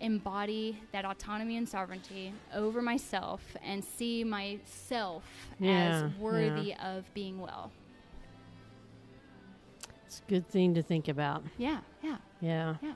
embody 0.00 0.80
that 0.92 1.04
autonomy 1.04 1.56
and 1.56 1.68
sovereignty 1.68 2.32
over 2.54 2.80
myself 2.80 3.42
and 3.62 3.84
see 3.84 4.24
myself 4.24 5.24
Yeah, 5.58 6.04
as 6.06 6.18
worthy 6.18 6.74
of 6.82 7.04
being 7.14 7.38
well. 7.38 7.70
It's 10.06 10.22
a 10.26 10.30
good 10.30 10.48
thing 10.48 10.74
to 10.74 10.82
think 10.82 11.06
about. 11.06 11.44
Yeah, 11.58 11.80
yeah, 12.02 12.16
Yeah. 12.40 12.74
Yeah. 12.82 12.94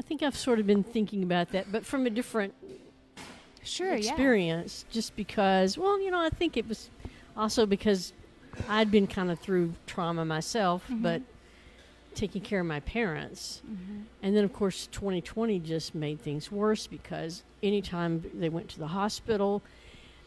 I 0.00 0.02
think 0.02 0.22
I've 0.22 0.34
sort 0.36 0.58
of 0.58 0.66
been 0.66 0.82
thinking 0.82 1.22
about 1.22 1.50
that, 1.50 1.70
but 1.70 1.84
from 1.84 2.06
a 2.06 2.10
different 2.10 2.54
sure, 3.62 3.92
experience, 3.92 4.86
just 4.90 5.14
because, 5.14 5.76
well, 5.76 6.00
you 6.00 6.10
know, 6.10 6.18
I 6.22 6.30
think 6.30 6.56
it 6.56 6.66
was 6.66 6.88
also 7.36 7.66
because 7.66 8.14
I'd 8.66 8.90
been 8.90 9.06
kind 9.06 9.30
of 9.30 9.38
through 9.38 9.74
trauma 9.86 10.24
myself, 10.24 10.88
Mhm. 10.88 11.02
but 11.02 11.20
taking 12.14 12.40
care 12.40 12.60
of 12.60 12.66
my 12.66 12.80
parents. 12.80 13.60
Mm-hmm. 13.70 14.00
And 14.22 14.34
then, 14.34 14.42
of 14.42 14.54
course, 14.54 14.86
2020 14.86 15.58
just 15.60 15.94
made 15.94 16.18
things 16.18 16.50
worse 16.50 16.86
because 16.86 17.42
anytime 17.62 18.24
they 18.32 18.48
went 18.48 18.70
to 18.70 18.78
the 18.78 18.88
hospital, 18.88 19.62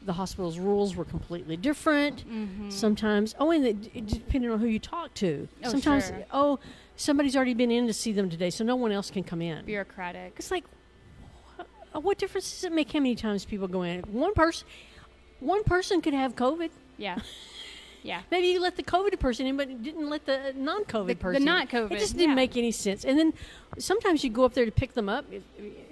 the 0.06 0.14
hospital's 0.14 0.60
rules 0.60 0.96
were 0.96 1.04
completely 1.06 1.58
different. 1.58 2.30
Mm-hmm. 2.30 2.70
Sometimes, 2.70 3.34
oh, 3.40 3.50
and 3.50 3.66
it, 3.66 3.90
it 3.96 4.06
depending 4.06 4.52
on 4.52 4.60
who 4.60 4.68
you 4.68 4.78
talk 4.78 5.16
to. 5.16 5.48
Oh, 5.64 5.70
Sometimes, 5.72 6.08
sure. 6.10 6.26
oh, 6.32 6.60
somebody's 6.96 7.36
already 7.36 7.54
been 7.54 7.72
in 7.72 7.88
to 7.88 7.94
see 7.94 8.12
them 8.12 8.30
today, 8.30 8.50
so 8.50 8.64
no 8.64 8.76
one 8.76 8.92
else 8.92 9.10
can 9.12 9.24
come 9.24 9.42
in. 9.42 9.66
bureaucratic. 9.66 10.34
It's 10.38 10.52
like, 10.52 10.64
wh- 11.58 12.04
what 12.04 12.18
difference 12.18 12.52
does 12.52 12.64
it 12.66 12.72
make 12.72 12.92
how 12.92 13.00
many 13.00 13.16
times 13.16 13.46
people 13.46 13.68
go 13.68 13.84
in? 13.84 14.02
One 14.04 14.34
person, 14.34 14.68
one 15.40 15.64
person 15.64 16.02
could 16.02 16.14
have 16.14 16.36
COVID. 16.36 16.70
Yeah, 16.98 17.18
yeah. 18.04 18.22
Maybe 18.32 18.48
you 18.48 18.62
let 18.62 18.76
the 18.76 18.84
COVID 18.84 19.20
person 19.20 19.46
in, 19.48 19.58
but 19.58 19.82
didn't 19.84 20.10
let 20.10 20.26
the 20.26 20.54
non-COVID 20.56 21.08
The- 21.08 21.14
the 21.14 21.20
person. 21.20 21.42
in. 21.42 21.46
not-COVID, 21.46 21.92
It 21.92 22.00
just 22.00 22.14
didn't 22.18 22.30
yeah. 22.32 22.36
make 22.36 22.58
any 22.58 22.72
sense. 22.72 23.04
And 23.06 23.18
then 23.18 23.34
sometimes 23.78 24.24
you 24.24 24.30
go 24.30 24.44
up 24.46 24.54
there 24.54 24.66
to 24.66 24.72
pick 24.72 24.94
them 24.94 25.10
up. 25.10 25.26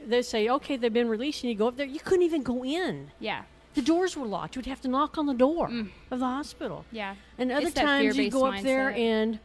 They 0.05 0.21
say, 0.21 0.49
"Okay, 0.49 0.77
they've 0.77 0.91
been 0.93 1.09
released," 1.09 1.43
and 1.43 1.51
you 1.51 1.57
go 1.57 1.67
up 1.67 1.77
there. 1.77 1.85
You 1.85 1.99
couldn't 1.99 2.23
even 2.23 2.43
go 2.43 2.63
in. 2.65 3.11
Yeah, 3.19 3.43
The 3.73 3.81
doors 3.81 4.17
were 4.17 4.25
locked. 4.27 4.55
You'd 4.57 4.65
have 4.65 4.81
to 4.81 4.87
knock 4.89 5.17
on 5.17 5.25
the 5.27 5.33
door 5.33 5.69
Mm. 5.69 5.89
of 6.11 6.19
the 6.19 6.25
hospital. 6.25 6.83
yeah. 6.91 7.15
And 7.37 7.51
other 7.51 7.67
It's 7.67 7.75
times 7.75 8.17
you 8.17 8.29
go 8.29 8.45
up 8.45 8.61
there 8.61 8.89
and, 8.91 9.39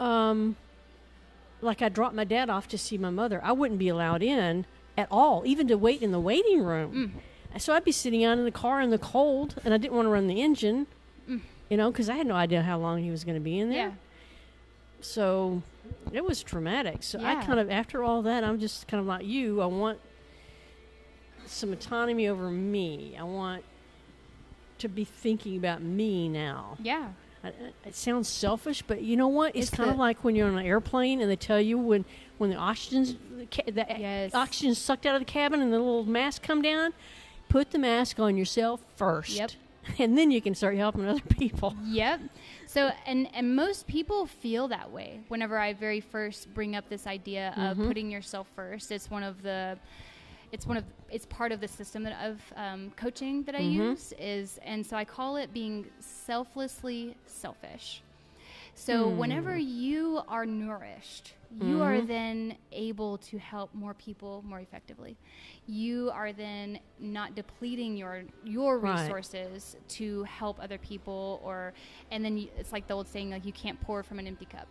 um, 0.00 0.56
like 1.60 1.82
I 1.82 1.88
dropped 1.88 2.14
my 2.14 2.24
dad 2.24 2.50
off 2.50 2.66
to 2.68 2.78
see 2.78 2.98
my 2.98 3.10
mother. 3.10 3.40
I 3.44 3.52
wouldn't 3.52 3.78
be 3.78 3.88
allowed 3.88 4.22
in 4.22 4.64
at 4.96 5.06
all, 5.10 5.42
even 5.46 5.68
to 5.68 5.76
wait 5.78 6.02
in 6.02 6.10
the 6.10 6.20
waiting 6.20 6.62
room. 6.62 7.12
Mm. 7.54 7.60
So 7.60 7.74
I'd 7.74 7.84
be 7.84 7.92
sitting 7.92 8.24
out 8.24 8.38
in 8.38 8.44
the 8.44 8.50
car 8.50 8.80
in 8.80 8.90
the 8.90 8.98
cold, 8.98 9.56
and 9.64 9.74
I 9.74 9.76
didn't 9.76 9.94
want 9.94 10.06
to 10.06 10.10
run 10.10 10.26
the 10.26 10.40
engine, 10.40 10.86
Mm. 11.28 11.40
you 11.68 11.76
know, 11.76 11.90
because 11.90 12.08
I 12.08 12.14
had 12.16 12.26
no 12.26 12.34
idea 12.34 12.62
how 12.62 12.78
long 12.78 13.02
he 13.02 13.10
was 13.10 13.24
going 13.24 13.34
to 13.36 13.40
be 13.40 13.58
in 13.58 13.68
there. 13.70 13.88
Yeah. 13.88 13.92
So 15.00 15.62
it 16.12 16.24
was 16.24 16.42
traumatic. 16.42 17.02
So 17.02 17.18
I 17.20 17.36
kind 17.44 17.58
of, 17.60 17.70
after 17.70 18.02
all 18.04 18.22
that, 18.22 18.44
I'm 18.44 18.58
just 18.58 18.86
kind 18.88 19.00
of 19.00 19.06
like 19.06 19.24
you. 19.26 19.60
I 19.60 19.66
want 19.66 19.98
some 21.46 21.72
autonomy 21.72 22.28
over 22.28 22.50
me. 22.50 23.16
I 23.18 23.22
want 23.24 23.64
to 24.78 24.88
be 24.88 25.04
thinking 25.04 25.56
about 25.56 25.82
me 25.82 26.28
now. 26.28 26.76
Yeah. 26.82 27.08
It 27.42 27.94
sounds 27.94 28.28
selfish, 28.28 28.82
but 28.82 29.02
you 29.02 29.16
know 29.16 29.28
what? 29.28 29.56
It's, 29.56 29.68
It's 29.68 29.76
kind 29.76 29.90
of 29.90 29.96
like 29.96 30.22
when 30.24 30.34
you're 30.36 30.48
on 30.48 30.58
an 30.58 30.66
airplane 30.66 31.20
and 31.20 31.30
they 31.30 31.36
tell 31.36 31.60
you 31.60 31.78
when 31.78 32.04
when 32.38 32.50
the 32.50 32.56
oxygen's 32.56 33.14
the, 33.36 33.46
ca- 33.46 33.70
the 33.70 33.86
Yes. 33.98 34.34
oxygen's 34.34 34.78
sucked 34.78 35.04
out 35.06 35.14
of 35.14 35.20
the 35.20 35.26
cabin 35.26 35.60
and 35.60 35.72
the 35.72 35.78
little 35.78 36.04
mask 36.04 36.42
come 36.42 36.62
down. 36.62 36.92
Put 37.48 37.70
the 37.70 37.78
mask 37.78 38.18
on 38.20 38.36
yourself 38.36 38.82
first, 38.96 39.30
Yep. 39.36 39.50
and 39.98 40.16
then 40.16 40.30
you 40.30 40.40
can 40.40 40.54
start 40.54 40.76
helping 40.76 41.04
other 41.06 41.20
people. 41.20 41.74
Yep. 41.84 42.20
So 42.66 42.92
and 43.06 43.28
and 43.34 43.56
most 43.56 43.86
people 43.86 44.26
feel 44.26 44.68
that 44.68 44.90
way 44.90 45.20
whenever 45.28 45.58
I 45.58 45.72
very 45.72 46.00
first 46.00 46.52
bring 46.54 46.76
up 46.76 46.88
this 46.88 47.06
idea 47.06 47.52
of 47.56 47.76
Mhm. 47.78 47.86
putting 47.88 48.10
yourself 48.10 48.46
first. 48.54 48.90
It's 48.92 49.10
one 49.10 49.22
of 49.22 49.42
the 49.42 49.78
it's 50.52 50.66
one 50.66 50.76
of 50.76 50.84
it's 51.10 51.26
part 51.26 51.52
of 51.52 51.60
the 51.60 51.68
system 51.68 52.02
that 52.04 52.16
of 52.24 52.40
um, 52.56 52.90
coaching 52.96 53.42
that 53.44 53.54
I 53.54 53.60
Mhm. 53.62 53.72
use 53.90 54.12
is 54.18 54.58
and 54.64 54.84
so 54.84 54.96
I 54.96 55.04
call 55.04 55.36
it 55.36 55.52
being 55.52 55.86
selflessly 56.00 57.16
selfish. 57.26 58.02
So 58.74 59.08
Hmm. 59.08 59.18
whenever 59.18 59.56
you 59.58 60.22
are 60.28 60.46
nourished, 60.46 61.34
you 61.60 61.82
are 61.82 62.00
Mhm. 62.00 62.06
then 62.06 62.56
able 62.72 63.18
to 63.18 63.38
help 63.38 63.74
more 63.74 63.94
people 63.94 64.42
more 64.46 64.60
effectively. 64.60 65.16
You 65.66 66.10
are 66.12 66.32
then 66.32 66.78
not 66.98 67.34
depleting 67.34 67.96
your 67.96 68.22
your 68.44 68.78
Right. 68.78 69.02
resources 69.02 69.76
to 69.98 70.22
help 70.24 70.60
other 70.62 70.78
people 70.78 71.40
or 71.44 71.72
and 72.10 72.24
then 72.24 72.38
you, 72.38 72.48
it's 72.56 72.72
like 72.72 72.86
the 72.86 72.94
old 72.94 73.08
saying 73.08 73.30
like 73.30 73.44
you 73.44 73.52
can't 73.52 73.80
pour 73.80 74.02
from 74.02 74.18
an 74.18 74.26
empty 74.26 74.46
cup. 74.46 74.68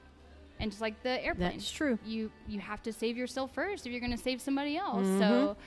And 0.60 0.72
just 0.72 0.82
like 0.82 1.01
the 1.03 1.24
airplane. 1.24 1.51
That's 1.51 1.72
true. 1.72 1.97
You 2.05 2.32
you 2.47 2.60
have 2.60 2.82
to 2.84 2.91
save 2.93 3.16
yourself 3.18 3.53
first 3.53 3.86
if 3.86 3.91
you're 3.91 4.01
going 4.01 4.12
to 4.12 4.18
save 4.18 4.41
somebody 4.41 4.76
else. 4.78 5.07
Mhm. 5.07 5.20
So 5.20 5.57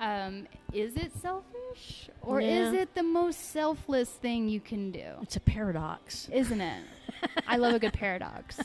um, 0.00 0.46
is 0.72 0.94
it 0.96 1.12
selfish 1.12 2.08
or 2.22 2.40
is 2.40 2.72
it 2.72 2.94
the 2.94 3.02
most 3.02 3.50
selfless 3.50 4.10
thing 4.10 4.48
you 4.48 4.60
can 4.60 4.90
do? 4.92 5.04
It's 5.22 5.36
a 5.36 5.40
paradox. 5.40 6.28
isn't 6.32 6.60
it? 6.60 6.82
I 7.48 7.56
love 7.56 7.74
a 7.74 7.78
good 7.80 7.94
paradox. 7.94 8.60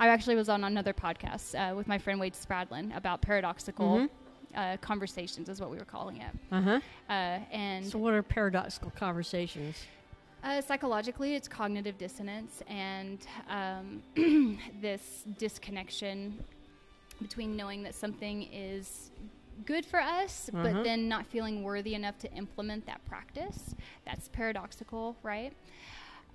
I 0.00 0.08
actually 0.08 0.36
was 0.36 0.48
on 0.48 0.64
another 0.64 0.94
podcast 0.94 1.54
uh, 1.54 1.74
with 1.74 1.86
my 1.88 1.98
friend 1.98 2.18
Wade 2.18 2.32
Spradlin 2.34 2.96
about 2.96 3.20
paradoxical 3.20 3.98
Mhm. 3.98 4.08
uh, 4.54 4.76
conversations, 4.78 5.48
is 5.50 5.60
what 5.60 5.70
we 5.70 5.76
were 5.76 5.84
calling 5.84 6.18
it. 6.18 6.32
Uh 6.50 6.60
huh. 6.62 6.80
Uh, 7.10 7.12
and 7.52 7.84
So, 7.84 7.98
what 7.98 8.14
are 8.14 8.22
paradoxical 8.22 8.90
conversations? 8.92 9.76
Uh, 10.44 10.60
psychologically, 10.60 11.34
it's 11.36 11.46
cognitive 11.46 11.96
dissonance 11.98 12.62
and 12.66 13.20
um, 13.48 14.02
this 14.80 15.24
disconnection 15.38 16.42
between 17.20 17.54
knowing 17.56 17.82
that 17.84 17.94
something 17.94 18.48
is 18.52 19.12
good 19.64 19.86
for 19.86 20.00
us, 20.00 20.50
Uh-huh. 20.52 20.62
but 20.72 20.82
then 20.84 21.08
not 21.08 21.26
feeling 21.26 21.62
worthy 21.62 21.94
enough 21.94 22.18
to 22.18 22.32
implement 22.32 22.84
that 22.86 23.04
practice. 23.04 23.74
That's 24.04 24.28
paradoxical, 24.28 25.16
right? 25.22 25.52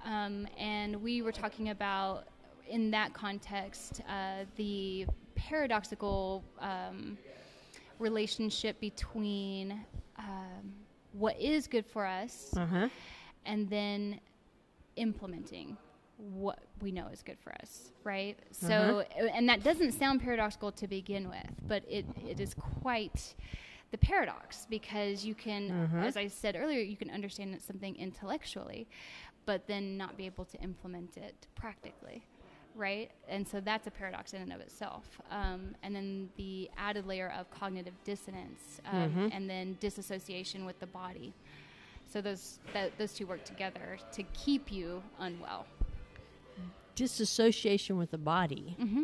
Um, 0.06 0.48
and 0.58 0.96
we 1.04 1.22
were 1.22 1.34
talking 1.34 1.70
about, 1.70 2.28
in 2.70 2.90
that 2.92 3.14
context, 3.14 4.02
uh, 4.08 4.46
the 4.56 5.06
paradoxical 5.36 6.46
um, 6.62 7.18
relationship 8.00 8.80
between 8.80 9.84
um, 10.18 10.72
what 11.12 11.38
is 11.42 11.68
good 11.68 11.86
for 11.86 12.06
us 12.06 12.54
Uh 12.56 12.66
huh. 12.66 12.88
And 13.48 13.68
then 13.70 14.20
implementing 14.96 15.78
what 16.18 16.60
we 16.82 16.92
know 16.92 17.08
is 17.08 17.22
good 17.22 17.38
for 17.40 17.54
us, 17.62 17.92
right? 18.04 18.38
So, 18.52 19.04
and 19.34 19.48
that 19.50 19.64
doesn't 19.64 19.92
sound 19.94 20.22
paradoxical 20.22 20.72
to 20.74 20.88
begin 20.88 21.30
with, 21.30 21.46
but 21.68 21.84
it, 21.88 22.06
it 22.28 22.40
is 22.40 22.56
quite 22.56 23.36
the 23.92 23.98
paradox 24.00 24.66
because 24.70 25.24
you 25.24 25.36
can, 25.36 25.90
Mhm. 25.94 26.04
as 26.04 26.18
I 26.18 26.28
said 26.28 26.56
earlier, 26.56 26.82
you 26.82 26.98
can 26.98 27.10
understand 27.12 27.60
something 27.62 27.96
intellectually, 27.96 28.88
but 29.46 29.68
then 29.68 29.96
not 29.96 30.18
be 30.18 30.26
able 30.26 30.46
to 30.46 30.58
implement 30.62 31.18
it 31.18 31.48
practically. 31.56 32.24
Right, 32.76 33.10
and 33.28 33.48
so 33.48 33.60
that's 33.60 33.88
a 33.88 33.92
paradox 33.92 34.34
in 34.34 34.42
and 34.42 34.54
of 34.54 34.60
itself. 34.60 35.20
Um, 35.32 35.76
and 35.84 35.96
then 35.96 36.30
the 36.36 36.70
added 36.78 37.08
layer 37.08 37.30
of 37.32 37.50
cognitive 37.50 37.94
dissonance, 38.04 38.82
um, 38.86 39.12
Mhm. 39.12 39.30
and 39.34 39.50
then 39.50 39.78
disassociation 39.80 40.64
with 40.66 40.80
the 40.80 40.86
body. 40.88 41.34
So 42.12 42.22
those 42.22 42.60
that, 42.74 42.98
those 42.98 43.14
two 43.14 43.28
work 43.28 43.44
together 43.44 43.98
to 44.14 44.24
keep 44.34 44.72
you 44.72 45.04
unwell. 45.20 45.66
Disassociation 46.96 47.98
with 47.98 48.12
the 48.12 48.18
body. 48.18 48.76
Mm-hmm. 48.80 49.04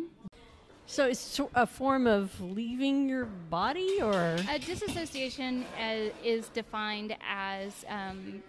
So 0.86 1.06
it's 1.06 1.40
a 1.54 1.66
form 1.66 2.06
of 2.06 2.38
leaving 2.40 3.08
your 3.08 3.24
body, 3.26 4.00
or 4.02 4.36
A 4.50 4.58
disassociation 4.58 5.64
uh, 5.80 6.10
is 6.22 6.48
defined 6.48 7.16
as 7.26 7.84
um, 7.88 8.42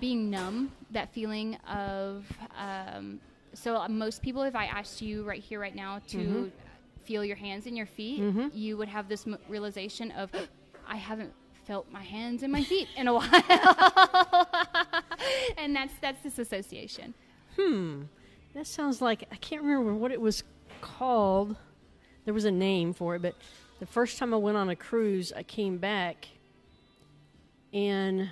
being 0.00 0.30
numb, 0.30 0.72
that 0.90 1.12
feeling 1.12 1.54
of. 1.68 2.24
Um, 2.58 3.20
so 3.52 3.76
uh, 3.76 3.88
most 3.88 4.22
people, 4.22 4.42
if 4.42 4.56
I 4.56 4.64
asked 4.66 5.00
you 5.02 5.22
right 5.24 5.40
here, 5.42 5.60
right 5.60 5.74
now, 5.76 6.00
to 6.08 6.18
Mhm. 6.18 6.50
feel 7.04 7.24
your 7.24 7.36
hands 7.36 7.66
and 7.66 7.76
your 7.76 7.86
feet, 7.86 8.20
Mhm. 8.20 8.50
you 8.52 8.76
would 8.76 8.88
have 8.88 9.08
this 9.08 9.24
m- 9.26 9.38
realization 9.48 10.10
of, 10.12 10.32
I 10.88 10.96
haven't 10.96 11.32
felt 11.66 11.90
my 11.90 12.02
hands 12.02 12.42
and 12.42 12.52
my 12.52 12.62
feet 12.62 12.88
in 12.96 13.08
a 13.08 13.14
while, 13.14 13.24
and 15.56 15.74
that's 15.74 15.94
that's 16.00 16.22
this 16.22 16.38
association. 16.38 17.14
hmm, 17.56 18.02
that 18.54 18.66
sounds 18.66 19.00
like 19.00 19.24
I 19.32 19.36
can't 19.36 19.62
remember 19.62 19.94
what 19.94 20.12
it 20.12 20.20
was 20.20 20.44
called. 20.80 21.56
There 22.24 22.34
was 22.34 22.44
a 22.44 22.50
name 22.50 22.92
for 22.94 23.16
it, 23.16 23.22
but 23.22 23.34
the 23.80 23.86
first 23.86 24.18
time 24.18 24.32
I 24.32 24.38
went 24.38 24.56
on 24.56 24.68
a 24.68 24.76
cruise, 24.76 25.32
I 25.36 25.42
came 25.42 25.78
back, 25.78 26.28
and 27.72 28.30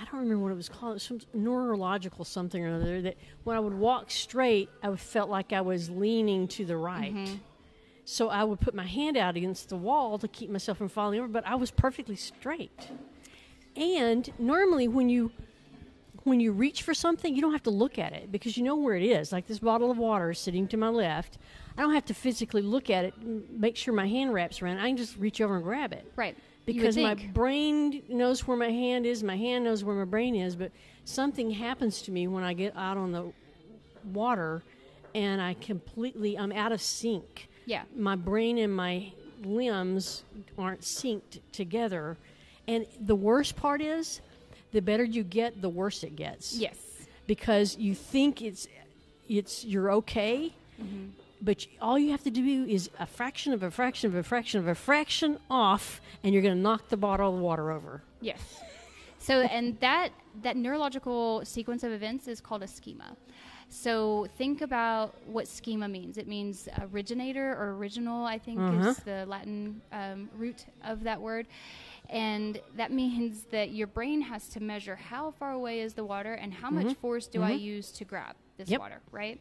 I 0.00 0.04
don't 0.04 0.20
remember 0.20 0.42
what 0.42 0.52
it 0.52 0.56
was 0.56 0.68
called. 0.68 0.92
It 0.92 0.94
was 0.94 1.02
some 1.04 1.20
neurological 1.32 2.24
something 2.24 2.64
or 2.64 2.74
other. 2.74 3.00
That 3.02 3.16
when 3.44 3.56
I 3.56 3.60
would 3.60 3.74
walk 3.74 4.10
straight, 4.10 4.68
I 4.82 4.94
felt 4.96 5.30
like 5.30 5.52
I 5.52 5.60
was 5.60 5.88
leaning 5.88 6.48
to 6.48 6.64
the 6.64 6.76
right. 6.76 7.14
Mm-hmm. 7.14 7.34
So 8.08 8.28
I 8.28 8.44
would 8.44 8.60
put 8.60 8.72
my 8.72 8.86
hand 8.86 9.16
out 9.16 9.36
against 9.36 9.68
the 9.68 9.76
wall 9.76 10.16
to 10.18 10.28
keep 10.28 10.48
myself 10.48 10.78
from 10.78 10.88
falling 10.88 11.18
over, 11.18 11.26
but 11.26 11.44
I 11.44 11.56
was 11.56 11.72
perfectly 11.72 12.14
straight. 12.14 12.88
And 13.74 14.30
normally, 14.38 14.86
when 14.86 15.08
you 15.08 15.32
when 16.22 16.38
you 16.40 16.52
reach 16.52 16.82
for 16.82 16.94
something, 16.94 17.34
you 17.34 17.42
don't 17.42 17.52
have 17.52 17.64
to 17.64 17.70
look 17.70 17.98
at 17.98 18.12
it 18.12 18.30
because 18.32 18.56
you 18.56 18.62
know 18.62 18.76
where 18.76 18.94
it 18.94 19.02
is. 19.02 19.32
Like 19.32 19.48
this 19.48 19.58
bottle 19.58 19.90
of 19.90 19.98
water 19.98 20.30
is 20.30 20.38
sitting 20.38 20.68
to 20.68 20.76
my 20.76 20.88
left. 20.88 21.38
I 21.76 21.82
don't 21.82 21.94
have 21.94 22.04
to 22.06 22.14
physically 22.14 22.62
look 22.62 22.90
at 22.90 23.04
it 23.04 23.14
make 23.50 23.76
sure 23.76 23.92
my 23.92 24.06
hand 24.08 24.32
wraps 24.32 24.62
around. 24.62 24.78
I 24.78 24.86
can 24.86 24.96
just 24.96 25.16
reach 25.18 25.40
over 25.40 25.56
and 25.56 25.64
grab 25.64 25.92
it 25.92 26.10
Right. 26.16 26.36
because 26.64 26.96
my 26.96 27.14
brain 27.14 28.02
knows 28.08 28.46
where 28.46 28.56
my 28.56 28.70
hand 28.70 29.04
is, 29.04 29.22
my 29.24 29.36
hand 29.36 29.64
knows 29.64 29.82
where 29.84 29.94
my 29.96 30.04
brain 30.04 30.34
is, 30.36 30.54
but 30.56 30.70
something 31.04 31.50
happens 31.50 32.02
to 32.02 32.10
me 32.12 32.26
when 32.28 32.42
I 32.44 32.54
get 32.54 32.76
out 32.76 32.96
on 32.96 33.10
the 33.12 33.32
water 34.12 34.62
and 35.14 35.40
I 35.40 35.54
completely 35.54 36.36
I'm 36.38 36.52
out 36.52 36.72
of 36.72 36.80
sync. 36.80 37.48
Yeah. 37.66 37.82
My 37.94 38.16
brain 38.16 38.58
and 38.58 38.74
my 38.74 39.12
limbs 39.44 40.22
aren't 40.56 40.80
synced 40.80 41.40
together. 41.52 42.16
And 42.66 42.86
the 43.00 43.14
worst 43.14 43.56
part 43.56 43.82
is 43.82 44.20
the 44.72 44.80
better 44.80 45.04
you 45.04 45.22
get, 45.22 45.60
the 45.60 45.68
worse 45.68 46.02
it 46.02 46.16
gets 46.16 46.56
Yes. 46.56 46.78
because 47.26 47.76
you 47.76 47.94
think 47.94 48.42
it's 48.42 48.66
it's 49.28 49.64
you're 49.64 49.90
okay, 49.90 50.52
mm-hmm. 50.80 51.06
but 51.42 51.66
all 51.80 51.98
you 51.98 52.12
have 52.12 52.22
to 52.22 52.30
do 52.30 52.64
is 52.68 52.90
a 53.00 53.06
fraction 53.06 53.52
of 53.52 53.62
a 53.62 53.70
fraction 53.70 54.08
of 54.08 54.14
a 54.14 54.22
fraction 54.22 54.60
of 54.60 54.68
a 54.68 54.74
fraction 54.74 55.38
off, 55.50 56.00
and 56.22 56.32
you're 56.32 56.42
going 56.42 56.54
to 56.54 56.60
knock 56.60 56.88
the 56.88 56.96
bottle 56.96 57.34
of 57.34 57.40
water 57.40 57.72
over. 57.72 58.02
Yes. 58.20 58.40
So, 59.18 59.40
and 59.40 59.78
that 59.80 60.10
that 60.42 60.56
neurological 60.56 61.44
sequence 61.44 61.82
of 61.82 61.90
events 61.90 62.28
is 62.28 62.40
called 62.40 62.62
a 62.62 62.68
schema. 62.68 63.16
So, 63.68 64.26
think 64.38 64.62
about 64.62 65.14
what 65.26 65.48
schema 65.48 65.88
means. 65.88 66.18
It 66.18 66.26
means 66.28 66.68
originator 66.92 67.52
or 67.52 67.72
original, 67.76 68.24
I 68.24 68.38
think, 68.38 68.60
Uh-huh. 68.60 68.90
is 68.90 68.96
the 68.98 69.26
Latin 69.26 69.80
um, 69.92 70.30
root 70.36 70.66
of 70.84 71.02
that 71.02 71.20
word. 71.20 71.46
And 72.08 72.60
that 72.76 72.92
means 72.92 73.44
that 73.50 73.72
your 73.72 73.88
brain 73.88 74.20
has 74.22 74.48
to 74.50 74.60
measure 74.60 74.94
how 74.94 75.32
far 75.32 75.50
away 75.52 75.80
is 75.80 75.94
the 75.94 76.04
water 76.04 76.34
and 76.34 76.54
how 76.54 76.70
much 76.70 76.94
force 76.94 77.26
do 77.26 77.42
I 77.42 77.50
use 77.52 77.90
to 77.92 78.04
grab 78.04 78.36
this 78.56 78.68
Yep. 78.70 78.80
water, 78.80 79.00
right? 79.10 79.40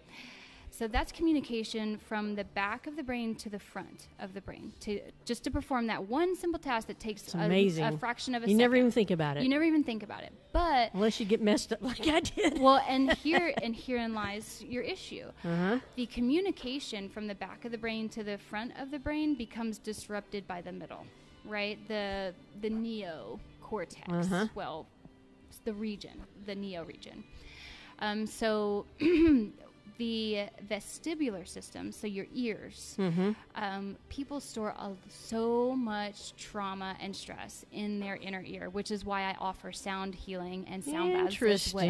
So 0.78 0.90
that's 0.90 1.14
communication 1.14 1.98
from 1.98 2.36
the 2.36 2.44
back 2.44 2.86
of 2.86 2.98
the 2.98 3.04
brain 3.04 3.34
to 3.36 3.50
the 3.50 3.60
front 3.60 4.10
of 4.20 4.34
the 4.34 4.42
brain 4.42 4.74
to 4.82 5.00
just 5.24 5.46
to 5.46 5.52
perform 5.52 5.88
that 5.88 6.10
one 6.10 6.36
simple 6.36 6.60
task 6.60 6.88
that 6.88 7.00
takes 7.00 7.34
a, 7.34 7.38
a 7.40 7.98
fraction 7.98 8.36
of 8.36 8.44
a 8.44 8.46
Amazing. 8.46 8.50
you 8.50 8.56
second. 8.56 8.58
never 8.58 8.76
even 8.76 8.92
think 8.92 9.10
about 9.12 9.38
it 9.38 9.44
You 9.44 9.50
never 9.50 9.64
even 9.64 9.86
think 9.86 10.04
about 10.04 10.24
it. 10.24 10.34
But 10.52 10.94
unless 10.94 11.18
you 11.18 11.26
get 11.26 11.42
messed 11.42 11.72
up 11.72 11.82
like 11.82 12.06
I 12.10 12.20
did. 12.20 12.60
well, 12.60 12.84
and 12.90 13.14
here 13.14 13.54
and 13.64 13.74
herein 13.74 14.14
lies 14.14 14.62
your 14.68 14.84
issue. 14.84 15.32
Uh-huh. 15.46 15.80
The 15.96 16.08
communication 16.08 17.08
from 17.08 17.28
the 17.28 17.36
back 17.36 17.64
of 17.64 17.72
the 17.72 17.78
brain 17.78 18.10
to 18.10 18.24
the 18.24 18.38
front 18.38 18.74
of 18.78 18.92
the 18.92 19.00
brain 19.00 19.36
becomes 19.36 19.78
disrupted 19.78 20.46
by 20.46 20.62
the 20.62 20.74
middle, 20.74 21.06
right? 21.46 21.80
The 21.88 22.34
the 22.62 22.70
neo 22.70 23.40
cortex. 23.62 24.10
Uh-huh. 24.10 24.48
Well, 24.56 24.88
the 25.64 25.74
region, 25.74 26.22
the 26.46 26.56
neo 26.56 26.84
region. 26.84 27.24
Um, 28.00 28.28
so 28.28 28.86
the 29.98 30.48
vestibular 30.68 31.48
system, 31.48 31.92
so 31.92 32.08
your 32.08 32.26
ears, 32.34 32.96
Mm-hmm. 33.00 33.32
um, 33.56 33.98
people 34.10 34.40
store 34.40 34.70
a, 34.78 34.96
so 35.08 35.76
much 35.76 36.36
trauma 36.36 36.96
and 37.00 37.16
stress 37.16 37.64
in 37.72 38.00
their 38.00 38.16
inner 38.18 38.44
ear, 38.46 38.70
which 38.70 38.92
is 38.92 39.06
why 39.06 39.22
I 39.24 39.36
offer 39.40 39.72
sound 39.72 40.16
healing 40.16 40.66
and 40.68 40.84
sound 40.84 41.14
baths 41.14 41.42
as 41.68 41.74
well. 41.74 41.88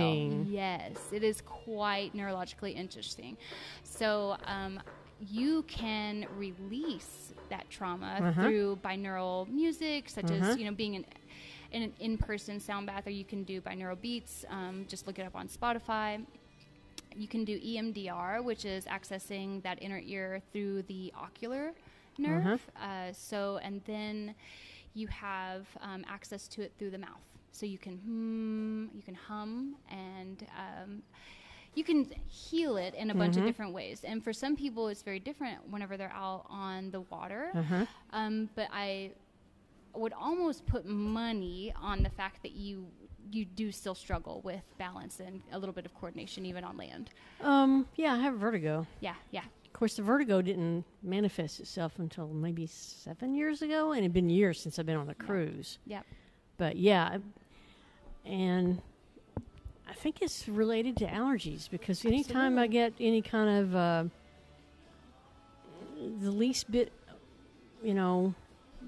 Yes, 0.49 1.07
it 1.11 1.23
is 1.23 1.41
quite 1.41 2.13
neurologically 2.13 2.75
interesting. 2.75 3.37
So 3.83 4.35
um, 4.45 4.79
you 5.19 5.63
can 5.63 6.27
release 6.29 7.33
that 7.49 7.69
trauma 7.69 8.17
Uh-huh. 8.19 8.41
through 8.41 8.77
binaural 8.83 9.47
music, 9.47 10.09
such 10.09 10.25
Uh-huh. 10.25 10.51
as 10.51 10.57
you 10.57 10.65
know 10.65 10.71
being 10.75 10.95
in, 10.95 11.05
in 11.71 11.81
an 11.83 11.93
in-person 11.99 12.59
sound 12.59 12.85
bath, 12.87 13.07
or 13.07 13.11
you 13.11 13.25
can 13.25 13.43
do 13.43 13.61
binaural 13.61 13.99
beats. 13.99 14.45
Um, 14.49 14.85
just 14.87 15.07
look 15.07 15.17
it 15.19 15.23
up 15.25 15.35
on 15.35 15.47
Spotify 15.47 16.25
you 17.17 17.27
can 17.27 17.45
do 17.45 17.59
EMDR, 17.59 18.43
which 18.43 18.65
is 18.65 18.85
accessing 18.85 19.61
that 19.63 19.81
inner 19.81 19.99
ear 20.03 20.41
through 20.51 20.83
the 20.83 21.13
ocular 21.17 21.73
nerve. 22.17 22.45
Uh-huh. 22.75 22.85
Uh, 22.85 23.13
so, 23.13 23.59
and 23.63 23.81
then 23.85 24.35
you 24.93 25.07
have 25.07 25.65
um, 25.81 26.03
access 26.07 26.47
to 26.49 26.61
it 26.61 26.71
through 26.77 26.91
the 26.91 26.97
mouth. 26.97 27.21
So 27.51 27.65
you 27.65 27.77
can 27.77 27.97
hum, 28.05 28.89
you 28.93 29.01
can 29.01 29.15
hum, 29.15 29.75
and 29.89 30.45
um, 30.57 31.01
you 31.73 31.83
can 31.83 32.05
heal 32.27 32.77
it 32.77 32.93
in 32.95 33.09
a 33.11 33.15
bunch 33.15 33.37
of 33.37 33.43
Mhm. 33.43 33.47
different 33.47 33.73
ways. 33.73 34.03
And 34.03 34.23
for 34.23 34.33
some 34.33 34.55
people, 34.55 34.87
it's 34.89 35.01
very 35.03 35.19
different 35.19 35.67
whenever 35.69 35.95
they're 35.97 36.11
out 36.13 36.45
on 36.49 36.91
the 36.91 37.01
water. 37.01 37.51
Uh-huh. 37.53 37.85
Um, 38.11 38.49
but 38.55 38.67
I 38.73 39.11
would 39.93 40.13
almost 40.13 40.65
put 40.65 40.85
money 40.85 41.73
on 41.81 42.03
the 42.03 42.09
fact 42.09 42.41
that 42.43 42.51
you 42.51 42.87
you 43.31 43.45
do 43.45 43.71
still 43.71 43.95
struggle 43.95 44.41
with 44.43 44.61
balance 44.77 45.19
and 45.19 45.41
a 45.51 45.59
little 45.59 45.73
bit 45.73 45.85
of 45.85 45.93
coordination 45.95 46.45
even 46.45 46.63
on 46.63 46.77
land. 46.77 47.09
Um, 47.41 47.87
yeah, 47.95 48.13
I 48.13 48.17
have 48.19 48.35
vertigo. 48.35 48.85
Yeah, 48.99 49.15
yeah. 49.31 49.43
Of 49.65 49.73
course, 49.73 49.95
the 49.95 50.03
vertigo 50.03 50.41
didn't 50.41 50.85
manifest 51.03 51.59
itself 51.59 51.99
until 51.99 52.27
maybe 52.27 52.65
seven 52.67 53.35
years 53.35 53.61
ago, 53.61 53.91
and 53.91 53.99
it'd 53.99 54.13
been 54.13 54.29
years 54.29 54.59
since 54.61 54.79
I've 54.79 54.85
been 54.85 54.95
on 54.95 55.09
a 55.09 55.15
cruise. 55.15 55.79
Yep. 55.85 56.05
But 56.57 56.77
yeah, 56.77 57.17
and 58.25 58.81
I 59.89 59.93
think 59.93 60.21
it's 60.21 60.47
related 60.47 60.95
to 60.97 61.05
allergies 61.07 61.69
because 61.69 62.05
anytime 62.05 62.57
I 62.57 62.67
get 62.67 62.93
any 62.99 63.21
kind 63.21 63.49
of 63.49 63.75
uh, 63.75 64.03
the 66.21 66.31
least 66.31 66.71
bit, 66.71 66.91
you 67.83 67.93
know, 67.93 68.33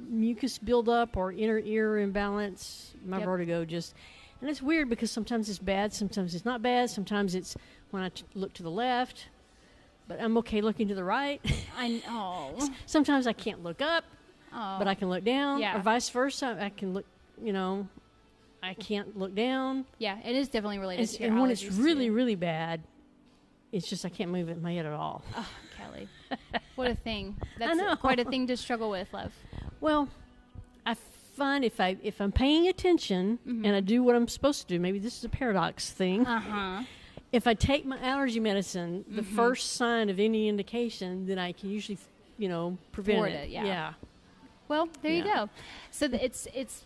mucus 0.09 0.57
buildup 0.57 1.17
or 1.17 1.31
inner 1.33 1.59
ear 1.59 1.99
imbalance, 1.99 2.93
my 3.05 3.17
Yep. 3.17 3.25
vertigo 3.25 3.65
just 3.65 3.93
And 4.41 4.49
it's 4.49 4.61
weird 4.61 4.89
because 4.89 5.09
sometimes 5.11 5.49
it's 5.49 5.59
bad, 5.59 5.93
sometimes 5.93 6.35
it's 6.35 6.45
not 6.45 6.61
bad, 6.61 6.89
sometimes 6.89 7.33
it's 7.35 7.55
when 7.91 8.03
I 8.03 8.09
t- 8.09 8.23
look 8.35 8.53
to 8.53 8.63
the 8.63 8.69
left, 8.71 9.27
but 10.07 10.21
I'm 10.21 10.38
okay 10.39 10.61
looking 10.61 10.88
to 10.89 10.95
the 10.95 11.03
right. 11.03 11.41
I 11.77 12.01
know. 12.05 12.55
Oh. 12.59 12.69
sometimes 12.85 13.25
I 13.27 13.33
can't 13.33 13.63
look 13.63 13.81
up, 13.81 14.03
Oh. 14.53 14.75
but 14.77 14.88
I 14.88 14.91
oh. 14.91 14.95
can 14.95 15.09
look 15.09 15.23
down, 15.23 15.59
Yeah. 15.59 15.77
or 15.77 15.81
vice 15.81 16.09
versa. 16.09 16.57
I 16.61 16.69
can 16.69 16.93
look, 16.93 17.05
you 17.41 17.51
know, 17.51 17.88
I 18.61 18.73
can't 18.75 19.17
look 19.17 19.33
down. 19.33 19.85
yeah, 19.97 20.17
it 20.23 20.35
is 20.35 20.49
definitely 20.49 20.79
related 20.79 21.03
It's- 21.03 21.17
to 21.17 21.23
your 21.23 21.31
and 21.31 21.41
when 21.41 21.49
it's 21.51 21.65
really, 21.65 22.07
too. 22.07 22.13
really 22.13 22.35
bad, 22.35 22.81
it's 23.71 23.89
just 23.89 24.05
I 24.05 24.09
can't 24.09 24.31
move 24.31 24.49
it 24.49 24.53
in 24.53 24.61
my 24.61 24.73
head 24.73 24.85
at 24.85 24.93
all. 24.93 25.23
Oh, 25.35 25.47
Kelly, 25.77 26.07
what 26.75 26.89
a 26.91 26.95
thing! 26.95 27.35
That's 27.59 27.99
quite 27.99 28.19
a 28.19 28.23
thing 28.23 28.47
to 28.47 28.57
struggle 28.57 28.89
with, 28.89 29.11
love. 29.13 29.33
Well, 29.81 30.09
I 30.85 30.95
find 31.38 31.63
if 31.63 31.79
I 31.79 31.89
if 32.03 32.19
I'm 32.19 32.31
paying 32.31 32.67
attention 32.67 33.39
and 33.45 33.67
I 33.79 33.81
do 33.81 33.97
what 34.03 34.15
I'm 34.15 34.27
supposed 34.27 34.59
to 34.63 34.67
do, 34.73 34.79
maybe 34.79 34.99
this 34.99 35.17
is 35.19 35.23
a 35.23 35.29
paradox 35.29 35.89
thing. 35.91 36.25
Uh 36.25 36.39
huh. 36.39 36.83
if 37.31 37.45
I 37.47 37.53
take 37.53 37.85
my 37.85 37.99
allergy 38.13 38.39
medicine, 38.39 39.05
the 39.07 39.21
Mm-hmm. 39.21 39.35
first 39.35 39.73
sign 39.73 40.09
of 40.09 40.19
any 40.19 40.47
indication, 40.47 41.27
then 41.27 41.38
I 41.39 41.51
can 41.51 41.69
usually, 41.69 41.97
you 42.38 42.49
know, 42.49 42.77
prevent 42.91 43.25
it. 43.27 43.33
it, 43.43 43.49
yeah. 43.49 43.65
yeah. 43.65 43.93
Well, 44.69 44.89
there 45.01 45.13
you 45.13 45.23
go. 45.23 45.49
So 45.91 46.07
th- 46.07 46.21
it's 46.21 46.47
it's. 46.53 46.85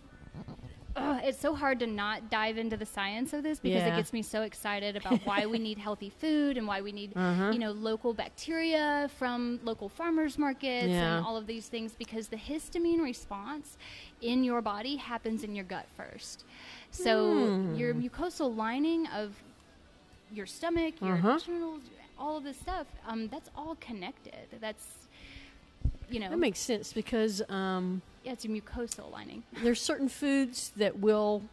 It's 0.95 1.39
so 1.39 1.55
hard 1.55 1.79
to 1.79 1.87
not 1.87 2.29
dive 2.29 2.57
into 2.57 2.75
the 2.77 2.85
science 2.85 3.33
of 3.33 3.43
this 3.43 3.59
because 3.59 3.83
Yeah. 3.83 3.93
it 3.93 3.95
gets 3.95 4.13
me 4.13 4.21
so 4.21 4.41
excited 4.43 4.95
about 4.95 5.25
why 5.25 5.45
we 5.45 5.57
need 5.59 5.77
healthy 5.87 6.09
food 6.09 6.57
and 6.57 6.67
why 6.67 6.81
we 6.81 6.91
need 6.91 7.13
Uh-huh. 7.15 7.51
you 7.51 7.59
know 7.59 7.71
local 7.71 8.13
bacteria 8.13 9.09
from 9.17 9.59
local 9.63 9.89
farmers 9.89 10.37
markets 10.37 10.93
Yeah. 10.93 11.17
and 11.17 11.25
all 11.25 11.37
of 11.37 11.47
these 11.47 11.67
things 11.67 11.93
because 11.97 12.27
the 12.27 12.37
histamine 12.37 13.01
response 13.01 13.77
in 14.21 14.43
your 14.43 14.61
body 14.61 14.97
happens 14.97 15.43
in 15.43 15.55
your 15.55 15.65
gut 15.65 15.87
first. 15.95 16.43
So 16.91 17.51
Hmm. 17.63 17.75
your 17.77 17.93
mucosal 17.93 18.55
lining 18.55 19.07
of 19.07 19.35
your 20.33 20.45
stomach, 20.45 20.95
your 21.01 21.15
Uh-huh. 21.15 21.33
internals, 21.33 21.81
all 22.17 22.37
of 22.37 22.43
this 22.43 22.57
stuff, 22.57 22.87
um, 23.07 23.27
that's 23.29 23.49
all 23.55 23.75
connected. 23.75 24.47
That's 24.59 24.85
you 26.09 26.19
know, 26.19 26.29
That 26.29 26.39
makes 26.39 26.59
sense 26.59 26.91
because 26.93 27.41
um, 27.49 28.01
yeah, 28.23 28.31
it's 28.33 28.45
a 28.45 28.47
mucosal 28.47 29.11
lining. 29.11 29.43
there's 29.63 29.81
certain 29.81 30.09
foods 30.09 30.71
that 30.77 30.99
will. 30.99 31.43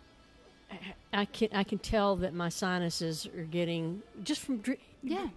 I 1.12 1.24
can 1.24 1.48
I 1.54 1.64
can 1.64 1.78
tell 1.78 2.16
that 2.16 2.34
my 2.34 2.50
sinuses 2.50 3.26
are 3.26 3.44
getting 3.44 4.02
just 4.22 4.42
from 4.42 4.58
dri- 4.58 4.78
Yeah. 5.02 5.28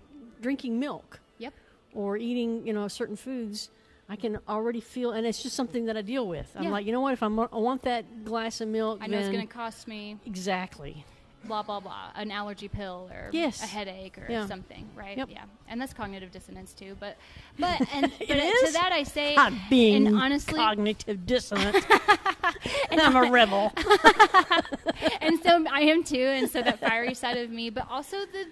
drinking 0.41 0.77
milk 0.79 1.19
Yep. 1.37 1.53
or 1.93 2.17
eating 2.17 2.67
you 2.67 2.73
know 2.73 2.87
certain 2.89 3.15
foods. 3.15 3.69
I 4.09 4.17
can 4.17 4.39
already 4.49 4.81
feel, 4.81 5.11
and 5.11 5.25
it's 5.25 5.41
just 5.41 5.55
something 5.55 5.85
that 5.85 5.95
I 5.95 6.01
deal 6.01 6.27
with. 6.27 6.51
I'm 6.57 6.63
Yeah. 6.63 6.71
like, 6.71 6.85
you 6.85 6.91
know 6.91 6.99
what? 6.99 7.13
If 7.13 7.23
I'm, 7.23 7.39
I 7.39 7.45
want 7.53 7.83
that 7.83 8.25
glass 8.25 8.59
of 8.59 8.67
milk, 8.67 8.99
I 9.01 9.07
know 9.07 9.17
it's 9.17 9.29
going 9.29 9.47
to 9.47 9.53
cost 9.53 9.87
me 9.87 10.17
exactly. 10.25 11.05
Blah 11.45 11.63
blah 11.63 11.79
blah, 11.79 12.11
an 12.15 12.31
allergy 12.31 12.67
pill 12.67 13.09
or 13.11 13.29
Yes. 13.31 13.61
a 13.63 13.65
headache 13.67 14.17
or 14.17 14.27
Yeah. 14.29 14.45
something, 14.47 14.87
right? 14.95 15.17
Yep. 15.17 15.29
Yeah, 15.31 15.43
and 15.67 15.79
that's 15.81 15.93
cognitive 15.93 16.31
dissonance 16.31 16.73
too. 16.73 16.95
But 16.99 17.17
but 17.59 17.79
and 17.93 18.11
but 18.19 18.27
to 18.27 18.69
that 18.73 18.91
I 18.91 19.03
say, 19.03 19.35
I'm 19.35 19.57
being 19.69 20.07
and 20.07 20.15
honestly, 20.15 20.55
cognitive 20.57 21.25
dissonant. 21.25 21.75
and 22.91 23.01
I'm 23.01 23.15
a 23.15 23.29
rebel. 23.31 23.71
and 25.21 25.41
so 25.41 25.65
I 25.71 25.81
am 25.81 26.03
too, 26.03 26.17
and 26.19 26.49
so 26.49 26.61
that 26.61 26.79
fiery 26.79 27.13
side 27.13 27.37
of 27.37 27.49
me, 27.49 27.69
but 27.69 27.87
also 27.89 28.17
the 28.19 28.45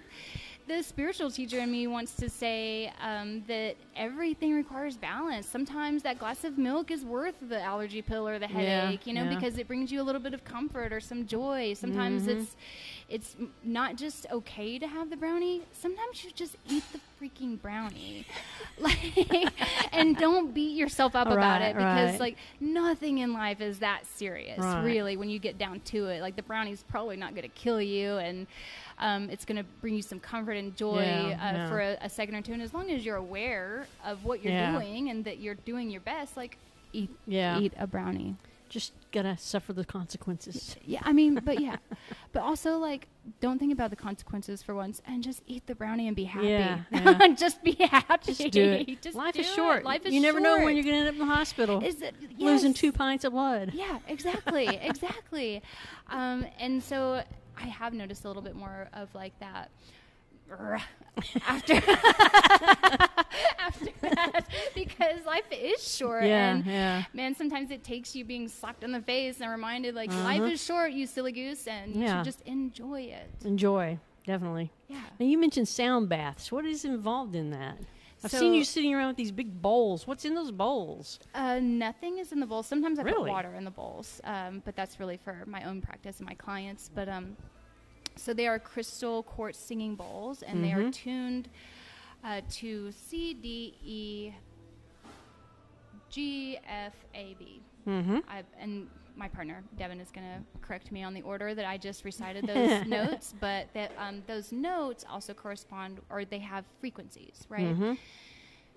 the 0.76 0.82
spiritual 0.82 1.30
teacher 1.30 1.58
in 1.58 1.70
me 1.70 1.86
wants 1.86 2.14
to 2.16 2.28
say 2.28 2.92
um, 3.02 3.42
that 3.48 3.76
everything 3.96 4.54
requires 4.54 4.96
balance. 4.96 5.46
Sometimes 5.46 6.02
that 6.04 6.18
glass 6.18 6.44
of 6.44 6.58
milk 6.58 6.90
is 6.90 7.04
worth 7.04 7.34
the 7.48 7.60
allergy 7.60 8.02
pill 8.02 8.26
or 8.28 8.38
the 8.38 8.46
Yeah, 8.46 8.86
headache, 8.86 9.06
you 9.06 9.12
know, 9.14 9.24
yeah. 9.24 9.34
because 9.34 9.58
it 9.58 9.66
brings 9.66 9.90
you 9.90 10.00
a 10.00 10.04
little 10.04 10.20
bit 10.20 10.32
of 10.34 10.44
comfort 10.44 10.92
or 10.92 11.00
some 11.00 11.26
joy. 11.26 11.74
Sometimes 11.74 12.22
Mm-hmm. 12.22 12.40
it's 12.40 12.56
it's 13.08 13.36
not 13.64 13.96
just 13.96 14.26
okay 14.30 14.78
to 14.78 14.86
have 14.86 15.10
the 15.10 15.16
brownie. 15.16 15.62
Sometimes 15.72 16.22
you 16.24 16.30
just 16.32 16.56
eat 16.68 16.84
the 16.92 17.00
freaking 17.20 17.60
brownie, 17.60 18.24
like, 18.78 19.52
and 19.92 20.16
don't 20.16 20.54
beat 20.54 20.76
yourself 20.76 21.16
up 21.16 21.26
about 21.26 21.60
it 21.60 21.74
because 21.74 22.12
right. 22.12 22.20
like 22.20 22.36
nothing 22.60 23.18
in 23.18 23.32
life 23.32 23.60
is 23.60 23.80
that 23.80 24.06
serious, 24.06 24.58
Right. 24.60 24.84
really. 24.84 25.16
When 25.16 25.28
you 25.28 25.38
get 25.40 25.58
down 25.58 25.80
to 25.86 26.06
it, 26.06 26.20
like 26.22 26.36
the 26.36 26.42
brownie's 26.42 26.84
probably 26.84 27.16
not 27.16 27.30
going 27.34 27.42
to 27.42 27.48
kill 27.48 27.82
you, 27.82 28.12
and 28.18 28.46
um, 29.00 29.28
it's 29.30 29.44
going 29.44 29.56
to 29.56 29.64
bring 29.80 29.94
you 29.94 30.02
some 30.02 30.20
comfort 30.20 30.52
and 30.52 30.76
joy 30.76 31.00
Yeah, 31.02 31.26
uh, 31.26 31.52
yeah. 31.56 31.68
for 31.68 31.80
a, 31.80 31.98
a 32.02 32.08
second 32.08 32.34
or 32.36 32.42
two. 32.42 32.52
And 32.52 32.62
as 32.62 32.72
long 32.72 32.90
as 32.90 33.04
you're 33.04 33.16
aware 33.16 33.86
of 34.04 34.24
what 34.24 34.42
you're 34.44 34.52
Yeah. 34.52 34.72
doing 34.72 35.10
and 35.10 35.24
that 35.24 35.38
you're 35.38 35.54
doing 35.56 35.90
your 35.90 36.02
best, 36.02 36.36
like 36.36 36.56
eat 36.92 37.10
Yeah. 37.26 37.58
eat 37.58 37.72
a 37.78 37.86
brownie. 37.86 38.36
Just 38.68 38.92
gotta 39.10 39.36
suffer 39.36 39.72
the 39.72 39.84
consequences. 39.84 40.76
Yeah, 40.84 41.00
I 41.02 41.12
mean, 41.12 41.40
but 41.44 41.60
yeah, 41.60 41.76
but 42.32 42.42
also 42.44 42.78
like 42.78 43.08
don't 43.40 43.58
think 43.58 43.72
about 43.72 43.90
the 43.90 43.96
consequences 43.96 44.62
for 44.62 44.76
once 44.76 45.02
and 45.08 45.24
just 45.24 45.42
eat 45.48 45.66
the 45.66 45.74
brownie 45.74 46.06
and 46.06 46.14
be 46.14 46.22
happy. 46.22 46.46
Yeah, 46.48 46.78
just 47.36 47.64
be 47.64 47.72
happy. 47.72 48.32
Just 48.32 48.52
do 48.52 48.62
it. 48.70 49.02
Just 49.02 49.16
Life 49.16 49.34
do 49.34 49.40
is 49.40 49.48
it. 49.50 49.54
short. 49.56 49.82
Life 49.84 50.06
is 50.06 50.14
you 50.14 50.20
never 50.20 50.38
know 50.38 50.60
when 50.62 50.76
you're 50.76 50.84
gonna 50.84 50.98
end 50.98 51.08
up 51.08 51.14
in 51.14 51.18
the 51.18 51.24
hospital 51.34 51.82
Is 51.84 52.00
it 52.00 52.14
losing 52.38 52.72
two 52.72 52.92
pints 52.92 53.24
of 53.24 53.32
blood. 53.32 53.72
Yeah, 53.74 53.98
exactly, 54.06 54.66
exactly. 54.68 55.62
Um, 56.08 56.46
and 56.60 56.80
so 56.80 57.24
I 57.62 57.66
have 57.66 57.92
noticed 57.94 58.24
a 58.24 58.28
little 58.28 58.42
bit 58.42 58.56
more 58.56 58.88
of 58.94 59.14
like 59.14 59.38
that 59.40 59.70
after 61.46 61.74
after 63.58 63.90
that 64.02 64.44
because 64.74 65.24
life 65.26 65.44
is 65.52 65.80
short 65.96 66.24
Yeah, 66.24 66.54
and 66.54 66.64
yeah. 66.66 67.04
man 67.12 67.34
sometimes 67.34 67.70
it 67.70 67.84
takes 67.84 68.14
you 68.16 68.24
being 68.24 68.48
slapped 68.48 68.82
in 68.82 68.92
the 68.92 69.00
face 69.02 69.40
and 69.40 69.50
reminded 69.50 69.94
like 69.94 70.10
Uh-huh. 70.10 70.22
life 70.24 70.52
is 70.52 70.64
short 70.64 70.92
you 70.92 71.06
silly 71.06 71.32
goose 71.32 71.66
and 71.66 71.94
you 71.94 72.08
should 72.08 72.24
just 72.24 72.40
enjoy 72.42 73.02
it 73.02 73.30
Enjoy, 73.44 73.98
definitely. 74.26 74.70
yeah 74.88 75.02
Now 75.18 75.26
you 75.26 75.38
mentioned 75.38 75.68
sound 75.68 76.08
baths. 76.08 76.50
What 76.50 76.64
is 76.64 76.84
involved 76.84 77.34
in 77.34 77.50
that? 77.50 77.78
I've 78.22 78.30
So- 78.30 78.38
seen 78.38 78.54
you 78.54 78.64
sitting 78.64 78.94
around 78.94 79.08
with 79.08 79.16
these 79.16 79.32
big 79.32 79.62
bowls. 79.62 80.06
What's 80.06 80.24
in 80.26 80.34
those 80.34 80.50
bowls? 80.50 81.18
Uh, 81.34 81.58
nothing 81.60 82.18
is 82.18 82.32
in 82.32 82.40
the 82.40 82.46
bowls. 82.46 82.66
Sometimes 82.66 82.98
I 82.98 83.04
put 83.04 83.18
water 83.26 83.54
in 83.54 83.64
the 83.64 83.70
bowls, 83.70 84.20
um, 84.24 84.60
but 84.64 84.76
that's 84.76 85.00
really 85.00 85.16
for 85.16 85.44
my 85.46 85.64
own 85.64 85.80
practice 85.80 86.18
and 86.18 86.28
my 86.28 86.34
clients. 86.34 86.90
But 86.94 87.08
um, 87.08 87.36
so 88.16 88.34
they 88.34 88.46
are 88.46 88.58
crystal 88.58 89.22
quartz 89.22 89.58
singing 89.58 89.94
bowls, 89.96 90.42
and 90.42 90.62
they 90.62 90.72
are 90.72 90.80
Mhm. 90.82 90.92
tuned 90.92 91.48
uh, 92.22 92.42
to 92.50 92.92
C, 92.92 93.32
D, 93.32 93.74
E, 93.82 94.32
G, 96.10 96.58
F, 96.66 96.94
A, 97.14 97.34
B. 97.38 97.62
Mm-hmm. 97.86 98.18
I, 98.28 98.42
and 98.58 98.88
my 99.16 99.28
partner 99.28 99.62
Devin 99.78 100.00
is 100.00 100.10
going 100.10 100.26
to 100.26 100.60
correct 100.60 100.92
me 100.92 101.02
on 101.02 101.14
the 101.14 101.22
order 101.22 101.54
that 101.54 101.64
I 101.64 101.76
just 101.78 102.04
recited 102.04 102.46
those 102.52 102.86
notes, 102.86 103.34
but 103.40 103.68
that 103.74 103.92
um, 103.98 104.22
those 104.26 104.52
notes 104.52 105.04
also 105.08 105.34
correspond, 105.34 106.00
or 106.10 106.24
they 106.24 106.38
have 106.38 106.64
frequencies, 106.80 107.46
right? 107.48 107.68
Mm-hmm. 107.74 107.94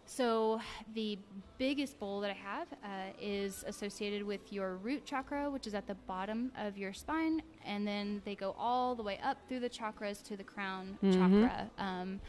So 0.05 0.59
the 0.93 1.17
biggest 1.57 1.97
bowl 1.97 2.19
that 2.21 2.29
I 2.29 2.33
have 2.33 2.67
uh, 2.83 2.87
is 3.21 3.63
associated 3.65 4.23
with 4.23 4.51
your 4.51 4.75
root 4.75 5.05
chakra, 5.05 5.49
which 5.49 5.65
is 5.65 5.73
at 5.73 5.87
the 5.87 5.95
bottom 5.95 6.51
of 6.57 6.77
your 6.77 6.91
spine, 6.93 7.41
and 7.65 7.87
then 7.87 8.21
they 8.25 8.35
go 8.35 8.53
all 8.59 8.95
the 8.95 9.03
way 9.03 9.17
up 9.23 9.37
through 9.47 9.61
the 9.61 9.69
chakras 9.69 10.21
to 10.23 10.35
the 10.35 10.43
crown 10.43 10.97
Mhm. 11.01 11.13
chakra 11.13 11.69
um, 11.77 12.19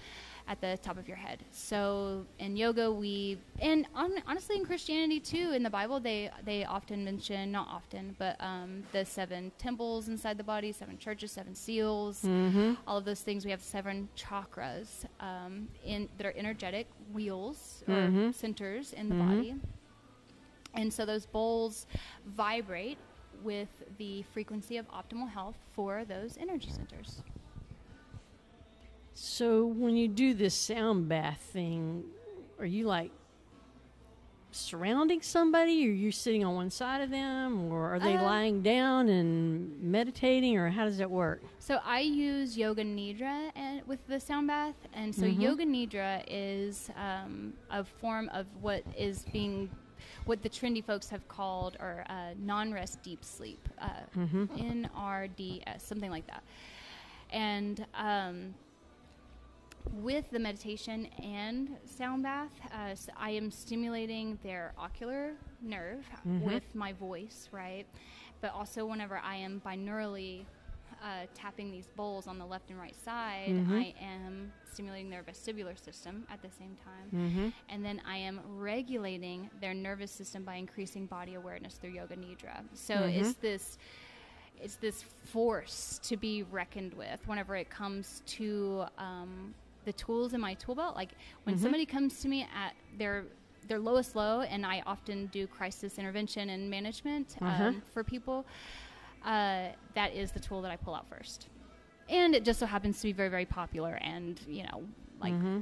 at 0.46 0.60
the 0.60 0.76
top 0.82 0.98
of 0.98 1.08
your 1.08 1.16
head. 1.16 1.42
So 1.50 2.26
in 2.38 2.56
yoga, 2.56 2.90
we 2.92 3.38
and 3.60 3.86
on, 3.94 4.12
honestly 4.26 4.56
in 4.56 4.64
Christianity 4.64 5.18
too, 5.20 5.52
in 5.54 5.62
the 5.62 5.70
Bible, 5.70 6.00
they 6.00 6.30
they 6.44 6.64
often 6.64 7.04
mention 7.04 7.50
not 7.52 7.66
often, 7.68 8.14
but 8.18 8.36
um, 8.40 8.84
the 8.92 9.04
seven 9.04 9.52
temples 9.58 10.08
inside 10.08 10.36
the 10.36 10.44
body, 10.44 10.72
seven 10.72 10.98
churches, 10.98 11.32
seven 11.32 11.54
seals 11.54 12.22
Mm-hmm. 12.24 12.72
all 12.86 12.96
of 12.98 13.04
those 13.04 13.20
things. 13.20 13.44
We 13.44 13.50
have 13.50 13.62
seven 13.62 14.08
chakras 14.16 15.04
um, 15.20 15.68
in 15.84 16.08
that 16.18 16.26
are 16.26 16.34
energetic 16.36 16.86
wheels 17.12 17.82
or 17.88 17.94
Mhm. 18.10 18.34
centers 18.34 18.92
in 18.92 19.08
the 19.08 19.14
Mhm. 19.14 19.18
body, 19.28 19.54
and 20.74 20.92
so 20.92 21.04
those 21.06 21.26
bowls 21.26 21.86
vibrate 22.26 22.98
with 23.42 23.68
the 23.98 24.22
frequency 24.22 24.76
of 24.76 24.86
optimal 24.88 25.28
health 25.28 25.56
for 25.72 26.04
those 26.04 26.36
energy 26.38 26.70
centers. 26.70 27.22
So 29.14 29.64
when 29.66 29.96
you 29.96 30.08
do 30.08 30.34
this 30.34 30.54
sound 30.54 31.08
bath 31.08 31.40
thing, 31.52 32.04
are 32.58 32.66
you 32.66 32.86
like 32.86 33.12
surrounding 34.50 35.20
somebody, 35.22 35.88
or 35.88 35.92
you're 35.92 36.12
sitting 36.12 36.44
on 36.44 36.54
one 36.54 36.70
side 36.70 37.00
of 37.00 37.10
them, 37.10 37.72
or 37.72 37.94
are 37.94 37.98
they 37.98 38.16
Uh, 38.16 38.22
lying 38.22 38.62
down 38.62 39.08
and 39.08 39.80
meditating, 39.82 40.56
or 40.56 40.68
how 40.70 40.84
does 40.84 40.98
that 40.98 41.10
work? 41.10 41.42
So 41.58 41.80
I 41.84 42.00
use 42.00 42.56
Yoga 42.56 42.84
Nidra 42.84 43.50
and, 43.56 43.84
with 43.86 44.04
the 44.06 44.20
sound 44.20 44.46
bath, 44.48 44.76
and 44.92 45.12
so 45.14 45.22
Mhm. 45.26 45.40
Yoga 45.40 45.64
Nidra 45.64 46.22
is 46.28 46.88
um, 46.96 47.52
a 47.70 47.82
form 47.84 48.28
of 48.30 48.46
what 48.60 48.84
is 48.96 49.24
being, 49.32 49.68
what 50.24 50.42
the 50.42 50.48
trendy 50.48 50.84
folks 50.84 51.08
have 51.08 51.26
called 51.26 51.76
or 51.80 52.04
uh, 52.08 52.34
non-rest 52.38 53.02
deep 53.02 53.24
sleep, 53.24 53.68
uh, 53.80 53.88
Mhm. 54.16 54.48
NRDS, 54.56 55.82
something 55.82 56.10
like 56.10 56.26
that, 56.28 56.42
and. 57.30 57.86
Um, 57.94 58.54
with 59.92 60.30
the 60.30 60.38
meditation 60.38 61.06
and 61.22 61.76
sound 61.84 62.22
bath, 62.22 62.52
uh, 62.72 62.90
s 62.90 63.08
I 63.16 63.30
am 63.30 63.50
stimulating 63.50 64.38
their 64.42 64.72
ocular 64.78 65.34
nerve 65.60 66.04
Mhm. 66.26 66.42
with 66.42 66.74
my 66.74 66.92
voice, 66.92 67.48
right? 67.52 67.86
But 68.40 68.52
also, 68.52 68.86
whenever 68.86 69.18
I 69.18 69.36
am 69.36 69.60
binaurally 69.60 70.46
uh, 71.02 71.26
tapping 71.34 71.70
these 71.70 71.88
bowls 71.96 72.26
on 72.26 72.38
the 72.38 72.46
left 72.46 72.70
and 72.70 72.78
right 72.78 72.96
side, 72.96 73.54
Mhm. 73.56 73.70
I 73.78 73.94
am 74.00 74.52
stimulating 74.64 75.10
their 75.10 75.22
vestibular 75.22 75.76
system 75.78 76.26
at 76.30 76.40
the 76.40 76.50
same 76.50 76.76
time. 76.76 77.10
Mm-hmm. 77.12 77.48
And 77.68 77.84
then 77.84 78.00
I 78.06 78.16
am 78.16 78.40
regulating 78.58 79.50
their 79.60 79.74
nervous 79.74 80.10
system 80.10 80.44
by 80.44 80.54
increasing 80.54 81.04
body 81.06 81.34
awareness 81.34 81.74
through 81.76 81.90
yoga 81.90 82.16
nidra. 82.16 82.64
So 82.74 82.94
Mhm. 82.94 83.20
it's 83.20 83.34
this 83.34 83.78
it's 84.62 84.76
this 84.76 85.02
force 85.02 85.98
to 86.04 86.16
be 86.16 86.42
reckoned 86.44 86.94
with 86.94 87.26
whenever 87.26 87.54
it 87.56 87.68
comes 87.68 88.22
to 88.26 88.86
um, 88.96 89.52
the 89.84 89.92
tools 89.92 90.34
in 90.34 90.40
my 90.40 90.54
tool 90.54 90.74
belt. 90.74 90.96
Like 90.96 91.12
when 91.44 91.56
Mhm. 91.56 91.60
somebody 91.60 91.86
comes 91.86 92.20
to 92.20 92.28
me 92.28 92.42
at 92.54 92.74
their 92.98 93.24
their 93.66 93.78
lowest 93.78 94.14
low, 94.14 94.42
and 94.42 94.66
I 94.66 94.82
often 94.86 95.26
do 95.28 95.46
crisis 95.46 95.98
intervention 95.98 96.50
and 96.50 96.68
management 96.68 97.34
Uh-huh. 97.40 97.64
um, 97.64 97.82
for 97.94 98.04
people. 98.04 98.44
Uh, 99.24 99.68
that 99.94 100.12
is 100.12 100.32
the 100.32 100.40
tool 100.40 100.60
that 100.62 100.70
I 100.70 100.76
pull 100.76 100.94
out 100.94 101.08
first, 101.08 101.48
and 102.10 102.34
it 102.34 102.44
just 102.44 102.58
so 102.58 102.66
happens 102.66 103.00
to 103.00 103.06
be 103.06 103.12
very 103.12 103.30
very 103.30 103.46
popular 103.46 103.94
and 104.02 104.38
you 104.46 104.64
know 104.64 104.84
like 105.18 105.32
mm-hmm. 105.32 105.60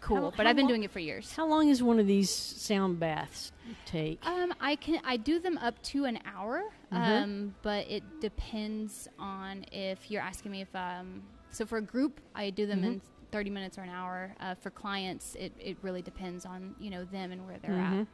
cool. 0.00 0.16
How- 0.16 0.30
but 0.36 0.44
how 0.46 0.50
I've 0.50 0.56
been 0.56 0.64
lo- 0.64 0.70
doing 0.70 0.82
it 0.82 0.90
for 0.90 0.98
years. 0.98 1.32
How 1.36 1.46
long 1.46 1.68
is 1.68 1.84
one 1.84 2.00
of 2.00 2.08
these 2.08 2.30
sound 2.30 2.98
baths 2.98 3.52
take? 3.86 4.18
Um, 4.26 4.52
I 4.60 4.74
can 4.74 5.00
I 5.04 5.16
do 5.16 5.38
them 5.38 5.56
up 5.58 5.80
to 5.84 6.06
an 6.06 6.18
hour, 6.24 6.64
Mhm. 6.92 7.22
um, 7.22 7.54
but 7.62 7.86
it 7.88 8.02
depends 8.20 9.06
on 9.20 9.64
if 9.70 10.10
you're 10.10 10.22
asking 10.22 10.50
me 10.50 10.62
if 10.62 10.74
um. 10.74 11.22
So 11.52 11.64
for 11.64 11.78
a 11.78 11.82
group, 11.82 12.20
I 12.34 12.50
do 12.50 12.66
them 12.66 12.82
in 12.82 13.00
30 13.30 13.50
minutes 13.50 13.78
or 13.78 13.82
an 13.82 13.90
hour. 13.90 14.34
Uh, 14.40 14.54
for 14.54 14.70
clients, 14.70 15.34
it, 15.36 15.52
it 15.58 15.76
really 15.82 16.02
depends 16.02 16.44
on 16.46 16.74
you 16.80 16.90
know 16.90 17.04
them 17.04 17.32
and 17.32 17.46
where 17.46 17.58
they're 17.58 17.70
Mhm. 17.72 18.00
at, 18.02 18.06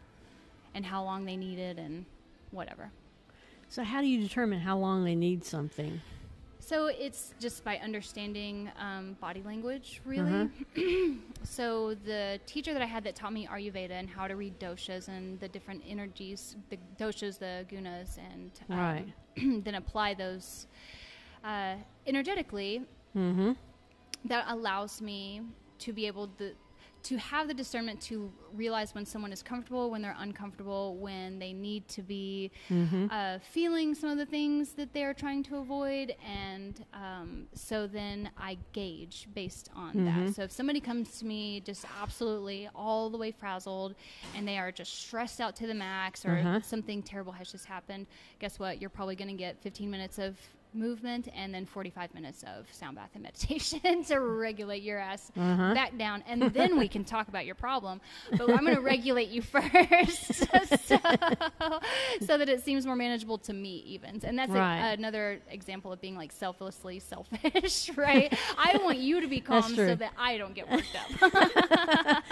and 0.75 0.85
how 0.87 1.03
long 1.03 1.25
they 1.25 1.37
need 1.37 1.59
it 1.59 1.79
and 1.79 2.05
whatever. 2.51 2.91
So 3.69 3.83
how 3.83 4.01
do 4.01 4.07
you 4.07 4.21
determine 4.21 4.61
how 4.61 4.79
long 4.79 5.05
they 5.05 5.15
need 5.15 5.45
something? 5.45 6.01
So 6.59 6.87
it's 6.87 7.33
just 7.39 7.63
by 7.63 7.77
understanding 7.79 8.71
um, 8.79 9.17
body 9.21 9.41
language, 9.45 10.01
really. 10.05 10.51
so 11.45 11.95
the 11.95 12.41
teacher 12.47 12.73
that 12.73 12.83
I 12.83 12.87
had 12.87 13.05
that 13.05 13.15
taught 13.15 13.33
me 13.33 13.47
Ayurveda 13.47 13.91
and 13.93 14.09
how 14.09 14.27
to 14.27 14.35
read 14.35 14.59
doshas 14.59 15.07
and 15.07 15.39
the 15.39 15.49
different 15.49 15.83
energies, 15.87 16.57
the 16.71 16.79
doshas, 16.99 17.39
the 17.39 17.65
gunas, 17.71 18.19
and 18.19 18.51
um, 18.71 18.79
Right. 18.79 19.13
then 19.65 19.77
apply 19.77 20.15
those 20.15 20.67
uh, 21.45 21.77
energetically. 22.07 22.83
Mm-hmm. 23.17 23.53
That 24.29 24.45
allows 24.49 25.01
me 25.01 25.43
to 25.81 25.93
be 25.93 26.07
able 26.07 26.29
to 26.39 26.53
to 27.03 27.17
have 27.19 27.47
the 27.47 27.55
discernment 27.55 28.01
to 28.01 28.33
realize 28.53 28.93
when 28.93 29.07
someone 29.07 29.31
is 29.33 29.41
comfortable, 29.41 29.93
when 29.93 30.03
they're 30.03 30.17
uncomfortable, 30.19 30.97
when 30.97 31.39
they 31.39 31.53
need 31.53 31.87
to 31.87 32.03
be 32.03 32.51
Mm-hmm. 32.69 33.07
uh, 33.11 33.39
feeling 33.53 33.95
some 33.95 34.11
of 34.11 34.19
the 34.19 34.27
things 34.27 34.71
that 34.73 34.93
they're 34.93 35.15
trying 35.15 35.45
to 35.45 35.59
avoid. 35.59 36.17
And 36.27 36.85
um, 36.93 37.47
so 37.55 37.87
then 37.87 38.31
I 38.37 38.59
gauge 38.73 39.29
based 39.35 39.71
on 39.77 39.95
Mhm. 39.95 40.05
that. 40.27 40.35
So 40.35 40.43
if 40.43 40.51
somebody 40.51 40.81
comes 40.81 41.17
to 41.21 41.27
me 41.27 41.61
just 41.61 41.85
absolutely 42.03 42.69
all 42.75 43.09
the 43.09 43.19
way 43.19 43.31
frazzled 43.31 43.95
and 44.35 44.49
they 44.49 44.59
are 44.59 44.73
just 44.73 44.93
stressed 44.95 45.41
out 45.41 45.55
to 45.57 45.69
the 45.69 45.75
max 45.75 46.25
or 46.27 46.39
Uh-huh. 46.39 46.61
something 46.63 47.05
terrible 47.05 47.33
has 47.35 47.53
just 47.53 47.67
happened, 47.67 48.09
guess 48.41 48.59
what? 48.59 48.81
You're 48.81 48.91
probably 48.91 49.15
going 49.15 49.31
to 49.31 49.37
get 49.37 49.63
15 49.63 49.89
minutes 49.89 50.19
of 50.19 50.37
movement 50.77 51.29
and 51.35 51.53
then 51.55 51.67
45 51.67 52.15
minutes 52.15 52.45
of 52.45 52.67
sound 52.73 52.97
bath 52.97 53.11
and 53.15 53.23
meditation 53.29 54.05
to 54.05 54.21
regulate 54.21 54.83
your 54.83 54.99
ass 54.99 55.31
Uh-huh. 55.37 55.75
back 55.75 55.97
down. 55.99 56.23
And 56.29 56.43
then 56.43 56.79
we 56.79 56.89
can 56.89 57.05
talk 57.05 57.29
about 57.29 57.47
your 57.47 57.55
problem 57.55 58.01
but 58.31 58.43
i'm 58.51 58.65
going 58.65 58.75
to 58.77 58.81
regulate 58.81 59.29
you 59.29 59.43
first. 59.55 60.45
So, 60.87 60.99
so 62.27 62.39
that 62.39 62.49
it 62.49 62.63
seems 62.65 62.87
more 62.87 62.97
manageable 62.97 63.39
to 63.39 63.53
me 63.53 63.83
even. 63.87 64.21
And 64.25 64.39
that's 64.39 64.53
a- 64.53 64.95
another 64.99 65.41
example 65.51 65.93
of 65.93 66.01
being 66.01 66.17
like 66.17 66.33
selflessly 66.33 66.99
selfish 67.01 67.91
right? 67.97 68.33
I 68.59 68.79
want 68.85 68.99
you 68.99 69.21
to 69.21 69.27
be 69.29 69.41
calm 69.41 69.75
so 69.75 69.95
that 69.95 70.13
i 70.19 70.37
don't 70.39 70.55
get 70.55 70.71
worked 70.71 70.97
up. 71.21 72.23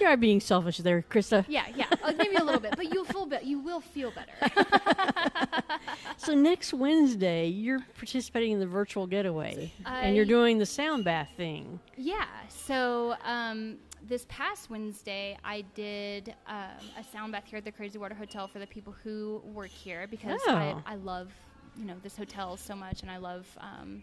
You 0.00 0.06
are 0.06 0.16
being 0.16 0.40
selfish 0.40 0.78
there, 0.78 1.02
Krista. 1.02 1.44
yeah 1.48 1.66
yeah 1.74 1.86
uh, 2.06 2.12
maybe 2.16 2.36
a 2.36 2.44
little 2.44 2.60
bit 2.60 2.74
but 2.76 2.92
you'll 2.92 3.04
feel 3.04 3.26
be- 3.26 3.38
you 3.42 3.58
will 3.58 3.80
feel 3.80 4.10
better 4.12 4.32
So 6.18 6.34
next 6.34 6.72
Wednesday, 6.72 7.46
you're 7.48 7.80
participating 7.96 8.52
in 8.52 8.58
the 8.60 8.66
virtual 8.66 9.06
getaway, 9.06 9.72
and 9.84 10.16
you're 10.16 10.24
doing 10.24 10.58
the 10.58 10.66
sound 10.66 11.04
bath 11.04 11.28
thing. 11.36 11.78
Yeah. 11.96 12.24
So 12.48 13.14
um, 13.24 13.76
this 14.08 14.26
past 14.28 14.70
Wednesday, 14.70 15.36
I 15.44 15.60
did 15.74 16.34
um, 16.46 16.56
a 16.98 17.04
sound 17.04 17.32
bath 17.32 17.44
here 17.46 17.58
at 17.58 17.64
the 17.64 17.70
Crazy 17.72 17.98
Water 17.98 18.14
Hotel 18.14 18.48
for 18.48 18.58
the 18.58 18.66
people 18.66 18.94
who 19.04 19.42
work 19.44 19.68
here 19.68 20.06
because 20.08 20.40
I, 20.48 20.74
Oh. 20.76 20.82
I 20.86 20.94
love 20.96 21.32
you 21.76 21.84
know 21.84 21.94
this 22.02 22.16
hotel 22.16 22.56
so 22.56 22.74
much, 22.74 23.02
and 23.02 23.10
I 23.10 23.18
love. 23.18 23.46
Um, 23.60 24.02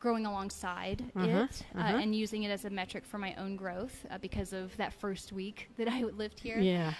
growing 0.00 0.26
alongside 0.26 1.04
Uh-huh, 1.14 1.26
it 1.26 1.62
uh, 1.76 1.78
uh-huh. 1.78 1.98
and 1.98 2.14
using 2.14 2.42
it 2.42 2.50
as 2.50 2.64
a 2.64 2.70
metric 2.70 3.04
for 3.04 3.18
my 3.18 3.34
own 3.36 3.54
growth 3.56 4.04
uh, 4.10 4.18
because 4.18 4.52
of 4.52 4.76
that 4.78 4.92
first 4.94 5.30
week 5.32 5.68
that 5.78 5.88
I 5.88 6.02
lived 6.04 6.40
here. 6.40 6.58
Yeah. 6.58 6.92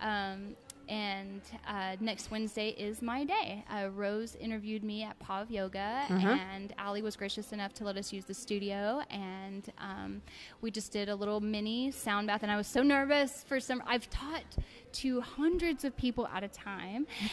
Um, 0.00 0.54
and 0.88 1.40
uh, 1.66 1.96
next 2.00 2.30
Wednesday 2.30 2.70
is 2.70 3.02
my 3.02 3.24
day. 3.24 3.64
Uh, 3.70 3.88
Rose 3.90 4.34
interviewed 4.36 4.82
me 4.82 5.02
at 5.02 5.18
Pav 5.18 5.50
Yoga, 5.50 6.04
Uh-huh. 6.08 6.28
and 6.54 6.72
Ali 6.78 7.02
was 7.02 7.16
gracious 7.16 7.52
enough 7.52 7.74
to 7.74 7.84
let 7.84 7.96
us 7.96 8.12
use 8.12 8.24
the 8.24 8.34
studio. 8.34 9.02
And 9.10 9.70
um, 9.78 10.22
we 10.60 10.70
just 10.70 10.90
did 10.92 11.08
a 11.08 11.14
little 11.14 11.40
mini 11.40 11.90
sound 11.90 12.26
bath. 12.26 12.42
And 12.42 12.50
I 12.52 12.56
was 12.56 12.66
so 12.66 12.82
nervous 12.82 13.44
for 13.44 13.60
some. 13.60 13.82
I've 13.86 14.08
taught 14.10 14.44
to 14.90 15.20
hundreds 15.20 15.84
of 15.84 15.94
people 15.96 16.26
at 16.28 16.42
a 16.42 16.48
time, 16.48 17.06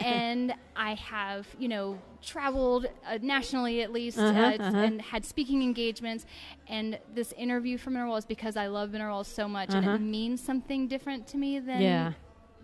and 0.00 0.54
I 0.76 0.94
have, 0.94 1.46
you 1.58 1.68
know, 1.68 1.98
traveled 2.22 2.86
uh, 3.06 3.18
nationally 3.20 3.82
at 3.82 3.92
least 3.92 4.18
Uh-huh, 4.18 4.40
uh, 4.40 4.56
uh-huh. 4.60 4.76
and 4.76 5.02
had 5.02 5.24
speaking 5.24 5.62
engagements. 5.62 6.26
And 6.68 6.98
this 7.14 7.32
interview 7.32 7.76
for 7.78 7.90
Mineral 7.90 8.16
is 8.16 8.24
because 8.24 8.56
I 8.56 8.68
love 8.68 8.92
Mineral 8.92 9.24
so 9.24 9.48
much, 9.48 9.74
and 9.74 9.84
it 9.84 9.98
means 10.00 10.40
something 10.42 10.86
different 10.86 11.26
to 11.28 11.36
me 11.36 11.58
than 11.58 11.82
Yeah. 11.82 12.12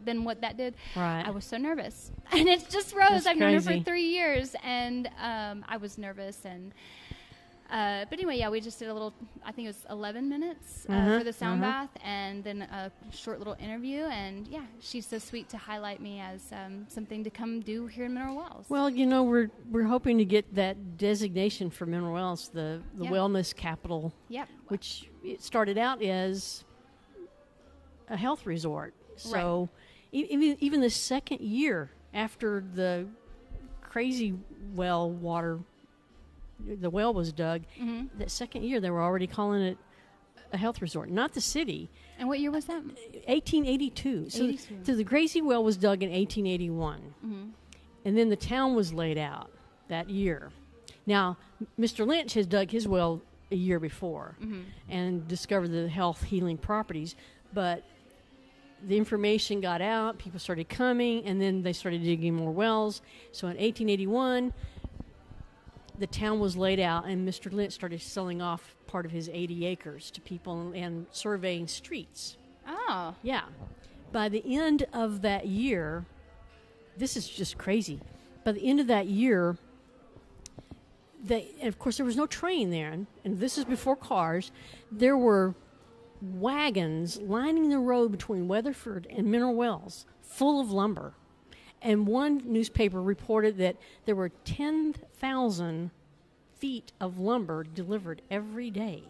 Than 0.04 0.24
what 0.24 0.40
that 0.40 0.56
did. 0.56 0.74
Right. 0.96 1.22
I 1.26 1.30
was 1.30 1.44
so 1.44 1.56
nervous, 1.56 2.10
and 2.32 2.48
it's 2.48 2.64
just 2.72 2.94
Rose. 2.94 3.10
That's 3.10 3.26
I've 3.26 3.36
known 3.36 3.54
her 3.54 3.60
for 3.60 3.78
three 3.80 4.06
years, 4.08 4.54
and 4.62 5.08
um, 5.22 5.64
I 5.68 5.76
was 5.76 5.98
nervous. 5.98 6.44
And 6.44 6.72
uh, 7.70 8.06
but 8.08 8.18
anyway, 8.18 8.38
yeah, 8.38 8.48
we 8.48 8.60
just 8.62 8.78
did 8.78 8.88
a 8.88 8.92
little. 8.94 9.12
I 9.44 9.52
think 9.52 9.66
it 9.66 9.68
was 9.68 9.84
11 9.90 10.26
minutes 10.26 10.86
uh, 10.88 10.92
Uh-huh, 10.92 11.18
for 11.18 11.24
the 11.24 11.32
sound 11.34 11.62
uh-huh. 11.62 11.86
bath, 11.86 11.90
and 12.02 12.42
then 12.42 12.62
a 12.62 12.90
short 13.12 13.38
little 13.40 13.56
interview. 13.60 14.04
And 14.04 14.48
yeah, 14.48 14.62
she's 14.80 15.04
so 15.06 15.18
sweet 15.18 15.50
to 15.50 15.58
highlight 15.58 16.00
me 16.00 16.18
as 16.18 16.50
um, 16.52 16.86
something 16.88 17.22
to 17.24 17.30
come 17.30 17.60
do 17.60 17.86
here 17.86 18.06
in 18.06 18.14
Mineral 18.14 18.36
Wells. 18.36 18.64
Well, 18.70 18.88
you 18.88 19.04
know, 19.04 19.22
we're 19.22 19.50
we're 19.70 19.84
hoping 19.84 20.16
to 20.16 20.24
get 20.24 20.54
that 20.54 20.96
designation 20.96 21.68
for 21.68 21.84
Mineral 21.84 22.14
Wells, 22.14 22.48
the 22.48 22.80
the 22.96 23.04
Yeah. 23.04 23.10
wellness 23.10 23.54
capital, 23.54 24.14
yep. 24.30 24.48
which 24.68 25.10
it 25.22 25.42
started 25.42 25.76
out 25.76 26.02
as 26.02 26.64
a 28.08 28.16
health 28.16 28.46
resort. 28.46 28.94
So 29.16 29.68
e- 29.70 29.87
even 30.12 30.56
even 30.60 30.80
the 30.80 30.90
second 30.90 31.40
year 31.40 31.90
after 32.14 32.62
the 32.74 33.06
crazy 33.82 34.34
well 34.74 35.10
water, 35.10 35.60
the 36.66 36.90
well 36.90 37.12
was 37.14 37.32
dug. 37.32 37.62
hmm 37.78 38.06
That 38.18 38.30
second 38.30 38.64
year, 38.64 38.80
they 38.80 38.90
were 38.90 39.02
already 39.02 39.26
calling 39.26 39.62
it 39.62 39.78
a 40.52 40.56
health 40.56 40.80
resort, 40.80 41.10
not 41.10 41.34
the 41.34 41.40
city. 41.40 41.90
And 42.18 42.26
what 42.28 42.40
year 42.40 42.50
was 42.50 42.64
that? 42.66 42.82
1882. 42.82 44.30
So, 44.30 44.44
82. 44.44 44.78
so 44.82 44.94
the 44.94 45.04
crazy 45.04 45.42
well 45.42 45.62
was 45.62 45.76
dug 45.76 46.02
in 46.02 46.10
1881. 46.10 47.00
hmm 47.20 47.44
And 48.04 48.16
then 48.16 48.28
the 48.30 48.36
town 48.36 48.74
was 48.74 48.92
laid 48.92 49.18
out 49.18 49.50
that 49.88 50.08
year. 50.08 50.50
Now, 51.06 51.36
Mr. 51.78 52.06
Lynch 52.06 52.34
has 52.34 52.46
dug 52.46 52.70
his 52.70 52.86
well 52.88 53.22
a 53.50 53.56
year 53.56 53.78
before 53.80 54.36
hmm 54.40 54.62
and 54.88 55.26
discovered 55.28 55.68
the 55.68 55.88
health 55.88 56.22
healing 56.24 56.56
properties, 56.58 57.14
but 57.52 57.84
the 58.86 58.96
information 58.96 59.60
got 59.60 59.80
out, 59.80 60.18
people 60.18 60.38
started 60.38 60.68
coming, 60.68 61.24
and 61.24 61.40
then 61.40 61.62
they 61.62 61.72
started 61.72 62.02
digging 62.02 62.34
more 62.34 62.52
wells. 62.52 63.02
So 63.32 63.46
in 63.46 63.56
1881, 63.56 64.52
the 65.98 66.06
town 66.06 66.38
was 66.38 66.56
laid 66.56 66.78
out, 66.78 67.06
and 67.06 67.28
Mr. 67.28 67.52
Lynch 67.52 67.72
started 67.72 68.00
selling 68.00 68.40
off 68.40 68.76
part 68.86 69.04
of 69.04 69.10
his 69.10 69.28
80 69.28 69.66
acres 69.66 70.10
to 70.12 70.20
people 70.20 70.72
and 70.74 71.06
surveying 71.10 71.66
streets. 71.66 72.36
Oh. 72.66 73.14
Yeah. 73.22 73.42
By 74.12 74.28
the 74.28 74.42
end 74.46 74.86
of 74.92 75.22
that 75.22 75.46
year, 75.46 76.06
this 76.96 77.16
is 77.16 77.28
just 77.28 77.58
crazy. 77.58 78.00
By 78.44 78.52
the 78.52 78.62
end 78.62 78.80
of 78.80 78.86
that 78.86 79.06
year, 79.06 79.56
they, 81.22 81.48
and 81.60 81.68
of 81.68 81.78
course, 81.78 81.96
there 81.96 82.06
was 82.06 82.16
no 82.16 82.26
train 82.26 82.70
there, 82.70 82.90
and, 82.90 83.06
and 83.24 83.40
this 83.40 83.58
is 83.58 83.64
before 83.64 83.96
cars. 83.96 84.52
There 84.92 85.16
were 85.16 85.54
wagons 86.20 87.18
lining 87.20 87.68
the 87.68 87.78
road 87.78 88.10
between 88.12 88.48
Weatherford 88.48 89.06
and 89.10 89.26
Mineral 89.30 89.54
Wells, 89.54 90.06
full 90.20 90.60
of 90.60 90.70
lumber. 90.70 91.14
And 91.80 92.06
one 92.06 92.42
newspaper 92.44 93.00
reported 93.00 93.56
that 93.58 93.76
there 94.04 94.16
were 94.16 94.30
10,000 94.44 95.90
feet 96.58 96.92
of 97.00 97.18
lumber 97.18 97.62
delivered 97.64 98.22
every 98.30 98.70
day. 98.70 99.04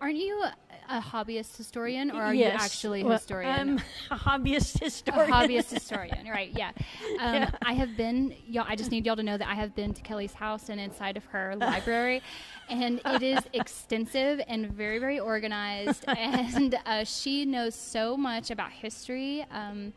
Aren't 0.00 0.14
you 0.16 0.40
a, 0.44 0.54
a 0.98 1.00
hobbyist 1.00 1.56
historian, 1.56 2.12
or 2.12 2.22
are 2.22 2.32
yes. 2.32 2.52
you 2.52 2.64
actually 2.64 3.00
a 3.00 3.04
Well, 3.04 3.14
historian? 3.18 3.58
I'm 3.58 3.78
a 4.12 4.16
hobbyist 4.16 4.80
a 4.80 4.84
historian. 4.84 5.28
hobbyist 5.28 5.70
historian, 5.74 6.28
right? 6.28 6.52
Yeah. 6.56 6.70
Um, 7.18 7.34
Yeah. 7.34 7.50
I 7.62 7.72
have 7.72 7.96
been. 7.96 8.32
Y'all, 8.46 8.64
I 8.68 8.76
just 8.76 8.92
need 8.92 9.06
y'all 9.06 9.16
to 9.16 9.24
know 9.24 9.36
that 9.36 9.48
I 9.48 9.54
have 9.54 9.74
been 9.74 9.92
to 9.94 10.02
Kelly's 10.02 10.34
house 10.34 10.68
and 10.68 10.80
inside 10.80 11.16
of 11.16 11.24
her 11.26 11.56
library, 11.56 12.22
and 12.68 13.00
it 13.06 13.22
is 13.22 13.44
extensive 13.52 14.40
and 14.48 14.70
very, 14.70 14.98
very 14.98 15.18
organized. 15.20 16.04
And 16.18 16.78
uh, 16.86 17.04
she 17.04 17.44
knows 17.44 17.74
so 17.74 18.16
much 18.16 18.50
about 18.50 18.70
history, 18.70 19.44
um, 19.50 19.92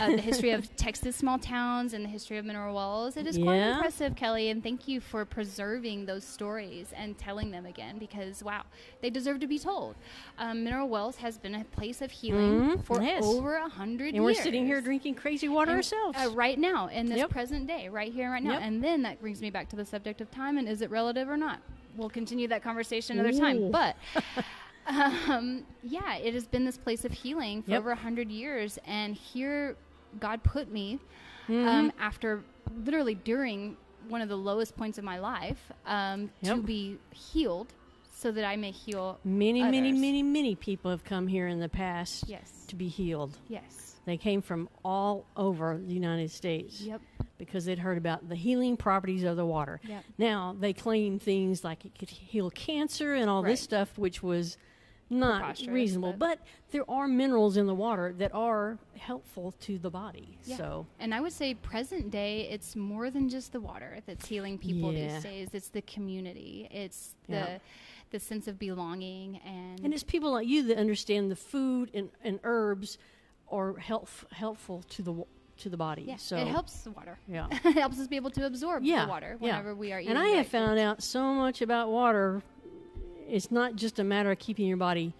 uh, 0.00 0.10
the 0.10 0.20
history 0.22 0.50
of 0.50 0.74
Texas 0.76 1.14
small 1.16 1.38
towns, 1.38 1.92
and 1.92 2.04
the 2.04 2.08
history 2.08 2.38
of 2.38 2.44
mineral 2.44 2.74
wells. 2.74 3.16
It 3.16 3.26
is 3.26 3.36
quite 3.36 3.56
Yeah. 3.56 3.74
impressive, 3.74 4.16
Kelly, 4.16 4.48
and 4.50 4.62
thank 4.62 4.88
you 4.88 5.00
for 5.00 5.24
preserving 5.24 6.06
those 6.06 6.24
stories 6.24 6.92
and 6.96 7.16
telling 7.18 7.50
them 7.50 7.66
again 7.66 7.98
because 7.98 8.42
wow, 8.42 8.62
they 9.02 9.10
deserve 9.10 9.40
to 9.40 9.46
be 9.46 9.58
told. 9.58 9.96
Um, 10.38 10.64
mineral 10.64 10.88
wells 10.88 11.16
has 11.16 11.38
been 11.38 11.54
a 11.54 11.64
place 11.64 12.00
of 12.02 12.10
healing 12.10 12.60
Mhm. 12.78 12.84
for 12.84 13.02
Yes. 13.02 13.22
over 13.24 13.56
a 13.56 13.68
hundred 13.68 14.06
years. 14.06 14.14
and 14.14 14.24
we're 14.24 14.34
sitting 14.34 14.66
here 14.66 14.80
drinking 14.80 15.14
crazy 15.16 15.48
water 15.48 15.70
And, 15.72 15.78
ourselves. 15.78 16.18
uh, 16.18 16.30
right 16.30 16.58
now 16.58 16.88
in 16.88 17.06
this 17.06 17.18
Yep. 17.18 17.30
present 17.30 17.66
day, 17.66 17.88
right 17.88 18.12
here, 18.12 18.24
and 18.24 18.32
right 18.32 18.42
now. 18.42 18.52
Yep. 18.52 18.62
And 18.62 18.82
then 18.84 19.02
that 19.02 19.20
brings 19.20 19.40
me 19.42 19.50
back 19.50 19.68
to 19.70 19.76
the 19.76 19.84
subject 19.84 20.20
of 20.20 20.30
time 20.30 20.58
and 20.58 20.68
is 20.68 20.80
it 20.82 20.90
relative 20.90 21.28
or 21.28 21.36
not? 21.36 21.60
We'll 21.96 22.10
continue 22.10 22.48
that 22.48 22.62
conversation 22.62 23.18
another 23.18 23.36
time. 23.36 23.70
But 23.70 23.96
um, 24.86 25.64
yeah, 25.82 26.16
it 26.16 26.34
has 26.34 26.46
been 26.46 26.64
this 26.64 26.78
place 26.78 27.04
of 27.04 27.12
healing 27.12 27.62
for 27.62 27.72
Yep. 27.72 27.80
over 27.80 27.90
a 27.92 27.96
hundred 27.96 28.30
years, 28.30 28.78
and 28.86 29.14
here 29.14 29.76
God 30.20 30.42
put 30.42 30.70
me 30.70 30.98
Mm-hmm. 31.48 31.68
um, 31.68 31.92
after 32.00 32.42
literally 32.84 33.14
during 33.14 33.76
one 34.08 34.20
of 34.20 34.28
the 34.28 34.34
lowest 34.36 34.76
points 34.76 34.98
of 34.98 35.04
my 35.04 35.20
life 35.20 35.70
um, 35.86 36.28
to 36.42 36.56
be 36.60 36.98
healed, 37.14 37.72
so 38.12 38.32
that 38.32 38.44
I 38.44 38.56
may 38.56 38.72
heal. 38.72 39.20
many, 39.24 39.62
many, 39.62 39.92
many, 39.92 40.24
many 40.24 40.56
people 40.56 40.90
have 40.90 41.04
come 41.04 41.28
here 41.28 41.46
in 41.46 41.60
the 41.60 41.68
past 41.68 42.24
Yes. 42.26 42.64
to 42.66 42.74
be 42.74 42.88
healed. 42.88 43.36
Yes. 43.48 43.85
They 44.06 44.16
came 44.16 44.40
from 44.40 44.68
all 44.84 45.26
over 45.36 45.76
the 45.84 45.92
United 45.92 46.30
States 46.30 46.80
Yep. 46.80 47.00
because 47.38 47.64
they'd 47.64 47.80
heard 47.80 47.98
about 47.98 48.28
the 48.28 48.36
healing 48.36 48.76
properties 48.76 49.24
of 49.24 49.36
the 49.36 49.44
water. 49.44 49.80
Yep. 49.86 50.04
Now 50.16 50.56
they 50.58 50.72
claim 50.72 51.18
things 51.18 51.64
like 51.64 51.84
it 51.84 51.98
could 51.98 52.08
heal 52.08 52.48
cancer 52.50 53.14
and 53.14 53.28
all 53.28 53.42
Right. 53.42 53.50
this 53.50 53.60
stuff, 53.60 53.98
which 53.98 54.22
was 54.22 54.56
not 55.10 55.60
reasonable. 55.68 56.12
but- 56.12 56.38
But 56.38 56.46
there 56.72 56.88
are 56.90 57.06
minerals 57.06 57.56
in 57.56 57.66
the 57.66 57.74
water 57.74 58.12
that 58.18 58.34
are 58.34 58.78
helpful 58.96 59.52
to 59.60 59.78
the 59.78 59.90
body. 59.90 60.36
Yeah. 60.44 60.56
So 60.56 60.86
And 60.98 61.14
I 61.14 61.20
would 61.20 61.32
say 61.32 61.54
present 61.54 62.10
day, 62.10 62.48
it's 62.48 62.74
more 62.74 63.10
than 63.10 63.28
just 63.28 63.52
the 63.52 63.60
water 63.60 64.00
that's 64.06 64.26
healing 64.26 64.58
people 64.58 64.92
Yeah. 64.92 65.14
these 65.14 65.22
days. 65.22 65.48
It's 65.52 65.68
the 65.68 65.82
community. 65.82 66.68
It's 66.70 67.14
the 67.28 67.32
Yeah. 67.34 67.58
the 68.10 68.20
sense 68.20 68.46
of 68.46 68.56
belonging 68.56 69.38
and, 69.44 69.80
and 69.84 69.92
it's 69.92 70.04
people 70.04 70.30
like 70.30 70.46
you 70.46 70.62
that 70.68 70.78
understand 70.78 71.28
the 71.28 71.34
food 71.36 71.90
and, 71.92 72.08
and 72.22 72.38
herbs 72.44 72.98
are 73.50 73.76
health, 73.76 74.24
helpful 74.32 74.82
to 74.90 75.02
the 75.02 75.24
to 75.58 75.70
the 75.70 75.76
body. 75.76 76.02
yeah, 76.02 76.16
so 76.16 76.36
it 76.36 76.46
helps 76.46 76.82
the 76.82 76.90
water. 76.90 77.18
Yeah. 77.26 77.46
it 77.64 77.74
helps 77.74 77.98
us 77.98 78.06
be 78.06 78.16
able 78.16 78.30
to 78.32 78.44
absorb 78.44 78.84
yeah, 78.84 79.04
the 79.04 79.10
water 79.10 79.38
yeah. 79.40 79.46
whenever 79.46 79.74
we 79.74 79.92
are 79.92 80.00
eating. 80.00 80.10
And 80.10 80.18
I 80.18 80.28
have 80.28 80.48
found 80.48 80.78
out 80.78 81.02
so 81.02 81.32
much 81.32 81.62
about 81.62 81.88
water. 81.88 82.42
It's 83.26 83.50
not 83.50 83.74
just 83.74 83.98
a 83.98 84.04
matter 84.04 84.30
of 84.30 84.38
keeping 84.38 84.66
your 84.66 84.76
body 84.76 85.14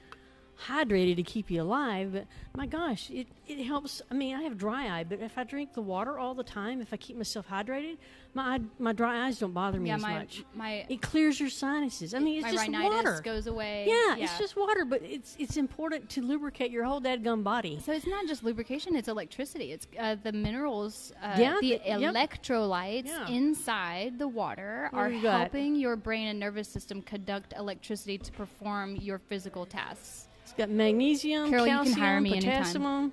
hydrated 0.68 1.16
to 1.16 1.22
keep 1.22 1.50
you 1.50 1.62
alive, 1.62 2.12
but 2.12 2.26
my 2.56 2.66
gosh, 2.66 3.10
it, 3.10 3.26
it 3.46 3.62
helps. 3.64 4.00
I 4.10 4.14
mean, 4.14 4.34
I 4.34 4.42
have 4.42 4.56
dry 4.56 4.98
eye, 4.98 5.04
but 5.04 5.20
if 5.20 5.36
I 5.36 5.44
drink 5.44 5.74
the 5.74 5.82
water 5.82 6.18
all 6.18 6.34
the 6.34 6.42
time, 6.44 6.80
if 6.80 6.92
I 6.92 6.96
keep 6.96 7.16
myself 7.16 7.46
hydrated, 7.48 7.98
my 8.34 8.54
eye- 8.56 8.60
my 8.78 8.92
dry 8.92 9.26
eyes 9.26 9.38
don't 9.38 9.52
bother 9.52 9.78
me 9.78 9.88
yeah, 9.90 9.96
as 9.96 10.02
my 10.02 10.14
much. 10.18 10.44
my 10.54 10.86
It 10.88 11.02
clears 11.02 11.38
your 11.38 11.50
sinuses. 11.50 12.14
I 12.14 12.18
mean, 12.18 12.36
it's 12.36 12.44
my 12.44 12.52
just 12.52 12.64
rhinitis 12.66 12.94
water. 13.04 13.20
goes 13.22 13.46
away. 13.46 13.84
yeah, 13.86 14.16
it's 14.16 14.38
just 14.38 14.56
water, 14.56 14.84
but 14.84 15.02
it's 15.02 15.36
it's 15.38 15.56
important 15.56 16.08
to 16.10 16.22
lubricate 16.22 16.70
your 16.70 16.84
whole 16.84 17.00
dadgum 17.00 17.44
body. 17.44 17.78
So 17.84 17.92
it's 17.92 18.06
not 18.06 18.26
just 18.26 18.42
lubrication; 18.42 18.96
it's 18.96 19.08
electricity. 19.08 19.72
It's 19.72 19.86
uh, 19.98 20.16
the 20.22 20.32
minerals, 20.32 21.12
uh, 21.22 21.36
Yeah, 21.38 21.56
the 21.60 21.80
the- 21.84 21.90
electrolytes 21.90 23.06
Yeah. 23.06 23.28
inside 23.28 24.18
the 24.18 24.28
water 24.28 24.88
What 24.90 24.98
are 25.00 25.10
you 25.10 25.28
helping 25.28 25.74
your 25.76 25.96
brain 25.96 26.28
and 26.28 26.40
nervous 26.40 26.68
system 26.68 27.02
conduct 27.02 27.52
electricity 27.56 28.18
to 28.18 28.32
perform 28.32 28.96
your 28.96 29.18
physical 29.18 29.66
tasks. 29.66 30.25
Got 30.56 30.70
magnesium, 30.70 31.50
Carol, 31.50 31.66
calcium, 31.66 32.22
me 32.22 32.32
anytime. 32.32 32.62
potassium, 32.62 33.12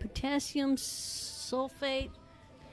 potassium 0.00 0.76
sulfate. 0.76 2.10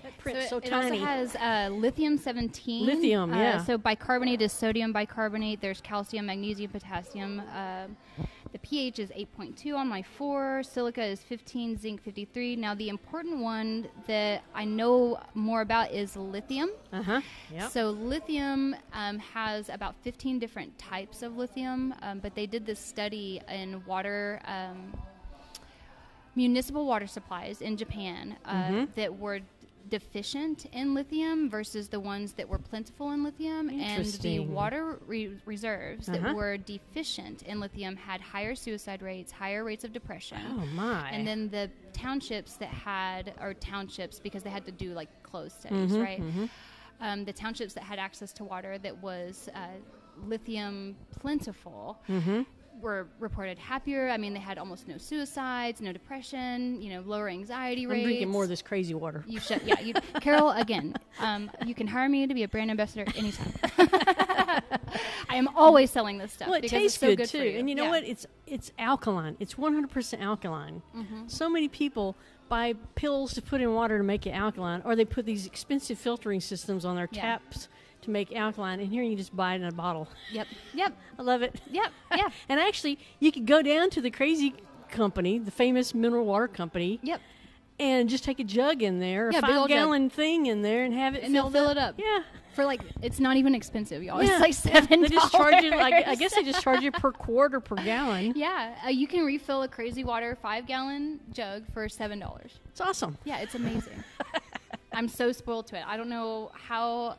That 0.01 0.17
print's 0.17 0.49
so, 0.49 0.57
it, 0.57 0.65
it 0.65 0.69
tiny. 0.69 0.99
also 0.99 1.05
has 1.05 1.35
uh, 1.35 1.69
lithium 1.71 2.17
17. 2.17 2.85
Lithium, 2.87 3.31
uh, 3.31 3.37
yeah. 3.37 3.63
So 3.63 3.77
bicarbonate 3.77 4.41
is 4.41 4.51
sodium 4.51 4.91
bicarbonate. 4.91 5.61
There's 5.61 5.79
calcium, 5.79 6.25
magnesium, 6.25 6.71
potassium. 6.71 7.41
Um, 7.55 7.97
the 8.51 8.59
pH 8.59 8.99
is 8.99 9.09
8.2 9.11 9.75
on 9.75 9.87
my 9.87 10.01
4. 10.01 10.61
Silica 10.63 11.03
is 11.03 11.21
15, 11.23 11.77
zinc 11.77 12.01
53. 12.03 12.55
Now, 12.57 12.75
the 12.75 12.89
important 12.89 13.39
one 13.39 13.87
that 14.07 14.43
I 14.53 14.65
know 14.65 15.19
more 15.33 15.61
about 15.61 15.91
is 15.91 16.15
lithium. 16.17 16.69
uh 16.91 17.01
huh. 17.01 17.21
Yep. 17.53 17.71
So 17.71 17.89
lithium 17.91 18.75
um, 18.93 19.19
has 19.19 19.69
about 19.69 19.95
15 20.03 20.37
different 20.39 20.77
types 20.77 21.21
of 21.23 21.37
lithium, 21.37 21.93
um, 22.01 22.19
but 22.19 22.35
they 22.35 22.45
did 22.45 22.65
this 22.65 22.79
study 22.79 23.41
in 23.47 23.83
water, 23.85 24.41
um, 24.45 24.93
municipal 26.35 26.85
water 26.85 27.07
supplies 27.07 27.61
in 27.61 27.75
Japan 27.77 28.37
uh, 28.45 28.53
Mhm. 28.53 28.93
that 28.95 29.17
were 29.19 29.39
deficient 29.91 30.65
in 30.71 30.95
lithium 30.95 31.49
versus 31.49 31.87
the 31.89 31.99
ones 31.99 32.33
that 32.33 32.47
were 32.49 32.57
plentiful 32.57 33.11
in 33.11 33.23
lithium, 33.23 33.69
and 33.69 34.03
the 34.05 34.39
water 34.39 34.97
re- 35.05 35.37
reserves 35.45 36.09
Uh-huh. 36.09 36.17
that 36.17 36.35
were 36.35 36.57
deficient 36.57 37.43
in 37.43 37.59
lithium 37.59 37.95
had 37.95 38.19
higher 38.21 38.55
suicide 38.55 39.01
rates, 39.03 39.31
higher 39.31 39.63
rates 39.63 39.83
of 39.83 39.91
depression. 39.93 40.41
oh 40.59 40.65
my. 40.67 41.09
And 41.11 41.27
then 41.27 41.49
the 41.49 41.69
townships 41.93 42.55
that 42.57 42.69
had, 42.69 43.33
or 43.39 43.53
townships 43.53 44.19
because 44.19 44.41
they 44.41 44.49
had 44.49 44.65
to 44.65 44.71
do 44.71 44.93
like 44.93 45.09
closed 45.21 45.59
studies, 45.59 45.91
Mhm, 45.91 46.03
right? 46.03 46.21
mhm. 46.21 46.49
Um, 47.01 47.25
the 47.25 47.33
townships 47.33 47.73
that 47.73 47.83
had 47.83 47.99
access 47.99 48.31
to 48.33 48.43
water 48.43 48.77
that 48.79 48.97
was 49.03 49.49
uh, 49.53 49.67
lithium 50.25 50.95
plentiful 51.19 51.99
mm-hmm. 52.07 52.41
Were 52.81 53.07
reported 53.19 53.57
happier. 53.57 54.09
I 54.09 54.17
mean, 54.17 54.33
they 54.33 54.39
had 54.39 54.57
almost 54.57 54.87
no 54.87 54.97
suicides, 54.97 55.81
no 55.81 55.91
depression, 55.93 56.81
you 56.81 56.91
know, 56.93 57.01
lower 57.01 57.29
anxiety 57.29 57.85
rates. 57.85 57.99
I'm 57.99 58.03
drinking 58.05 58.29
more 58.29 58.43
of 58.43 58.49
this 58.49 58.61
crazy 58.61 58.93
water. 58.93 59.23
You 59.27 59.39
should, 59.39 59.61
yeah. 59.63 59.79
You, 59.79 59.93
Carol, 60.21 60.51
again, 60.51 60.95
um, 61.19 61.49
you 61.65 61.75
can 61.75 61.87
hire 61.87 62.09
me 62.09 62.27
to 62.27 62.33
be 62.33 62.43
a 62.43 62.47
brand 62.47 62.71
ambassador 62.71 63.05
anytime. 63.15 63.53
I 65.29 65.35
am 65.35 65.47
always 65.55 65.89
selling 65.91 66.17
this 66.17 66.33
stuff 66.33 66.47
Well, 66.49 66.57
it 66.57 66.67
tastes 66.67 66.95
it's 66.95 66.99
so 66.99 67.07
good, 67.07 67.17
good 67.19 67.29
too, 67.29 67.55
and 67.57 67.69
you 67.69 67.75
know 67.75 67.83
Yeah. 67.85 67.89
what? 67.91 68.03
It's 68.03 68.25
it's 68.47 68.71
alkaline. 68.77 69.37
It's 69.39 69.53
100% 69.53 70.19
alkaline. 70.21 70.81
Mm-hmm. 70.95 71.27
So 71.27 71.49
many 71.49 71.69
people 71.69 72.17
buy 72.49 72.73
pills 72.95 73.33
to 73.35 73.41
put 73.41 73.61
in 73.61 73.73
water 73.73 73.97
to 73.97 74.03
make 74.03 74.27
it 74.27 74.31
alkaline, 74.31 74.81
or 74.83 74.95
they 74.95 75.05
put 75.05 75.25
these 75.25 75.45
expensive 75.45 75.97
filtering 75.97 76.41
systems 76.41 76.83
on 76.83 76.95
their 76.97 77.07
Yeah. 77.13 77.21
taps 77.21 77.69
to 78.01 78.09
make 78.09 78.33
alkaline. 78.35 78.79
And 78.79 78.89
here 78.91 79.03
you 79.03 79.15
just 79.15 79.35
buy 79.35 79.53
it 79.53 79.61
in 79.61 79.65
a 79.65 79.71
bottle. 79.71 80.07
Yep, 80.31 80.47
yep, 80.73 80.93
I 81.17 81.21
love 81.21 81.41
it. 81.41 81.59
yep, 81.71 81.91
yeah, 82.15 82.29
And 82.49 82.59
actually, 82.59 82.99
you 83.19 83.31
could 83.31 83.45
go 83.45 83.61
down 83.61 83.89
to 83.91 84.01
the 84.01 84.11
crazy 84.11 84.53
company, 84.89 85.39
the 85.39 85.51
famous 85.51 85.93
mineral 85.93 86.25
water 86.25 86.47
company, 86.47 86.99
yep. 87.01 87.21
and 87.79 88.09
just 88.09 88.23
take 88.23 88.39
a 88.39 88.43
jug 88.43 88.81
in 88.81 88.99
there, 88.99 89.29
a 89.29 89.33
Yeah, 89.33 89.41
big 89.41 89.49
five 89.49 89.57
old 89.59 89.69
jug. 89.69 89.77
gallon 89.77 90.09
thing 90.09 90.47
in 90.47 90.61
there, 90.61 90.83
and 90.83 90.93
have 90.93 91.15
it 91.15 91.23
And 91.23 91.33
they'll 91.33 91.49
fill 91.49 91.65
up. 91.67 91.71
it 91.71 91.77
up. 91.77 91.95
Yeah. 91.97 92.19
For 92.53 92.65
like, 92.65 92.81
it's 93.01 93.21
not 93.21 93.37
even 93.37 93.55
expensive, 93.55 94.03
y'all. 94.03 94.21
yeah. 94.21 94.31
It's 94.31 94.41
like 94.41 94.53
seven. 94.53 95.03
They 95.03 95.07
just 95.07 95.31
charge 95.31 95.63
you 95.63 95.69
like 95.71 96.05
I 96.05 96.15
guess 96.15 96.35
they 96.35 96.43
just 96.43 96.61
charge 96.61 96.81
you 96.81 96.91
per 96.91 97.11
quart 97.13 97.53
or 97.55 97.61
per 97.61 97.77
gallon. 97.77 98.33
Yeah, 98.35 98.75
uh, 98.85 98.89
you 98.89 99.07
can 99.07 99.23
refill 99.23 99.63
a 99.63 99.69
crazy 99.69 100.03
water 100.03 100.37
five 100.41 100.67
gallon 100.67 101.21
jug 101.31 101.63
for 101.71 101.87
seven 101.87 102.19
dollars. 102.19 102.59
It's 102.71 102.81
awesome. 102.81 103.17
Yeah, 103.23 103.37
it's 103.39 103.55
amazing. 103.55 104.03
I'm 104.91 105.07
so 105.07 105.31
spoiled 105.31 105.67
to 105.67 105.77
it. 105.77 105.85
I 105.87 105.95
don't 105.95 106.09
know 106.09 106.51
how. 106.53 107.15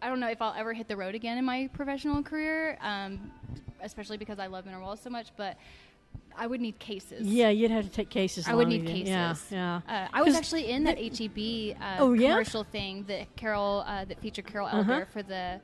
I 0.00 0.08
don't 0.08 0.20
know 0.20 0.28
if 0.28 0.40
I'll 0.40 0.54
ever 0.56 0.72
hit 0.72 0.88
the 0.88 0.96
road 0.96 1.14
again 1.14 1.38
in 1.38 1.44
my 1.44 1.68
professional 1.72 2.22
career, 2.22 2.78
um, 2.80 3.30
especially 3.82 4.16
because 4.16 4.38
I 4.38 4.46
love 4.46 4.64
mineral 4.66 4.96
so 4.96 5.10
much. 5.10 5.28
But 5.36 5.56
I 6.36 6.46
would 6.46 6.60
need 6.60 6.78
cases. 6.78 7.26
Yeah, 7.26 7.48
you'd 7.48 7.70
have 7.70 7.84
to 7.84 7.90
take 7.90 8.08
cases. 8.10 8.46
I 8.46 8.54
would 8.54 8.68
need 8.68 8.82
you. 8.82 8.88
cases. 8.88 9.08
Yeah, 9.50 9.80
yeah. 9.88 10.04
Uh, 10.04 10.08
I 10.12 10.22
was 10.22 10.36
actually 10.36 10.70
in 10.70 10.84
that 10.84 10.98
HEB 10.98 11.76
uh, 11.80 11.96
Oh, 11.98 12.12
yeah? 12.12 12.30
commercial 12.30 12.62
thing 12.64 13.04
that 13.08 13.34
Carol 13.36 13.84
uh, 13.86 14.04
that 14.04 14.20
featured 14.20 14.46
Carol 14.46 14.68
Uh-huh. 14.68 14.78
Elder 14.92 15.08
for 15.12 15.22
the 15.22 15.60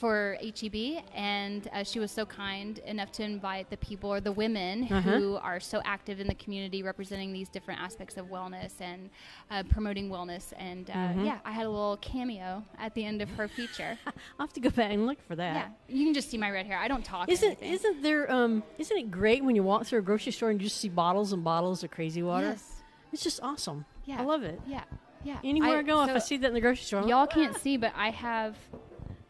for 0.00 0.38
HEB, 0.40 1.04
and 1.14 1.68
uh, 1.74 1.84
she 1.84 1.98
was 1.98 2.10
so 2.10 2.24
kind 2.24 2.78
enough 2.80 3.12
to 3.12 3.22
invite 3.22 3.68
the 3.68 3.76
people 3.76 4.08
or 4.10 4.18
the 4.20 4.32
women 4.32 4.84
Uh-huh. 4.90 5.00
who 5.18 5.36
are 5.36 5.60
so 5.60 5.82
active 5.84 6.20
in 6.20 6.26
the 6.26 6.34
community, 6.34 6.82
representing 6.82 7.32
these 7.34 7.50
different 7.50 7.80
aspects 7.80 8.16
of 8.16 8.26
wellness 8.26 8.72
and 8.80 9.10
uh, 9.50 9.62
promoting 9.68 10.08
wellness. 10.08 10.54
And 10.56 10.88
uh, 10.88 10.94
Mhm. 10.94 11.26
yeah, 11.26 11.38
I 11.44 11.52
had 11.52 11.66
a 11.66 11.70
little 11.70 11.98
cameo 11.98 12.64
at 12.78 12.94
the 12.94 13.04
end 13.04 13.20
of 13.20 13.28
her 13.38 13.46
feature. 13.46 13.98
I'll 14.06 14.46
have 14.46 14.52
to 14.54 14.60
go 14.60 14.70
back 14.70 14.90
and 14.90 15.06
look 15.06 15.20
for 15.28 15.36
that. 15.36 15.54
yeah, 15.54 15.68
you 15.96 16.04
can 16.06 16.14
just 16.14 16.30
see 16.30 16.38
my 16.38 16.50
red 16.50 16.64
hair. 16.66 16.78
I 16.78 16.88
don't 16.88 17.04
talk. 17.04 17.28
Isn't 17.28 17.60
isn't 17.62 18.02
there 18.02 18.30
um 18.32 18.62
isn't 18.78 18.96
it 18.96 19.10
great 19.10 19.44
when 19.44 19.54
you 19.54 19.62
walk 19.62 19.84
through 19.86 19.98
a 19.98 20.02
grocery 20.02 20.32
store 20.32 20.48
and 20.50 20.58
you 20.60 20.66
just 20.68 20.80
see 20.80 20.88
bottles 20.88 21.32
and 21.34 21.44
bottles 21.44 21.84
of 21.84 21.90
crazy 21.90 22.22
water? 22.22 22.46
Yes. 22.48 22.82
It's 23.12 23.22
just 23.22 23.40
awesome. 23.42 23.84
Yeah. 24.06 24.20
I 24.20 24.24
love 24.24 24.44
it. 24.44 24.58
Yeah. 24.66 24.84
Yeah. 25.24 25.38
Anywhere 25.44 25.78
I, 25.80 25.82
go, 25.82 26.02
if 26.04 26.10
I 26.10 26.18
see 26.20 26.38
that 26.38 26.46
in 26.48 26.54
the 26.54 26.60
grocery 26.62 26.84
store, 26.84 27.02
y'all 27.02 27.20
like, 27.20 27.30
can't 27.30 27.54
see, 27.58 27.76
but 27.76 27.92
I 27.94 28.08
have 28.10 28.56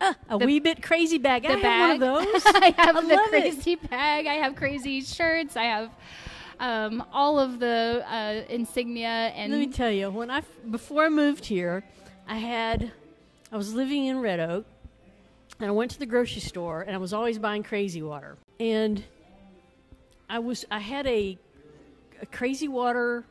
Uh, 0.01 0.15
a 0.29 0.39
The- 0.39 0.47
wee 0.47 0.61
bit 0.61 0.83
crazy 0.83 1.19
bag. 1.19 1.43
the 1.43 1.51
I 1.51 1.61
bag. 1.63 1.65
have 1.65 2.01
one 2.01 2.23
of 2.25 2.33
those. 2.33 2.43
I 2.55 2.75
have 2.79 2.97
I 2.97 3.01
the 3.03 3.07
love 3.15 3.35
it. 3.35 3.41
crazy 3.43 3.75
bag. 3.75 4.27
I 4.27 4.35
have 4.35 4.55
crazy 4.57 5.01
shirts. 5.03 5.57
I 5.57 5.65
have 5.65 5.91
um, 6.59 7.05
all 7.13 7.39
of 7.39 7.59
the 7.59 8.05
uh, 8.09 8.43
insignia 8.53 9.09
and 9.35 9.53
Let 9.53 9.59
me 9.59 9.67
tell 9.69 9.91
you, 9.91 10.11
when 10.11 10.31
I 10.31 10.39
f- 10.39 10.47
before 10.71 11.05
I 11.05 11.09
moved 11.09 11.45
here, 11.47 11.85
I 12.29 12.37
had 12.37 12.93
I 13.53 13.57
was 13.57 13.75
living 13.75 14.07
in 14.07 14.21
Red 14.21 14.41
Oak, 14.41 14.65
and 15.59 15.69
I 15.69 15.73
went 15.73 15.91
to 15.93 15.99
the 15.99 16.07
grocery 16.07 16.41
store, 16.41 16.83
and 16.83 16.95
I 16.95 16.99
was 16.99 17.13
always 17.13 17.39
buying 17.39 17.63
crazy 17.63 18.03
water, 18.03 18.37
and 18.59 19.03
I 20.29 20.39
was 20.39 20.65
I 20.71 20.79
had 20.79 21.07
a, 21.07 21.37
a 22.23 22.27
crazy 22.27 22.69
water 22.69 23.25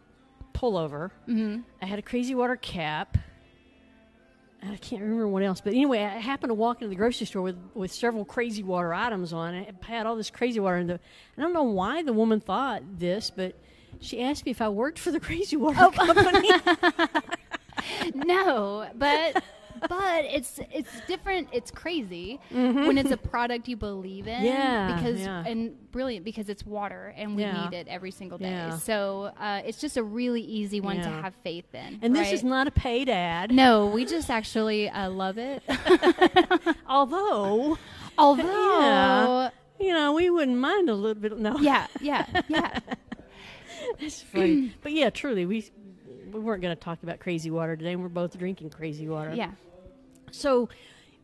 pullover. 0.53 1.11
Mhm. 1.27 1.63
I 1.81 1.85
had 1.85 1.99
a 1.99 2.03
crazy 2.03 2.35
water 2.35 2.55
cap. 2.57 3.17
I 4.61 4.75
can't 4.77 5.01
remember 5.01 5.27
what 5.27 5.41
else, 5.43 5.61
but 5.61 5.71
anyway, 5.73 5.99
I 6.03 6.17
happened 6.17 6.49
to 6.49 6.53
walk 6.53 6.77
into 6.81 6.89
the 6.89 6.95
grocery 6.95 7.25
store 7.27 7.41
with, 7.41 7.57
with 7.73 7.91
several 7.93 8.25
crazy 8.25 8.61
water 8.61 8.93
items 8.93 9.31
on. 9.31 9.53
I 9.53 9.67
had 9.85 10.05
all 10.05 10.15
this 10.17 10.29
crazy 10.29 10.59
water, 10.59 10.75
and 10.75 10.89
the, 10.89 10.99
I 11.37 11.41
don't 11.41 11.53
know 11.53 11.63
why 11.63 12.03
the 12.03 12.11
woman 12.13 12.39
thought 12.41 12.81
this, 12.99 13.29
but 13.29 13.55
she 14.01 14.21
asked 14.21 14.45
me 14.45 14.51
if 14.51 14.61
I 14.61 14.67
worked 14.69 14.99
for 14.99 15.11
the 15.11 15.19
crazy 15.27 15.55
water 15.55 15.77
Oh. 15.79 15.91
company. 15.91 16.49
no, 18.15 18.87
but 18.95 19.41
but 19.87 20.25
it's 20.25 20.59
it's 20.71 20.89
different. 21.07 21.49
It's 21.51 21.71
crazy 21.71 22.39
when 22.51 22.97
it's 22.97 23.11
a 23.11 23.17
product 23.17 23.67
you 23.67 23.77
believe 23.77 24.27
in. 24.27 24.35
Mm-hmm. 24.35 24.45
Yeah, 24.45 24.95
because 24.95 25.21
yeah. 25.21 25.43
and 25.45 25.91
brilliant 25.91 26.25
because 26.25 26.49
it's 26.49 26.65
water 26.65 27.13
and 27.17 27.35
we 27.35 27.43
Yeah. 27.43 27.63
need 27.69 27.75
it 27.75 27.87
every 27.87 28.11
single 28.11 28.37
day. 28.37 28.49
Yeah. 28.51 28.77
So 28.77 29.31
uh, 29.39 29.61
it's 29.65 29.79
just 29.79 29.97
a 29.97 30.03
really 30.03 30.41
easy 30.41 30.81
one 30.81 30.97
to 31.01 31.09
have 31.09 31.33
faith 31.43 31.73
in. 31.73 31.99
and 32.01 32.15
this 32.15 32.31
is 32.31 32.43
not 32.43 32.67
a 32.67 32.71
paid 32.71 33.09
ad, 33.09 33.51
No, 33.51 33.87
we 33.87 34.05
just 34.05 34.29
actually 34.29 34.89
uh, 34.89 35.09
love 35.09 35.37
it. 35.37 35.63
although 36.87 37.77
Although, 38.17 39.49
you 39.79 39.93
know 39.93 40.11
we 40.13 40.29
wouldn't 40.29 40.57
mind 40.57 40.89
a 40.89 40.93
little 40.93 41.21
bit. 41.21 41.37
No, 41.39 41.57
yeah, 41.59 41.87
yeah, 42.01 42.25
yeah. 42.49 42.79
that's 43.99 44.21
funny. 44.21 44.73
but 44.81 44.91
yeah, 44.91 45.09
truly, 45.09 45.45
we 45.45 45.69
we 46.31 46.39
weren't 46.39 46.61
going 46.61 46.75
to 46.75 46.79
talk 46.81 47.01
about 47.01 47.19
crazy 47.19 47.49
water 47.49 47.75
today. 47.77 47.95
We're 47.95 48.09
both 48.09 48.37
drinking 48.37 48.71
crazy 48.71 49.07
water. 49.07 49.33
yeah. 49.33 49.51
So, 50.31 50.69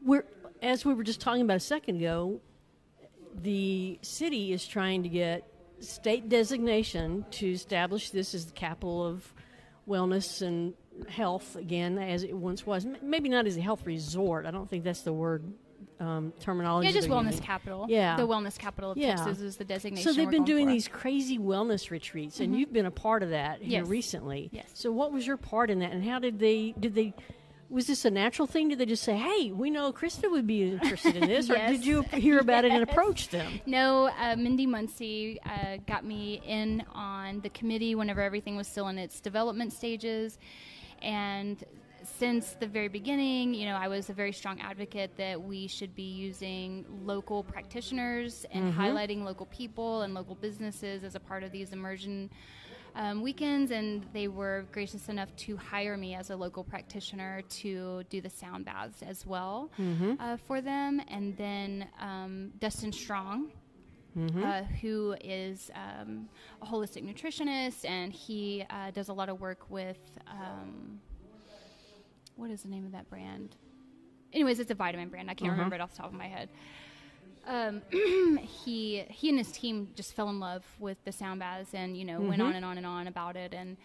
we're 0.03 0.25
as 0.61 0.85
we 0.85 0.93
were 0.93 1.03
just 1.03 1.21
talking 1.21 1.41
about 1.41 1.57
a 1.57 1.61
second 1.61 1.97
ago, 1.97 2.39
the 3.41 3.99
city 4.01 4.53
is 4.53 4.65
trying 4.65 5.03
to 5.03 5.09
get 5.09 5.47
state 5.79 6.29
designation 6.29 7.25
to 7.31 7.51
establish 7.51 8.09
this 8.09 8.33
as 8.33 8.45
the 8.45 8.53
capital 8.53 9.05
of 9.05 9.33
wellness 9.87 10.41
and 10.41 10.73
health 11.09 11.55
again, 11.55 11.97
as 11.97 12.23
it 12.23 12.33
once 12.33 12.65
was. 12.65 12.85
Maybe 13.01 13.29
not 13.29 13.45
as 13.45 13.57
a 13.57 13.61
health 13.61 13.85
resort. 13.85 14.45
I 14.45 14.51
don't 14.51 14.69
think 14.69 14.83
that's 14.83 15.01
the 15.01 15.13
word 15.13 15.43
um, 15.99 16.33
terminology. 16.39 16.87
Yeah, 16.87 16.93
just 16.93 17.07
wellness 17.09 17.31
using. 17.31 17.43
capital. 17.43 17.85
Yeah. 17.89 18.15
The 18.15 18.27
wellness 18.27 18.57
capital 18.57 18.91
of 18.91 18.97
Yeah. 18.97 19.15
Texas 19.15 19.39
is 19.39 19.57
the 19.57 19.65
designation. 19.65 20.11
So 20.11 20.15
they've 20.15 20.29
been 20.29 20.45
doing 20.45 20.67
for. 20.67 20.73
these 20.73 20.87
crazy 20.87 21.37
wellness 21.37 21.91
retreats, 21.91 22.39
and 22.39 22.57
you've 22.57 22.73
been 22.73 22.85
a 22.85 22.91
part 22.91 23.23
of 23.23 23.29
that 23.29 23.61
here 23.61 23.85
recently. 23.85 24.49
Yes. 24.51 24.69
So 24.73 24.91
what 24.91 25.11
was 25.11 25.25
your 25.27 25.37
part 25.37 25.69
in 25.69 25.79
that, 25.79 25.91
and 25.91 26.03
how 26.03 26.19
did 26.19 26.39
they 26.39 26.73
did 26.79 26.95
they? 26.95 27.13
Was 27.69 27.87
this 27.87 28.05
a 28.05 28.11
natural 28.11 28.47
thing? 28.47 28.69
Did 28.69 28.77
they 28.77 28.85
just 28.85 29.03
say, 29.03 29.15
"Hey, 29.15 29.51
we 29.51 29.69
know 29.69 29.91
Krista 29.91 30.29
would 30.29 30.45
be 30.45 30.63
interested 30.63 31.15
in 31.15 31.27
this," 31.27 31.49
or 31.49 31.55
did 31.55 31.85
you 31.85 32.03
hear 32.13 32.39
about 32.39 32.63
it 32.63 32.71
and 32.71 32.83
approach 32.89 33.29
them? 33.29 33.59
No, 33.65 34.09
uh, 34.19 34.35
Mindy 34.35 34.65
Muncie 34.65 35.39
uh, 35.43 35.77
got 35.87 36.05
me 36.05 36.41
in 36.45 36.83
on 36.93 37.41
the 37.41 37.49
committee 37.49 37.95
whenever 37.95 38.21
everything 38.21 38.55
was 38.55 38.67
still 38.67 38.87
in 38.89 38.97
its 38.97 39.19
development 39.19 39.73
stages. 39.73 40.37
And 41.01 41.63
since 42.19 42.51
the 42.59 42.67
very 42.67 42.87
beginning, 42.87 43.53
you 43.53 43.65
know, 43.65 43.75
I 43.75 43.87
was 43.87 44.09
a 44.09 44.13
very 44.13 44.31
strong 44.31 44.61
advocate 44.61 45.17
that 45.17 45.41
we 45.41 45.67
should 45.67 45.95
be 45.95 46.03
using 46.03 46.85
local 47.03 47.43
practitioners 47.43 48.45
and 48.51 48.73
highlighting 48.73 49.23
local 49.23 49.47
people 49.47 50.03
and 50.03 50.13
local 50.13 50.35
businesses 50.35 51.03
as 51.03 51.15
a 51.15 51.19
part 51.19 51.43
of 51.43 51.51
these 51.51 51.73
immersion 51.73 52.29
um, 52.95 53.21
weekends. 53.21 53.71
And 53.71 54.03
they 54.13 54.27
were 54.27 54.65
gracious 54.71 55.09
enough 55.09 55.35
to 55.37 55.57
hire 55.57 55.97
me 55.97 56.15
as 56.15 56.29
a 56.29 56.35
local 56.35 56.63
practitioner 56.63 57.41
to 57.61 58.03
do 58.09 58.21
the 58.21 58.29
sound 58.29 58.65
baths 58.65 59.01
as 59.01 59.25
well 59.25 59.69
uh, 60.19 60.37
for 60.37 60.61
them. 60.61 61.01
And 61.09 61.35
then 61.37 61.87
um, 61.99 62.51
Dustin 62.59 62.91
Strong, 62.91 63.51
uh, 64.45 64.63
who 64.81 65.15
is 65.21 65.69
um, 65.75 66.29
a 66.61 66.65
holistic 66.65 67.03
nutritionist, 67.03 67.83
and 67.83 68.13
he 68.13 68.65
uh, 68.69 68.91
does 68.91 69.09
a 69.09 69.13
lot 69.13 69.27
of 69.29 69.41
work 69.41 69.69
with 69.69 69.99
um, 70.27 70.99
what 72.37 72.49
is 72.49 72.61
the 72.63 72.69
name 72.69 72.85
of 72.85 72.91
that 72.93 73.09
brand? 73.09 73.55
Anyways, 74.33 74.59
it's 74.59 74.71
a 74.71 74.75
vitamin 74.75 75.09
brand. 75.09 75.29
I 75.29 75.33
can't 75.33 75.51
remember 75.51 75.75
it 75.75 75.81
off 75.81 75.91
the 75.91 75.97
top 75.97 76.07
of 76.07 76.13
my 76.13 76.27
head. 76.27 76.49
Um, 77.47 77.81
he 78.65 79.03
he 79.09 79.29
and 79.29 79.37
his 79.37 79.51
team 79.51 79.89
just 79.95 80.13
fell 80.13 80.29
in 80.29 80.39
love 80.39 80.63
with 80.79 80.97
the 81.05 81.11
sound 81.11 81.39
baths, 81.39 81.73
and 81.73 81.95
you 81.97 82.05
know 82.05 82.19
went 82.21 82.41
on 82.41 82.55
and 82.55 82.65
on 82.65 82.77
and 82.77 82.85
on 82.85 83.07
about 83.07 83.35
it, 83.35 83.53
and 83.53 83.77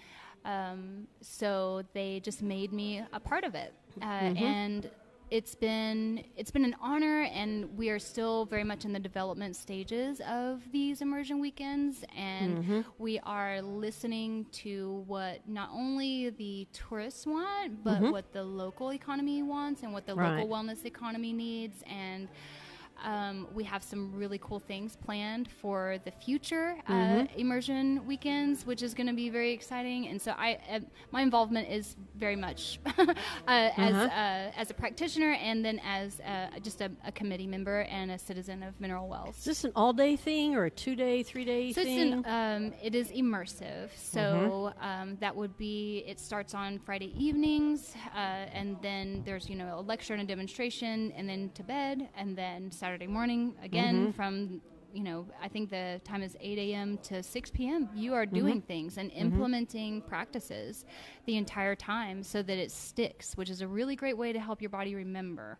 um, 0.44 1.06
so 1.20 1.82
they 1.92 2.20
just 2.20 2.42
made 2.42 2.72
me 2.72 3.02
a 3.12 3.20
part 3.20 3.44
of 3.44 3.54
it, 3.54 3.74
uh, 4.00 4.04
and 4.44 4.90
it's 5.30 5.54
been 5.54 6.24
it's 6.36 6.50
been 6.50 6.64
an 6.64 6.74
honor, 6.80 7.22
and 7.22 7.76
we 7.76 7.90
are 7.90 7.98
still 7.98 8.46
very 8.46 8.64
much 8.64 8.84
in 8.86 8.92
the 8.92 8.98
development 8.98 9.54
stages 9.56 10.20
of 10.26 10.62
these 10.72 11.02
immersion 11.02 11.38
weekends, 11.40 12.02
and 12.16 12.64
we 12.98 13.18
are 13.20 13.60
listening 13.60 14.46
to 14.52 15.04
what 15.06 15.46
not 15.46 15.68
only 15.72 16.30
the 16.30 16.66
tourists 16.72 17.26
want, 17.26 17.84
but 17.84 18.00
what 18.10 18.32
the 18.32 18.42
local 18.42 18.92
economy 18.92 19.42
wants, 19.42 19.82
and 19.82 19.92
what 19.92 20.06
the 20.06 20.14
Right. 20.14 20.38
local 20.38 20.48
wellness 20.48 20.84
economy 20.86 21.32
needs, 21.34 21.84
and 21.86 22.28
um, 23.02 23.48
we 23.52 23.64
have 23.64 23.82
some 23.82 24.12
really 24.14 24.38
cool 24.38 24.58
things 24.60 24.96
planned 24.96 25.48
for 25.50 25.98
the 26.04 26.10
future 26.10 26.74
uh, 26.86 26.90
Mm-hmm. 26.92 27.38
immersion 27.38 28.04
weekends, 28.06 28.66
which 28.66 28.82
is 28.82 28.94
going 28.94 29.06
to 29.06 29.12
be 29.14 29.28
very 29.30 29.52
exciting. 29.52 30.08
And 30.08 30.20
so, 30.20 30.32
I 30.32 30.58
uh, 30.70 30.80
my 31.10 31.22
involvement 31.22 31.68
is 31.68 31.96
very 32.16 32.36
much 32.36 32.80
uh, 32.98 33.04
as 33.46 33.94
Uh-huh. 33.94 34.04
uh, 34.06 34.50
as 34.56 34.70
a 34.70 34.74
practitioner, 34.74 35.32
and 35.32 35.64
then 35.64 35.80
as 35.84 36.20
uh, 36.20 36.48
just 36.62 36.80
a, 36.80 36.90
a 37.04 37.12
committee 37.12 37.46
member 37.46 37.80
and 37.82 38.10
a 38.10 38.18
citizen 38.18 38.62
of 38.62 38.78
Mineral 38.80 39.08
Wells. 39.08 39.38
Is 39.38 39.44
this 39.44 39.64
an 39.64 39.72
all 39.74 39.92
day 39.92 40.16
thing 40.16 40.54
or 40.54 40.64
a 40.64 40.70
two 40.70 40.94
day, 40.94 41.22
three 41.22 41.44
day 41.44 41.72
So 41.72 41.80
it's 41.82 41.94
thing? 41.94 42.12
an, 42.24 42.24
um, 42.26 42.72
it 42.82 42.94
is 42.94 43.10
immersive. 43.10 43.90
So 43.96 44.72
um, 44.80 45.16
that 45.20 45.34
would 45.34 45.56
be 45.56 46.04
it 46.06 46.18
starts 46.20 46.54
on 46.54 46.78
Friday 46.78 47.12
evenings, 47.16 47.94
uh, 48.14 48.18
and 48.52 48.76
then 48.82 49.22
there's 49.24 49.48
you 49.48 49.56
know 49.56 49.78
a 49.78 49.80
lecture 49.80 50.12
and 50.14 50.22
a 50.22 50.26
demonstration, 50.26 51.12
and 51.16 51.28
then 51.28 51.50
to 51.54 51.62
bed, 51.62 52.08
and 52.16 52.36
then 52.36 52.70
Saturday 52.70 52.89
morning 52.98 53.54
again 53.62 54.06
mm-hmm. 54.06 54.10
from 54.12 54.60
you 54.92 55.02
know 55.02 55.26
I 55.42 55.48
think 55.48 55.70
the 55.70 56.00
time 56.04 56.22
is 56.22 56.36
8 56.40 56.58
a.m. 56.58 56.98
to 57.04 57.22
6 57.22 57.50
p.m. 57.50 57.88
You 57.94 58.14
are 58.14 58.26
mm-hmm. 58.26 58.34
doing 58.34 58.60
things 58.60 58.98
and 58.98 59.10
mm-hmm. 59.10 59.20
implementing 59.20 60.02
practices 60.02 60.84
the 61.26 61.36
entire 61.36 61.74
time 61.76 62.22
so 62.22 62.42
that 62.42 62.58
it 62.58 62.72
sticks, 62.72 63.36
which 63.36 63.50
is 63.50 63.60
a 63.60 63.68
really 63.68 63.96
great 63.96 64.16
way 64.16 64.32
to 64.32 64.40
help 64.40 64.60
your 64.60 64.70
body 64.70 64.94
remember 64.94 65.58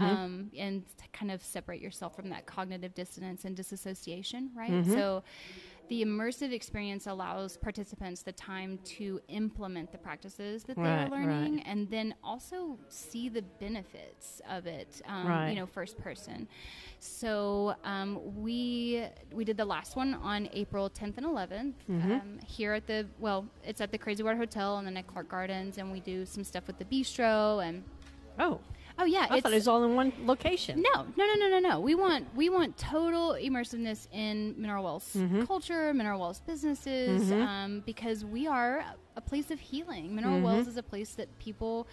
um, 0.00 0.50
and 0.56 0.84
to 0.98 1.04
kind 1.12 1.30
of 1.30 1.42
separate 1.42 1.80
yourself 1.80 2.14
from 2.14 2.30
that 2.30 2.46
cognitive 2.46 2.94
dissonance 2.94 3.44
and 3.44 3.56
disassociation, 3.56 4.50
right? 4.54 4.84
So 4.86 5.24
the 5.88 6.04
immersive 6.04 6.52
experience 6.52 7.06
allows 7.06 7.56
participants 7.56 8.22
the 8.22 8.32
time 8.32 8.78
to 8.84 9.20
implement 9.28 9.90
the 9.92 9.98
practices 9.98 10.62
that 10.64 10.76
Right, 10.76 10.84
they're 11.08 11.08
learning 11.18 11.56
right. 11.56 11.62
and 11.66 11.88
then 11.90 12.14
also 12.22 12.78
see 12.88 13.28
the 13.28 13.42
benefits 13.58 14.40
of 14.50 14.66
it 14.66 15.00
um, 15.06 15.26
Right. 15.26 15.48
you 15.50 15.56
know 15.56 15.66
first 15.66 15.96
person 15.98 16.46
so 17.00 17.74
um, 17.84 18.20
we 18.42 19.04
we 19.32 19.44
did 19.44 19.56
the 19.56 19.64
last 19.64 19.96
one 19.96 20.14
on 20.14 20.48
april 20.52 20.90
10th 20.90 21.16
and 21.16 21.26
11th 21.26 21.72
Mm-hmm. 21.90 22.12
um, 22.12 22.38
here 22.46 22.72
at 22.74 22.86
the 22.86 23.06
well 23.18 23.46
it's 23.64 23.80
at 23.80 23.90
the 23.90 23.98
crazy 23.98 24.22
water 24.22 24.36
hotel 24.36 24.78
and 24.78 24.86
then 24.86 24.96
at 24.96 25.06
clark 25.06 25.28
gardens 25.28 25.78
and 25.78 25.90
we 25.90 26.00
do 26.00 26.26
some 26.26 26.44
stuff 26.44 26.66
with 26.66 26.78
the 26.78 26.84
bistro 26.84 27.66
and 27.66 27.82
oh, 28.38 28.60
oh 28.98 29.04
yeah 29.04 29.26
I 29.30 29.40
thought 29.40 29.52
it 29.52 29.56
was 29.56 29.68
all 29.68 29.84
in 29.84 29.94
one 29.94 30.12
location. 30.24 30.82
no, 30.82 31.06
no, 31.16 31.24
no, 31.26 31.34
no, 31.34 31.48
no, 31.48 31.58
no. 31.70 31.80
We 31.80 31.94
want 31.94 32.26
we 32.34 32.48
want 32.48 32.76
total 32.76 33.30
immersiveness 33.32 34.06
in 34.12 34.54
Mineral 34.58 34.84
Wells 34.84 35.08
Mm-hmm. 35.16 35.44
culture, 35.44 35.92
Mineral 35.94 36.20
Wells 36.20 36.40
businesses, 36.46 37.30
um, 37.32 37.82
because 37.86 38.24
we 38.24 38.46
are 38.46 38.84
a 39.16 39.20
place 39.20 39.50
of 39.50 39.60
healing. 39.60 40.14
Mineral 40.14 40.34
Mm-hmm. 40.34 40.44
Wells 40.44 40.66
is 40.68 40.76
a 40.76 40.82
place 40.82 41.10
that 41.14 41.28
people 41.38 41.86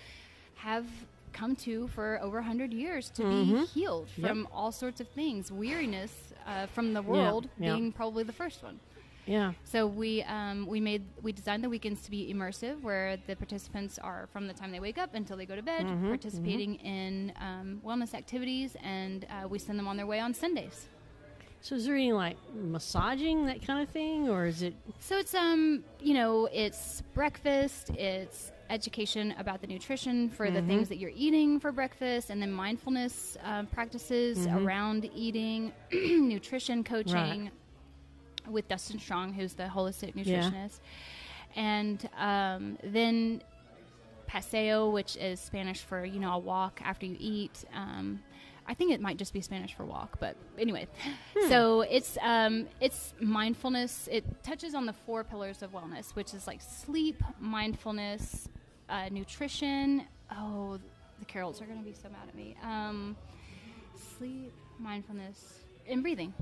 have 0.55 0.85
come 1.33 1.55
to 1.55 1.87
for 1.89 2.17
over 2.21 2.37
100 2.37 2.73
years 2.73 3.09
to 3.11 3.21
Mm-hmm. 3.23 3.59
be 3.61 3.65
healed 3.65 4.07
from 4.21 4.47
all 4.53 4.71
sorts 4.71 5.01
of 5.01 5.07
things. 5.09 5.51
Weariness 5.51 6.11
uh, 6.47 6.67
from 6.67 6.93
the 6.93 7.01
world 7.01 7.49
yeah. 7.59 7.73
being 7.73 7.91
probably 7.91 8.23
the 8.23 8.33
first 8.33 8.63
one. 8.63 8.79
Yeah. 9.26 9.53
So 9.63 9.88
we 9.88 10.23
um, 10.23 10.67
we 10.67 10.80
made 10.80 11.03
we 11.21 11.32
designed 11.32 11.63
the 11.63 11.69
weekends 11.69 12.01
to 12.03 12.11
be 12.11 12.32
immersive, 12.34 12.82
where 12.82 13.17
the 13.28 13.36
participants 13.36 13.97
are 13.99 14.28
from 14.32 14.47
the 14.47 14.53
time 14.53 14.71
they 14.71 14.80
wake 14.80 14.97
up 14.97 15.15
until 15.15 15.38
they 15.38 15.45
go 15.45 15.55
to 15.55 15.63
bed, 15.63 15.86
Mm-hmm, 15.86 16.09
participating 16.09 16.76
in 16.76 17.34
um, 17.39 17.82
wellness 17.86 18.13
activities, 18.13 18.76
and 18.84 19.26
uh, 19.30 19.47
we 19.47 19.57
send 19.59 19.80
them 19.80 19.88
on 19.88 19.97
their 19.97 20.05
way 20.07 20.19
on 20.19 20.34
Sundays. 20.34 20.88
So 21.61 21.76
is 21.76 21.86
there 21.86 21.95
any 21.95 22.11
like 22.13 22.38
massaging 22.53 23.45
that 23.47 23.65
kind 23.65 23.82
of 23.82 23.89
thing, 23.89 24.30
or 24.30 24.45
is 24.45 24.61
it? 24.61 24.76
So 24.99 25.17
it's 25.17 25.34
um 25.34 25.84
you 25.99 26.13
know 26.13 26.47
it's 26.53 27.01
breakfast, 27.13 27.89
it's 27.91 28.51
education 28.69 29.34
about 29.38 29.61
the 29.61 29.67
nutrition 29.67 30.30
for 30.30 30.45
Mm-hmm. 30.45 30.55
the 30.55 30.61
things 30.61 30.89
that 30.89 30.97
you're 30.97 31.11
eating 31.15 31.59
for 31.59 31.71
breakfast, 31.71 32.30
and 32.30 32.41
then 32.41 32.51
mindfulness 32.51 33.38
um, 33.43 33.65
practices 33.67 34.38
Mm-hmm. 34.38 34.65
around 34.65 35.09
eating, 35.15 35.71
nutrition 35.91 36.84
coaching 36.84 37.49
with 38.49 38.67
Dustin 38.67 38.99
Strong, 38.99 39.33
who's 39.33 39.53
the 39.53 39.63
holistic 39.63 40.11
Yeah. 40.15 40.49
nutritionist, 40.51 40.79
and 41.55 42.09
um, 42.17 42.77
then 42.83 43.41
paseo, 44.27 44.89
which 44.89 45.15
is 45.17 45.39
Spanish 45.39 45.81
for 45.81 46.03
you 46.05 46.19
know 46.19 46.33
a 46.33 46.39
walk 46.39 46.81
after 46.83 47.05
you 47.05 47.15
eat. 47.19 47.63
Um, 47.73 48.21
I 48.67 48.73
think 48.73 48.91
it 48.91 48.99
might 48.99 49.17
just 49.17 49.31
be 49.31 49.41
Spanish 49.41 49.75
for 49.75 49.85
walk, 49.85 50.17
but 50.19 50.35
anyway. 50.57 50.87
Hmm. 51.37 51.49
So 51.49 51.81
it's 51.81 52.17
um, 52.21 52.67
it's 52.81 53.13
mindfulness. 53.19 54.09
It 54.11 54.25
touches 54.43 54.73
on 54.73 54.85
the 54.87 54.93
four 54.93 55.23
pillars 55.23 55.61
of 55.61 55.71
wellness, 55.71 56.15
which 56.15 56.33
is 56.33 56.47
like 56.47 56.61
sleep, 56.61 57.21
mindfulness, 57.39 58.49
uh, 58.89 59.09
nutrition. 59.09 60.03
Oh, 60.31 60.79
the 61.19 61.25
Carols 61.25 61.61
are 61.61 61.65
going 61.65 61.77
to 61.77 61.85
be 61.85 61.93
so 61.93 62.09
mad 62.09 62.27
at 62.27 62.33
me. 62.35 62.57
Um, 62.63 63.15
sleep, 64.17 64.51
mindfulness, 64.79 65.59
and 65.87 66.01
breathing. 66.01 66.33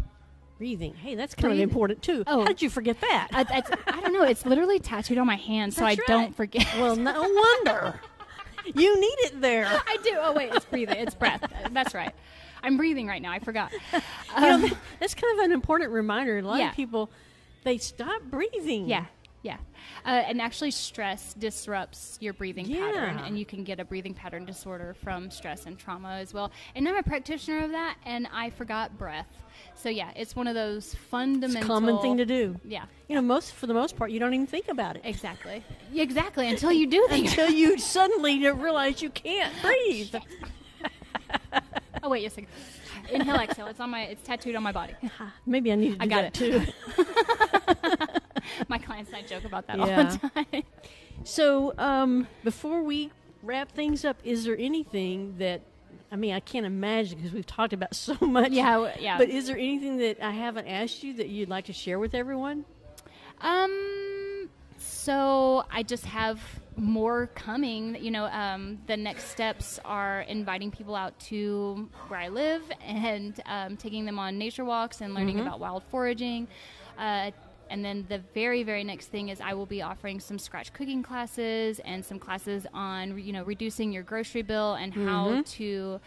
Breathing. 0.58 0.94
Hey, 0.94 1.16
that's 1.16 1.34
kind 1.36 1.52
Breathe. 1.52 1.64
of 1.64 1.70
important 1.70 2.02
too. 2.02 2.24
Oh. 2.28 2.42
How 2.42 2.48
did 2.48 2.62
you 2.62 2.70
forget 2.70 3.02
that? 3.02 3.28
I, 3.34 3.42
I, 3.42 3.64
I 3.98 4.02
don't 4.02 4.14
know. 4.14 4.24
It's 4.24 4.46
literally 4.46 4.80
tattooed 4.80 5.18
on 5.18 5.28
my 5.28 5.36
hand, 5.36 5.74
so 5.74 5.86
I 5.86 5.96
don't 6.08 6.36
forget. 6.36 6.68
well, 6.78 6.96
no 6.96 7.22
wonder. 7.22 8.00
you 8.66 9.00
need 9.00 9.16
it 9.26 9.42
there. 9.42 9.66
I 9.68 9.98
do. 10.04 10.12
Oh 10.22 10.34
wait, 10.34 10.54
it's 10.54 10.66
breathing. 10.66 10.98
It's 10.98 11.16
breath. 11.16 11.44
That's 11.72 11.94
right. 11.94 12.14
I'm 12.62 12.78
breathing 12.78 13.08
right 13.08 13.22
now. 13.22 13.32
I 13.32 13.40
forgot. 13.40 13.72
You 13.74 14.00
Um, 14.36 14.62
know, 14.62 14.70
that's 15.00 15.14
kind 15.16 15.38
of 15.40 15.46
an 15.46 15.52
important 15.52 15.92
reminder. 15.92 16.38
A 16.38 16.42
lot 16.44 16.60
Yeah. 16.60 16.70
of 16.70 16.76
people, 16.76 17.10
they 17.64 17.78
stop 17.78 18.22
breathing. 18.24 18.88
Yeah, 18.88 19.06
yeah. 19.44 19.58
Uh, 20.06 20.10
and 20.10 20.42
actually, 20.42 20.72
stress 20.72 21.34
disrupts 21.36 22.18
your 22.22 22.34
breathing 22.34 22.66
pattern, 22.68 23.20
and 23.20 23.38
you 23.38 23.46
can 23.46 23.64
get 23.64 23.80
a 23.80 23.86
breathing 23.86 24.14
pattern 24.14 24.46
disorder 24.46 24.96
from 25.04 25.30
stress 25.30 25.66
and 25.66 25.78
trauma 25.78 26.14
as 26.14 26.34
well. 26.34 26.52
And 26.76 26.88
I'm 26.88 26.96
a 26.96 27.04
practitioner 27.04 27.64
of 27.64 27.72
that, 27.72 27.96
and 28.06 28.28
I 28.34 28.50
forgot 28.50 28.98
breath. 28.98 29.28
So 29.76 29.90
yeah, 29.90 30.12
it's 30.16 30.36
one 30.36 30.48
of 30.48 30.56
those 30.56 30.86
It's 30.86 30.94
a 30.94 30.98
fundamental 30.98 31.68
common 31.68 32.00
thing 32.00 32.18
to 32.18 32.26
do. 32.26 32.60
Yeah, 32.66 32.86
You 33.08 33.16
know, 33.16 33.22
most 33.22 33.54
for 33.54 33.68
the 33.68 33.74
most 33.74 33.96
part, 33.98 34.12
you 34.12 34.20
don't 34.20 34.34
even 34.34 34.48
think 34.48 34.68
about 34.68 34.96
it 34.96 35.02
exactly, 35.06 35.64
exactly. 35.94 36.48
Until 36.50 36.72
you 36.72 36.88
do 36.88 37.06
think. 37.10 37.28
until 37.28 37.50
you 37.50 37.78
suddenly 37.78 38.40
realize 38.52 39.02
you 39.02 39.10
can't 39.10 39.54
breathe. 39.62 40.16
oh 42.02 42.10
wait, 42.10 42.24
yes. 42.24 42.36
Inhale, 43.12 43.36
exhale. 43.42 43.68
It's 43.68 43.80
on 43.80 43.90
my. 43.90 44.04
It's 44.04 44.24
tattooed 44.24 44.56
on 44.56 44.64
my 44.64 44.72
body. 44.72 44.94
Maybe 45.46 45.72
I 45.72 45.76
need 45.76 45.98
to 46.00 46.04
I 46.04 46.08
got 46.08 46.24
it. 46.24 46.34
too. 46.34 46.62
My 48.70 48.78
clients 48.78 49.10
and 49.12 49.18
I 49.18 49.28
joke 49.28 49.44
about 49.46 49.68
that 49.68 49.78
Yeah. 49.78 50.18
all 50.22 50.30
the 50.32 50.44
time. 50.46 50.64
So, 51.24 51.74
um, 51.78 52.28
before 52.44 52.84
we 52.84 53.12
wrap 53.44 53.72
things 53.72 54.04
up, 54.06 54.18
is 54.24 54.46
there 54.46 54.58
anything 54.58 55.36
that 55.38 55.62
I 56.12 56.16
mean, 56.16 56.34
I 56.36 56.40
can't 56.42 56.66
imagine 56.68 57.18
because 57.18 57.34
we've 57.34 57.46
talked 57.46 57.74
about 57.74 57.96
so 58.08 58.16
much. 58.22 58.52
Yeah, 58.52 58.94
yeah. 59.00 59.18
But 59.18 59.30
is 59.30 59.48
there 59.48 59.58
anything 59.58 59.98
that 59.98 60.22
I 60.24 60.32
haven't 60.32 60.68
asked 60.68 61.04
you 61.04 61.14
that 61.16 61.28
you'd 61.30 61.50
like 61.50 61.66
to 61.66 61.74
share 61.74 61.98
with 61.98 62.14
everyone? 62.14 62.66
Um, 63.42 64.50
so 64.78 65.66
I 65.72 65.82
just 65.84 66.06
have 66.06 66.40
more 66.76 67.28
coming. 67.34 67.98
You 68.00 68.12
know, 68.12 68.26
um, 68.26 68.80
the 68.88 68.96
next 68.98 69.26
steps 69.30 69.80
are 69.86 70.22
inviting 70.22 70.70
people 70.72 70.96
out 70.96 71.18
to 71.22 71.90
where 72.10 72.20
I 72.20 72.28
live 72.30 72.62
and 72.86 73.40
um, 73.48 73.76
taking 73.78 74.06
them 74.06 74.20
on 74.20 74.38
nature 74.38 74.66
walks 74.66 75.02
and 75.02 75.14
learning 75.14 75.40
about 75.40 75.60
wild 75.60 75.84
foraging. 75.90 76.48
Uh, 76.98 77.32
and 77.74 77.84
then 77.84 78.06
the 78.08 78.20
very, 78.36 78.62
very 78.62 78.84
next 78.84 79.08
thing 79.08 79.30
is 79.30 79.42
I 79.42 79.56
will 79.56 79.66
be 79.66 79.82
offering 79.82 80.20
some 80.20 80.38
scratch 80.38 80.72
cooking 80.74 81.02
classes 81.02 81.80
and 81.80 82.06
some 82.06 82.20
classes 82.20 82.68
on, 82.72 83.18
you 83.18 83.34
know, 83.34 83.44
reducing 83.44 83.92
your 83.92 84.04
grocery 84.04 84.44
bill 84.44 84.76
and 84.76 84.94
how 84.94 85.30
mm-hmm. 85.30 85.42
to 85.42 86.00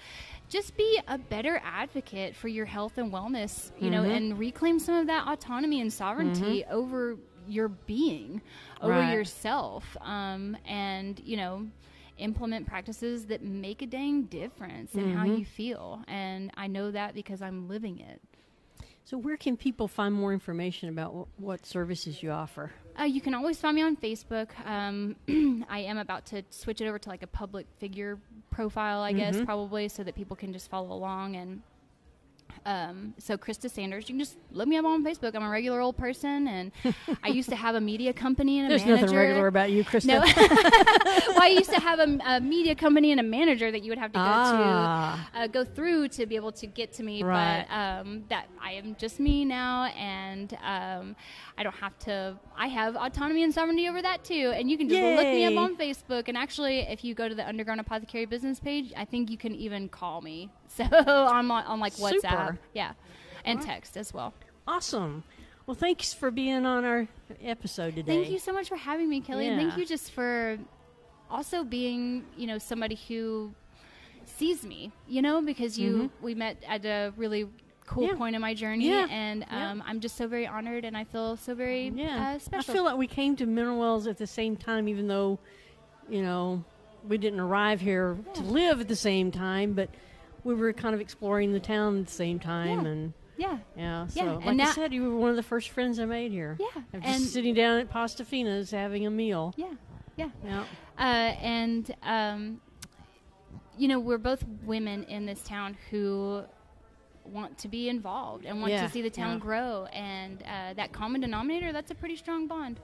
just 0.49 0.77
be 0.77 1.01
a 1.09 1.19
better 1.19 1.61
advocate 1.65 2.37
for 2.37 2.47
your 2.47 2.67
health 2.67 2.99
and 2.99 3.13
wellness, 3.13 3.73
you 3.81 3.91
know, 3.91 4.03
mm-hmm. 4.03 4.13
and 4.13 4.39
reclaim 4.39 4.79
some 4.79 4.95
of 4.95 5.09
that 5.09 5.27
autonomy 5.27 5.81
and 5.81 5.93
sovereignty 5.93 6.63
mm-hmm. 6.63 6.73
over 6.73 7.17
your 7.49 7.67
being, 7.67 8.41
over 8.81 8.93
Right. 8.93 9.13
yourself, 9.13 9.97
um, 10.03 10.57
and 10.69 11.21
you 11.25 11.37
know, 11.37 11.67
implement 12.19 12.69
practices 12.69 13.27
that 13.27 13.43
make 13.43 13.83
a 13.83 13.87
dang 13.87 14.23
difference 14.23 14.95
in 14.95 15.17
how 15.17 15.25
you 15.25 15.45
feel. 15.45 16.05
And 16.07 16.53
I 16.57 16.69
know 16.69 16.93
that 16.93 17.15
because 17.15 17.43
I'm 17.43 17.67
living 17.67 17.99
it. 17.99 18.23
So, 19.07 19.17
where 19.17 19.37
can 19.37 19.57
people 19.57 19.87
find 19.87 20.13
more 20.13 20.33
information 20.33 20.89
about 20.89 21.15
what, 21.15 21.29
what 21.37 21.65
services 21.65 22.25
you 22.25 22.33
offer? 22.33 22.73
Uh, 22.99 23.05
you 23.05 23.21
can 23.21 23.35
always 23.35 23.57
find 23.57 23.77
me 23.77 23.83
on 23.83 23.97
Facebook. 23.97 24.49
Um, 24.67 25.15
I 25.71 25.79
am 25.81 25.97
about 25.97 26.27
to 26.27 26.43
switch 26.51 26.81
it 26.81 26.89
over 26.89 26.99
to 26.99 27.09
like 27.09 27.23
a 27.23 27.29
public 27.29 27.67
figure 27.79 28.19
profile, 28.51 29.03
I 29.03 29.13
guess, 29.13 29.41
probably, 29.45 29.89
so 29.89 30.03
that 30.03 30.17
people 30.17 30.35
can 30.35 30.53
just 30.53 30.69
follow 30.69 30.93
along. 30.93 31.37
And 31.37 31.63
um, 32.65 33.15
so, 33.19 33.37
Krista 33.39 33.71
Sanders, 33.71 34.09
you 34.09 34.15
can 34.15 34.19
just 34.19 34.37
look 34.51 34.67
me 34.67 34.77
up 34.77 34.85
on 34.85 35.05
Facebook. 35.05 35.37
I'm 35.37 35.43
a 35.45 35.49
regular 35.49 35.81
old 35.81 35.97
person, 35.97 36.49
and 36.49 36.73
I 37.23 37.29
used 37.29 37.49
to 37.51 37.57
have 37.57 37.77
a 37.77 37.81
media 37.81 38.13
company 38.13 38.59
and 38.59 38.67
a 38.67 38.69
There's 38.71 38.85
manager. 38.85 39.03
nothing 39.03 39.17
regular 39.19 39.47
about 39.47 39.71
you, 39.71 39.85
Krista. 39.85 40.07
No, 40.07 40.19
well, 41.29 41.43
I 41.43 41.55
used 41.57 41.71
to 41.73 41.79
have 41.81 42.01
a, 42.01 42.19
a 42.27 42.41
media 42.41 42.75
company 42.75 43.13
and 43.13 43.21
a 43.21 43.23
manager 43.23 43.71
that 43.71 43.83
you 43.85 43.91
would 43.91 43.99
have 43.99 44.11
to 44.13 44.19
go 44.19 44.25
Ah. 44.25 45.29
to 45.33 45.41
uh, 45.41 45.47
go 45.47 45.65
through 45.65 46.09
to 46.09 46.27
be 46.27 46.35
able 46.35 46.51
to 46.53 46.67
get 46.67 46.93
to 46.95 47.03
me. 47.05 47.23
Right. 47.23 47.65
But 47.69 47.75
um, 47.75 48.25
that 48.31 48.47
I 48.61 48.73
am 48.73 48.97
just 48.99 49.21
me 49.21 49.45
now, 49.45 49.85
and 49.97 50.53
um, 50.65 51.15
I 51.57 51.63
don't 51.63 51.77
have 51.77 51.97
to. 52.01 52.37
I 52.59 52.67
have 52.67 52.97
autonomy 52.97 53.45
and 53.45 53.55
sovereignty 53.55 53.89
over 53.89 54.03
that 54.03 54.25
too. 54.25 54.53
And 54.57 54.69
you 54.71 54.77
can 54.77 54.89
just 54.89 55.01
look 55.01 55.25
me 55.25 55.45
up 55.45 55.57
on 55.57 55.77
Facebook. 55.77 56.27
And 56.27 56.37
actually, 56.37 56.81
if 56.81 57.05
you 57.05 57.15
go 57.15 57.29
to 57.29 57.35
the 57.35 57.47
Underground 57.47 57.81
Apothecary 57.81 58.27
business 58.27 58.59
page, 58.59 58.93
I 58.97 59.05
think 59.05 59.31
you 59.31 59.37
can 59.39 59.55
even 59.55 59.89
call 59.89 60.21
me. 60.21 60.51
So 60.77 60.85
I'm 60.85 61.51
on 61.51 61.81
like 61.81 61.95
WhatsApp, 61.95 62.36
Yeah, 62.75 62.93
and 63.45 63.61
text 63.63 63.97
as 63.97 64.13
well. 64.15 64.35
Awesome. 64.67 65.23
Well, 65.67 65.75
thanks 65.75 66.15
for 66.15 66.31
being 66.31 66.65
on 66.65 66.85
our 66.85 67.09
episode 67.43 67.97
today. 67.97 68.23
Thank 68.23 68.31
you 68.31 68.39
so 68.39 68.53
much 68.53 68.69
for 68.69 68.77
having 68.77 69.09
me, 69.09 69.21
Kelly. 69.21 69.49
And 69.49 69.61
thank 69.61 69.77
you 69.77 69.85
just 69.85 70.13
for 70.13 70.59
also 71.31 71.65
being, 71.65 72.25
you 72.37 72.47
know, 72.47 72.59
somebody 72.59 72.95
who 73.09 73.53
sees 74.25 74.65
me, 74.65 74.93
you 75.09 75.23
know, 75.23 75.41
because 75.43 75.79
you 75.79 76.11
we 76.23 76.35
met 76.35 76.63
at 76.69 76.85
a 76.85 77.13
really 77.17 77.49
cool 77.87 78.03
Mm-hmm. 78.05 78.13
Yeah. 78.15 78.19
point 78.19 78.35
in 78.37 78.43
my 78.43 78.55
journey 78.55 78.89
Yeah. 78.89 79.07
and 79.11 79.45
Yeah. 79.51 79.71
um, 79.71 79.83
I'm 79.87 80.01
just 80.01 80.17
so 80.17 80.27
very 80.27 80.47
honored 80.47 80.85
and 80.85 80.97
I 80.97 81.05
feel 81.05 81.37
so 81.37 81.55
very 81.55 81.89
Yeah, 81.95 82.35
uh, 82.35 82.39
special. 82.41 82.73
I 82.73 82.75
feel 82.75 82.85
like 82.85 82.97
we 82.97 83.07
came 83.07 83.37
to 83.37 83.47
Mineral 83.47 83.79
Wells 83.79 84.07
at 84.09 84.19
the 84.19 84.27
same 84.27 84.57
time, 84.57 84.89
even 84.89 85.07
though, 85.07 85.39
you 86.09 86.23
know, 86.23 86.65
we 87.07 87.17
didn't 87.19 87.39
arrive 87.41 87.81
here 87.81 88.17
to 88.35 88.43
live 88.43 88.81
at 88.81 88.89
the 88.89 88.97
same 88.97 89.31
time, 89.31 89.73
but 89.75 89.89
we 90.47 90.55
were 90.55 90.73
kind 90.73 90.95
of 90.95 91.01
exploring 91.01 91.53
the 91.53 91.61
town 91.61 91.99
at 92.01 92.07
the 92.07 92.13
same 92.13 92.39
time, 92.39 92.85
Yeah. 92.85 92.91
and 92.91 93.13
yeah. 93.37 93.59
yeah. 93.77 94.07
So, 94.07 94.25
Yeah, 94.25 94.33
like 94.35 94.47
and 94.47 94.63
I 94.63 94.71
said, 94.73 94.95
you 94.95 95.03
were 95.11 95.17
one 95.17 95.31
of 95.31 95.37
the 95.37 95.43
first 95.43 95.71
friends 95.71 95.99
I 95.99 96.05
made 96.07 96.31
here. 96.33 96.57
Yeah, 96.59 96.67
I'm 96.95 97.03
and- 97.03 97.21
just 97.23 97.33
sitting 97.35 97.53
down 97.55 97.79
at 97.81 97.91
Pastafina's 97.93 98.71
having 98.71 99.07
a 99.07 99.11
meal. 99.11 99.53
Yeah. 99.57 99.73
Yeah. 100.17 100.31
Yeah, 100.45 100.65
Uh, 100.99 101.03
and 101.03 101.95
um, 102.03 102.61
you 103.77 103.89
know, 103.89 103.99
we're 103.99 104.17
both 104.17 104.43
women 104.65 105.05
in 105.05 105.27
this 105.27 105.43
town 105.43 105.77
who 105.91 106.43
want 107.25 107.59
to 107.59 107.69
be 107.69 107.89
involved 107.91 108.47
and 108.47 108.61
want 108.61 108.73
Yeah, 108.73 108.87
to 108.87 108.89
see 108.91 109.03
the 109.03 109.11
town 109.11 109.35
yeah. 109.35 109.39
grow 109.41 109.85
and 109.93 110.43
uh, 110.45 110.73
that 110.75 110.93
common 110.93 111.21
denominator 111.21 111.73
that's 111.73 111.91
a 111.91 111.95
pretty 111.95 112.17
strong 112.17 112.47
bond. 112.47 112.81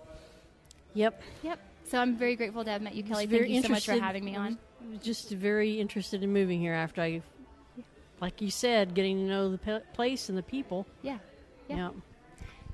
yep. 0.94 1.22
Yep. 1.42 1.58
So 1.84 1.98
I'm 1.98 2.16
very 2.16 2.36
grateful 2.36 2.64
to 2.64 2.70
have 2.70 2.82
met 2.82 2.94
you, 2.94 3.02
Kelly. 3.02 3.26
Thank 3.26 3.48
you 3.48 3.62
so 3.62 3.68
much 3.68 3.86
for 3.86 3.92
having 3.92 4.24
me 4.24 4.36
on. 4.36 4.58
I 4.82 4.90
was 4.90 4.98
Just 5.02 5.30
very 5.30 5.80
interested 5.80 6.22
in 6.22 6.32
moving 6.32 6.60
here 6.60 6.74
after 6.74 7.00
I, 7.02 7.22
like 8.22 8.40
you 8.40 8.50
said, 8.50 8.94
getting 8.94 9.16
to 9.18 9.22
know 9.24 9.50
the 9.50 9.58
pe- 9.58 9.82
place 9.92 10.28
and 10.28 10.38
the 10.38 10.42
people. 10.44 10.86
Yeah. 11.02 11.18
Yeah. 11.68 11.76
Yeah. 11.76 11.90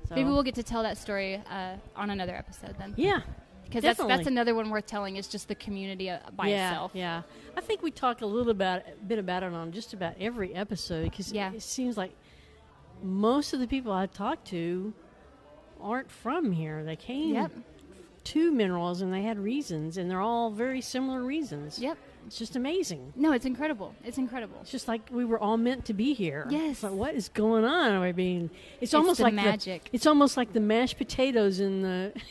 So, 0.07 0.15
Maybe 0.15 0.29
we'll 0.29 0.43
get 0.43 0.55
to 0.55 0.63
tell 0.63 0.83
that 0.83 0.97
story 0.97 1.41
uh, 1.49 1.73
on 1.95 2.11
another 2.11 2.35
episode 2.35 2.75
then. 2.77 2.93
Yeah. 2.95 3.21
Because 3.65 3.83
that's, 3.83 3.99
that's 4.03 4.27
another 4.27 4.55
one 4.55 4.69
worth 4.71 4.87
telling 4.87 5.17
It's 5.17 5.27
just 5.27 5.47
the 5.47 5.55
community 5.55 6.09
uh, 6.09 6.19
by 6.35 6.47
yeah, 6.47 6.69
itself. 6.71 6.91
Yeah, 6.95 7.21
I 7.55 7.61
think 7.61 7.83
we 7.83 7.91
talk 7.91 8.21
a 8.21 8.25
little 8.25 8.49
about 8.51 8.81
bit 9.07 9.19
about 9.19 9.43
it 9.43 9.53
on 9.53 9.71
just 9.71 9.93
about 9.93 10.15
every 10.19 10.55
episode 10.55 11.03
because 11.03 11.31
Yeah. 11.31 11.51
it 11.53 11.61
seems 11.61 11.95
like 11.95 12.11
most 13.03 13.53
of 13.53 13.59
the 13.59 13.67
people 13.67 13.91
I 13.91 14.07
talk 14.07 14.43
to 14.45 14.91
aren't 15.79 16.09
from 16.09 16.51
here. 16.51 16.83
They 16.83 16.95
came 16.95 17.35
Yep. 17.35 17.51
to 18.25 18.51
minerals 18.51 19.01
and 19.01 19.13
they 19.13 19.21
had 19.21 19.37
reasons, 19.37 19.97
and 19.97 20.09
they're 20.09 20.19
all 20.21 20.49
very 20.49 20.81
similar 20.81 21.23
reasons. 21.23 21.77
Yep. 21.79 21.97
It's 22.27 22.37
just 22.37 22.55
amazing. 22.55 23.13
No, 23.15 23.31
it's 23.31 23.45
incredible. 23.45 23.95
It's 24.03 24.17
incredible. 24.17 24.57
It's 24.61 24.71
just 24.71 24.87
like 24.87 25.01
we 25.11 25.25
were 25.25 25.39
all 25.39 25.57
meant 25.57 25.85
to 25.85 25.93
be 25.93 26.13
here. 26.13 26.45
Yes. 26.49 26.83
Like, 26.83 26.93
what 26.93 27.15
is 27.15 27.29
going 27.29 27.65
on? 27.65 27.91
I 28.01 28.11
mean, 28.11 28.49
it's, 28.75 28.83
It's 28.83 28.93
almost 28.93 29.19
like 29.19 29.33
magic. 29.33 29.85
The, 29.85 29.89
it's 29.93 30.05
almost 30.05 30.37
like 30.37 30.53
the 30.53 30.59
mashed 30.59 30.97
potatoes 30.97 31.59
in 31.59 31.81
the. 31.81 32.13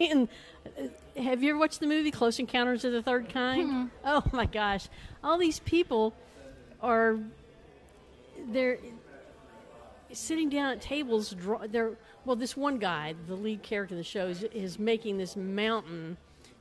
In, 0.00 0.28
uh, 0.66 1.20
have 1.20 1.42
you 1.42 1.50
ever 1.50 1.58
watched 1.58 1.78
the 1.78 1.86
movie 1.86 2.10
Close 2.10 2.38
Encounters 2.38 2.84
of 2.84 2.92
the 2.92 3.02
Third 3.02 3.28
Kind? 3.28 3.90
Oh 4.04 4.24
my 4.32 4.46
gosh! 4.46 4.88
All 5.22 5.36
these 5.38 5.60
people 5.60 6.14
are 6.80 7.18
they're 8.48 8.78
sitting 10.12 10.48
down 10.48 10.72
at 10.72 10.80
tables. 10.80 11.30
Draw, 11.30 11.66
they're 11.68 11.92
well, 12.24 12.36
this 12.36 12.56
one 12.56 12.78
guy, 12.78 13.14
the 13.26 13.34
lead 13.34 13.62
character 13.62 13.94
of 13.94 13.98
the 13.98 14.04
show, 14.04 14.28
is, 14.28 14.44
is 14.44 14.78
making 14.78 15.18
this 15.18 15.36
mountain 15.36 16.16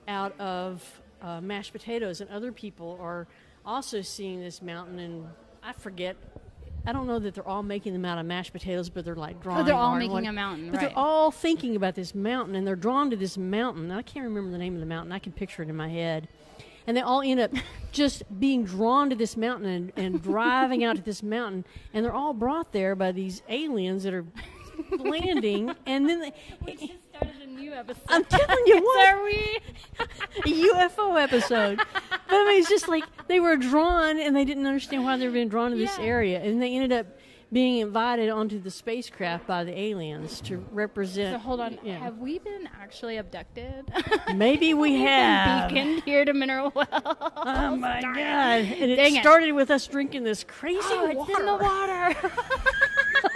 out 0.08 0.40
of 0.40 1.01
uh, 1.22 1.42
mashed 1.42 1.72
potatoes, 1.74 2.22
and 2.22 2.30
other 2.30 2.52
people 2.52 2.98
are 3.02 3.28
also 3.66 4.02
seeing 4.02 4.40
this 4.40 4.62
mountain. 4.62 5.00
And 5.00 5.28
I 5.64 5.74
forget. 5.74 6.16
I 6.84 6.94
don't 6.94 7.06
know 7.06 7.20
that 7.20 7.36
they're 7.36 7.48
all 7.48 7.62
making 7.62 7.94
them 7.94 8.06
out 8.06 8.18
of 8.18 8.26
mashed 8.26 8.54
potatoes, 8.54 8.90
but 8.90 9.06
they're 9.06 9.16
like 9.16 9.40
drawing. 9.44 9.62
Oh, 9.62 9.64
they're 9.64 9.76
all 9.76 9.96
making 9.96 10.12
one- 10.14 10.26
a 10.26 10.34
mountain, 10.34 10.72
But 10.72 10.78
right. 10.78 10.90
they're 10.90 10.98
all 10.98 11.30
thinking 11.30 11.76
about 11.76 11.94
this 11.94 12.16
mountain, 12.16 12.56
and 12.56 12.66
they're 12.66 12.76
drawn 12.76 13.12
to 13.12 13.16
this 13.16 13.38
mountain. 13.38 13.92
I 13.92 14.02
can't 14.02 14.26
remember 14.26 14.50
the 14.50 14.58
name 14.58 14.74
of 14.74 14.80
the 14.80 14.88
mountain. 14.88 15.12
I 15.12 15.20
can 15.20 15.32
picture 15.32 15.62
it 15.62 15.70
in 15.70 15.76
my 15.76 15.90
head. 15.90 16.28
And 16.88 16.98
they 16.98 17.02
all 17.02 17.22
end 17.22 17.40
up 17.40 17.52
just 17.92 18.24
being 18.40 18.64
drawn 18.66 19.12
to 19.12 19.16
this 19.16 19.38
mountain 19.38 19.70
and, 19.70 19.92
and 19.96 20.24
driving 20.24 20.84
out 20.84 20.96
to 20.96 21.04
this 21.04 21.22
mountain, 21.22 21.66
and 21.94 22.04
they're 22.04 22.12
all 22.16 22.34
brought 22.34 22.72
there 22.72 22.96
by 22.96 23.12
these 23.12 23.44
aliens 23.48 24.02
that 24.02 24.16
are 24.16 24.26
landing, 24.98 25.72
and 25.86 26.10
then 26.10 26.20
they, 26.66 26.92
new 27.52 27.74
episode. 27.74 28.02
I'm 28.10 28.24
telling 28.26 28.64
you 28.66 28.78
what, 28.84 29.10
Are 29.10 29.24
we? 29.24 29.60
a 30.46 30.68
UFO 30.74 31.22
episode. 31.22 31.78
But 31.78 31.88
I 32.30 32.46
mean, 32.48 32.60
it's 32.60 32.70
just 32.70 32.88
like 32.88 33.04
they 33.28 33.40
were 33.40 33.58
drawn 33.58 34.20
and 34.20 34.36
they 34.36 34.46
didn't 34.46 34.66
understand 34.66 35.04
why 35.04 35.18
they 35.18 35.26
were 35.28 35.34
being 35.34 35.50
drawn 35.50 35.72
to 35.72 35.78
this 35.78 35.98
area, 36.00 36.40
and 36.42 36.62
they 36.62 36.74
ended 36.74 36.92
up 36.92 37.06
being 37.54 37.80
invited 37.80 38.30
onto 38.30 38.62
the 38.62 38.72
spacecraft 38.72 39.46
by 39.46 39.66
the 39.66 39.78
aliens 39.78 40.40
to 40.40 40.64
represent. 40.72 41.36
So 41.36 41.40
hold 41.40 41.60
on. 41.60 41.78
Yeah. 41.84 42.00
Have 42.00 42.18
we 42.20 42.40
been 42.40 42.70
actually 42.82 43.18
abducted? 43.18 43.92
Maybe 44.36 44.74
we 44.74 44.92
We've 44.92 45.00
been 45.04 45.68
beaconed 45.68 46.04
here 46.04 46.24
to 46.24 46.34
Mineral 46.34 46.72
Well. 46.74 46.88
Oh 47.36 47.76
my 47.76 48.00
god! 48.02 48.14
And 48.16 48.92
it 48.92 48.96
Dang 48.96 49.18
it. 49.18 49.22
started 49.22 49.52
with 49.52 49.70
us 49.70 49.86
drinking 49.86 50.24
this 50.24 50.46
crazy 50.46 50.80
Oh, 50.84 51.08
it's 51.28 51.40
in 51.40 51.46
the 51.46 51.56
water. 51.56 52.32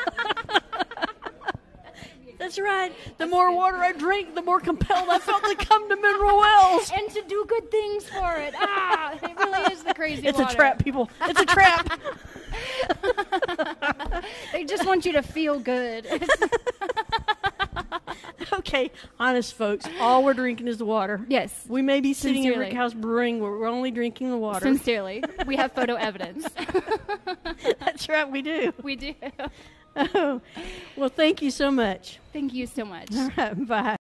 That's 2.45 2.59
right. 2.59 2.93
The 3.17 3.26
more 3.26 3.51
water 3.51 3.77
I 3.77 3.91
drink, 3.91 4.35
the 4.35 4.41
more 4.43 4.59
compelled 4.59 5.09
I 5.09 5.17
felt 5.17 5.43
to 5.45 5.55
come 5.55 5.89
to 5.89 5.95
Mineral 5.95 6.38
Wells. 6.38 6.91
and 6.95 7.09
to 7.09 7.23
do 7.27 7.43
good 7.47 7.72
things 7.72 8.07
for 8.07 8.35
it. 8.38 8.53
Ah, 8.55 9.13
it 9.13 9.35
really 9.35 9.73
is 9.73 9.81
the 9.81 9.95
crazy 9.95 10.27
It's 10.27 10.38
water. 10.38 10.53
a 10.53 10.55
trap, 10.55 10.84
people. 10.84 11.09
It's 11.23 11.41
a 11.41 11.45
trap. 11.47 11.99
They 14.53 14.63
just 14.63 14.85
want 14.85 15.07
you 15.07 15.13
to 15.13 15.23
feel 15.23 15.59
good. 15.59 16.05
okay, 18.53 18.91
honest 19.19 19.55
folks, 19.55 19.88
all 19.99 20.23
we're 20.23 20.35
drinking 20.35 20.67
is 20.67 20.77
the 20.77 20.85
water. 20.85 21.26
yes. 21.27 21.65
We 21.67 21.81
may 21.81 21.99
be 21.99 22.13
sitting 22.13 22.43
in 22.43 22.51
Sincerely. 22.51 22.65
Rick 22.67 22.76
House 22.76 22.93
Brewing, 22.93 23.39
where 23.39 23.49
we're 23.51 23.67
only 23.67 23.89
drinking 23.89 24.30
the 24.30 24.38
water. 24.38 24.59
Sincerely, 24.61 25.23
we 25.47 25.55
have 25.55 25.72
photo 25.72 25.95
evidence. 25.95 26.47
That's 27.80 28.07
right, 28.07 28.30
we 28.31 28.43
do. 28.43 28.72
we 28.84 28.95
do. 28.95 29.15
Oh, 29.95 30.41
well, 30.97 31.09
thank 31.09 31.41
you 31.41 31.51
so 31.51 31.72
much. 31.72 32.19
Thank 32.34 32.53
you 32.53 32.67
so 32.67 32.85
much. 32.85 33.09
All 33.15 33.31
right, 33.38 33.67
bye. 33.67 33.97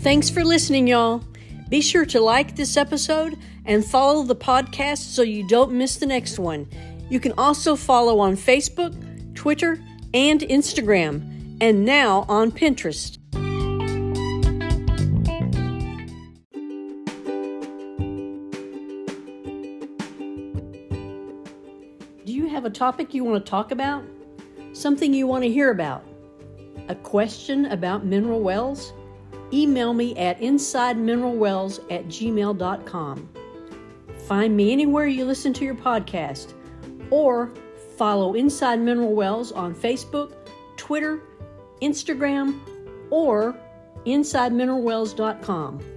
Thanks 0.00 0.28
for 0.28 0.44
listening, 0.44 0.86
y'all. 0.86 1.24
Be 1.70 1.80
sure 1.80 2.04
to 2.06 2.20
like 2.20 2.56
this 2.56 2.76
episode 2.76 3.38
and 3.64 3.84
follow 3.84 4.22
the 4.22 4.36
podcast 4.36 4.98
so 4.98 5.22
you 5.22 5.48
don't 5.48 5.72
miss 5.72 5.96
the 5.96 6.06
next 6.06 6.38
one. 6.38 6.68
You 7.08 7.20
can 7.20 7.32
also 7.38 7.74
follow 7.74 8.20
on 8.20 8.36
Facebook, 8.36 8.94
Twitter, 9.34 9.82
and 10.12 10.40
Instagram, 10.40 11.56
and 11.60 11.84
now 11.84 12.26
on 12.28 12.52
Pinterest. 12.52 13.18
Have 22.64 22.72
a 22.72 22.74
topic 22.74 23.12
you 23.12 23.24
want 23.24 23.44
to 23.44 23.50
talk 23.50 23.72
about? 23.72 24.02
Something 24.72 25.12
you 25.12 25.26
want 25.26 25.44
to 25.44 25.50
hear 25.50 25.70
about? 25.70 26.02
A 26.88 26.94
question 26.94 27.66
about 27.66 28.06
mineral 28.06 28.40
wells? 28.40 28.94
Email 29.52 29.92
me 29.92 30.16
at 30.16 30.40
insidemineralwells 30.40 31.80
at 31.90 32.06
gmail.com. 32.06 33.28
Find 34.26 34.56
me 34.56 34.72
anywhere 34.72 35.06
you 35.06 35.26
listen 35.26 35.52
to 35.52 35.64
your 35.66 35.74
podcast 35.74 36.54
or 37.10 37.52
follow 37.98 38.32
Inside 38.32 38.80
Mineral 38.80 39.12
Wells 39.12 39.52
on 39.52 39.74
Facebook, 39.74 40.32
Twitter, 40.78 41.20
Instagram, 41.82 42.60
or 43.10 43.54
InsideMineralWells.com. 44.06 45.93